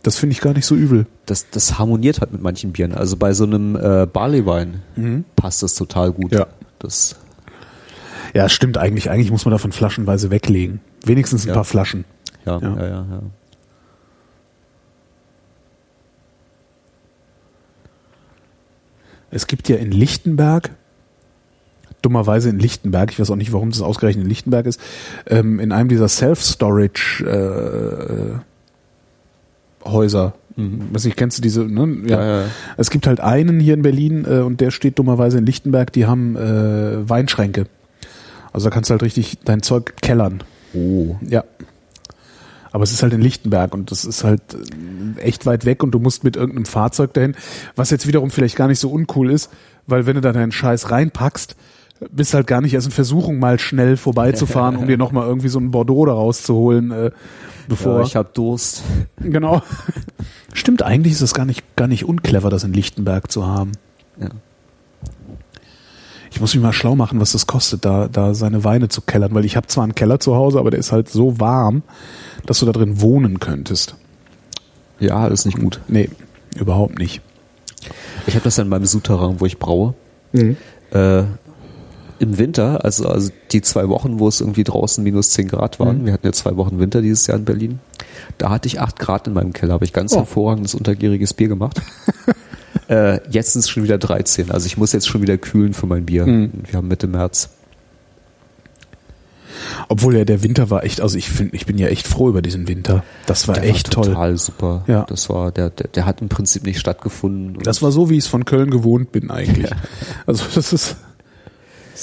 Das 0.01 0.17
finde 0.17 0.33
ich 0.33 0.41
gar 0.41 0.55
nicht 0.55 0.65
so 0.65 0.73
übel. 0.73 1.05
Das, 1.27 1.47
das 1.51 1.77
harmoniert 1.77 2.19
halt 2.19 2.31
mit 2.31 2.41
manchen 2.41 2.71
Bieren. 2.71 2.95
Also 2.95 3.17
bei 3.17 3.33
so 3.33 3.43
einem 3.43 3.75
äh, 3.75 4.07
Barleywein 4.11 4.81
passt 5.35 5.61
das 5.61 5.75
total 5.75 6.11
gut. 6.13 6.31
Ja. 6.31 6.47
Das, 6.79 7.15
Ja, 8.33 8.49
stimmt 8.49 8.79
eigentlich. 8.79 9.11
Eigentlich 9.11 9.29
muss 9.29 9.45
man 9.45 9.51
davon 9.51 9.71
flaschenweise 9.71 10.31
weglegen. 10.31 10.79
Wenigstens 11.05 11.45
ein 11.45 11.49
Ja. 11.49 11.53
paar 11.53 11.63
Flaschen. 11.65 12.05
ja, 12.47 12.57
Ja. 12.59 12.69
ja, 12.75 12.87
ja, 12.87 13.05
ja. 13.11 13.21
Es 19.29 19.47
gibt 19.47 19.69
ja 19.69 19.77
in 19.77 19.91
Lichtenberg, 19.91 20.71
dummerweise 22.01 22.49
in 22.49 22.59
Lichtenberg, 22.59 23.11
ich 23.11 23.19
weiß 23.19 23.29
auch 23.31 23.35
nicht, 23.35 23.53
warum 23.53 23.69
das 23.69 23.81
ausgerechnet 23.81 24.23
in 24.23 24.29
Lichtenberg 24.29 24.65
ist, 24.65 24.79
ähm, 25.27 25.59
in 25.59 25.71
einem 25.71 25.89
dieser 25.89 26.07
Self-Storage 26.07 27.25
äh, 27.25 28.39
Häuser. 29.87 30.33
Weiß 30.55 31.05
nicht, 31.05 31.17
kennst 31.17 31.37
du 31.37 31.41
diese? 31.41 31.61
Ne? 31.61 31.85
Mhm. 31.85 32.07
Ja, 32.07 32.21
ja, 32.21 32.41
ja. 32.41 32.47
Es 32.77 32.89
gibt 32.89 33.07
halt 33.07 33.19
einen 33.19 33.59
hier 33.59 33.73
in 33.73 33.81
Berlin 33.81 34.25
äh, 34.25 34.39
und 34.39 34.61
der 34.61 34.71
steht 34.71 34.99
dummerweise 34.99 35.37
in 35.37 35.45
Lichtenberg, 35.45 35.91
die 35.93 36.05
haben 36.05 36.35
äh, 36.35 37.09
Weinschränke. 37.09 37.65
Also 38.53 38.69
da 38.69 38.73
kannst 38.73 38.89
du 38.89 38.93
halt 38.93 39.03
richtig 39.03 39.39
dein 39.45 39.61
Zeug 39.61 39.95
kellern. 40.01 40.43
Oh. 40.73 41.15
Ja. 41.21 41.43
Aber 42.73 42.83
es 42.83 42.91
ist 42.91 43.03
halt 43.03 43.13
in 43.13 43.21
Lichtenberg 43.21 43.73
und 43.73 43.91
das 43.91 44.05
ist 44.05 44.23
halt 44.23 44.41
äh, 44.53 45.21
echt 45.21 45.45
weit 45.45 45.65
weg 45.65 45.83
und 45.83 45.91
du 45.91 45.99
musst 45.99 46.23
mit 46.23 46.35
irgendeinem 46.35 46.65
Fahrzeug 46.65 47.13
dahin, 47.13 47.35
was 47.75 47.89
jetzt 47.89 48.07
wiederum 48.07 48.31
vielleicht 48.31 48.55
gar 48.55 48.67
nicht 48.67 48.79
so 48.79 48.91
uncool 48.91 49.31
ist, 49.31 49.49
weil 49.87 50.05
wenn 50.05 50.15
du 50.15 50.21
da 50.21 50.31
deinen 50.31 50.51
Scheiß 50.51 50.91
reinpackst, 50.91 51.55
bist 52.09 52.33
halt 52.33 52.47
gar 52.47 52.61
nicht 52.61 52.73
erst 52.73 52.87
in 52.87 52.91
Versuchung, 52.91 53.39
mal 53.39 53.59
schnell 53.59 53.97
vorbeizufahren, 53.97 54.75
um 54.75 54.87
dir 54.87 54.97
nochmal 54.97 55.27
irgendwie 55.27 55.49
so 55.49 55.59
ein 55.59 55.71
Bordeaux 55.71 56.05
da 56.05 56.13
rauszuholen, 56.13 56.91
äh, 56.91 57.11
bevor. 57.67 57.99
Ja, 57.99 58.05
ich 58.05 58.15
habe 58.15 58.29
Durst. 58.33 58.83
genau. 59.19 59.61
Stimmt, 60.53 60.83
eigentlich 60.83 61.13
ist 61.13 61.21
es 61.21 61.33
gar 61.33 61.45
nicht, 61.45 61.75
gar 61.75 61.87
nicht 61.87 62.05
unclever, 62.05 62.49
das 62.49 62.63
in 62.63 62.73
Lichtenberg 62.73 63.31
zu 63.31 63.45
haben. 63.45 63.73
Ja. 64.19 64.29
Ich 66.31 66.39
muss 66.39 66.55
mich 66.55 66.63
mal 66.63 66.73
schlau 66.73 66.95
machen, 66.95 67.19
was 67.19 67.33
das 67.33 67.45
kostet, 67.45 67.85
da, 67.85 68.07
da 68.07 68.33
seine 68.33 68.63
Weine 68.63 68.87
zu 68.89 69.01
kellern, 69.01 69.33
weil 69.33 69.45
ich 69.45 69.55
habe 69.55 69.67
zwar 69.67 69.83
einen 69.83 69.95
Keller 69.95 70.19
zu 70.19 70.35
Hause, 70.35 70.59
aber 70.59 70.71
der 70.71 70.79
ist 70.79 70.91
halt 70.91 71.09
so 71.09 71.39
warm, 71.39 71.83
dass 72.45 72.59
du 72.59 72.65
da 72.65 72.71
drin 72.71 73.01
wohnen 73.01 73.39
könntest. 73.39 73.95
ja, 74.99 75.27
ist 75.27 75.45
nicht 75.45 75.59
gut. 75.59 75.81
Nee, 75.87 76.09
überhaupt 76.57 76.97
nicht. 76.99 77.21
Ich 78.27 78.35
habe 78.35 78.43
das 78.43 78.55
dann 78.55 78.69
beim 78.69 78.85
Souterrain, 78.85 79.39
wo 79.39 79.45
ich 79.45 79.59
braue. 79.59 79.93
Äh, 80.91 81.23
Im 82.21 82.37
Winter, 82.37 82.85
also, 82.85 83.07
also 83.07 83.31
die 83.51 83.61
zwei 83.61 83.89
Wochen, 83.89 84.19
wo 84.19 84.27
es 84.27 84.41
irgendwie 84.41 84.63
draußen 84.63 85.03
minus 85.03 85.31
10 85.31 85.47
Grad 85.47 85.79
waren, 85.79 86.05
wir 86.05 86.13
hatten 86.13 86.27
ja 86.27 86.31
zwei 86.33 86.55
Wochen 86.55 86.77
Winter 86.79 87.01
dieses 87.01 87.25
Jahr 87.25 87.37
in 87.39 87.45
Berlin, 87.45 87.79
da 88.37 88.51
hatte 88.51 88.67
ich 88.67 88.79
8 88.79 88.99
Grad 88.99 89.25
in 89.27 89.33
meinem 89.33 89.53
Keller, 89.53 89.73
habe 89.73 89.85
ich 89.85 89.91
ganz 89.91 90.13
Oh. 90.13 90.17
hervorragendes 90.17 90.75
untergieriges 90.75 91.33
Bier 91.33 91.47
gemacht. 91.47 91.81
äh, 92.89 93.19
jetzt 93.31 93.55
ist 93.55 93.63
es 93.65 93.69
schon 93.69 93.83
wieder 93.83 93.97
13, 93.97 94.51
also 94.51 94.67
ich 94.67 94.77
muss 94.77 94.91
jetzt 94.93 95.07
schon 95.07 95.23
wieder 95.23 95.37
kühlen 95.39 95.73
für 95.73 95.87
mein 95.87 96.05
Bier. 96.05 96.27
Wir 96.27 96.77
haben 96.77 96.87
Mitte 96.87 97.07
März. 97.07 97.49
Obwohl 99.89 100.15
ja 100.15 100.25
der 100.25 100.43
Winter 100.43 100.69
war 100.69 100.83
echt, 100.83 101.01
also 101.01 101.17
ich 101.17 101.29
finde, 101.29 101.55
ich 101.55 101.65
bin 101.65 101.77
ja 101.77 101.87
echt 101.87 102.07
froh 102.07 102.29
über 102.29 102.41
diesen 102.41 102.67
Winter. 102.67 103.03
Das 103.25 103.47
war 103.47 103.55
Der 103.55 103.65
echt 103.65 103.87
war 103.95 104.03
toll. 104.03 104.13
total 104.13 104.37
super. 104.37 104.83
Ja. 104.87 105.05
Das 105.09 105.29
war, 105.29 105.51
der, 105.51 105.69
der, 105.69 105.87
der 105.87 106.05
hat 106.05 106.21
im 106.21 106.29
Prinzip 106.29 106.63
nicht 106.63 106.79
stattgefunden. 106.79 107.57
Und 107.57 107.67
Das 107.67 107.81
war 107.81 107.91
so, 107.91 108.09
wie 108.09 108.13
ich 108.17 108.25
es 108.25 108.27
von 108.27 108.45
Köln 108.45 108.69
gewohnt 108.69 109.11
bin 109.11 109.29
eigentlich. 109.31 109.69
Also 110.25 110.45
das 110.55 110.71
ist 110.73 110.95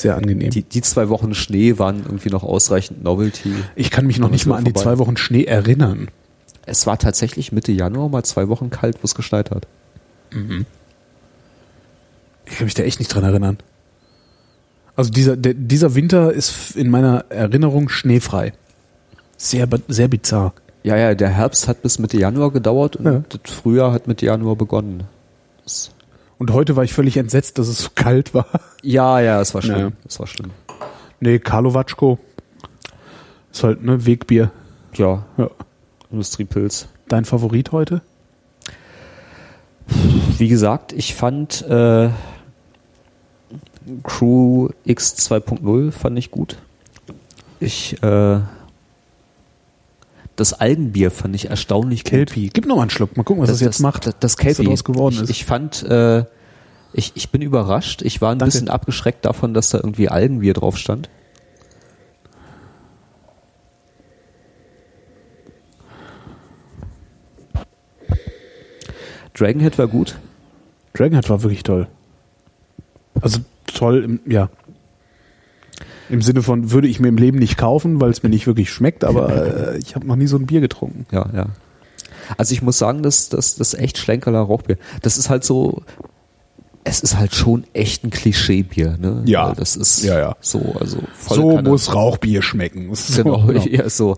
sehr 0.02 0.16
angenehm. 0.16 0.50
die, 0.50 0.62
die 0.62 0.80
zwei 0.82 1.08
Wochen 1.08 1.34
Schnee 1.34 1.78
waren 1.78 1.98
irgendwie 2.04 2.30
noch 2.30 2.42
ausreichend 2.42 3.02
Novelty. 3.02 3.52
ich 3.76 3.90
kann 3.90 4.06
mich 4.06 4.18
noch 4.18 4.30
nicht 4.30 4.46
mal 4.46 4.56
an 4.56 4.64
die 4.64 4.70
vorbei. 4.72 4.82
zwei 4.82 4.98
Wochen 4.98 5.16
Schnee 5.16 5.44
erinnern. 5.44 6.08
Es 6.66 6.86
war 6.86 6.98
tatsächlich 6.98 7.50
Mitte 7.52 7.72
Januar 7.72 8.08
mal 8.08 8.22
zwei 8.24 8.48
Wochen 8.48 8.70
kalt, 8.70 8.96
wo 8.96 9.04
es 9.04 9.14
geschneit 9.14 9.50
hat. 9.50 9.66
Ich 12.46 12.56
kann 12.56 12.64
mich 12.64 12.74
da 12.74 12.82
echt 12.82 12.98
nicht 12.98 13.08
dran 13.08 13.24
erinnern. 13.24 13.58
Also 14.96 15.10
dieser, 15.10 15.36
der, 15.36 15.54
dieser 15.54 15.94
Winter 15.94 16.32
ist 16.32 16.74
in 16.76 16.90
meiner 16.90 17.24
Erinnerung 17.28 17.88
schneefrei. 17.88 18.52
Sehr, 19.36 19.68
sehr 19.88 20.08
bizarr. 20.08 20.52
Ja, 20.82 20.96
ja, 20.96 21.14
der 21.14 21.28
Herbst 21.30 21.68
hat 21.68 21.82
bis 21.82 21.98
Mitte 21.98 22.18
Januar 22.18 22.50
gedauert 22.52 22.96
und 22.96 23.04
Ja. 23.06 23.22
das 23.28 23.52
Frühjahr 23.54 23.92
hat 23.92 24.08
Mitte 24.08 24.26
Januar 24.26 24.56
begonnen. 24.56 25.04
Das, 25.64 25.90
Und 26.38 26.52
heute 26.52 26.76
war 26.76 26.84
ich 26.84 26.92
völlig 26.94 27.16
entsetzt, 27.16 27.58
dass 27.58 27.68
es 27.68 27.82
so 27.82 27.88
kalt 27.94 28.32
war. 28.34 28.46
ja, 28.82 29.20
ja, 29.20 29.40
es 29.40 29.54
war 29.54 29.62
schlimm. 29.62 29.78
Ja. 29.78 29.92
Es 30.06 30.20
war 30.20 30.26
schlimm. 30.26 30.50
Nee, 31.20 31.38
Karlowatschko. 31.38 32.18
Ist 33.52 33.64
halt, 33.64 33.82
ne, 33.82 34.06
Wegbier. 34.06 34.50
Ja, 34.94 35.24
Ja. 35.36 35.50
Industriepilz. 36.10 36.88
Dein 37.08 37.24
Favorit 37.24 37.72
heute? 37.72 38.00
Wie 40.38 40.48
gesagt, 40.48 40.92
ich 40.92 41.14
fand 41.14 41.62
äh, 41.62 42.10
Crew 44.04 44.68
X 44.84 45.14
2.0 45.30 45.90
fand 45.90 46.18
ich 46.18 46.30
gut. 46.30 46.56
Ich 47.60 48.02
äh, 48.02 48.40
das 50.38 50.52
Algenbier 50.52 51.10
fand 51.10 51.34
ich 51.34 51.50
erstaunlich 51.50 52.04
gut. 52.04 52.10
Kelpi. 52.10 52.50
Gib 52.52 52.66
noch 52.66 52.76
mal 52.76 52.82
einen 52.82 52.90
Schluck. 52.90 53.16
Mal 53.16 53.24
gucken, 53.24 53.42
was 53.42 53.50
es 53.50 53.60
jetzt 53.60 53.80
macht. 53.80 54.06
Das, 54.06 54.14
das 54.20 54.32
was 54.32 54.36
Kelpie. 54.36 54.64
daraus 54.64 54.84
geworden 54.84 55.16
ich, 55.16 55.22
ist. 55.22 55.30
ich 55.30 55.44
fand, 55.44 55.82
äh, 55.82 56.24
ich, 56.92 57.12
ich 57.16 57.30
bin 57.30 57.42
überrascht. 57.42 58.02
Ich 58.02 58.20
war 58.20 58.30
ein 58.30 58.38
Danke. 58.38 58.52
bisschen 58.52 58.68
abgeschreckt 58.68 59.24
davon, 59.24 59.52
dass 59.52 59.70
da 59.70 59.78
irgendwie 59.78 60.08
Algenbier 60.08 60.54
drauf 60.54 60.78
stand. 60.78 61.10
Dragonhead 69.34 69.76
war 69.76 69.88
gut. 69.88 70.18
Dragonhead 70.94 71.28
war 71.28 71.42
wirklich 71.42 71.64
toll. 71.64 71.88
Also 73.20 73.40
toll, 73.66 74.04
im, 74.04 74.20
ja. 74.24 74.50
Im 76.10 76.22
Sinne 76.22 76.42
von, 76.42 76.70
würde 76.70 76.88
ich 76.88 77.00
mir 77.00 77.08
im 77.08 77.16
Leben 77.18 77.38
nicht 77.38 77.56
kaufen, 77.58 78.00
weil 78.00 78.10
es 78.10 78.22
mir 78.22 78.28
nicht 78.30 78.46
wirklich 78.46 78.70
schmeckt, 78.70 79.04
aber 79.04 79.74
äh, 79.74 79.78
ich 79.78 79.94
habe 79.94 80.06
noch 80.06 80.16
nie 80.16 80.26
so 80.26 80.36
ein 80.36 80.46
Bier 80.46 80.60
getrunken. 80.60 81.06
Ja, 81.12 81.26
ja. 81.34 81.46
Also 82.36 82.52
ich 82.52 82.62
muss 82.62 82.78
sagen, 82.78 83.02
das, 83.02 83.28
das, 83.28 83.56
das 83.56 83.74
ist 83.74 83.80
echt 83.80 83.98
Schlenkerler 83.98 84.40
Rauchbier. 84.40 84.76
Das 85.02 85.16
ist 85.18 85.30
halt 85.30 85.44
so, 85.44 85.82
es 86.84 87.00
ist 87.00 87.16
halt 87.18 87.34
schon 87.34 87.64
echt 87.74 88.04
ein 88.04 88.10
Klischeebier, 88.10 88.96
ne? 88.98 89.22
Ja. 89.26 89.52
Das 89.52 89.76
ist 89.76 90.02
Ja, 90.04 90.18
ja. 90.18 90.36
so, 90.40 90.74
also 90.80 90.98
voll 91.14 91.36
so 91.36 91.48
Kanne. 91.56 91.68
muss 91.68 91.94
Rauchbier 91.94 92.42
schmecken. 92.42 92.90
So, 92.94 93.22
Genau, 93.22 93.50
ja, 93.70 93.88
so 93.90 94.16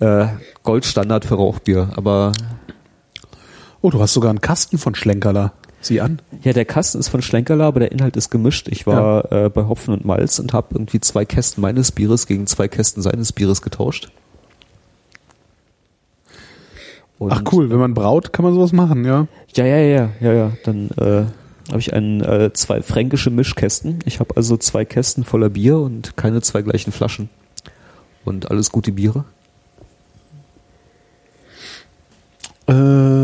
äh, 0.00 0.26
Goldstandard 0.62 1.24
für 1.24 1.34
Rauchbier. 1.36 1.90
Aber 1.96 2.32
Oh, 3.84 3.90
du 3.90 4.00
hast 4.00 4.12
sogar 4.12 4.30
einen 4.30 4.40
Kasten 4.40 4.78
von 4.78 4.94
Schlenkerler. 4.94 5.52
Sieh 5.82 6.00
an. 6.00 6.22
ja, 6.42 6.52
der 6.52 6.64
Kasten 6.64 6.98
ist 6.98 7.08
von 7.08 7.22
Schlenkerler, 7.22 7.64
aber 7.64 7.80
der 7.80 7.92
Inhalt 7.92 8.16
ist 8.16 8.30
gemischt. 8.30 8.68
Ich 8.68 8.86
war 8.86 9.30
äh, 9.32 9.50
bei 9.50 9.66
Hopfen 9.66 9.92
und 9.92 10.04
Malz 10.04 10.38
und 10.38 10.52
habe 10.52 10.68
irgendwie 10.72 11.00
zwei 11.00 11.24
Kästen 11.24 11.60
meines 11.60 11.90
Bieres 11.90 12.26
gegen 12.26 12.46
zwei 12.46 12.68
Kästen 12.68 13.02
seines 13.02 13.32
Bieres 13.32 13.62
getauscht. 13.62 14.10
Und 17.18 17.32
Ach 17.32 17.42
cool, 17.52 17.70
wenn 17.70 17.78
man 17.78 17.94
braut, 17.94 18.32
kann 18.32 18.44
man 18.44 18.54
sowas 18.54 18.72
machen, 18.72 19.04
ja. 19.04 19.26
Ja, 19.54 19.66
ja, 19.66 19.76
ja, 19.78 20.10
ja, 20.20 20.32
ja. 20.32 20.52
Dann 20.64 20.90
äh, 20.96 21.24
habe 21.68 21.78
ich 21.78 21.92
einen, 21.92 22.20
äh, 22.20 22.52
zwei 22.52 22.82
fränkische 22.82 23.30
Mischkästen. 23.30 24.00
Ich 24.04 24.20
habe 24.20 24.36
also 24.36 24.56
zwei 24.56 24.84
Kästen 24.84 25.24
voller 25.24 25.48
Bier 25.48 25.78
und 25.78 26.16
keine 26.16 26.42
zwei 26.42 26.62
gleichen 26.62 26.92
Flaschen. 26.92 27.28
Und 28.24 28.50
alles 28.50 28.70
gute 28.70 28.92
Biere. 28.92 29.24
Ähm, 32.68 33.21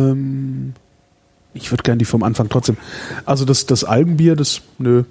ich 1.62 1.70
würde 1.70 1.82
gerne 1.82 1.98
die 1.98 2.04
vom 2.04 2.22
Anfang 2.22 2.48
trotzdem. 2.48 2.76
Also 3.24 3.44
das, 3.44 3.66
das 3.66 3.84
Algenbier, 3.84 4.36
das, 4.36 4.62
nö, 4.78 5.04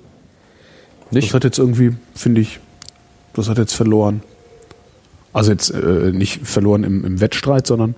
das 1.05 1.13
Nicht? 1.13 1.33
hat 1.33 1.43
jetzt 1.43 1.59
irgendwie, 1.59 1.95
finde 2.15 2.41
ich, 2.41 2.59
das 3.33 3.49
hat 3.49 3.57
jetzt 3.57 3.73
verloren. 3.73 4.21
Also 5.33 5.51
jetzt 5.51 5.69
äh, 5.69 6.11
nicht 6.11 6.47
verloren 6.47 6.83
im, 6.83 7.05
im 7.05 7.19
Wettstreit, 7.21 7.67
sondern 7.67 7.95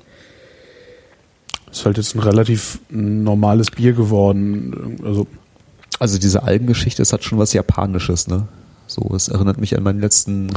ist 1.71 1.85
halt 1.85 1.97
jetzt 1.97 2.15
ein 2.15 2.19
relativ 2.19 2.80
normales 2.89 3.71
Bier 3.71 3.93
geworden. 3.93 4.99
Also 5.03 5.27
Also 5.99 6.17
diese 6.17 6.43
Algengeschichte, 6.43 7.01
das 7.01 7.13
hat 7.13 7.23
schon 7.23 7.39
was 7.39 7.53
Japanisches, 7.53 8.27
ne? 8.27 8.47
So, 8.88 9.11
es 9.15 9.27
erinnert 9.27 9.59
mich 9.59 9.77
an 9.77 9.84
meinen 9.84 9.99
letzten 10.01 10.49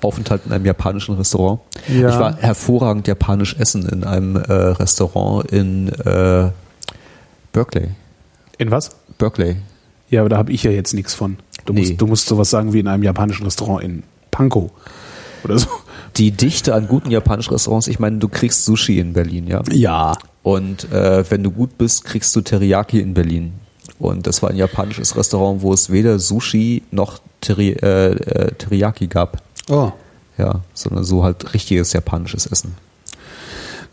Aufenthalt 0.00 0.42
in 0.46 0.52
einem 0.52 0.64
japanischen 0.64 1.16
Restaurant. 1.16 1.60
Ja. 1.88 2.08
Ich 2.08 2.18
war 2.18 2.36
hervorragend 2.36 3.08
japanisch 3.08 3.56
essen 3.58 3.86
in 3.88 4.04
einem 4.04 4.36
äh, 4.36 4.52
Restaurant 4.52 5.50
in 5.50 5.88
äh, 5.88 6.50
Berkeley. 7.56 7.88
in 8.58 8.70
was? 8.70 8.90
Berkeley. 9.18 9.56
Ja, 10.10 10.20
aber 10.20 10.28
da 10.28 10.36
habe 10.36 10.52
ich 10.52 10.62
ja 10.62 10.70
jetzt 10.70 10.92
nichts 10.92 11.14
von. 11.14 11.38
Du, 11.64 11.72
Nee. 11.72 11.80
musst, 11.80 12.00
du 12.00 12.06
musst 12.06 12.26
sowas 12.28 12.50
sagen 12.50 12.72
wie 12.74 12.80
in 12.80 12.86
einem 12.86 13.02
japanischen 13.02 13.44
Restaurant 13.44 13.82
in 13.82 14.02
Pankow 14.30 14.70
oder 15.42 15.58
so. 15.58 15.68
Die 16.16 16.30
Dichte 16.32 16.74
an 16.74 16.86
guten 16.86 17.10
japanischen 17.10 17.52
Restaurants, 17.54 17.88
ich 17.88 17.98
meine, 17.98 18.18
du 18.18 18.28
kriegst 18.28 18.64
Sushi 18.66 18.98
in 19.00 19.12
Berlin, 19.14 19.46
ja. 19.46 19.62
Ja. 19.70 20.12
Und 20.42 20.90
äh, 20.92 21.24
wenn 21.30 21.42
du 21.42 21.50
gut 21.50 21.76
bist, 21.78 22.04
kriegst 22.04 22.36
du 22.36 22.40
Teriyaki 22.42 23.00
in 23.00 23.14
Berlin. 23.14 23.54
Und 23.98 24.26
das 24.26 24.42
war 24.42 24.50
ein 24.50 24.56
japanisches 24.56 25.16
Restaurant, 25.16 25.62
wo 25.62 25.72
es 25.72 25.90
weder 25.90 26.18
Sushi 26.18 26.82
noch 26.90 27.20
Teri 27.40 27.70
äh, 27.72 28.12
äh, 28.12 28.52
Teriyaki 28.52 29.06
gab. 29.08 29.42
Oh. 29.68 29.92
Ja, 30.38 30.60
sondern 30.74 31.04
so 31.04 31.24
halt 31.24 31.54
richtiges 31.54 31.92
japanisches 31.94 32.46
Essen. 32.46 32.74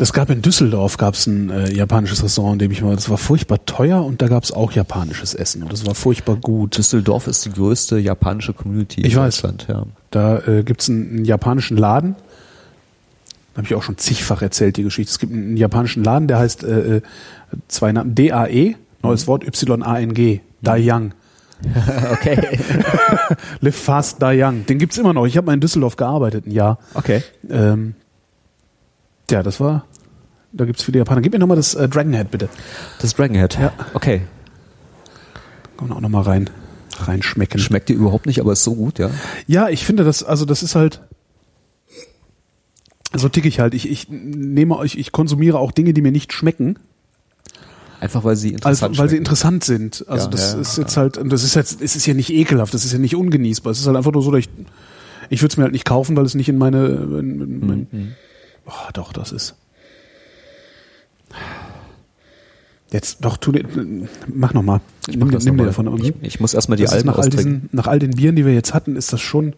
Das 0.04 0.12
gab 0.12 0.30
in 0.30 0.42
Düsseldorf 0.42 0.98
gab's 0.98 1.28
ein 1.28 1.50
äh, 1.50 1.72
japanisches 1.72 2.22
Restaurant, 2.22 2.56
in 2.56 2.60
dem 2.60 2.72
ich 2.74 2.82
mal, 2.82 2.94
das 2.94 3.10
war 3.10 3.18
furchtbar 3.18 3.66
teuer 3.66 4.04
und 4.04 4.22
da 4.22 4.28
gab's 4.28 4.52
auch 4.52 4.74
japanisches 4.74 5.34
Essen 5.34 5.64
und 5.64 5.72
das 5.72 5.86
war 5.86 5.96
furchtbar 5.96 6.36
gut. 6.36 6.78
Düsseldorf 6.78 7.28
ist 7.28 7.46
die 7.46 7.52
größte 7.52 8.00
japanische 8.00 8.52
Community 8.52 9.00
Ich 9.00 9.14
in 9.14 9.20
weiß. 9.20 9.36
Deutschland. 9.36 9.68
Ja. 9.70 9.86
Da 10.12 10.40
äh, 10.40 10.64
gibt's 10.64 10.90
einen, 10.90 11.10
einen 11.10 11.24
japanischen 11.24 11.78
Laden. 11.78 12.18
Habe 13.56 13.66
ich 13.66 13.74
auch 13.76 13.82
schon 13.82 13.98
zigfach 13.98 14.42
erzählt, 14.42 14.76
die 14.76 14.84
Geschichte. 14.84 15.10
Es 15.10 15.20
gibt 15.20 15.32
einen, 15.32 15.56
japanischen 15.56 16.04
Laden, 16.04 16.28
der 16.28 16.40
heißt 16.40 16.66
äh, 16.66 16.98
äh, 16.98 17.02
zwei 17.70 17.94
Namen 17.94 18.14
D-A-E, 18.14 18.76
neues 19.04 19.26
Wort 19.28 19.48
Y-A-N-G, 19.48 20.42
Dayang. 20.62 21.14
Okay. 22.12 22.60
Live 23.62 23.78
Fast 23.78 24.22
Dayang. 24.22 24.66
Den 24.66 24.80
gibt's 24.80 24.98
immer 24.98 25.14
noch. 25.14 25.26
Ich 25.26 25.38
habe 25.38 25.46
mal 25.46 25.54
in 25.54 25.62
Düsseldorf 25.62 25.96
gearbeitet, 25.96 26.46
ein 26.46 26.52
Jahr. 26.52 26.78
Okay. 26.94 27.24
Ähm, 27.50 27.96
ja, 29.32 29.42
das 29.42 29.62
war. 29.62 29.86
Da 30.56 30.66
gibt's 30.66 30.84
viele 30.84 31.00
Japaner. 31.00 31.22
Gib 31.22 31.34
mir 31.34 31.40
nochmal 31.40 31.58
das 31.58 31.74
äh, 31.74 31.90
Dragonhead, 31.90 32.30
bitte. 32.32 32.48
Das 33.02 33.16
Dragonhead. 33.16 33.58
Ja. 33.60 33.74
Okay. 33.96 34.22
Kann 35.78 35.88
man 35.90 35.98
auch 35.98 36.02
nochmal 36.02 36.24
rein, 36.24 36.50
reinschmecken. 37.00 37.60
Schmeckt 37.60 37.90
dir 37.90 37.96
überhaupt 37.96 38.28
nicht, 38.28 38.40
aber 38.40 38.54
ist 38.54 38.64
so 38.64 38.76
gut, 38.76 39.00
ja. 39.00 39.10
Ja, 39.48 39.70
ich 39.70 39.84
finde 39.86 40.04
das, 40.04 40.24
also 40.24 40.46
das 40.46 40.62
ist 40.64 40.76
halt. 40.76 41.02
So 43.16 43.30
tick 43.30 43.46
ich 43.46 43.60
halt. 43.60 43.74
Ich, 43.74 43.90
ich 43.90 44.08
nehme 44.10 44.78
euch, 44.78 44.96
ich 44.96 45.12
konsumiere 45.12 45.60
auch 45.60 45.72
Dinge, 45.72 45.94
die 45.94 46.02
mir 46.02 46.12
nicht 46.12 46.34
schmecken, 46.34 46.78
Einfach 48.00 48.24
weil 48.26 48.36
sie 48.36 48.58
also, 48.64 48.86
interessant 48.86 48.98
weil 48.98 49.08
sie 49.08 49.12
schmecken. 49.16 49.18
interessant 49.22 49.64
sind. 49.64 50.06
Also 50.10 50.26
Ja, 50.26 50.32
das 50.32 50.54
ja, 50.54 50.60
ist 50.60 50.78
jetzt 50.78 50.98
halt, 50.98 51.20
das 51.32 51.44
ist 51.44 51.56
jetzt, 51.56 51.82
es 51.82 51.96
ist 51.96 52.06
ja 52.06 52.14
nicht 52.14 52.32
ekelhaft, 52.32 52.74
das 52.74 52.84
ist 52.86 52.92
ja 52.92 53.00
nicht 53.00 53.16
ungenießbar. 53.16 53.72
Es 53.72 53.80
ist 53.80 53.88
halt 53.88 53.96
einfach 53.96 54.12
nur 54.12 54.22
so, 54.22 54.30
dass 54.32 54.40
ich, 54.42 54.50
ich 55.30 55.42
würde 55.42 55.54
es 55.54 55.58
mir 55.58 55.64
halt 55.64 55.72
nicht 55.74 55.86
kaufen, 55.86 56.16
weil 56.18 56.26
es 56.26 56.36
nicht 56.36 56.50
in 56.50 56.58
meine, 56.58 56.86
in, 56.88 57.40
in, 57.42 57.66
mein, 57.68 57.88
Mhm. 57.92 58.12
oh, 58.66 58.72
doch, 58.94 59.14
das 59.14 59.32
ist. 59.32 59.56
Jetzt, 62.92 63.26
doch, 63.26 63.38
tu 63.38 63.52
mach 64.28 64.54
noch 64.54 64.62
mal. 64.62 64.80
Ich 65.08 65.18
Nimm, 65.18 65.30
mach 65.30 65.40
nimm 65.40 65.58
dir 65.58 65.66
davon. 65.66 66.00
Ich, 66.00 66.14
ich 66.22 66.40
muss 66.40 66.54
erstmal 66.54 66.78
die 66.78 66.84
das 66.84 66.94
Alben 66.94 67.08
nach 67.08 67.18
all, 67.18 67.30
diesen, 67.30 67.70
nach 67.72 67.88
all 67.88 67.98
den 67.98 68.12
Bieren, 68.12 68.36
die 68.36 68.46
wir 68.46 68.54
jetzt 68.54 68.76
hatten, 68.76 68.96
ist 68.96 69.12
das 69.12 69.20
schon 69.20 69.56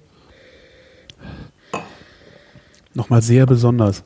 nochmal 2.93 3.22
sehr 3.22 3.45
besonders. 3.45 4.03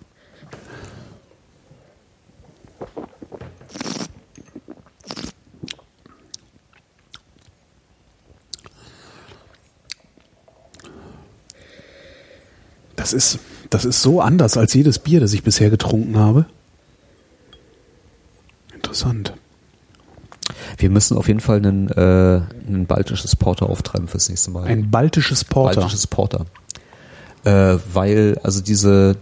Das 12.95 13.13
ist, 13.13 13.39
das 13.69 13.85
ist 13.85 14.01
so 14.01 14.21
anders 14.21 14.57
als 14.57 14.73
jedes 14.73 14.99
Bier, 14.99 15.19
das 15.19 15.33
ich 15.33 15.43
bisher 15.43 15.69
getrunken 15.69 16.17
habe. 16.17 16.45
Interessant. 18.89 19.33
Wir 20.77 20.89
müssen 20.89 21.15
auf 21.15 21.27
jeden 21.27 21.41
Fall 21.41 21.57
einen, 21.57 21.89
äh, 21.89 22.41
ein 22.67 22.87
baltisches 22.87 23.35
Porter 23.35 23.69
auftreiben 23.69 24.07
fürs 24.07 24.29
nächste 24.29 24.49
Mal. 24.49 24.63
Ein 24.65 24.89
baltisches 24.89 25.43
Porter. 25.43 25.81
baltisches 25.81 26.07
Porter. 26.07 26.45
Äh, 27.43 27.77
weil, 27.93 28.39
also 28.41 28.61
diese, 28.61 29.17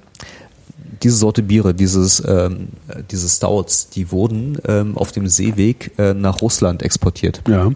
diese 1.03 1.17
Sorte 1.17 1.43
Biere, 1.43 1.73
dieses, 1.73 2.23
ähm, 2.25 2.69
äh, 2.87 3.03
diese 3.11 3.27
Stouts, 3.27 3.89
die 3.89 4.09
wurden 4.11 4.57
ähm, 4.65 4.97
auf 4.97 5.11
dem 5.11 5.27
Seeweg 5.27 5.91
äh, 5.99 6.13
nach 6.13 6.41
Russland 6.41 6.81
exportiert 6.81 7.41
Ja. 7.47 7.69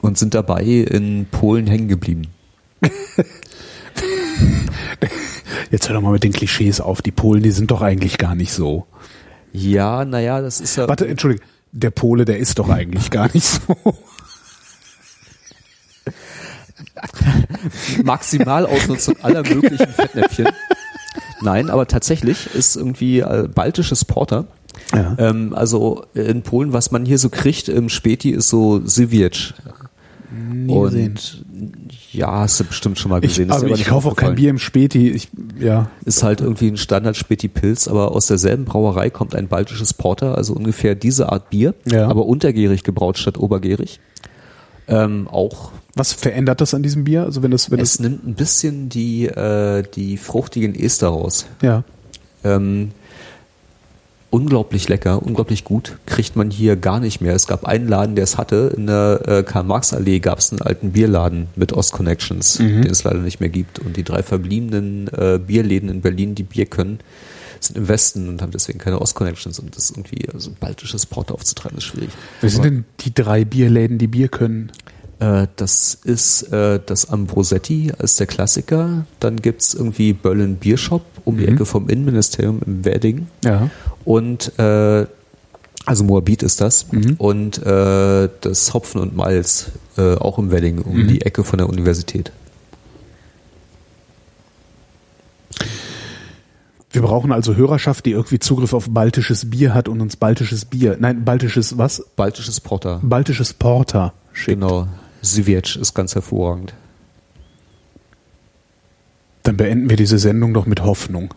und 0.00 0.18
sind 0.18 0.34
dabei 0.34 0.64
in 0.64 1.26
Polen 1.30 1.68
hängen 1.68 1.86
geblieben. 1.86 2.26
Jetzt 5.70 5.88
hör 5.88 5.94
doch 5.94 6.02
mal 6.02 6.12
mit 6.12 6.24
den 6.24 6.32
Klischees 6.32 6.80
auf. 6.80 7.02
Die 7.02 7.12
Polen, 7.12 7.42
die 7.44 7.52
sind 7.52 7.70
doch 7.70 7.82
eigentlich 7.82 8.18
gar 8.18 8.34
nicht 8.34 8.52
so. 8.52 8.86
Ja, 9.52 10.04
naja, 10.04 10.40
das 10.40 10.60
ist 10.60 10.76
ja. 10.76 10.88
Warte, 10.88 11.06
entschuldige. 11.06 11.44
Der 11.72 11.90
Pole, 11.90 12.24
der 12.24 12.38
ist 12.38 12.58
doch 12.58 12.68
eigentlich 12.68 13.10
gar 13.10 13.30
nicht 13.32 13.44
so. 13.44 13.76
Maximalausnutzung 18.04 19.16
aller 19.22 19.42
möglichen 19.42 19.88
Fettnäpfchen. 19.88 20.48
Nein, 21.40 21.70
aber 21.70 21.86
tatsächlich 21.88 22.54
ist 22.54 22.76
irgendwie 22.76 23.20
äh, 23.20 23.48
baltisches 23.52 24.04
Porter. 24.04 24.46
Ja. 24.94 25.16
Ähm, 25.18 25.54
also 25.54 26.04
in 26.14 26.42
Polen, 26.42 26.72
was 26.72 26.90
man 26.90 27.04
hier 27.04 27.18
so 27.18 27.30
kriegt 27.30 27.68
im 27.68 27.88
Späti, 27.88 28.30
ist 28.30 28.48
so 28.48 28.80
Siwiec. 28.84 29.54
Nie 30.30 30.72
Und 30.72 30.90
gesehen. 30.90 31.81
Ja, 32.12 32.30
hast 32.30 32.60
du 32.60 32.64
bestimmt 32.64 32.98
schon 32.98 33.10
mal 33.10 33.22
Ich, 33.24 33.30
gesehen. 33.30 33.50
Ist 33.50 33.60
dir 33.60 33.66
aber 33.66 33.74
ich 33.74 33.84
kaufe 33.86 34.08
auch 34.08 34.16
kein. 34.16 34.34
Bier 34.34 34.50
im 34.50 34.58
Späti. 34.58 35.10
Ich, 35.10 35.28
ja. 35.58 35.90
Ist 36.04 36.22
halt 36.22 36.40
irgendwie 36.40 36.68
ein 36.68 36.76
Standard-Späti-Pilz, 36.76 37.88
aber 37.88 38.12
aus 38.12 38.26
derselben 38.26 38.64
Brauerei 38.64 39.10
kommt 39.10 39.34
ein 39.34 39.48
baltisches 39.48 39.94
Porter, 39.94 40.36
also 40.36 40.52
ungefähr 40.54 40.94
diese 40.94 41.30
Art 41.32 41.50
Bier, 41.50 41.74
Ja. 41.86 42.08
aber 42.08 42.26
untergärig 42.26 42.82
gebraut 42.84 43.18
statt 43.18 43.38
obergärig. 43.38 44.00
Ähm, 44.88 45.28
auch 45.28 45.70
Was 45.94 46.12
verändert 46.12 46.60
das 46.60 46.74
an 46.74 46.82
diesem 46.82 47.04
Bier? 47.04 47.22
Also 47.24 47.42
wenn 47.42 47.50
das, 47.52 47.70
wenn 47.70 47.78
es 47.80 47.92
das, 47.92 48.00
nimmt 48.00 48.26
ein 48.26 48.34
bisschen 48.34 48.88
die, 48.88 49.26
äh, 49.26 49.84
die 49.94 50.16
fruchtigen 50.16 50.74
Ester 50.74 51.08
raus. 51.08 51.46
ja. 51.62 51.84
Ähm, 52.44 52.90
unglaublich 54.32 54.88
lecker, 54.88 55.22
unglaublich 55.22 55.62
gut, 55.62 55.98
kriegt 56.06 56.36
man 56.36 56.50
hier 56.50 56.76
gar 56.76 57.00
nicht 57.00 57.20
mehr. 57.20 57.34
Es 57.34 57.46
gab 57.46 57.66
einen 57.66 57.86
Laden, 57.86 58.16
der 58.16 58.24
es 58.24 58.38
hatte. 58.38 58.72
In 58.74 58.86
der 58.86 59.20
äh, 59.26 59.42
Karl-Marx-Allee 59.42 60.20
gab 60.20 60.38
es 60.38 60.50
einen 60.50 60.62
alten 60.62 60.92
Bierladen 60.92 61.48
mit 61.54 61.74
Ost-Connections, 61.74 62.56
den 62.56 62.86
es 62.86 63.04
leider 63.04 63.18
nicht 63.18 63.40
mehr 63.40 63.50
gibt. 63.50 63.78
Und 63.78 63.98
die 63.98 64.04
drei 64.04 64.22
verbliebenen 64.22 65.08
äh, 65.08 65.38
Bierläden 65.38 65.90
in 65.90 66.00
Berlin, 66.00 66.34
die 66.34 66.44
Bier 66.44 66.64
können, 66.64 67.00
sind 67.60 67.76
im 67.76 67.88
Westen 67.88 68.30
und 68.30 68.40
haben 68.40 68.52
deswegen 68.52 68.78
keine 68.78 69.02
Ost-Connections. 69.02 69.58
Und 69.58 69.76
das 69.76 69.90
irgendwie, 69.90 70.26
also 70.32 70.50
baltisches 70.58 71.04
Porter 71.04 71.34
aufzutreiben, 71.34 71.76
ist 71.76 71.84
schwierig. 71.84 72.08
Wer 72.40 72.48
sind 72.48 72.64
denn 72.64 72.84
die 73.00 73.12
drei 73.12 73.44
Bierläden, 73.44 73.98
die 73.98 74.06
Bier 74.06 74.28
können? 74.28 74.72
Äh, 75.22 75.46
das 75.56 75.94
ist 76.04 76.52
äh, 76.52 76.80
das 76.84 77.10
Ambrosetti 77.10 77.92
als 77.98 78.16
der 78.16 78.26
Klassiker. 78.26 79.06
Dann 79.20 79.36
gibt's 79.36 79.74
irgendwie 79.74 80.14
Berlin 80.14 80.56
Biershop 80.56 81.04
um 81.24 81.38
die 81.38 81.46
Ecke 81.46 81.64
vom 81.64 81.88
Innenministerium 81.88 82.60
im 82.66 82.84
Wedding. 82.84 83.28
Ja. 83.44 83.70
Und 84.04 84.58
äh, 84.58 85.06
also 85.84 86.04
Moabit 86.04 86.42
ist 86.42 86.60
das. 86.60 86.86
Und 87.18 87.58
äh, 87.58 88.28
das 88.40 88.74
Hopfen 88.74 89.00
und 89.00 89.16
Malz 89.16 89.72
äh, 89.96 90.14
auch 90.14 90.38
im 90.38 90.50
Wedding 90.50 90.80
um 90.80 91.08
die 91.08 91.22
Ecke 91.22 91.44
von 91.44 91.58
der 91.58 91.68
Universität. 91.68 92.32
Wir 96.92 97.00
brauchen 97.00 97.32
also 97.32 97.56
Hörerschaft, 97.56 98.04
die 98.04 98.10
irgendwie 98.10 98.38
Zugriff 98.38 98.74
auf 98.74 98.90
baltisches 98.90 99.48
Bier 99.48 99.72
hat 99.72 99.88
und 99.88 100.02
uns 100.02 100.16
baltisches 100.16 100.66
Bier, 100.66 100.98
nein, 101.00 101.24
baltisches 101.24 101.78
was? 101.78 102.04
Baltisches 102.16 102.60
Porter. 102.60 103.00
Baltisches 103.02 103.54
Porter 103.54 104.12
schickt. 104.32 104.60
Genau. 104.60 104.88
Siwiec 105.22 105.76
ist 105.76 105.94
ganz 105.94 106.14
hervorragend. 106.14 106.74
Dann 109.44 109.56
beenden 109.56 109.88
wir 109.88 109.96
diese 109.96 110.18
Sendung 110.18 110.52
doch 110.52 110.66
mit 110.66 110.82
Hoffnung. 110.82 111.32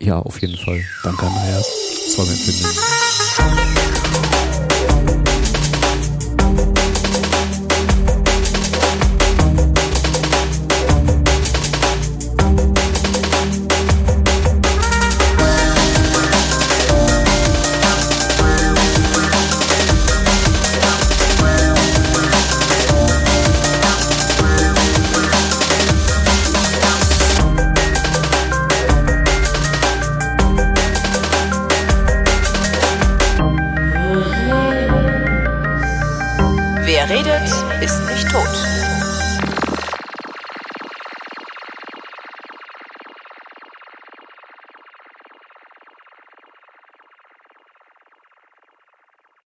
Ja, 0.00 0.18
auf 0.18 0.40
jeden 0.40 0.56
Fall. 0.56 0.82
Danke, 1.02 1.26
Andreas. 1.26 1.66
Das 2.06 2.18
war 2.18 2.26
mein 2.26 2.36
Finden. 2.36 3.73